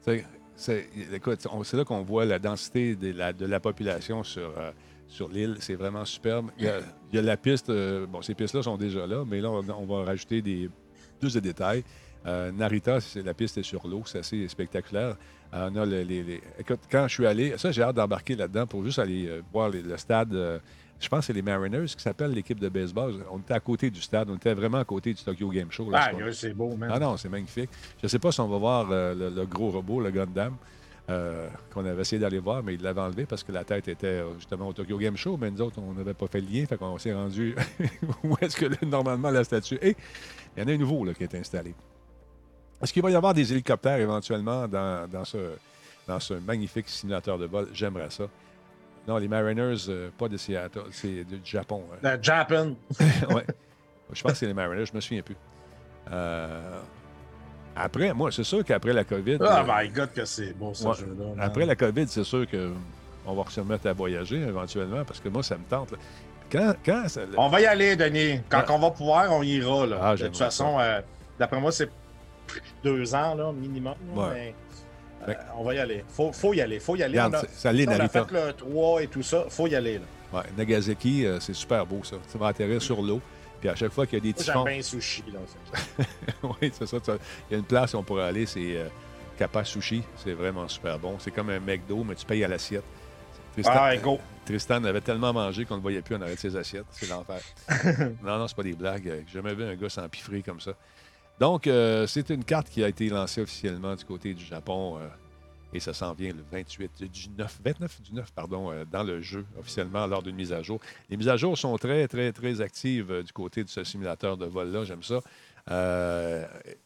C'est, 0.01 0.25
c'est- 0.57 0.89
écoute, 1.13 1.47
on- 1.51 1.65
c'est 1.65 1.77
là 1.77 1.85
qu'on 1.85 2.03
voit 2.03 2.25
la 2.25 2.39
densité 2.39 2.97
de 2.97 3.13
la, 3.13 3.33
de 3.33 3.47
la 3.47 3.61
population 3.61 4.23
sur, 4.23 4.53
euh, 4.59 4.73
sur 5.07 5.29
l'île. 5.29 5.57
C'est 5.61 5.75
vraiment 5.75 6.05
superbe. 6.05 6.51
Il 6.59 6.65
y 6.65 6.69
a, 6.69 6.81
il 7.13 7.17
y 7.17 7.19
a 7.19 7.23
la 7.23 7.37
piste. 7.37 7.71
euh, 7.71 8.07
bon, 8.07 8.23
ces 8.23 8.35
pistes-là 8.35 8.63
sont 8.63 8.77
déjà 8.77 9.07
là, 9.07 9.25
mais 9.27 9.41
là, 9.41 9.51
on, 9.51 9.67
on 9.69 9.87
va 9.87 10.05
rajouter 10.05 10.43
des, 10.43 10.69
plus 11.21 11.35
de 11.35 11.41
détails. 11.41 11.85
Euh, 12.27 12.53
Narita, 12.53 13.01
c'est- 13.01 13.23
la 13.23 13.35
piste 13.35 13.59
est 13.59 13.63
sur 13.63 13.87
l'eau. 13.87 14.03
C'est 14.07 14.19
assez 14.19 14.47
spectaculaire. 14.49 15.17
On 15.53 15.77
a 15.77 15.85
le- 15.87 16.03
les, 16.03 16.23
les- 16.23 16.41
Écoute, 16.59 16.81
quand 16.91 17.07
je 17.09 17.15
suis 17.15 17.27
allé, 17.27 17.55
ça, 17.59 17.71
j'ai 17.73 17.83
hâte 17.83 17.97
d'embarquer 17.97 18.35
là-dedans 18.37 18.67
pour 18.67 18.83
juste 18.85 18.99
aller 18.99 19.27
euh, 19.29 19.43
voir 19.53 19.69
les- 19.69 19.83
le 19.83 19.97
stade. 19.99 20.33
euh, 20.35 20.59
je 20.99 21.09
pense 21.09 21.21
que 21.21 21.25
c'est 21.27 21.33
les 21.33 21.43
Mariners 21.43 21.87
qui 21.87 22.03
s'appellent 22.03 22.31
l'équipe 22.33 22.59
de 22.61 22.69
baseball. 22.69 23.15
On 23.31 23.39
était 23.39 23.55
à 23.55 23.61
côté 23.61 23.91
du 23.91 24.01
stade. 24.01 24.31
On 24.31 24.37
était 24.37 24.55
vraiment 24.55 24.79
à 24.79 24.85
côté 24.85 25.13
du 25.13 25.23
Tokyo 25.23 25.49
Game 25.51 25.71
Show. 25.71 25.91
là, 25.91 26.09
Ah, 26.13 26.17
ce 26.27 26.33
c'est 26.33 26.55
beau, 26.55 26.75
man. 26.77 26.91
Ah 26.93 26.99
non, 26.99 27.17
c'est 27.17 27.29
magnifique. 27.29 27.69
Je 28.01 28.07
ne 28.07 28.09
sais 28.09 28.19
pas 28.21 28.31
si 28.33 28.41
on 28.41 28.49
va 28.49 28.57
voir 28.59 28.89
euh, 28.91 29.15
le, 29.15 29.29
le 29.31 29.45
gros 29.47 29.71
robot, 29.71 30.01
le 30.01 30.11
Gundam, 30.11 30.55
qu'on 31.75 31.85
avait 31.85 32.01
essayé 32.01 32.19
d'aller 32.21 32.39
voir, 32.39 32.63
mais 32.63 32.75
il 32.75 32.83
l'avait 32.83 33.01
enlevé 33.03 33.27
parce 33.27 33.43
que 33.43 33.53
la 33.53 33.65
tête 33.65 33.89
était 33.89 34.23
justement 34.39 34.69
au 34.69 34.73
Tokyo 34.73 34.97
Game 34.97 35.17
Show, 35.17 35.37
mais 35.39 35.51
nous 35.51 35.61
autres, 35.61 35.79
on 35.81 35.93
n'avait 35.93 36.15
pas 36.15 36.27
fait 36.29 36.41
le 36.41 36.47
lien, 36.47 36.65
fait 36.65 36.79
qu'on 36.79 36.97
s'est 36.97 37.13
rendu 37.13 37.55
où 38.25 38.35
est-ce 38.41 38.57
que 38.57 38.67
là, 38.67 38.77
normalement 38.87 39.31
la 39.31 39.45
statue 39.45 39.79
est. 39.83 39.97
Il 40.57 40.63
y 40.63 40.65
en 40.65 40.69
a 40.69 40.73
un 40.73 40.79
nouveau 40.79 41.05
là, 41.05 41.13
qui 41.13 41.25
est 41.25 41.35
installé. 41.35 41.75
Est-ce 42.83 42.93
qu'il 42.93 43.03
va 43.03 43.11
y 43.11 43.15
avoir 43.17 43.33
des 43.35 43.53
hélicoptères 43.53 43.99
éventuellement 43.99 44.67
dans, 44.67 45.09
dans 45.09 45.25
ce, 45.25 45.39
dans 46.09 46.19
ce 46.21 46.35
magnifique 46.35 46.89
simulateur 46.89 47.39
de 47.39 47.47
vol? 47.47 47.69
J'aimerais 47.73 48.11
ça. 48.11 48.25
Non, 49.07 49.17
les 49.19 49.29
Mariners, 49.29 49.77
euh, 49.89 50.11
pas 50.17 50.29
de 50.29 50.37
Seattle, 50.37 50.85
c'est 50.91 51.25
du 51.25 51.41
Japon. 51.45 51.83
hein. 51.93 52.17
Le 52.17 52.23
Japan. 52.23 52.73
ouais. 53.31 53.45
Je 54.13 54.23
pense 54.23 54.33
que 54.33 54.39
c'est 54.39 54.47
les 54.47 54.55
Mariners, 54.55 54.87
je 54.87 54.95
me 54.95 55.01
souviens 55.01 55.23
plus. 55.23 55.37
Euh, 56.11 56.79
Après, 57.75 58.13
moi, 58.13 58.31
c'est 58.31 58.45
sûr 58.45 58.65
qu'après 58.65 58.93
la 58.93 59.05
COVID. 59.05 59.39
Oh 59.41 59.45
euh, 59.45 59.63
my 59.67 59.89
God, 59.89 60.13
que 60.13 60.25
c'est 60.25 60.53
beau, 60.53 60.75
ce 60.75 60.87
Ouais. 60.87 60.95
jeu-là. 60.95 61.25
man. 61.37 61.41
Après 61.41 61.65
la 61.67 61.75
COVID, 61.75 62.07
c'est 62.09 62.23
sûr 62.25 62.47
qu'on 62.51 63.35
va 63.35 63.51
se 63.51 63.61
remettre 63.61 63.87
à 63.89 63.93
voyager 63.93 64.37
éventuellement 64.43 65.05
parce 65.05 65.21
que 65.21 65.29
moi, 65.29 65.43
ça 65.43 65.57
me 65.57 65.65
tente. 65.65 65.93
là. 65.93 65.99
Quand, 66.51 66.75
quand 66.85 67.09
ça- 67.09 67.23
On 67.39 67.49
va 67.49 67.61
y 67.63 67.67
aller, 67.67 67.97
Denis. 67.97 68.41
Quand 68.51 68.65
on 68.69 68.79
va 68.79 68.91
pouvoir, 68.91 69.33
on 69.33 69.43
ira. 69.43 69.87
Là. 69.87 69.99
Ah, 70.03 70.17
de 70.17 70.27
toute 70.27 70.37
façon, 70.37 70.79
euh, 70.79 71.01
d'après 71.39 71.59
moi, 71.61 71.73
c'est 71.73 71.89
deux 72.83 73.15
ans 73.15 73.35
là, 73.35 73.53
minimum. 73.53 73.95
Ouais. 74.15 74.55
mais, 75.27 75.35
euh, 75.35 75.35
on 75.57 75.65
va 75.65 75.75
y 75.75 75.79
aller. 75.79 76.05
Faut, 76.09 76.33
faut 76.33 76.53
y 76.55 76.61
aller. 76.61 76.81
Faut 76.81 76.97
y 76.97 77.03
aller. 77.03 77.19
Regarde, 77.19 77.35
on 77.35 77.47
a, 77.47 77.51
ça 77.53 77.71
on 77.71 78.01
a 78.01 78.09
fait 78.09 78.31
le 78.31 78.53
3 78.53 79.03
et 79.03 79.07
tout 79.07 79.23
ça. 79.23 79.45
Faut 79.49 79.67
y 79.67 79.75
aller. 79.75 79.99
Là. 79.99 80.05
Ouais, 80.39 80.45
Nagasaki, 80.57 81.27
euh, 81.27 81.41
c'est 81.41 81.55
super 81.55 81.87
beau, 81.87 82.03
ça. 82.03 82.17
Tu 82.31 82.39
vas 82.39 82.49
atterrir 82.49 82.81
sur 82.81 83.03
l'eau. 83.03 83.21
Puis 83.61 83.69
à 83.69 83.77
chaque 83.77 83.93
fois 83.93 84.07
qu'il 84.07 84.19
y 84.19 84.23
a 84.23 84.25
des 84.25 84.33
petits 84.33 84.45
J'aime 84.45 84.65
bien 84.65 84.83
sushi. 84.83 85.23
Là. 85.33 85.39
oui, 86.43 86.73
c'est 86.73 86.87
ça. 86.87 86.97
Il 87.49 87.53
y 87.53 87.55
a 87.55 87.59
une 87.59 87.65
place 87.65 87.95
où 87.95 87.99
on 87.99 88.03
pourrait 88.03 88.25
aller, 88.25 88.45
c'est 88.45 88.77
euh, 88.77 88.89
Kappa 89.39 89.65
Sushi. 89.65 90.03
C'est 90.17 90.33
vraiment 90.33 90.67
super 90.67 90.99
bon. 90.99 91.17
C'est 91.21 91.31
comme 91.31 91.51
un 91.51 91.61
McDo, 91.61 92.03
mais 92.03 92.17
tu 92.17 92.27
payes 92.27 92.43
à 92.43 92.49
l'assiette. 92.49 92.83
Tristan, 93.53 93.73
Ah, 93.75 93.97
go. 93.97 94.19
Tristan 94.45 94.83
avait 94.83 95.01
tellement 95.01 95.33
mangé 95.33 95.65
qu'on 95.65 95.75
ne 95.75 95.79
le 95.79 95.83
voyait 95.83 96.03
plus 96.03 96.17
en 96.17 96.23
arrêt 96.23 96.35
de 96.35 96.41
ses 96.41 96.57
assiettes. 96.57 96.87
C'est 96.91 97.09
l'enfer. 97.09 97.41
non, 98.23 98.39
non, 98.39 98.49
c'est 98.49 98.57
pas 98.57 98.63
des 98.63 98.73
blagues. 98.73 99.25
J'ai 99.27 99.35
jamais 99.35 99.55
vu 99.55 99.63
un 99.63 99.77
gars 99.77 99.89
s'empiffrer 99.89 100.43
comme 100.43 100.61
ça. 100.61 100.73
Donc, 101.43 101.67
euh, 101.67 102.07
c'est 102.07 102.31
une 102.31 102.45
carte 102.45 102.69
qui 102.71 102.85
a 102.85 102.89
été 102.89 103.09
lancée 103.09 103.41
officiellement 103.41 103.97
du 103.97 104.05
côté 104.05 104.33
du 104.33 104.45
Japon. 104.45 104.99
euh, 105.01 105.09
et 105.75 105.81
ça 105.81 105.93
s'en 105.93 106.13
vient 106.13 106.33
le 106.33 106.45
28 106.53 107.03
du 107.11 107.31
9, 107.37 107.61
29 107.65 108.01
du 108.03 108.13
9, 108.15 108.31
pardon, 108.33 108.71
euh, 108.71 108.85
dans 108.85 109.03
le 109.03 109.21
jeu 109.23 109.45
officiellement 109.59 110.07
lors 110.07 110.23
d'une 110.23 110.37
mise 110.37 110.53
à 110.53 110.63
jour. 110.63 110.79
Les 111.11 111.17
mises 111.17 111.29
à 111.31 111.37
jour 111.37 111.59
sont 111.59 111.77
très, 111.79 112.07
très, 112.07 112.31
très 112.31 112.61
actives 112.61 113.23
du 113.25 113.33
côté 113.33 113.65
de 113.65 113.69
ce 113.71 113.83
simulateur 113.83 114.37
de 114.37 114.47
vol-là. 114.47 114.85
J'aime 114.85 115.03
ça. 115.03 115.19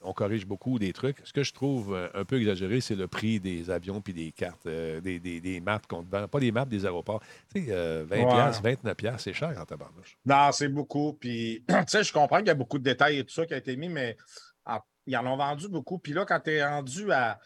On 0.02 0.12
corrige 0.12 0.46
beaucoup 0.46 0.78
des 0.78 0.92
trucs. 0.92 1.16
Ce 1.24 1.32
que 1.32 1.42
je 1.42 1.52
trouve 1.52 1.98
un 2.14 2.24
peu 2.24 2.36
exagéré, 2.38 2.80
c'est 2.80 2.94
le 2.94 3.08
prix 3.08 3.40
des 3.40 3.70
avions 3.70 4.00
puis 4.00 4.12
des 4.14 4.30
cartes, 4.32 4.66
des, 4.68 5.18
des- 5.18 5.40
des 5.40 5.60
maps 5.60 5.80
qu'on 5.88 6.02
te 6.04 6.10
vend. 6.10 6.28
Pas 6.28 6.38
des 6.40 6.52
maps 6.52 6.64
des 6.64 6.84
aéroports. 6.86 7.22
Tu 7.52 7.64
sais, 7.64 7.66
euh, 7.70 8.04
20 8.08 8.16
Ouais. 8.18 8.26
piastres, 8.32 8.62
29 8.62 8.94
piastres, 8.96 9.20
c'est 9.22 9.32
cher 9.32 9.52
en 9.60 9.64
tabarnouche. 9.64 10.16
Non, 10.24 10.50
c'est 10.52 10.68
beaucoup. 10.68 11.14
Puis, 11.14 11.64
tu 11.68 11.74
sais, 11.88 12.04
je 12.04 12.12
comprends 12.12 12.38
qu'il 12.38 12.46
y 12.46 12.50
a 12.50 12.54
beaucoup 12.54 12.78
de 12.78 12.84
détails 12.84 13.18
et 13.18 13.24
tout 13.24 13.34
ça 13.34 13.44
qui 13.46 13.54
a 13.54 13.56
été 13.56 13.76
mis, 13.76 13.88
mais 13.88 14.16
ils 15.06 15.16
en 15.16 15.26
ont 15.26 15.36
vendu 15.36 15.68
beaucoup. 15.68 15.98
Puis 15.98 16.12
là, 16.12 16.24
quand 16.24 16.40
tu 16.40 16.50
es 16.52 16.64
rendu 16.64 17.10
à. 17.12 17.38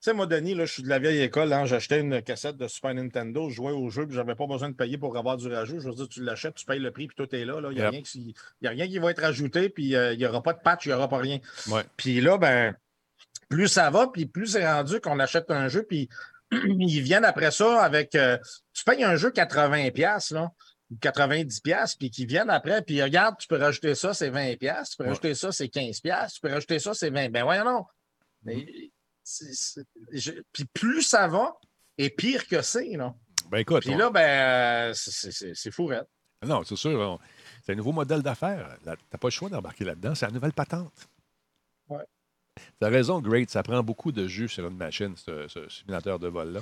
Tu 0.00 0.10
sais, 0.10 0.12
moi, 0.14 0.26
Denis, 0.26 0.54
là, 0.54 0.64
je 0.64 0.72
suis 0.74 0.82
de 0.84 0.88
la 0.88 1.00
vieille 1.00 1.20
école. 1.22 1.52
Hein, 1.52 1.64
J'achetais 1.64 1.98
une 2.00 2.22
cassette 2.22 2.56
de 2.56 2.68
Super 2.68 2.94
Nintendo, 2.94 3.50
je 3.50 3.56
jouais 3.56 3.72
au 3.72 3.90
jeu, 3.90 4.06
puis 4.06 4.14
j'avais 4.14 4.36
pas 4.36 4.46
besoin 4.46 4.68
de 4.68 4.74
payer 4.76 4.96
pour 4.96 5.16
avoir 5.18 5.36
du 5.36 5.48
rajout. 5.52 5.80
Je 5.80 5.88
veux 5.88 5.94
dire, 5.94 6.08
tu 6.08 6.22
l'achètes, 6.22 6.54
tu 6.54 6.64
payes 6.66 6.78
le 6.78 6.92
prix, 6.92 7.08
puis 7.08 7.16
tout 7.16 7.34
est 7.34 7.44
là. 7.44 7.60
Il 7.70 7.76
n'y 7.76 7.82
a, 7.82 7.90
Yep. 7.90 8.04
qui- 8.04 8.32
y 8.62 8.66
a 8.68 8.70
rien 8.70 8.86
qui 8.86 8.98
va 9.00 9.10
être 9.10 9.24
ajouté, 9.24 9.68
puis 9.68 9.96
euh, 9.96 10.12
il 10.12 10.18
n'y 10.18 10.26
aura 10.26 10.40
pas 10.40 10.52
de 10.52 10.60
patch, 10.60 10.86
il 10.86 10.90
n'y 10.90 10.94
aura 10.94 11.08
pas 11.08 11.18
rien. 11.18 11.40
Ouais. 11.68 11.82
Puis 11.96 12.20
là, 12.20 12.38
ben, 12.38 12.76
plus 13.48 13.66
ça 13.66 13.90
va, 13.90 14.06
puis 14.06 14.26
plus 14.26 14.46
c'est 14.46 14.64
rendu 14.70 15.00
qu'on 15.00 15.18
achète 15.18 15.50
un 15.50 15.66
jeu, 15.66 15.82
puis 15.82 16.08
ils 16.52 17.00
viennent 17.02 17.24
après 17.24 17.50
ça 17.50 17.82
avec. 17.82 18.14
euh, 18.14 18.38
tu 18.72 18.84
payes 18.84 19.02
un 19.02 19.16
jeu 19.16 19.30
80$, 19.32 20.30
là, 20.32 20.52
90$, 20.96 21.96
puis 21.98 22.10
qu'ils 22.10 22.26
viennent 22.26 22.50
après, 22.50 22.82
puis 22.82 23.02
regarde, 23.02 23.36
tu 23.38 23.46
peux 23.46 23.58
rajouter 23.58 23.94
ça, 23.94 24.14
c'est 24.14 24.30
20$, 24.30 24.56
tu 24.58 24.96
peux 24.96 25.04
Ouais. 25.04 25.08
rajouter 25.10 25.34
ça, 25.34 25.52
c'est 25.52 25.68
15$, 25.68 26.32
tu 26.32 26.40
peux 26.40 26.48
rajouter 26.52 26.78
ça, 26.78 26.94
c'est 26.94 27.10
20$. 27.10 27.30
Ben 27.30 27.42
voyons 27.44 27.64
non. 27.64 27.84
Mais, 28.42 28.66
Mm-hmm. 29.26 30.42
puis 30.52 30.64
plus 30.72 31.02
ça 31.02 31.28
va, 31.28 31.54
et 31.98 32.08
pire 32.10 32.46
que 32.46 32.62
c'est, 32.62 32.96
là. 32.96 33.14
Ben 33.50 33.58
écoute, 33.58 33.82
Puis 33.82 33.94
on- 33.94 33.98
là, 33.98 34.10
ben, 34.10 34.20
euh, 34.90 34.94
c'est- 34.94 35.10
c'est 35.10 35.32
c'est- 35.32 35.54
c'est 35.54 35.70
fou, 35.70 35.86
raide. 35.86 36.06
non, 36.46 36.62
c'est 36.64 36.76
sûr, 36.76 36.98
on- 36.98 37.18
c'est 37.64 37.72
un 37.72 37.74
nouveau 37.74 37.92
modèle 37.92 38.22
d'affaires. 38.22 38.76
Tu 38.82 38.88
n'as 38.88 38.96
pas 38.96 39.26
le 39.28 39.30
choix 39.30 39.48
d'embarquer 39.50 39.84
là-dedans. 39.84 40.14
C'est 40.14 40.26
la 40.26 40.32
nouvelle 40.32 40.52
patente. 40.54 41.08
Ouais. 41.88 42.04
Tu 42.56 42.86
as 42.86 42.88
raison, 42.88 43.20
Great. 43.20 43.50
Ça 43.50 43.62
prend 43.62 43.82
beaucoup 43.82 44.12
de 44.12 44.26
jus 44.26 44.48
sur 44.48 44.66
une 44.66 44.76
machine, 44.76 45.14
ce, 45.16 45.46
ce 45.48 45.68
simulateur 45.68 46.18
de 46.18 46.28
vol-là. 46.28 46.60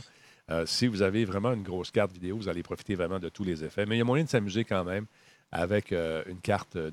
Euh, 0.50 0.64
si 0.66 0.86
vous 0.86 1.02
avez 1.02 1.24
vraiment 1.24 1.52
une 1.52 1.62
grosse 1.62 1.90
carte 1.90 2.12
vidéo, 2.12 2.36
vous 2.36 2.48
allez 2.48 2.62
profiter 2.62 2.94
vraiment 2.94 3.18
de 3.18 3.28
tous 3.28 3.44
les 3.44 3.64
effets. 3.64 3.84
Mais 3.86 3.96
il 3.96 3.98
y 3.98 4.02
a 4.02 4.04
moyen 4.04 4.24
de 4.24 4.28
s'amuser 4.28 4.64
quand 4.64 4.84
même 4.84 5.06
avec 5.50 5.92
euh, 5.92 6.22
une 6.26 6.40
carte 6.40 6.76
de, 6.76 6.90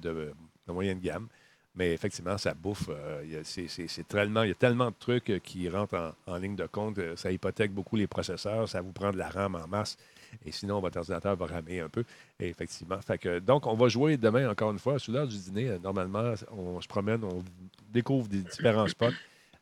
de 0.67 0.71
moyenne 0.71 0.99
gamme. 0.99 1.27
Mais 1.75 1.91
effectivement, 1.93 2.37
ça 2.37 2.53
bouffe. 2.53 2.89
euh, 2.89 3.21
il 3.23 3.31
y 3.31 3.35
a- 3.35 4.53
tellement, 4.53 4.89
de 4.89 4.95
trucs 4.99 5.41
qui 5.43 5.69
rentrent 5.69 6.15
en, 6.27 6.37
ligne 6.37 6.55
de 6.55 6.67
compte. 6.67 6.99
Ça 7.15 7.31
hypothèque 7.31 7.71
beaucoup 7.71 7.95
les 7.95 8.07
processeurs. 8.07 8.67
Ça 8.69 8.81
vous 8.81 8.91
prend 8.91 9.11
de 9.11 9.17
la 9.17 9.29
RAM 9.29 9.55
en 9.55 9.67
masse. 9.67 9.97
Et 10.45 10.51
sinon, 10.51 10.79
votre 10.79 10.97
ordinateur 10.97 11.35
va 11.35 11.45
ramer 11.47 11.79
un 11.79 11.89
peu. 11.89 12.03
Et 12.39 12.49
effectivement. 12.49 12.99
Donc, 13.45 13.65
on 13.65 13.73
va 13.75 13.87
jouer 13.87 14.17
demain, 14.17 14.49
encore 14.49 14.71
une 14.71 14.79
fois, 14.79 14.99
sous 14.99 15.11
l'heure 15.11 15.27
du 15.27 15.37
dîner. 15.37 15.77
Normalement, 15.79 16.33
on 16.51 16.79
se 16.79 16.87
promène, 16.87 17.23
on 17.23 17.43
découvre 17.91 18.27
des 18.27 18.41
différents 18.41 18.87
spots. 18.87 19.13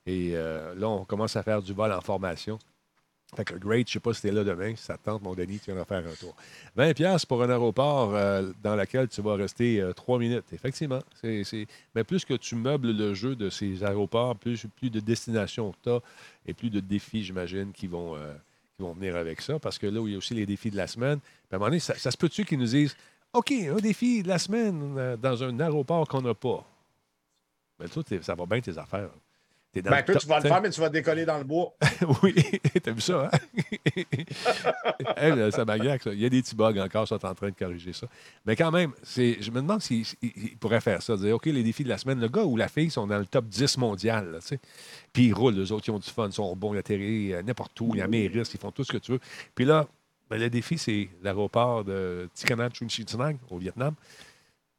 Et 0.06 0.32
là, 0.34 0.90
on 0.90 1.06
commence 1.06 1.36
à 1.38 1.44
faire 1.44 1.62
du 1.62 1.74
vol 1.74 1.92
en 1.94 2.02
formation. 2.02 2.60
Fait 3.36 3.46
que 3.46 3.54
great, 3.56 3.88
je 3.88 3.94
sais 3.94 4.00
pas 4.02 4.14
si 4.14 4.22
t'es 4.24 4.32
là 4.32 4.44
demain. 4.44 4.76
Si 4.76 4.84
ça 4.84 4.98
te 4.98 5.06
tente, 5.06 5.22
mon 5.22 5.34
Denis, 5.34 5.58
tu 5.60 5.72
viens 5.72 5.82
en 5.82 5.86
faire 5.86 6.06
un 6.06 6.14
tour. 6.16 6.36
20$ 6.78 6.94
piastres 6.94 7.28
pour 7.28 7.42
un 7.42 7.50
aéroport 7.50 8.14
euh, 8.14 8.52
dans 8.62 8.76
lequel 8.76 9.08
tu 9.08 9.22
vas 9.22 9.36
rester 9.36 9.80
euh, 9.80 9.94
trois 9.94 10.20
minutes. 10.20 10.52
Effectivement. 10.52 11.00
Mais 11.24 12.04
plus 12.04 12.26
que 12.26 12.34
tu 12.34 12.56
meubles 12.56 12.92
le 12.92 13.14
jeu 13.14 13.38
de 13.38 13.50
ces 13.50 13.86
aéroports, 13.86 14.36
plus, 14.36 14.66
plus 14.76 14.90
de 14.90 15.00
destinations 15.00 15.74
tu 15.82 15.90
as 15.92 16.00
et 16.46 16.54
plus 16.54 16.70
de 16.70 16.82
défis, 16.82 17.24
j'imagine, 17.24 17.72
qui 17.72 17.88
vont, 17.88 18.18
euh, 18.18 18.34
qui 18.76 18.84
vont 18.84 18.92
venir 18.94 19.16
avec 19.16 19.40
ça. 19.40 19.60
Parce 19.60 19.78
que 19.78 19.88
là 19.88 20.02
où 20.02 20.08
il 20.10 20.12
y 20.12 20.16
a 20.16 20.18
aussi 20.18 20.34
les 20.34 20.46
défis 20.46 20.70
de 20.70 20.76
la 20.78 20.88
semaine, 20.88 21.20
à 21.52 21.56
un 21.56 21.58
moment 21.60 21.68
donné, 21.70 21.80
ça, 21.80 21.96
se 21.96 22.18
peut-tu 22.18 22.44
qu'ils 22.44 22.60
nous 22.60 22.66
disent 22.66 22.98
OK, 23.32 23.54
un 23.54 23.78
défi 23.78 24.24
de 24.24 24.28
la 24.28 24.40
semaine 24.40 24.96
euh, 24.98 25.16
dans 25.16 25.42
un 25.42 25.58
aéroport 25.62 26.06
qu'on 26.06 26.22
n'a 26.22 26.34
pas. 26.34 26.66
Mais 27.80 27.88
toi, 27.88 28.04
t'es- 28.04 28.22
ça 28.22 28.36
va 28.36 28.46
bien 28.46 28.60
tes 28.60 28.78
affaires. 28.78 29.10
T'es 29.72 29.82
dans 29.82 29.90
Ben, 29.90 30.04
toi, 30.04 30.16
tu 30.16 30.28
vas 30.28 30.38
le 30.38 30.44
10. 30.44 30.48
faire, 30.50 30.62
mais 30.62 30.70
tu 30.70 30.82
vas 30.82 30.90
décoller 30.90 31.26
dans 31.26 31.38
le 31.38 31.46
bois. 31.46 31.74
oui, 32.24 32.34
t'as 32.84 32.92
vu 32.92 33.00
ça, 33.02 33.30
hein? 33.32 33.38
Hey, 35.18 35.36
là, 35.36 35.50
ça 35.52 35.64
m'agace, 35.64 36.02
ça. 36.04 36.14
Il 36.14 36.20
y 36.20 36.26
a 36.26 36.30
des 36.30 36.42
petits 36.42 36.56
bugs 36.56 36.78
encore, 36.78 37.08
sont 37.08 37.26
en 37.26 37.34
train 37.34 37.50
de 37.50 37.56
corriger 37.56 37.94
ça. 37.94 38.08
Mais 38.46 38.56
quand 38.56 38.72
même, 38.72 38.92
c'est, 39.04 39.42
je 39.42 39.50
me 39.50 39.62
demande 39.62 39.82
s'ils 39.82 40.06
s'ils 40.06 40.58
pourraient 40.60 40.82
faire 40.82 41.02
ça. 41.02 41.16
Dire, 41.16 41.36
OK, 41.36 41.46
les 41.46 41.64
défis 41.64 41.84
de 41.84 41.90
la 41.90 41.98
semaine, 41.98 42.20
le 42.20 42.28
gars 42.28 42.44
ou 42.44 42.58
la 42.58 42.68
fille 42.68 42.90
sont 42.90 43.08
dans 43.08 43.20
le 43.20 43.26
top 43.26 43.46
10 43.46 43.78
mondial, 43.78 44.32
là, 44.32 44.40
tu 44.40 44.48
sais. 44.48 44.60
Puis 45.14 45.28
ils 45.28 45.34
roulent, 45.34 45.56
les 45.56 45.72
autres, 45.72 45.88
ils 45.88 45.92
ont 45.92 46.00
du 46.00 46.10
fun, 46.10 46.28
ils 46.28 46.34
sont 46.34 46.56
bons, 46.56 46.74
ils 46.74 46.80
atterrissent 46.80 47.34
euh, 47.34 47.42
n'importe 47.42 47.80
où, 47.80 47.94
ils 47.96 48.28
risques, 48.28 48.54
ils 48.54 48.60
font 48.60 48.72
tout 48.72 48.84
ce 48.84 48.92
que 48.92 48.98
tu 48.98 49.14
veux. 49.14 49.20
Puis 49.56 49.66
là, 49.66 49.88
ben, 50.30 50.40
le 50.40 50.50
défi, 50.50 50.78
c'est 50.78 51.10
l'aéroport 51.24 51.84
de 51.84 52.30
Ticonderoga 52.34 52.74
Chunchitinang, 52.74 53.38
au 53.50 53.58
Vietnam. 53.58 53.94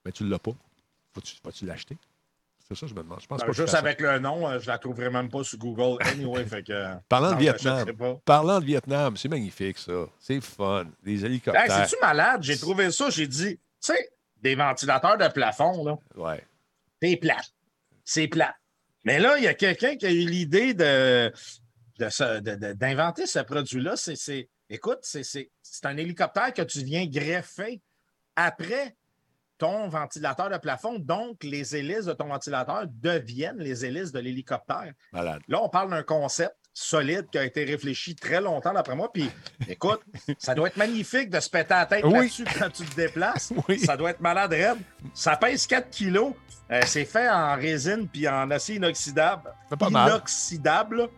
Mais 0.05 0.13
tu 0.13 0.25
ne 0.25 0.31
l'as 0.31 0.39
pas. 0.39 0.53
Faut-tu, 1.15 1.37
vas-tu 1.45 1.67
l'acheter? 1.67 1.97
C'est 2.75 2.81
ça, 2.81 2.87
je 2.87 2.95
me 2.95 3.03
demande. 3.03 3.21
Je 3.21 3.27
pense 3.27 3.41
Ben, 3.41 3.47
pas 3.47 3.53
juste 3.53 3.75
avec 3.75 4.01
le 4.01 4.19
nom, 4.19 4.49
euh, 4.49 4.59
je 4.59 4.67
la 4.67 4.79
trouverai 4.79 5.11
même 5.11 5.29
pas 5.29 5.45
sur 5.45 5.59
Google. 5.59 6.03
Anyway, 6.07 6.45
fait 6.47 6.63
que. 6.63 6.95
Parlant 7.09 7.33
de 7.33 7.39
Vietnam. 7.39 7.87
Parlant 8.25 8.61
de 8.61 8.65
Vietnam, 8.65 9.17
c'est 9.17 9.29
magnifique, 9.29 9.79
ça. 9.79 10.07
C'est 10.19 10.41
fun. 10.41 10.87
Des 11.03 11.21
Hey, 11.21 11.25
hélicoptères. 11.27 11.87
C'est-tu 11.89 12.01
malade? 12.01 12.43
J'ai 12.43 12.57
trouvé 12.59 12.91
ça, 12.91 13.11
j'ai 13.11 13.27
dit, 13.27 13.57
tu 13.57 13.61
sais, 13.81 14.11
des 14.41 14.55
ventilateurs 14.55 15.19
de 15.19 15.29
plafond, 15.29 15.85
là, 15.85 15.99
ouais. 16.17 16.45
c'est 17.01 17.17
plat. 17.17 17.37
C'est 18.05 18.29
plat. 18.29 18.55
Mais 19.05 19.19
là, 19.19 19.37
il 19.39 19.45
y 19.45 19.49
a 19.49 19.55
quelqu'un 19.55 19.97
qui 19.97 20.07
a 20.07 20.11
eu 20.11 20.27
l'idée 20.27 20.75
de, 20.75 21.33
ce- 22.09 22.41
d'inventer 22.75 23.27
ce 23.27 23.39
produit-là. 23.41 23.97
C'est, 23.97 24.49
écoute, 24.71 24.99
c'est 25.03 25.49
un 25.85 25.97
hélicoptère 25.97 26.53
que 26.53 26.63
tu 26.63 26.83
viens 26.85 27.07
greffer 27.07 27.81
après 28.37 28.97
ton 29.63 29.89
ventilateur 29.89 30.51
de 30.51 30.57
plafond. 30.59 30.99
Donc, 30.99 31.45
les 31.45 31.77
hélices 31.77 32.07
de 32.07 32.13
ton 32.13 32.27
ventilateur 32.27 32.83
deviennent 32.89 33.59
les 33.59 33.85
hélices 33.87 34.11
de 34.11 34.19
l'hélicoptère. 34.19 34.93
Là, 35.13 35.39
on 35.63 35.69
parle 35.69 35.91
d'un 35.91 36.03
concept 36.03 36.57
solide 36.75 37.29
qui 37.31 37.39
a 37.39 37.45
été 37.45 37.63
réfléchi 37.63 38.17
très 38.17 38.41
longtemps 38.41 38.73
d'après 38.73 38.97
moi. 38.97 39.13
Puis, 39.13 39.31
écoute, 39.69 40.01
ça 40.39 40.57
doit 40.57 40.67
être 40.67 40.77
magnifique 40.77 41.31
de 41.31 41.39
se 41.39 41.49
péter 41.49 41.75
la 41.75 41.87
tête 41.87 42.05
Oui. 42.05 42.13
là-dessus 42.13 42.45
quand 42.59 42.71
tu 42.71 42.85
te 42.85 42.97
déplaces. 42.97 43.53
Oui. 43.69 43.79
Ça 43.79 43.97
doit 43.97 44.11
être 44.11 44.21
malade 44.21 44.51
raide. 44.51 44.79
Ça 45.15 45.37
pèse 45.37 45.65
4 45.69 45.91
kilos. 45.91 46.33
Euh, 46.73 46.81
c'est 46.85 47.05
fait 47.05 47.29
en 47.31 47.55
résine 47.55 48.09
puis 48.09 48.27
en 48.27 48.51
acier 48.51 48.77
inoxydable. 48.77 49.49
pas 49.79 49.91
mal. 49.91 50.11
Inoxydable. 50.11 51.09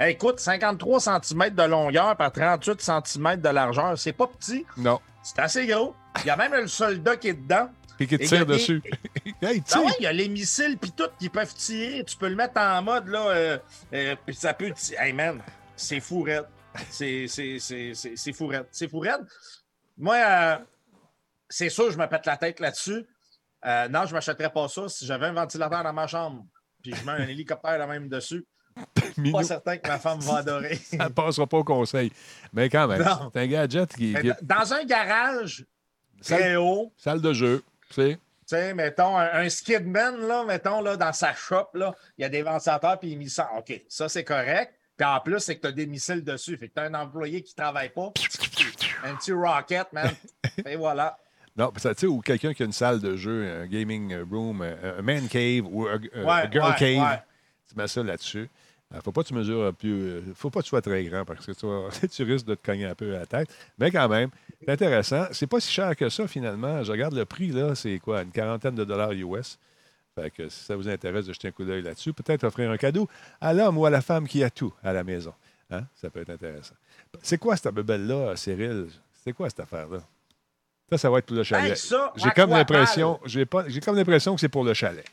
écoute, 0.00 0.38
53 0.38 1.00
cm 1.00 1.48
de 1.54 1.62
longueur 1.62 2.14
par 2.16 2.30
38 2.30 2.78
cm 2.82 3.36
de 3.40 3.48
largeur. 3.48 3.96
C'est 3.96 4.12
pas 4.12 4.26
petit. 4.26 4.66
Non. 4.76 5.00
C'est 5.22 5.38
assez 5.38 5.66
gros. 5.66 5.94
Il 6.20 6.26
y 6.26 6.30
a 6.30 6.36
même 6.36 6.52
le 6.52 6.66
soldat 6.68 7.16
qui 7.16 7.28
est 7.28 7.34
dedans. 7.34 7.70
Puis 7.96 8.06
qui 8.06 8.18
te 8.18 8.22
Et 8.22 8.26
il 8.26 8.30
y 8.30 8.34
a 8.34 8.38
tire 8.38 8.46
des- 8.46 8.52
dessus. 8.54 8.82
hey, 9.42 9.62
Ah 9.72 9.80
ouais, 9.80 9.92
il 10.00 10.02
y 10.02 10.06
a 10.06 10.12
les 10.12 10.28
missiles 10.28 10.76
puis 10.78 10.92
tout 10.92 11.08
qui 11.18 11.28
peuvent 11.28 11.54
tirer. 11.54 12.04
Tu 12.04 12.16
peux 12.16 12.28
le 12.28 12.36
mettre 12.36 12.60
en 12.60 12.82
mode 12.82 13.08
là, 13.08 13.28
euh, 13.28 13.58
euh, 13.94 14.16
puis 14.26 14.34
ça 14.34 14.52
peut. 14.54 14.72
Hey 14.98 15.12
man, 15.12 15.40
c'est 15.76 16.00
fou 16.00 16.22
raide. 16.22 16.46
C'est 16.90 17.26
c'est- 17.28 17.58
c'est- 17.58 17.94
c'est- 17.94 18.16
c'est 18.16 18.32
fou 18.32 18.46
raide. 18.48 18.66
C'est 18.70 18.88
fou 18.88 18.98
raide. 18.98 19.24
Moi, 19.96 20.16
euh, 20.16 20.58
c'est 21.48 21.70
sûr, 21.70 21.90
je 21.90 21.96
me 21.98 22.06
pète 22.06 22.26
la 22.26 22.36
tête 22.36 22.60
là-dessus. 22.60 23.06
Euh, 23.64 23.88
non, 23.88 24.02
je 24.04 24.08
ne 24.10 24.14
m'achèterais 24.14 24.50
pas 24.52 24.68
ça 24.68 24.88
si 24.88 25.06
j'avais 25.06 25.26
un 25.26 25.32
ventilateur 25.32 25.82
dans 25.82 25.92
ma 25.92 26.06
chambre. 26.06 26.44
Puis 26.82 26.94
je 26.94 27.04
mets 27.04 27.12
un 27.12 27.26
hélicoptère 27.28 27.78
là 27.78 27.86
même 27.86 28.08
dessus. 28.08 28.44
Minou, 29.16 29.38
Pas 29.38 29.44
certain 29.44 29.78
que 29.78 29.88
ma 29.88 29.98
femme 29.98 30.20
va 30.20 30.36
adorer. 30.38 30.74
ça 30.76 31.04
ne 31.04 31.08
passera 31.08 31.46
pas 31.46 31.56
au 31.56 31.64
conseil. 31.64 32.12
Mais 32.52 32.68
quand 32.68 32.86
même, 32.86 33.02
c'est 33.32 33.40
un 33.40 33.46
gadget 33.46 33.88
qui, 33.96 34.14
dans 34.42 34.74
un 34.74 34.84
garage 34.84 35.64
salle, 36.20 36.38
très 36.40 36.56
haut, 36.56 36.92
salle 36.98 37.22
de 37.22 37.32
jeu. 37.32 37.62
Tu 37.90 38.18
sais? 38.46 38.74
mettons, 38.74 39.16
un, 39.16 39.28
un 39.32 39.48
skidman, 39.48 40.16
là, 40.26 40.44
mettons, 40.44 40.80
là, 40.80 40.96
dans 40.96 41.12
sa 41.12 41.34
shop, 41.34 41.68
là, 41.74 41.94
il 42.16 42.22
y 42.22 42.24
a 42.24 42.28
des 42.28 42.42
ventilateurs, 42.42 42.98
puis 42.98 43.10
il 43.10 43.18
met 43.18 43.28
ça. 43.28 43.50
OK, 43.58 43.82
ça, 43.88 44.08
c'est 44.08 44.24
correct. 44.24 44.72
Puis 44.96 45.06
en 45.06 45.20
plus, 45.20 45.40
c'est 45.40 45.56
que 45.56 45.60
tu 45.62 45.66
as 45.66 45.72
des 45.72 45.86
missiles 45.86 46.24
dessus. 46.24 46.56
Fait 46.56 46.68
que 46.68 46.74
tu 46.74 46.80
as 46.80 46.84
un 46.84 46.94
employé 46.94 47.42
qui 47.42 47.52
ne 47.56 47.62
travaille 47.62 47.90
pas. 47.90 48.12
Un 49.04 49.14
petit 49.16 49.32
rocket, 49.32 49.92
man. 49.92 50.10
Et 50.66 50.76
voilà. 50.76 51.18
Non, 51.56 51.72
ça, 51.76 51.94
tu 51.94 52.00
sais, 52.02 52.06
ou 52.06 52.20
quelqu'un 52.20 52.54
qui 52.54 52.62
a 52.62 52.66
une 52.66 52.72
salle 52.72 53.00
de 53.00 53.16
jeu, 53.16 53.62
un 53.62 53.66
gaming 53.66 54.14
room, 54.30 54.62
un 54.62 54.98
un 54.98 55.02
man 55.02 55.26
cave 55.28 55.64
ou 55.70 55.86
un, 55.86 55.94
un 56.14 56.24
Ouais, 56.24 56.50
girl 56.52 56.70
ouais, 56.70 56.76
cave, 56.78 57.02
ouais. 57.10 57.22
tu 57.68 57.76
mets 57.76 57.88
ça 57.88 58.02
là-dessus. 58.02 58.48
Il 58.92 58.98
ne 58.98 59.02
faut 59.02 59.10
pas 59.12 59.22
que 59.22 59.28
tu 59.28 59.34
mesures 59.34 59.74
plus. 59.74 59.92
euh, 59.92 60.22
faut 60.34 60.48
pas 60.48 60.60
que 60.60 60.64
tu 60.64 60.68
sois 60.70 60.80
très 60.80 61.02
grand 61.04 61.24
parce 61.24 61.44
que 61.44 61.52
tu, 61.52 61.66
vas- 61.66 61.88
tu 62.08 62.22
risques 62.22 62.46
de 62.46 62.54
te 62.54 62.64
cogner 62.64 62.86
un 62.86 62.94
peu 62.94 63.16
à 63.16 63.20
la 63.20 63.26
tête. 63.26 63.48
Mais 63.78 63.90
quand 63.90 64.08
même, 64.08 64.30
c'est 64.60 64.70
intéressant. 64.70 65.26
C'est 65.32 65.46
pas 65.48 65.58
si 65.60 65.72
cher 65.72 65.96
que 65.96 66.08
ça, 66.08 66.28
finalement. 66.28 66.82
Je 66.84 66.92
regarde 66.92 67.14
le 67.14 67.24
prix, 67.24 67.48
là, 67.48 67.74
c'est 67.74 67.98
quoi? 67.98 68.22
Une 68.22 68.30
quarantaine 68.30 68.74
de 68.76 68.84
dollars 68.84 69.10
US. 69.12 69.58
Fait 70.14 70.30
que 70.30 70.48
si 70.48 70.64
ça 70.64 70.76
vous 70.76 70.88
intéresse 70.88 71.26
de 71.26 71.32
jeter 71.32 71.48
un 71.48 71.50
coup 71.50 71.64
d'œil 71.64 71.82
là-dessus, 71.82 72.12
peut-être 72.12 72.44
offrir 72.44 72.70
un 72.70 72.76
cadeau 72.76 73.08
à 73.40 73.52
l'homme 73.52 73.76
ou 73.76 73.84
à 73.86 73.90
la 73.90 74.00
femme 74.00 74.26
qui 74.28 74.42
a 74.44 74.50
tout 74.50 74.72
à 74.82 74.92
la 74.92 75.02
maison. 75.04 75.34
Hein? 75.70 75.82
Ça 75.96 76.08
peut 76.08 76.20
être 76.20 76.30
intéressant. 76.30 76.74
C'est 77.22 77.38
quoi 77.38 77.56
cette 77.56 77.74
bebelle-là, 77.74 78.36
Cyril? 78.36 78.86
C'est 79.24 79.32
quoi 79.32 79.50
cette 79.50 79.60
affaire-là? 79.60 79.98
Ça, 80.90 80.96
ça 80.98 81.10
va 81.10 81.18
être 81.18 81.26
pour 81.26 81.36
le 81.36 81.42
chalet. 81.42 81.72
Hey, 81.72 82.22
j'ai 82.22 82.30
comme 82.30 82.50
l'impression, 82.58 83.18
j'ai 83.26 83.44
pas, 83.44 83.68
j'ai 83.68 83.80
comme 83.80 83.96
l'impression 83.96 84.34
que 84.36 84.40
c'est 84.40 84.48
pour 84.48 84.62
le 84.62 84.72
chalet. 84.72 85.04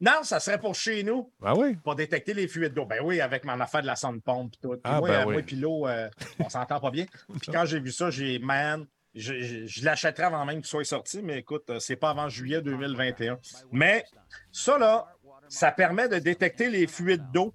Non, 0.00 0.22
ça 0.22 0.40
serait 0.40 0.58
pour 0.58 0.74
chez 0.74 1.02
nous, 1.02 1.32
Ah 1.42 1.54
oui? 1.56 1.74
pour 1.76 1.94
détecter 1.94 2.34
les 2.34 2.48
fuites 2.48 2.74
d'eau. 2.74 2.84
Ben 2.84 3.00
oui, 3.02 3.20
avec 3.20 3.44
mon 3.44 3.58
affaire 3.60 3.80
de 3.82 3.86
la 3.86 3.96
sonde 3.96 4.22
pompe 4.22 4.52
et 4.54 4.58
tout. 4.60 4.70
Puis 4.72 4.80
Ah, 4.84 4.98
moi, 5.00 5.08
ben 5.08 5.14
euh, 5.20 5.24
oui. 5.26 5.32
moi 5.34 5.42
puis 5.42 5.56
l'eau, 5.56 5.86
euh, 5.88 6.10
on 6.38 6.48
s'entend 6.50 6.80
pas 6.80 6.90
bien. 6.90 7.06
Puis 7.40 7.50
quand 7.50 7.64
j'ai 7.64 7.80
vu 7.80 7.90
ça, 7.92 8.10
j'ai, 8.10 8.38
man, 8.38 8.86
je, 9.14 9.40
je- 9.40 9.66
je 9.66 9.84
l'achèterais 9.84 10.24
avant 10.24 10.44
même 10.44 10.56
qu'il 10.58 10.66
soit 10.66 10.84
sorti, 10.84 11.22
mais 11.22 11.38
écoute, 11.38 11.64
euh, 11.70 11.78
c'est 11.78 11.96
pas 11.96 12.10
avant 12.10 12.28
juillet 12.28 12.60
2021. 12.60 13.38
Mais 13.72 14.04
ça, 14.52 14.76
là, 14.76 15.06
ça 15.48 15.72
permet 15.72 16.08
de 16.08 16.18
détecter 16.18 16.68
les 16.68 16.86
fuites 16.86 17.22
d'eau 17.32 17.54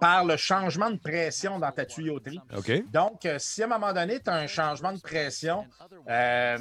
par 0.00 0.24
le 0.24 0.36
changement 0.38 0.90
de 0.90 0.96
pression 0.96 1.58
dans 1.58 1.70
ta 1.70 1.84
tuyauterie. 1.84 2.40
OK. 2.56 2.90
Donc, 2.90 3.26
euh, 3.26 3.36
si 3.38 3.62
à 3.62 3.66
un 3.66 3.68
moment 3.68 3.92
donné, 3.92 4.18
tu 4.18 4.30
as 4.30 4.34
un 4.34 4.46
changement 4.46 4.94
de 4.94 5.00
pression, 5.00 5.66
euh, 6.08 6.56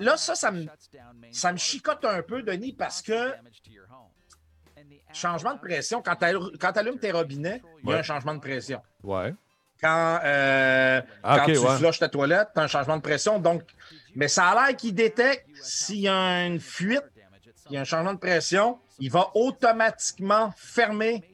là, 0.00 0.16
ça, 0.16 0.34
ça 0.34 0.50
me, 0.50 0.64
ça 1.30 1.52
me 1.52 1.58
chicote 1.58 2.02
un 2.06 2.22
peu, 2.22 2.42
Denis, 2.42 2.72
parce 2.72 3.02
que 3.02 3.32
changement 5.12 5.54
de 5.54 5.60
pression, 5.60 6.02
quand 6.02 6.16
tu 6.16 6.78
allumes 6.78 6.98
tes 6.98 7.12
robinets, 7.12 7.62
il 7.84 7.90
y 7.90 7.92
a 7.92 7.98
un 7.98 8.02
changement 8.02 8.34
de 8.34 8.40
pression. 8.40 8.80
Ouais. 9.02 9.34
Quand, 9.80 10.20
euh, 10.24 11.00
Ah, 11.22 11.38
quand 11.38 11.46
tu 11.52 11.58
ouais. 11.58 11.76
flushes 11.78 11.98
ta 11.98 12.08
toilette, 12.08 12.48
tu 12.54 12.60
as 12.60 12.64
un 12.64 12.66
changement 12.66 12.96
de 12.96 13.02
pression. 13.02 13.38
Donc, 13.38 13.62
mais 14.14 14.28
ça 14.28 14.48
a 14.48 14.66
l'air 14.68 14.76
qu'il 14.76 14.94
détecte 14.94 15.46
s'il 15.54 16.00
y 16.00 16.08
a 16.08 16.44
une 16.46 16.60
fuite, 16.60 17.02
il 17.70 17.74
y 17.74 17.76
a 17.78 17.80
un 17.80 17.84
changement 17.84 18.12
de 18.12 18.18
pression, 18.18 18.78
il 18.98 19.10
va 19.10 19.30
automatiquement 19.34 20.52
fermer 20.56 21.24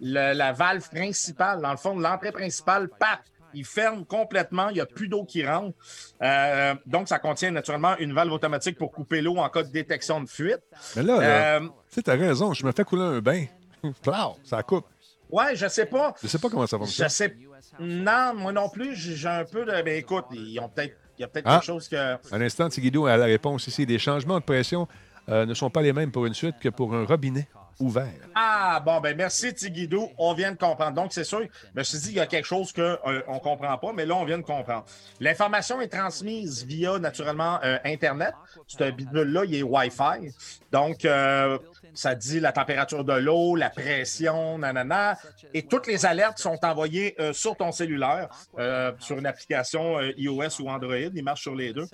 le- 0.00 0.34
la 0.34 0.52
valve 0.52 0.86
principale. 0.90 1.62
Dans 1.62 1.70
le 1.70 1.76
fond, 1.78 1.98
l'entrée 1.98 2.32
principale, 2.32 2.88
paf, 2.88 3.20
il 3.54 3.64
ferme 3.64 4.04
complètement, 4.04 4.68
il 4.70 4.74
n'y 4.74 4.80
a 4.80 4.86
plus 4.86 5.08
d'eau 5.08 5.24
qui 5.24 5.46
rentre. 5.46 5.76
Euh, 6.22 6.74
donc, 6.86 7.08
ça 7.08 7.18
contient 7.18 7.50
naturellement 7.50 7.96
une 7.98 8.12
valve 8.12 8.32
automatique 8.32 8.78
pour 8.78 8.92
couper 8.92 9.20
l'eau 9.20 9.36
en 9.36 9.48
cas 9.48 9.62
de 9.62 9.70
détection 9.70 10.20
de 10.20 10.28
fuite. 10.28 10.60
Mais 10.96 11.02
là, 11.02 11.20
là 11.20 11.56
Euh, 11.56 11.68
tu 11.92 12.02
t'as 12.02 12.16
raison. 12.16 12.52
Je 12.52 12.64
me 12.66 12.72
fais 12.72 12.84
couler 12.84 13.02
un 13.02 13.20
bain. 13.20 13.44
Ça 14.44 14.62
coupe. 14.62 14.86
ouais, 15.30 15.54
je 15.56 15.66
sais 15.68 15.86
pas. 15.86 16.14
Je 16.22 16.28
sais 16.28 16.38
pas 16.38 16.48
comment 16.48 16.66
ça 16.66 16.76
Je 16.78 16.84
fonctionne. 16.84 17.08
sais. 17.08 17.36
Non, 17.80 18.32
moi 18.34 18.52
non 18.52 18.68
plus, 18.68 18.94
j'ai 18.94 19.28
un 19.28 19.44
peu 19.44 19.64
de. 19.64 19.82
Ben 19.82 19.96
écoute, 19.98 20.24
ils 20.32 20.58
ont 20.60 20.68
peut-être. 20.68 20.96
Il 21.18 21.22
y 21.22 21.24
a 21.24 21.28
peut-être 21.28 21.46
Ah. 21.48 21.54
quelque 21.56 21.66
chose 21.66 21.88
que. 21.88 22.14
Un 22.32 22.40
instant, 22.40 22.68
Tiguido 22.68 23.06
a 23.06 23.16
la 23.16 23.26
réponse 23.26 23.66
ici. 23.66 23.86
Les 23.86 23.98
changements 23.98 24.38
de 24.38 24.44
pression 24.44 24.88
euh, 25.28 25.46
ne 25.46 25.54
sont 25.54 25.70
pas 25.70 25.80
les 25.82 25.92
mêmes 25.92 26.10
pour 26.10 26.26
une 26.26 26.34
suite 26.34 26.56
que 26.60 26.68
pour 26.70 26.94
un 26.94 27.04
robinet 27.04 27.46
ouvert. 27.80 28.12
Ah, 28.34 28.80
bon, 28.84 29.00
ben 29.00 29.16
merci, 29.16 29.52
Tigidou. 29.54 30.08
On 30.18 30.34
vient 30.34 30.52
de 30.52 30.56
comprendre. 30.56 30.92
Donc, 30.92 31.12
c'est 31.12 31.24
sûr, 31.24 31.40
je 31.40 31.78
me 31.78 31.82
suis 31.82 31.98
dit, 31.98 32.08
il 32.10 32.16
y 32.16 32.20
a 32.20 32.26
quelque 32.26 32.46
chose 32.46 32.72
qu'on 32.72 32.82
ne 32.82 33.38
comprend 33.40 33.76
pas, 33.78 33.92
mais 33.92 34.06
là, 34.06 34.14
on 34.14 34.24
vient 34.24 34.38
de 34.38 34.42
comprendre. 34.42 34.84
L'information 35.20 35.80
est 35.80 35.88
transmise 35.88 36.64
via, 36.64 36.98
naturellement, 36.98 37.58
euh, 37.64 37.78
Internet. 37.84 38.34
Ce 38.66 38.90
bidule-là, 38.90 39.44
il 39.44 39.54
est 39.56 39.62
Wi-Fi. 39.62 40.32
Donc, 40.72 41.04
euh, 41.04 41.58
ça 41.92 42.14
dit 42.14 42.40
la 42.40 42.52
température 42.52 43.04
de 43.04 43.12
l'eau, 43.12 43.56
la 43.56 43.70
pression, 43.70 44.58
nanana. 44.58 45.18
Et 45.52 45.62
toutes 45.62 45.86
les 45.86 46.06
alertes 46.06 46.38
sont 46.38 46.58
envoyées 46.64 47.14
euh, 47.20 47.32
sur 47.32 47.56
ton 47.56 47.72
cellulaire, 47.72 48.28
euh, 48.58 48.92
sur 48.98 49.18
une 49.18 49.26
application 49.26 49.98
euh, 49.98 50.12
iOS 50.16 50.60
ou 50.60 50.68
Android. 50.68 50.94
Il 50.96 51.24
marche 51.24 51.42
sur 51.42 51.54
les 51.54 51.72
deux. 51.72 51.86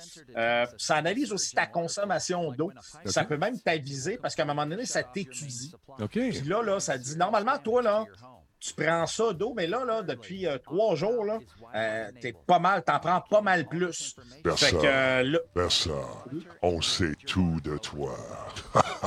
Ça 0.79 0.97
analyse 0.97 1.33
aussi 1.33 1.55
ta 1.55 1.67
consommation 1.67 2.53
d'eau. 2.53 2.73
Ça 3.05 3.25
peut 3.25 3.37
même 3.37 3.59
t'aviser 3.61 4.19
parce 4.19 4.35
qu'à 4.35 4.43
un 4.43 4.47
moment 4.47 4.67
donné, 4.67 4.87
ça 4.87 5.03
t'étudie. 5.03 5.73
OK. 5.99 6.11
Puis 6.11 6.43
là, 6.43 6.63
là, 6.63 6.81
ça 6.81 6.99
dit 6.99 7.17
normalement, 7.17 7.59
toi, 7.59 7.83
là, 7.83 8.05
tu 8.61 8.75
prends 8.75 9.07
ça 9.07 9.33
d'eau, 9.33 9.55
mais 9.57 9.67
là, 9.67 9.85
là, 9.85 10.03
depuis 10.03 10.47
euh, 10.47 10.59
trois 10.59 10.95
jours, 10.95 11.25
là, 11.25 11.39
euh, 11.75 12.11
t'es 12.21 12.35
pas 12.47 12.59
mal, 12.59 12.85
t'en 12.85 12.99
prends 12.99 13.21
pas 13.23 13.41
mal 13.41 13.67
plus. 13.67 14.15
Personne. 14.45 14.69
Fait 14.69 14.77
que 14.77 14.87
euh, 14.87 15.23
là, 15.23 15.39
Personne. 15.55 15.95
On 16.61 16.81
sait 16.83 17.15
tout 17.27 17.59
de 17.65 17.79
toi. 17.79 18.15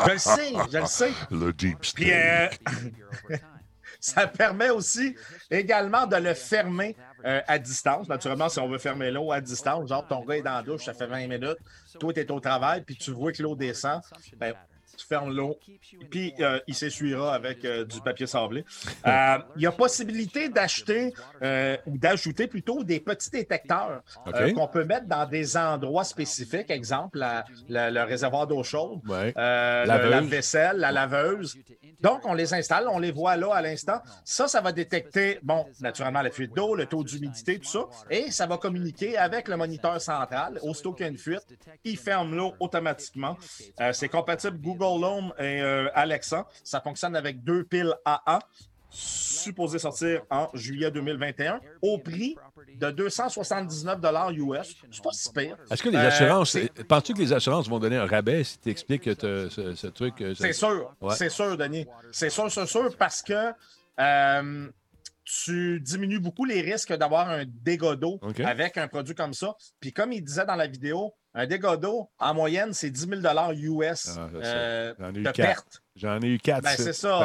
je 0.07 0.11
le 0.11 0.17
sais, 0.17 0.53
je 0.71 0.77
le 0.77 0.85
sais. 0.85 1.11
Le 1.31 1.53
deep 1.53 1.79
Puis 1.93 2.11
euh, 2.11 2.47
state. 2.49 3.41
ça 3.99 4.27
permet 4.27 4.69
aussi 4.69 5.15
également 5.49 6.07
de 6.07 6.15
le 6.17 6.33
fermer 6.33 6.97
euh, 7.25 7.41
à 7.47 7.59
distance. 7.59 8.09
Naturellement, 8.09 8.49
si 8.49 8.59
on 8.59 8.67
veut 8.67 8.77
fermer 8.77 9.11
l'eau 9.11 9.31
à 9.31 9.39
distance, 9.39 9.87
genre 9.87 10.05
ton 10.05 10.25
gars 10.25 10.37
est 10.37 10.41
dans 10.41 10.55
la 10.55 10.63
douche, 10.63 10.83
ça 10.83 10.93
fait 10.93 11.07
20 11.07 11.27
minutes, 11.27 11.57
toi, 11.99 12.11
tu 12.11 12.19
es 12.19 12.31
au 12.31 12.39
travail, 12.39 12.81
puis 12.81 12.95
tu 12.97 13.11
vois 13.11 13.31
que 13.31 13.41
l'eau 13.41 13.55
descend, 13.55 14.01
ben, 14.37 14.53
tu 14.97 15.05
fermes 15.05 15.33
l'eau, 15.35 15.57
puis 16.09 16.33
euh, 16.39 16.59
il 16.67 16.75
s'essuiera 16.75 17.33
avec 17.33 17.63
euh, 17.65 17.85
du 17.85 17.99
papier 18.01 18.27
sablé. 18.27 18.63
Euh, 19.05 19.37
Il 19.57 19.61
y 19.63 19.65
a 19.67 19.71
possibilité 19.71 20.47
d'acheter 20.49 21.13
ou 21.85 21.97
d'ajouter 21.97 22.47
plutôt 22.47 22.83
des 22.83 22.99
petits 22.99 23.29
détecteurs 23.29 24.01
qu'on 24.55 24.67
peut 24.67 24.85
mettre 24.85 25.07
dans 25.07 25.25
des 25.27 25.57
endroits 25.57 26.03
spécifiques, 26.05 26.69
exemple 26.69 27.17
la- 27.17 27.43
la- 27.67 27.91
le 27.91 28.01
réservoir 28.03 28.47
d'eau 28.47 28.63
chaude, 28.63 29.01
Ouais. 29.07 29.33
le 29.35 29.85
Laveuse. 29.87 30.09
lave-vaisselle, 30.11 30.77
la 30.77 30.91
laveuse. 30.91 31.57
Donc, 31.99 32.21
on 32.25 32.33
les 32.33 32.53
installe, 32.53 32.87
on 32.89 32.99
les 32.99 33.11
voit 33.11 33.35
là 33.37 33.53
à 33.53 33.61
l'instant. 33.61 34.01
Ça, 34.25 34.47
ça 34.47 34.61
va 34.61 34.71
détecter, 34.71 35.39
bon, 35.41 35.65
naturellement, 35.81 36.21
la 36.21 36.31
fuite 36.31 36.53
d'eau, 36.55 36.75
le 36.75 36.85
taux 36.85 37.03
d'humidité, 37.03 37.59
tout 37.59 37.69
ça. 37.69 37.85
Et 38.09 38.29
ça 38.31 38.45
va 38.45 38.57
communiquer 38.57 39.17
avec 39.17 39.47
le 39.47 39.55
moniteur 39.57 39.99
central. 40.01 40.59
Aussitôt 40.63 40.93
qu'il 40.93 41.05
y 41.05 41.09
a 41.09 41.11
une 41.11 41.17
fuite, 41.17 41.45
il 41.83 41.97
ferme 41.97 42.35
l'eau 42.35 42.53
automatiquement. 42.59 43.37
C'est 43.93 44.09
compatible 44.09 44.57
Google 44.61 44.82
Home 44.85 45.33
et 45.39 45.61
euh, 45.61 45.89
Alexa. 45.93 46.47
Ça 46.63 46.81
fonctionne 46.81 47.15
avec 47.15 47.43
deux 47.43 47.63
piles 47.63 47.93
AA 48.05 48.39
supposé 48.89 49.79
sortir 49.79 50.21
en 50.29 50.49
juillet 50.53 50.91
2021 50.91 51.59
au 51.81 51.97
prix 51.97 52.35
de 52.75 52.91
279 52.91 53.97
US. 54.37 54.75
C'est 54.91 55.03
pas 55.03 55.11
si 55.11 55.31
pire. 55.33 55.57
Est-ce 55.71 55.81
que 55.81 55.89
les 55.89 55.97
Euh, 55.97 56.07
assurances. 56.07 56.51
c'est- 56.51 56.83
Penses-tu 56.83 57.13
que 57.13 57.19
les 57.19 57.33
assurances 57.33 57.67
vont 57.67 57.79
donner 57.79 57.97
un 57.97 58.05
rabais 58.05 58.43
si 58.43 58.59
tu 58.59 58.69
expliques 58.69 59.03
que 59.03 59.09
t'as 59.11 59.49
ce, 59.49 59.73
ce 59.73 59.87
truc. 59.87 60.21
euh, 60.21 60.35
ce- 60.35 60.43
C'est 60.43 60.53
sûr, 60.53 60.93
Ouais. 61.01 61.15
c'est 61.15 61.29
sûr, 61.29 61.57
Denis. 61.57 61.87
C'est 62.11 62.29
sûr, 62.29 62.51
c'est 62.51 62.67
sûr, 62.67 62.95
parce 62.97 63.21
que 63.23 63.51
euh, 63.99 64.69
tu 65.25 65.79
diminues 65.79 66.19
beaucoup 66.19 66.45
les 66.45 66.61
risques 66.61 66.93
d'avoir 66.93 67.29
un 67.29 67.45
dégât 67.45 67.95
d'eau 67.95 68.19
avec 68.45 68.77
un 68.77 68.87
produit 68.87 69.15
comme 69.15 69.33
ça. 69.33 69.55
Puis 69.79 69.91
comme 69.91 70.11
il 70.13 70.23
disait 70.23 70.45
dans 70.45 70.55
la 70.55 70.67
vidéo, 70.67 71.13
un 71.35 71.47
dégât 71.47 71.77
d'eau, 71.77 72.09
en 72.19 72.33
moyenne, 72.33 72.73
c'est 72.73 72.89
10 72.91 73.07
000 73.07 73.21
US 73.81 74.09
Ah, 74.17 74.29
euh, 74.35 74.93
de 75.11 75.31
perte. 75.31 75.81
J'en 75.95 76.19
ai 76.21 76.27
eu 76.27 76.37
quatre. 76.39 76.63
Ben, 76.63 76.75
c'est 76.77 76.93
ça. 76.93 77.19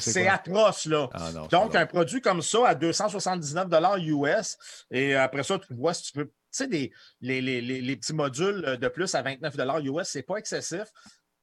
C'est 0.00 0.26
atroce, 0.28 0.86
là. 0.86 1.08
Ah 1.12 1.30
non, 1.32 1.46
Donc, 1.46 1.74
un 1.74 1.86
produit 1.86 2.20
comme 2.20 2.42
ça 2.42 2.68
à 2.68 2.74
279 2.74 3.68
US, 3.98 4.56
et 4.90 5.14
après 5.14 5.42
ça, 5.42 5.58
tu 5.58 5.74
vois 5.74 5.94
si 5.94 6.04
tu 6.04 6.12
peux. 6.12 6.24
Tu 6.26 6.32
sais, 6.52 6.66
des- 6.66 6.92
les, 7.20 7.40
les- 7.40 7.60
les- 7.60 7.80
les 7.80 7.96
petits 7.96 8.12
modules 8.14 8.78
de 8.80 8.88
plus 8.88 9.14
à 9.14 9.22
29 9.22 9.54
US, 9.84 10.08
c'est 10.08 10.22
pas 10.22 10.36
excessif, 10.36 10.84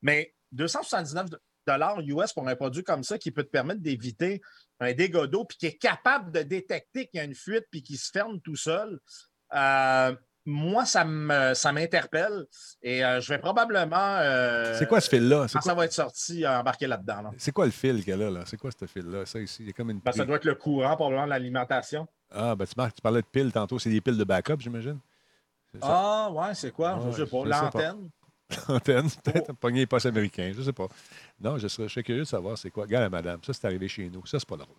mais 0.01 0.34
279 0.51 1.30
US 2.05 2.34
pour 2.34 2.47
un 2.47 2.55
produit 2.55 2.84
comme 2.84 3.03
ça 3.03 3.18
qui 3.18 3.32
peut 3.32 3.43
te 3.43 3.49
permettre 3.49 3.82
d'éviter 3.82 4.41
un 4.80 4.93
dégât 4.93 5.28
d'eau, 5.28 5.45
puis 5.45 5.57
qui 5.57 5.65
est 5.68 5.78
capable 5.78 6.32
de 6.32 6.41
détecter 6.43 7.07
qu'il 7.07 7.18
y 7.20 7.22
a 7.22 7.24
une 7.24 7.36
fuite, 7.36 7.65
puis 7.72 7.84
qui 7.84 7.97
se 7.97 8.09
ferme 8.11 8.39
tout 8.41 8.55
seul. 8.55 8.99
euh, 9.53 10.13
moi, 10.50 10.86
ça 10.86 11.04
m'interpelle 11.04 12.45
et 12.82 13.04
euh, 13.04 13.20
je 13.22 13.30
vais 13.30 13.38
probablement. 13.39 13.95
euh, 14.20 14.74
C'est 14.80 14.88
quoi 14.88 15.02
ce 15.02 15.10
fil-là? 15.10 15.41
Quand 15.52 15.60
quoi, 15.60 15.62
ça 15.62 15.74
va 15.74 15.86
être 15.86 15.93
sorti, 15.93 16.48
embarquer 16.48 16.88
là-dedans. 16.88 17.22
là. 17.24 17.32
c'est 17.38 17.52
quoi 17.52 17.66
le 17.66 17.72
fil 17.72 18.04
qu'elle 18.04 18.24
a 18.24 18.30
là? 18.32 18.43
C'est 18.45 18.58
quoi 18.58 18.72
ce 18.72 18.86
fil-là? 18.86 19.26
Ça 19.26 19.39
ici, 19.39 19.58
il 19.64 19.68
y 19.68 19.70
a 19.70 19.74
comme 19.74 19.89
une. 19.91 20.00
Ben, 20.00 20.12
ça 20.14 20.26
doit 20.26 20.38
être 20.38 20.45
le 20.45 20.56
courant, 20.56 20.95
probablement, 20.95 21.26
de 21.26 21.30
l'alimentation. 21.32 22.08
Ah, 22.32 22.56
ben 22.56 22.66
tu, 22.66 22.74
marques, 22.78 22.95
tu 22.95 23.02
parlais 23.02 23.22
de 23.22 23.28
piles 23.28 23.52
tantôt. 23.52 23.78
C'est 23.80 23.89
des 23.89 24.02
piles 24.02 24.18
de 24.18 24.24
backup, 24.24 24.56
j'imagine? 24.60 25.00
Ah, 25.82 26.30
ouais, 26.32 26.56
c'est 26.56 26.72
quoi? 26.72 26.95
Ouais, 26.95 27.12
je 27.12 27.24
sais 27.26 27.30
pas. 27.30 27.43
pas. 27.43 27.62
L'antenne? 27.62 28.10
Antenne, 28.70 29.08
Oh. 29.10 29.20
peut-être 29.24 29.50
un 29.50 29.54
pogné 29.54 29.86
poste 29.86 30.06
américain, 30.06 30.54
je 30.56 30.62
sais 30.62 30.72
pas. 30.74 30.88
Non, 31.41 31.58
je 31.58 31.68
serais, 31.68 31.88
je 31.89 31.93
serais 31.93 32.04
curieux 32.04 32.22
de 32.24 32.28
savoir 32.28 32.58
c'est 32.58 32.72
quoi. 32.72 32.84
Regarde, 32.86 33.12
madame, 33.12 33.39
ça, 33.43 33.52
c'est 33.52 33.66
arrivé 33.66 33.88
chez 33.89 34.10
nous. 34.10 34.26
Ça, 34.26 34.39
c'est 34.39 34.48
pas 34.48 34.56
drôle. 34.56 34.76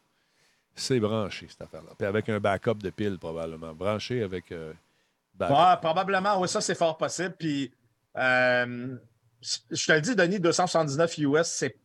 C'est 0.75 0.99
branché, 0.99 1.47
cette 1.51 1.61
affaire-là. 1.63 1.91
Puis 1.99 2.07
avec 2.07 2.29
un 2.31 2.41
backup 2.41 2.75
de 2.77 2.89
piles, 2.91 3.19
probablement. 3.19 3.75
Branché 3.75 4.23
avec. 4.23 4.51
euh, 4.53 4.73
backup. 5.39 5.55
Ouais, 5.55 5.77
probablement. 5.81 6.41
Oui, 6.41 6.49
ça, 6.49 6.61
c'est 6.61 6.75
fort 6.75 6.97
possible. 6.97 7.35
Puis, 7.39 7.73
euh, 8.17 8.97
je 9.41 9.87
te 9.87 9.93
le 9.93 10.01
dis, 10.01 10.17
Denis, 10.17 10.41
279 10.41 11.19
US, 11.19 11.47
c'est, 11.47 11.77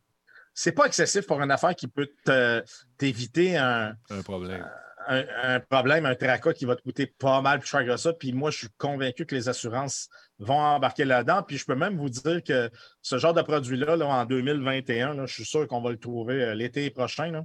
c'est 0.54 0.72
pas 0.72 0.86
excessif 0.86 1.26
pour 1.28 1.42
une 1.42 1.52
affaire 1.52 1.76
qui 1.76 1.88
peut 1.88 2.10
te- 2.26 2.64
t'éviter 2.98 3.58
un, 3.58 3.96
Un 4.10 4.22
problème. 4.24 4.68
un, 5.08 5.24
un 5.44 5.60
problème, 5.60 6.06
un 6.06 6.16
tracas 6.16 6.54
qui 6.54 6.66
va 6.66 6.76
te 6.76 6.82
coûter 6.82 7.06
pas 7.08 7.42
mal 7.42 7.60
plus 7.60 7.68
cher 7.70 7.86
que 7.86 7.98
ça. 7.98 8.14
Puis 8.14 8.34
moi, 8.34 8.50
je 8.52 8.58
suis 8.60 8.70
convaincu 8.78 9.26
que 9.26 9.36
les 9.36 9.50
assurances 9.50 10.10
vont 10.40 10.60
embarquer 10.60 11.06
là-dedans. 11.06 11.44
Puis 11.44 11.58
je 11.58 11.66
peux 11.66 11.76
même 11.76 11.98
vous 11.98 12.10
dire 12.10 12.44
que 12.44 12.70
ce 13.02 13.18
genre 13.18 13.34
de 13.34 13.42
produit-là, 13.42 13.96
là, 13.96 14.06
en 14.08 14.26
2021, 14.26 15.14
là, 15.16 15.26
je 15.26 15.34
suis 15.34 15.46
sûr 15.46 15.68
qu'on 15.68 15.82
va 15.82 15.92
le 15.92 15.98
trouver 16.00 16.44
euh, 16.44 16.56
l'été 16.56 16.90
prochain. 16.90 17.32
là. 17.32 17.44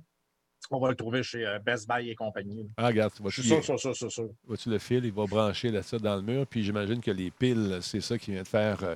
On 0.70 0.78
va 0.78 0.90
le 0.90 0.96
trouver 0.96 1.22
chez 1.22 1.46
euh, 1.46 1.58
Best 1.58 1.88
Buy 1.88 2.10
et 2.10 2.14
compagnie. 2.14 2.62
là. 2.62 2.68
Ah, 2.76 2.86
regarde, 2.88 3.12
tu 3.14 3.30
suis 3.32 3.42
sûr, 3.42 3.64
sûr, 3.64 3.78
sûr, 3.78 3.94
sûr, 3.96 4.10
sûr. 4.12 4.28
vois-tu 4.46 4.68
le 4.70 4.78
fil, 4.78 5.04
il 5.04 5.12
va 5.12 5.24
brancher 5.26 5.70
là, 5.70 5.82
ça 5.82 5.98
dans 5.98 6.16
le 6.16 6.22
mur, 6.22 6.46
puis 6.46 6.62
j'imagine 6.62 7.00
que 7.00 7.10
les 7.10 7.30
piles, 7.30 7.78
c'est 7.80 8.00
ça 8.00 8.18
qui 8.18 8.32
vient 8.32 8.42
de 8.42 8.48
faire 8.48 8.82
euh, 8.82 8.94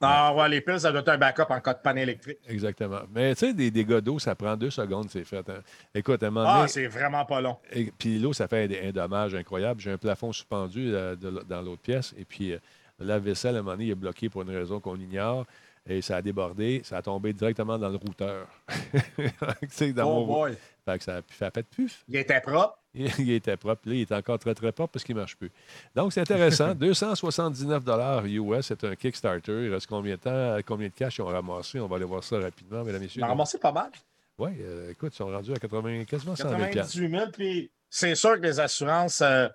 Ah 0.00 0.32
ouais, 0.34 0.48
les 0.48 0.60
piles, 0.60 0.78
ça 0.78 0.92
doit 0.92 1.00
être 1.00 1.08
un 1.08 1.18
backup 1.18 1.46
en 1.50 1.60
cas 1.60 1.74
de 1.74 1.80
panne 1.80 1.98
électrique. 1.98 2.38
exactement. 2.46 3.00
Mais 3.12 3.34
tu 3.34 3.46
sais, 3.46 3.52
des 3.54 3.70
dégâts 3.70 3.98
d'eau, 3.98 4.18
ça 4.20 4.34
prend 4.36 4.56
deux 4.56 4.70
secondes, 4.70 5.08
c'est 5.10 5.24
fait. 5.24 5.48
hein. 5.50 5.60
Écoute, 5.94 6.22
à 6.22 6.26
un 6.26 6.30
moment 6.30 6.46
Ah, 6.48 6.56
donné, 6.58 6.68
c'est 6.68 6.86
vraiment 6.86 7.24
pas 7.24 7.40
long. 7.40 7.56
Et 7.72 7.90
puis 7.98 8.18
l'eau, 8.20 8.32
ça 8.32 8.46
fait 8.46 8.82
un, 8.84 8.88
un 8.88 8.92
dommage 8.92 9.34
incroyable. 9.34 9.80
J'ai 9.80 9.90
un 9.90 9.98
plafond 9.98 10.32
suspendu 10.32 10.94
euh, 10.94 11.16
de 11.16 11.42
dans 11.48 11.62
l'autre 11.62 11.82
pièce. 11.82 12.14
Et 12.16 12.24
puis 12.24 12.52
euh, 12.52 12.58
la 13.00 13.18
vaisselle, 13.18 13.56
à 13.56 13.58
un 13.58 13.62
moment 13.62 13.72
donné, 13.72 13.86
il 13.86 13.90
est 13.90 13.94
bloqué 13.96 14.28
pour 14.28 14.42
une 14.42 14.50
raison 14.50 14.78
qu'on 14.78 14.96
ignore. 15.00 15.46
Et 15.88 16.02
ça 16.02 16.16
a 16.16 16.22
débordé. 16.22 16.82
Ça 16.84 16.98
a 16.98 17.02
tombé 17.02 17.32
directement 17.32 17.78
dans 17.78 17.88
le 17.88 17.96
routeur. 17.96 18.46
Dans 19.94 20.10
Oh 20.10 20.20
mon- 20.20 20.26
boy. 20.26 20.56
Fait 20.84 20.98
que 20.98 21.04
ça 21.04 21.16
a 21.16 21.22
pu- 21.22 21.34
fait 21.34 21.54
de 21.56 21.62
puf. 21.62 22.04
Il 22.08 22.16
était 22.16 22.40
propre. 22.40 22.78
Il 22.94 23.06
il 23.18 23.30
était 23.32 23.56
propre. 23.56 23.82
Là, 23.86 23.94
il 23.94 24.00
est 24.02 24.12
encore 24.12 24.38
très, 24.38 24.54
très 24.54 24.72
propre 24.72 24.92
parce 24.92 25.04
qu'il 25.04 25.14
ne 25.14 25.20
marche 25.20 25.36
plus. 25.36 25.50
Donc, 25.94 26.12
c'est 26.12 26.20
intéressant. 26.20 26.74
279 26.74 27.82
US, 28.26 28.66
c'est 28.66 28.84
un 28.84 28.96
Kickstarter. 28.96 29.64
Il 29.66 29.72
reste 29.72 29.86
combien 29.86 30.16
de 30.16 30.20
temps? 30.20 30.58
Combien 30.66 30.88
de 30.88 30.92
cash 30.92 31.18
ils 31.18 31.22
ont 31.22 31.26
ramassé? 31.26 31.80
On 31.80 31.86
va 31.86 31.96
aller 31.96 32.04
voir 32.04 32.22
ça 32.24 32.38
rapidement, 32.38 32.84
mesdames 32.84 33.02
et 33.02 33.04
messieurs. 33.06 33.20
Il 33.20 33.24
a 33.24 33.28
ramassé 33.28 33.58
pas 33.58 33.72
mal. 33.72 33.90
Oui, 34.38 34.50
écoute, 34.90 35.12
ils 35.14 35.16
sont 35.16 35.26
rendus 35.26 35.52
à 35.52 35.56
80, 35.56 36.04
quasiment 36.04 36.36
100 36.36 36.48
000 36.48 36.60
98 36.70 37.10
000. 37.10 37.30
Puis 37.32 37.70
c'est 37.90 38.14
sûr 38.14 38.34
que 38.36 38.42
les 38.42 38.60
assurances. 38.60 39.20
euh, 39.20 39.48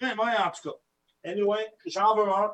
mais 0.00 0.14
moi, 0.14 0.30
en 0.44 0.50
tout 0.50 0.70
cas. 0.70 0.76
Anyway, 1.30 1.66
j'en 1.86 2.16
veux 2.16 2.28
un. 2.28 2.50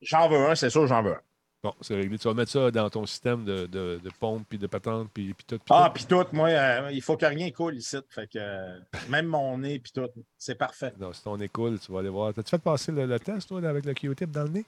J'en 0.00 0.28
veux 0.28 0.50
un, 0.50 0.54
c'est 0.54 0.70
sûr, 0.70 0.86
j'en 0.86 1.02
veux 1.02 1.12
un. 1.12 1.20
Bon, 1.62 1.74
c'est 1.80 1.96
réglé. 1.96 2.16
Tu 2.18 2.28
vas 2.28 2.34
mettre 2.34 2.52
ça 2.52 2.70
dans 2.70 2.88
ton 2.88 3.04
système 3.04 3.44
de, 3.44 3.66
de, 3.66 4.00
de 4.02 4.10
pompe, 4.20 4.46
puis 4.48 4.58
de 4.58 4.68
patente, 4.68 5.08
puis, 5.12 5.34
puis 5.34 5.44
tout. 5.44 5.56
puis 5.58 5.64
Ah, 5.70 5.90
puis 5.92 6.04
tout, 6.04 6.24
moi, 6.32 6.48
euh, 6.50 6.90
il 6.92 7.02
faut 7.02 7.16
que 7.16 7.26
rien 7.26 7.50
coule 7.50 7.76
ici. 7.76 7.96
Fait 8.10 8.28
que 8.28 8.38
euh, 8.38 8.78
même 9.08 9.26
mon 9.26 9.58
nez, 9.58 9.80
puis 9.80 9.90
tout, 9.90 10.08
c'est 10.36 10.54
parfait. 10.54 10.92
Non, 11.00 11.12
si 11.12 11.22
ton 11.24 11.36
nez 11.36 11.48
coule, 11.48 11.80
tu 11.80 11.90
vas 11.90 11.98
aller 11.98 12.08
voir. 12.10 12.32
T'as-tu 12.32 12.50
fait 12.50 12.62
passer 12.62 12.92
le, 12.92 13.06
le 13.06 13.18
test, 13.18 13.48
toi, 13.48 13.60
avec 13.68 13.84
le 13.86 13.92
Q-tip 13.92 14.30
dans 14.30 14.44
le 14.44 14.50
nez? 14.50 14.64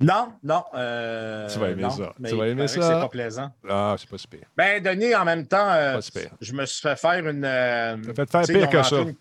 Non, 0.00 0.32
non. 0.42 0.64
euh, 0.74 1.48
Tu 1.48 1.58
vas 1.58 1.70
aimer 1.70 1.82
non, 1.82 1.90
ça. 1.90 2.12
mais 2.18 2.30
Tu 2.30 2.36
vas 2.36 2.46
aimer 2.48 2.66
ça. 2.68 2.82
C'est 2.82 2.88
pas 3.00 3.08
plaisant. 3.08 3.52
Ah, 3.68 3.94
c'est 3.98 4.08
pas 4.10 4.18
super. 4.18 4.40
Ben, 4.56 4.82
Denis, 4.82 5.14
en 5.14 5.24
même 5.24 5.46
temps, 5.46 5.66
Pas 5.66 6.00
super. 6.02 6.30
je 6.40 6.52
me 6.52 6.66
suis 6.66 6.80
fait 6.80 6.96
faire 6.96 7.26
une. 7.28 7.42
T'as 7.42 7.96
fait 8.14 8.30
faire 8.30 8.42
tu 8.44 8.52
pire 8.54 8.68
que 8.70 8.82
ça. 8.82 9.00
une- 9.02 9.14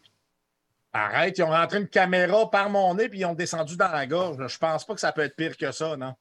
Arrête, 0.93 1.37
ils 1.37 1.43
ont 1.43 1.49
rentré 1.51 1.79
une 1.79 1.87
caméra 1.87 2.49
par 2.49 2.69
mon 2.71 2.95
nez 2.95 3.07
puis 3.09 3.19
ils 3.19 3.25
ont 3.25 3.35
descendu 3.35 3.75
dans 3.77 3.91
la 3.91 4.07
gorge. 4.07 4.37
Je 4.47 4.57
pense 4.57 4.83
pas 4.85 4.95
que 4.95 4.99
ça 4.99 5.11
peut 5.11 5.21
être 5.21 5.35
pire 5.35 5.55
que 5.57 5.71
ça, 5.71 5.95
non? 5.95 6.15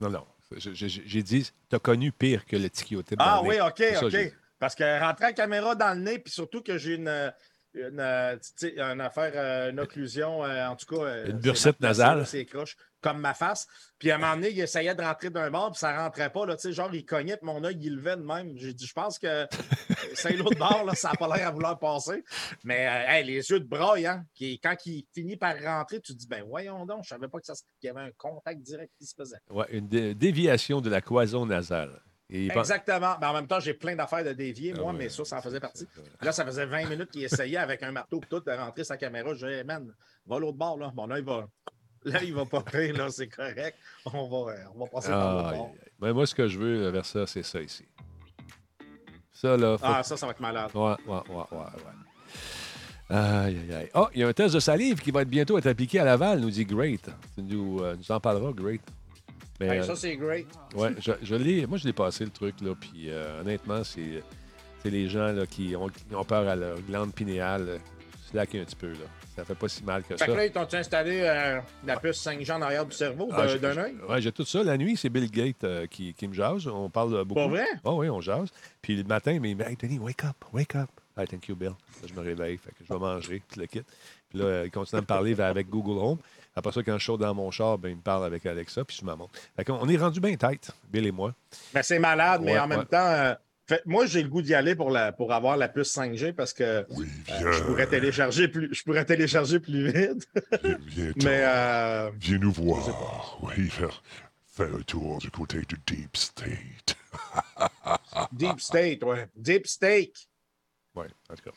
Non, 0.00 0.10
non. 0.10 0.26
J'ai 0.56 1.22
dit, 1.22 1.50
t'as 1.68 1.78
connu 1.78 2.12
pire 2.12 2.44
que 2.44 2.56
le 2.56 2.68
Q-tip 2.68 3.16
Ah 3.18 3.42
oui. 3.42 3.56
OK, 3.60 3.82
ça 3.94 4.06
OK. 4.06 4.34
Parce 4.58 4.74
que 4.74 5.00
rentrer 5.00 5.26
la 5.26 5.32
caméra 5.32 5.74
dans 5.74 5.94
le 5.94 6.00
nez, 6.00 6.18
puis 6.18 6.32
surtout 6.32 6.62
que 6.62 6.78
j'ai 6.78 6.94
une, 6.94 7.32
une, 7.74 8.00
euh, 8.00 8.36
tu 8.58 8.78
une 8.78 9.00
affaire, 9.00 9.32
euh, 9.34 9.70
une 9.70 9.80
occlusion, 9.80 10.44
euh, 10.44 10.68
en 10.68 10.76
tout 10.76 10.86
cas. 10.86 11.26
Une 11.26 11.40
placé, 11.40 11.72
nasale. 11.80 12.26
C'est 12.26 12.44
croche, 12.44 12.76
comme 13.04 13.18
ma 13.18 13.34
face. 13.34 13.66
Puis 13.98 14.10
à 14.10 14.14
un 14.14 14.18
moment 14.18 14.34
donné, 14.34 14.48
il 14.50 14.58
essayait 14.60 14.94
de 14.94 15.02
rentrer 15.02 15.28
d'un 15.28 15.50
bord, 15.50 15.72
puis 15.72 15.78
ça 15.78 15.94
rentrait 15.94 16.30
pas. 16.30 16.46
Là, 16.46 16.56
tu 16.56 16.62
sais, 16.62 16.72
genre, 16.72 16.88
il 16.94 17.04
cognait, 17.04 17.36
puis 17.36 17.44
mon 17.44 17.62
œil, 17.62 17.76
il 17.82 17.96
levait 17.96 18.16
de 18.16 18.22
même. 18.22 18.56
J'ai 18.56 18.72
dit, 18.72 18.86
je 18.86 18.92
pense 18.94 19.18
que 19.18 19.46
c'est 20.14 20.32
l'autre 20.36 20.58
bord, 20.58 20.84
là, 20.84 20.94
ça 20.94 21.10
n'a 21.10 21.14
pas 21.16 21.36
l'air 21.36 21.48
à 21.48 21.50
vouloir 21.50 21.78
passer. 21.78 22.24
Mais 22.64 22.86
euh, 22.88 23.10
hey, 23.12 23.24
les 23.24 23.50
yeux 23.50 23.60
de 23.60 23.66
braille, 23.68 24.06
hein, 24.06 24.24
qui, 24.34 24.58
quand 24.58 24.74
il 24.86 25.04
finit 25.14 25.36
par 25.36 25.54
rentrer, 25.62 26.00
tu 26.00 26.14
te 26.14 26.18
dis, 26.18 26.26
ben 26.26 26.42
voyons 26.48 26.86
donc, 26.86 27.04
je 27.04 27.10
savais 27.10 27.28
pas 27.28 27.38
que 27.40 27.46
ça, 27.46 27.54
se- 27.54 27.62
qu'il 27.80 27.88
y 27.88 27.90
avait 27.90 28.00
un 28.08 28.10
contact 28.16 28.60
direct 28.62 28.90
qui 28.98 29.04
se 29.04 29.14
faisait. 29.14 29.36
Ouais, 29.50 29.66
une 29.70 29.86
dé- 29.86 30.14
déviation 30.14 30.80
de 30.80 30.88
la 30.88 31.02
cloison 31.02 31.44
nasale. 31.44 32.00
Et 32.30 32.46
Exactement. 32.50 33.16
Mais 33.20 33.26
en 33.26 33.34
même 33.34 33.46
temps, 33.46 33.60
j'ai 33.60 33.74
plein 33.74 33.94
d'affaires 33.94 34.24
de 34.24 34.32
dévier, 34.32 34.72
Ah 34.74 34.80
moi, 34.80 34.92
ouais. 34.92 34.98
mais 34.98 35.08
ça, 35.10 35.24
ça 35.26 35.36
en 35.36 35.42
faisait 35.42 35.60
partie. 35.60 35.86
Là, 36.22 36.32
ça 36.32 36.44
faisait 36.46 36.64
20 36.64 36.88
minutes 36.88 37.10
qu'il 37.10 37.22
essayait 37.22 37.58
avec 37.58 37.82
un 37.82 37.92
marteau 37.92 38.18
tout 38.30 38.40
de 38.40 38.50
rentrer 38.50 38.82
sa 38.82 38.96
caméra. 38.96 39.34
Je 39.34 39.46
Hey, 39.46 39.62
man, 39.62 39.92
va 40.24 40.38
l'autre 40.38 40.56
bord, 40.56 40.78
là. 40.78 40.90
Bon, 40.94 41.06
là, 41.06 41.18
il 41.18 41.24
va. 41.24 41.46
Là, 42.04 42.22
il 42.22 42.34
va 42.34 42.44
pas 42.44 42.60
pire, 42.62 42.96
là, 42.96 43.08
c'est 43.10 43.28
correct. 43.28 43.76
On 44.06 44.28
va, 44.28 44.54
on 44.74 44.80
va 44.80 44.86
passer 44.86 45.08
par 45.08 45.20
Ah, 45.28 45.32
l'autre 45.34 45.48
aïe, 45.48 45.56
bord. 45.58 45.74
Ben, 46.00 46.12
moi, 46.12 46.26
ce 46.26 46.34
que 46.34 46.46
je 46.48 46.58
veux 46.58 46.84
euh, 46.86 46.90
vers 46.90 47.06
ça, 47.06 47.26
c'est 47.26 47.42
ça 47.42 47.60
ici. 47.62 47.84
Ça, 49.32 49.56
là. 49.56 49.78
faut- 49.78 49.84
Ah, 49.86 50.02
ça, 50.02 50.16
ça 50.16 50.26
va 50.26 50.32
être 50.32 50.40
malade. 50.40 50.70
Ouais, 50.74 50.94
ouais, 51.06 51.20
ouais, 51.28 51.36
ouais, 51.52 51.58
ouais. 51.58 53.16
Aïe, 53.16 53.58
aïe, 53.68 53.74
aïe. 53.74 53.90
Ah, 53.94 54.08
il 54.14 54.20
y 54.20 54.24
a 54.24 54.28
un 54.28 54.32
test 54.32 54.54
de 54.54 54.60
salive 54.60 55.00
qui 55.00 55.10
va 55.10 55.22
être 55.22 55.28
bientôt 55.28 55.58
être 55.58 55.66
appliqué 55.66 55.98
à 55.98 56.04
Laval, 56.04 56.40
nous 56.40 56.50
dit 56.50 56.64
Great. 56.64 57.08
Tu 57.36 57.42
nous, 57.42 57.80
euh, 57.80 57.96
nous 57.96 58.10
en 58.12 58.20
parleras, 58.20 58.52
Great. 58.52 58.80
Mais, 59.60 59.68
Hey, 59.68 59.78
euh, 59.78 59.82
ça, 59.84 59.94
c'est 59.94 60.16
great. 60.16 60.48
ouais, 60.74 60.90
je, 60.98 61.12
je 61.22 61.34
l'ai, 61.36 61.64
moi, 61.66 61.78
je 61.78 61.84
l'ai 61.84 61.92
passé 61.92 62.24
le 62.24 62.30
truc, 62.30 62.56
là, 62.60 62.74
puis 62.78 63.08
euh, 63.08 63.40
honnêtement, 63.40 63.84
c'est, 63.84 64.22
c'est 64.82 64.90
les 64.90 65.08
gens 65.08 65.28
là, 65.32 65.46
qui, 65.46 65.76
ont, 65.76 65.88
qui 65.88 66.14
ont 66.14 66.24
peur 66.24 66.48
à 66.48 66.56
leur 66.56 66.80
glande 66.82 67.14
pinéale. 67.14 67.78
slacker 68.30 68.60
un 68.60 68.64
petit 68.64 68.74
peu, 68.76 68.88
là. 68.90 69.06
Ça 69.36 69.44
fait 69.44 69.54
pas 69.54 69.68
si 69.68 69.82
mal 69.82 70.02
que 70.02 70.08
Fait 70.08 70.18
ça. 70.18 70.26
que 70.26 70.32
là, 70.32 70.46
ils 70.46 70.52
t'ont 70.52 70.66
installé 70.72 71.20
euh, 71.22 71.60
la 71.84 71.96
puce 71.98 72.24
5G 72.24 72.52
en 72.52 72.62
arrière 72.62 72.86
du 72.86 72.94
cerveau 72.96 73.28
Ah, 73.32 73.46
d'un 73.56 73.76
œil? 73.76 73.94
Ouais, 74.08 74.20
j'ai 74.22 74.30
tout 74.32 74.44
ça. 74.44 74.62
La 74.62 74.76
nuit, 74.76 74.96
c'est 74.96 75.08
Bill 75.08 75.30
Gates 75.30 75.64
euh, 75.64 75.86
qui, 75.86 76.14
qui 76.14 76.28
me 76.28 76.34
jase. 76.34 76.66
On 76.68 76.88
parle 76.88 77.24
beaucoup. 77.24 77.40
Pas 77.40 77.48
vrai? 77.48 77.66
Oh, 77.82 77.96
oui, 77.98 78.08
on 78.08 78.20
jase. 78.20 78.50
Puis 78.80 78.96
le 78.96 79.04
matin, 79.04 79.32
il 79.32 79.40
me 79.40 79.52
dit 79.52 79.62
Hey, 79.62 79.76
Denis, 79.76 79.98
wake 79.98 80.24
up, 80.24 80.36
wake 80.52 80.76
up. 80.76 80.88
Hey, 81.16 81.26
thank 81.26 81.48
you, 81.48 81.56
Bill. 81.56 81.70
Là, 81.70 82.08
je 82.08 82.14
me 82.14 82.20
réveille, 82.20 82.56
fait 82.58 82.70
que 82.70 82.84
je 82.88 82.92
vais 82.92 82.98
manger, 82.98 83.42
puis 83.48 83.60
le 83.60 83.66
kit. 83.66 83.82
Puis 84.30 84.38
là, 84.38 84.44
euh, 84.46 84.62
il 84.66 84.70
continue 84.70 84.98
à 84.98 85.02
me 85.02 85.06
parler 85.06 85.40
avec 85.40 85.68
Google 85.68 85.98
Home. 86.04 86.18
Après 86.56 86.70
ça, 86.72 86.82
quand 86.84 86.98
je 86.98 87.04
sors 87.04 87.18
dans 87.18 87.34
mon 87.34 87.50
char, 87.50 87.78
ben, 87.78 87.88
il 87.88 87.96
me 87.96 88.00
parle 88.02 88.24
avec 88.24 88.46
Alexa, 88.46 88.84
puis 88.84 88.96
je 89.00 89.04
ma 89.04 89.16
montre. 89.16 89.32
Fait 89.56 89.64
qu'on 89.64 89.88
est 89.88 89.96
rendu 89.96 90.20
bien 90.20 90.36
tête, 90.36 90.70
Bill 90.92 91.06
et 91.06 91.12
moi. 91.12 91.32
Ben, 91.72 91.82
c'est 91.82 91.98
malade, 91.98 92.42
mais 92.44 92.52
Ouais, 92.52 92.58
en 92.60 92.66
même 92.68 92.84
temps, 92.84 92.98
euh, 92.98 93.34
fait- 93.66 93.82
moi, 93.86 94.06
j'ai 94.06 94.22
le 94.22 94.28
goût 94.28 94.42
d'y 94.42 94.54
aller 94.54 94.74
pour, 94.74 94.90
la, 94.90 95.12
pour 95.12 95.32
avoir 95.32 95.56
la 95.56 95.68
puce 95.68 95.92
5G 95.96 96.32
parce 96.32 96.52
que 96.52 96.84
Oui, 96.90 97.06
euh, 97.30 97.52
je, 97.52 97.62
pourrais 97.62 97.86
télécharger 97.86 98.48
plus, 98.48 98.72
je 98.74 98.82
pourrais 98.82 99.04
télécharger 99.04 99.60
plus 99.60 99.90
vite. 99.90 100.28
Viens, 100.62 100.78
viens, 100.86 101.12
mais 101.24 101.40
euh, 101.44 102.10
Viens 102.18 102.38
nous 102.38 102.52
voir. 102.52 103.38
Oui, 103.42 103.68
faire, 103.68 104.02
faire 104.46 104.74
un 104.74 104.82
tour 104.82 105.18
du 105.18 105.30
côté 105.30 105.62
du 105.62 105.76
Deep 105.86 106.16
State. 106.16 106.96
Deep 108.32 108.60
State, 108.60 109.02
ouais. 109.04 109.28
Deep 109.36 109.66
Steak. 109.66 110.28
Oui, 110.94 111.06
en 111.30 111.34
tout 111.34 111.42
cas. 111.44 111.56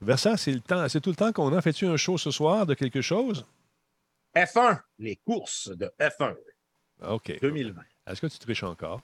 Versant, 0.00 0.36
c'est 0.36 0.52
le 0.52 0.60
temps. 0.60 0.88
C'est 0.88 1.00
tout 1.00 1.10
le 1.10 1.16
temps 1.16 1.32
qu'on 1.32 1.54
a. 1.56 1.60
Fais-tu 1.62 1.86
un 1.86 1.96
show 1.96 2.18
ce 2.18 2.30
soir 2.30 2.66
de 2.66 2.74
quelque 2.74 3.00
chose? 3.00 3.46
F1, 4.34 4.80
les 4.98 5.16
courses 5.16 5.68
de 5.68 5.90
F1 6.00 6.34
OK. 7.06 7.38
2020. 7.40 7.80
Est-ce 8.06 8.20
que 8.20 8.26
tu 8.26 8.38
triches 8.38 8.62
encore? 8.62 9.00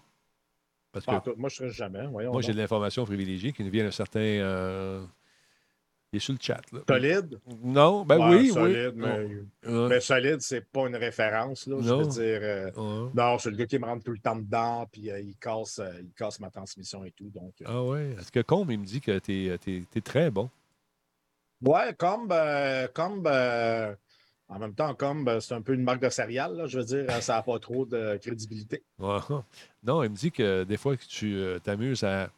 Parce 1.05 1.07
que 1.07 1.11
Pas 1.11 1.30
en 1.30 1.34
tout, 1.34 1.40
moi, 1.40 1.49
je 1.49 1.62
ne 1.64 1.68
serai 1.70 1.76
jamais. 1.76 2.07
Voyons 2.07 2.32
moi, 2.32 2.42
j'ai 2.42 2.53
de 2.53 2.59
l'information 2.59 3.05
privilégiée 3.05 3.53
qui 3.53 3.64
nous 3.64 3.70
vient 3.70 3.84
d'un 3.84 3.90
certain. 3.90 4.20
euh, 4.20 5.05
Il 6.12 6.16
est 6.16 6.20
sur 6.20 6.32
le 6.32 6.38
chat. 6.40 6.62
Là. 6.72 6.80
Solide? 6.88 7.38
Non, 7.62 8.03
ben 8.05 8.18
Ouais, 8.18 8.36
oui, 8.36 8.49
solide, 8.49 8.94
oui. 8.96 9.03
mais, 9.62 9.70
Ouais. 9.70 9.88
mais 9.90 10.01
solide, 10.01 10.40
c'est 10.40 10.64
pas 10.66 10.86
une 10.88 10.96
référence. 10.96 11.66
Là, 11.66 11.76
je 11.82 11.86
Non. 11.88 11.99
veux 11.99 12.07
dire. 12.07 12.40
euh, 12.42 12.70
Ouais. 12.72 13.11
non, 13.14 13.38
c'est 13.38 13.51
le 13.51 13.57
gars 13.57 13.66
qui 13.66 13.78
me 13.78 13.84
rentre 13.84 14.05
tout 14.05 14.12
le 14.12 14.18
temps 14.18 14.36
dedans, 14.36 14.86
puis 14.90 15.11
euh, 15.11 15.20
il, 15.20 15.36
casse, 15.36 15.78
euh, 15.80 15.90
il 16.01 16.12
casse 16.14 16.40
ma 16.40 16.49
transmission 16.51 17.05
et 17.05 17.11
tout. 17.11 17.28
Donc, 17.34 17.53
Ah 17.64 17.82
ouais? 17.84 18.16
Est-ce 18.18 18.32
que 18.32 18.40
Combe, 18.40 18.70
il 18.70 18.78
me 18.80 18.86
dit 18.86 19.03
que 19.03 19.18
tu 19.18 19.49
es, 19.51 20.01
très 20.01 20.30
bon? 20.30 20.49
Ouais, 21.61 21.92
comme, 21.99 22.28
comme 22.94 23.22
euh, 23.26 23.94
en 24.49 24.59
même 24.59 24.74
temps, 24.74 24.94
comme 24.94 25.28
euh, 25.28 25.40
c'est 25.40 25.55
un 25.55 25.62
peu 25.62 25.74
une 25.74 25.82
marque 25.82 26.01
de 26.03 26.09
céréales, 26.09 26.55
là, 26.57 26.66
je 26.66 26.78
veux 26.78 26.84
dire, 26.84 27.05
euh, 27.11 27.20
ça 27.20 27.34
n'a 27.34 27.42
pas 27.42 27.59
trop 27.59 27.84
de 27.84 28.16
crédibilité. 28.16 28.82
Ouais. 28.99 29.18
Non, 29.82 30.03
il 30.03 30.11
me 30.11 30.16
dit 30.16 30.32
que 30.32 30.64
des 30.64 30.76
fois 30.76 30.96
que 30.96 31.05
tu 31.05 31.36
euh, 31.36 31.59
t'amuses 31.59 32.03
à 32.03 32.30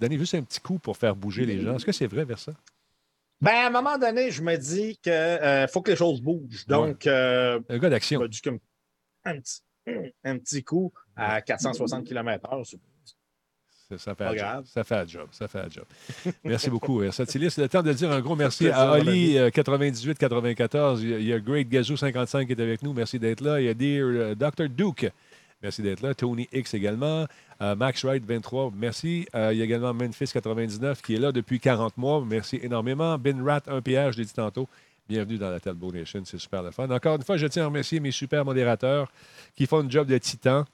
donner 0.00 0.18
juste 0.18 0.34
un 0.34 0.42
petit 0.42 0.60
coup 0.60 0.78
pour 0.78 0.96
faire 0.96 1.14
bouger 1.14 1.46
les 1.46 1.60
gens. 1.60 1.76
Est-ce 1.76 1.86
que 1.86 1.92
c'est 1.92 2.06
vrai 2.08 2.24
vers 2.24 2.38
ça? 2.38 2.52
Ben, 3.40 3.52
à 3.52 3.66
un 3.66 3.70
moment 3.70 3.98
donné, 3.98 4.30
je 4.30 4.42
me 4.42 4.56
dis 4.56 4.96
qu'il 5.02 5.68
faut 5.72 5.82
que 5.82 5.90
les 5.90 5.96
choses 5.96 6.20
bougent. 6.20 6.66
Donc, 6.66 7.06
euh, 7.06 7.60
Un 7.68 7.78
gars 7.78 7.90
d'action. 7.90 8.20
un 9.24 10.38
petit 10.38 10.64
coup 10.64 10.92
à 11.14 11.40
460 11.40 12.04
km/h. 12.04 12.76
Ça, 13.96 14.14
fait 14.14 14.26
job. 14.28 14.36
grave. 14.36 14.64
Ça 14.66 14.82
fait 14.84 14.94
la 14.94 15.06
job. 15.06 15.28
Ça 15.30 15.46
fait 15.48 15.58
la 15.62 15.68
job. 15.68 15.84
Merci 16.44 16.70
beaucoup, 16.70 16.98
Versatilis. 16.98 17.50
C'est 17.50 17.62
le 17.62 17.68
temps 17.68 17.82
de 17.82 17.92
dire 17.92 18.10
un 18.10 18.20
gros 18.20 18.34
merci 18.36 18.68
à 18.68 18.86
mon 18.86 18.92
Ali 18.94 19.36
euh, 19.38 19.50
98-94. 19.50 21.00
Il 21.02 21.22
y 21.22 21.32
a- 21.32 21.38
Great 21.40 21.68
Gazoo 21.68 21.96
55 21.96 22.46
qui 22.46 22.52
est 22.52 22.60
avec 22.60 22.82
nous. 22.82 22.92
Merci 22.92 23.18
d'être 23.18 23.40
là. 23.40 23.60
Il 23.60 23.66
y 23.66 23.68
a 23.68 23.74
Dear 23.74 24.06
euh, 24.06 24.34
Dr. 24.34 24.68
Duke. 24.68 25.10
Merci 25.62 25.82
d'être 25.82 26.02
là. 26.02 26.14
Tony 26.14 26.48
X 26.52 26.74
également. 26.74 27.26
Euh, 27.62 27.74
Max 27.76 28.04
Wright 28.04 28.24
23. 28.24 28.72
Merci. 28.74 29.26
Euh, 29.34 29.52
il 29.52 29.58
y 29.58 29.62
a 29.62 29.64
également 29.64 29.94
Memphis 29.94 30.30
99 30.32 31.00
qui 31.02 31.14
est 31.14 31.18
là 31.18 31.32
depuis 31.32 31.60
40 31.60 31.96
mois. 31.96 32.24
Merci 32.26 32.58
énormément. 32.62 33.16
Ben 33.18 33.42
Rat 33.42 33.62
1 33.66 33.80
PR, 33.80 34.12
je 34.12 34.18
l'ai 34.18 34.24
dit 34.24 34.32
tantôt. 34.34 34.68
Bienvenue 35.08 35.36
dans 35.36 35.50
la 35.50 35.60
Talbot 35.60 35.92
Nation, 35.92 36.22
c'est 36.24 36.38
super 36.38 36.62
le 36.62 36.70
fun. 36.70 36.88
Encore 36.88 37.16
une 37.16 37.22
fois, 37.22 37.36
je 37.36 37.46
tiens 37.46 37.64
à 37.64 37.66
remercier 37.66 38.00
mes 38.00 38.10
super 38.10 38.42
modérateurs 38.42 39.12
qui 39.54 39.66
font 39.66 39.84
un 39.84 39.90
job 39.90 40.06
de 40.08 40.16
titan. 40.16 40.64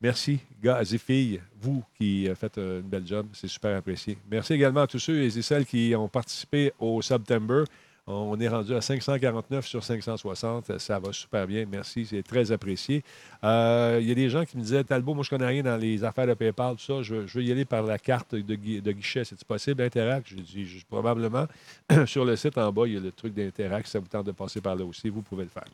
Merci, 0.00 0.38
gars 0.62 0.80
et 0.80 0.98
filles, 0.98 1.40
vous 1.60 1.82
qui 1.96 2.28
euh, 2.28 2.34
faites 2.36 2.58
euh, 2.58 2.80
une 2.80 2.86
belle 2.86 3.06
job, 3.06 3.26
c'est 3.32 3.48
super 3.48 3.76
apprécié. 3.76 4.16
Merci 4.30 4.52
également 4.54 4.82
à 4.82 4.86
tous 4.86 5.00
ceux 5.00 5.22
et 5.22 5.30
celles 5.42 5.66
qui 5.66 5.92
ont 5.96 6.06
participé 6.08 6.72
au 6.78 7.02
September. 7.02 7.64
On 8.10 8.38
est 8.40 8.48
rendu 8.48 8.74
à 8.74 8.80
549 8.80 9.66
sur 9.66 9.84
560. 9.84 10.78
Ça 10.78 10.98
va 10.98 11.12
super 11.12 11.46
bien. 11.46 11.66
Merci, 11.70 12.06
c'est 12.06 12.22
très 12.22 12.50
apprécié. 12.52 13.02
Euh, 13.44 13.98
il 14.00 14.08
y 14.08 14.12
a 14.12 14.14
des 14.14 14.30
gens 14.30 14.46
qui 14.46 14.56
me 14.56 14.62
disaient 14.62 14.82
Talbot, 14.82 15.12
moi, 15.12 15.24
je 15.24 15.28
connais 15.28 15.44
rien 15.46 15.62
dans 15.62 15.76
les 15.76 16.02
affaires 16.04 16.26
de 16.26 16.32
PayPal, 16.32 16.76
tout 16.76 16.84
ça. 16.84 17.02
Je, 17.02 17.16
veux- 17.16 17.42
y 17.42 17.52
aller 17.52 17.66
par 17.66 17.82
la 17.82 17.98
carte 17.98 18.34
de, 18.34 18.40
de 18.80 18.92
guichet. 18.92 19.24
C'est 19.24 19.44
possible, 19.44 19.82
Interact 19.82 20.26
je- 20.28 20.86
probablement. 20.88 21.46
sur 22.06 22.24
le 22.24 22.34
site 22.36 22.56
en 22.56 22.72
bas, 22.72 22.86
il 22.86 22.94
y 22.94 22.96
a 22.96 23.00
le 23.00 23.12
truc 23.12 23.34
d'Interact. 23.34 23.86
Ça 23.88 23.98
vous 23.98 24.06
tente 24.06 24.24
de 24.26 24.32
passer 24.32 24.62
par 24.62 24.74
là 24.76 24.84
aussi, 24.86 25.10
vous 25.10 25.20
pouvez 25.22 25.44
le 25.44 25.50
faire. 25.50 25.64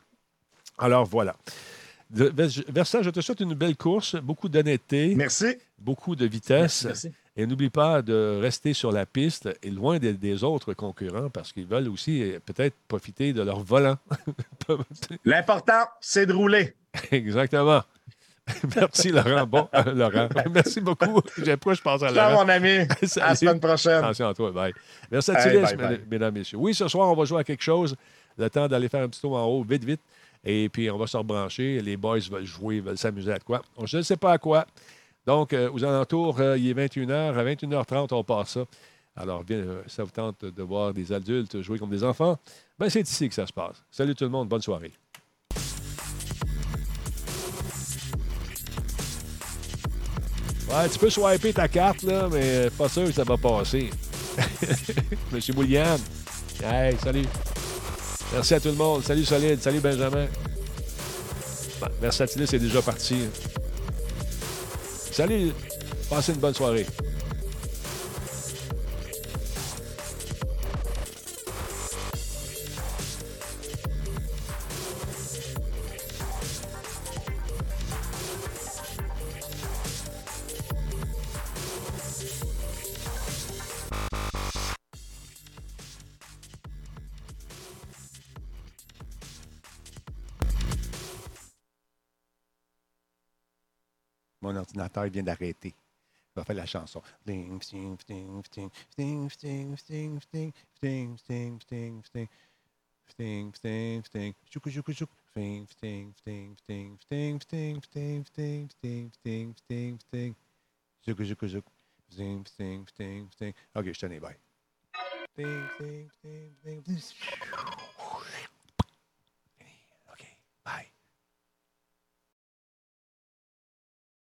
Alors, 0.78 1.04
voilà. 1.04 1.36
De- 2.10 2.32
Versa, 2.68 3.02
je 3.02 3.10
te 3.10 3.20
souhaite 3.20 3.40
une 3.40 3.54
belle 3.54 3.76
course, 3.76 4.16
beaucoup 4.16 4.48
d'honnêteté, 4.48 5.14
Merci. 5.16 5.56
beaucoup 5.78 6.14
de 6.16 6.26
vitesse. 6.26 6.84
Merci. 6.84 7.10
Et 7.36 7.46
n'oublie 7.46 7.70
pas 7.70 8.00
de 8.02 8.38
rester 8.40 8.74
sur 8.74 8.92
la 8.92 9.06
piste 9.06 9.48
et 9.62 9.70
loin 9.70 9.98
des, 9.98 10.12
des 10.12 10.44
autres 10.44 10.72
concurrents 10.74 11.30
parce 11.30 11.52
qu'ils 11.52 11.66
veulent 11.66 11.88
aussi 11.88 12.22
euh, 12.22 12.38
peut-être 12.44 12.76
profiter 12.86 13.32
de 13.32 13.42
leur 13.42 13.58
volant. 13.58 13.96
L'important, 15.24 15.84
c'est 16.00 16.26
de 16.26 16.32
rouler. 16.32 16.74
Exactement. 17.10 17.82
Merci, 18.76 19.10
Laurent. 19.10 19.46
Bon, 19.46 19.68
euh, 19.74 19.94
Laurent. 19.94 20.28
Merci 20.52 20.80
beaucoup. 20.80 21.22
J'ai- 21.42 21.56
Pourquoi 21.56 21.74
je 21.74 21.80
pense 21.82 22.02
à 22.02 22.12
Ciao, 22.12 22.30
Laurent? 22.30 22.44
mon 22.44 22.48
ami. 22.50 22.68
À 23.20 23.30
la 23.30 23.34
semaine 23.34 23.58
prochaine. 23.58 24.04
Attention 24.04 24.28
à 24.28 24.34
toi. 24.34 24.52
Bye. 24.52 24.72
Merci 25.10 25.30
à 25.30 25.40
Hey, 25.48 25.60
bye, 25.62 25.76
bye. 25.76 26.00
mesdames, 26.10 26.34
messieurs. 26.34 26.58
Oui, 26.58 26.74
ce 26.74 26.86
soir, 26.88 27.08
on 27.10 27.14
va 27.16 27.24
jouer 27.24 27.40
à 27.40 27.44
quelque 27.44 27.62
chose. 27.62 27.96
Le 28.36 28.50
temps 28.50 28.68
d'aller 28.68 28.88
faire 28.88 29.02
un 29.02 29.08
petit 29.08 29.20
tour 29.20 29.36
en 29.36 29.44
haut, 29.46 29.64
vite, 29.64 29.84
vite. 29.84 30.00
Et 30.44 30.68
puis, 30.68 30.90
on 30.90 30.98
va 30.98 31.06
se 31.06 31.16
rebrancher. 31.16 31.80
Les 31.80 31.96
boys 31.96 32.18
veulent 32.30 32.44
jouer, 32.44 32.80
veulent 32.80 32.98
s'amuser 32.98 33.32
à 33.32 33.38
quoi? 33.38 33.62
Je 33.84 33.98
ne 33.98 34.02
sais 34.02 34.16
pas 34.16 34.32
à 34.32 34.38
quoi. 34.38 34.66
Donc, 35.26 35.52
euh, 35.52 35.70
aux 35.72 35.82
alentours, 35.82 36.38
euh, 36.40 36.58
il 36.58 36.68
est 36.68 36.74
21h. 36.74 37.34
À 37.34 37.44
21h30, 37.44 38.12
on 38.12 38.24
passe 38.24 38.50
ça. 38.50 38.64
Alors, 39.16 39.44
bien, 39.44 39.58
euh, 39.58 39.82
ça 39.86 40.04
vous 40.04 40.10
tente 40.10 40.44
de 40.44 40.62
voir 40.62 40.92
des 40.92 41.12
adultes 41.12 41.62
jouer 41.62 41.78
comme 41.78 41.90
des 41.90 42.04
enfants? 42.04 42.36
Ben, 42.78 42.90
c'est 42.90 43.08
ici 43.08 43.28
que 43.28 43.34
ça 43.34 43.46
se 43.46 43.52
passe. 43.52 43.82
Salut 43.90 44.14
tout 44.14 44.24
le 44.24 44.30
monde. 44.30 44.48
Bonne 44.48 44.60
soirée. 44.60 44.92
Ouais, 50.68 50.88
tu 50.90 50.98
peux 50.98 51.10
swiper 51.10 51.52
ta 51.52 51.68
carte, 51.68 52.02
là, 52.02 52.28
mais 52.30 52.68
pas 52.76 52.88
sûr 52.88 53.04
que 53.04 53.12
ça 53.12 53.22
va 53.22 53.36
passer. 53.36 53.90
Monsieur 55.32 55.54
William. 55.54 55.98
Hey, 56.62 56.96
salut. 56.96 57.26
Merci 58.34 58.54
à 58.54 58.58
tout 58.58 58.68
le 58.68 58.74
monde. 58.74 59.04
Salut 59.04 59.24
Solide. 59.24 59.62
Salut 59.62 59.78
Benjamin. 59.78 60.26
Bon, 61.80 61.86
Versatilis 62.00 62.52
est 62.52 62.58
déjà 62.58 62.82
parti. 62.82 63.28
Salut. 65.12 65.52
Passez 66.10 66.32
une 66.32 66.40
bonne 66.40 66.52
soirée. 66.52 66.84
l'ordinateur 94.76 95.04
vient 95.10 95.22
d'arrêter. 95.22 95.68
Il 95.68 96.40
va 96.40 96.44
faire 96.44 96.56
la 96.56 96.66
chanson. 96.66 97.00
OK, 113.74 113.92
je 113.92 114.00
tenais. 114.00 114.20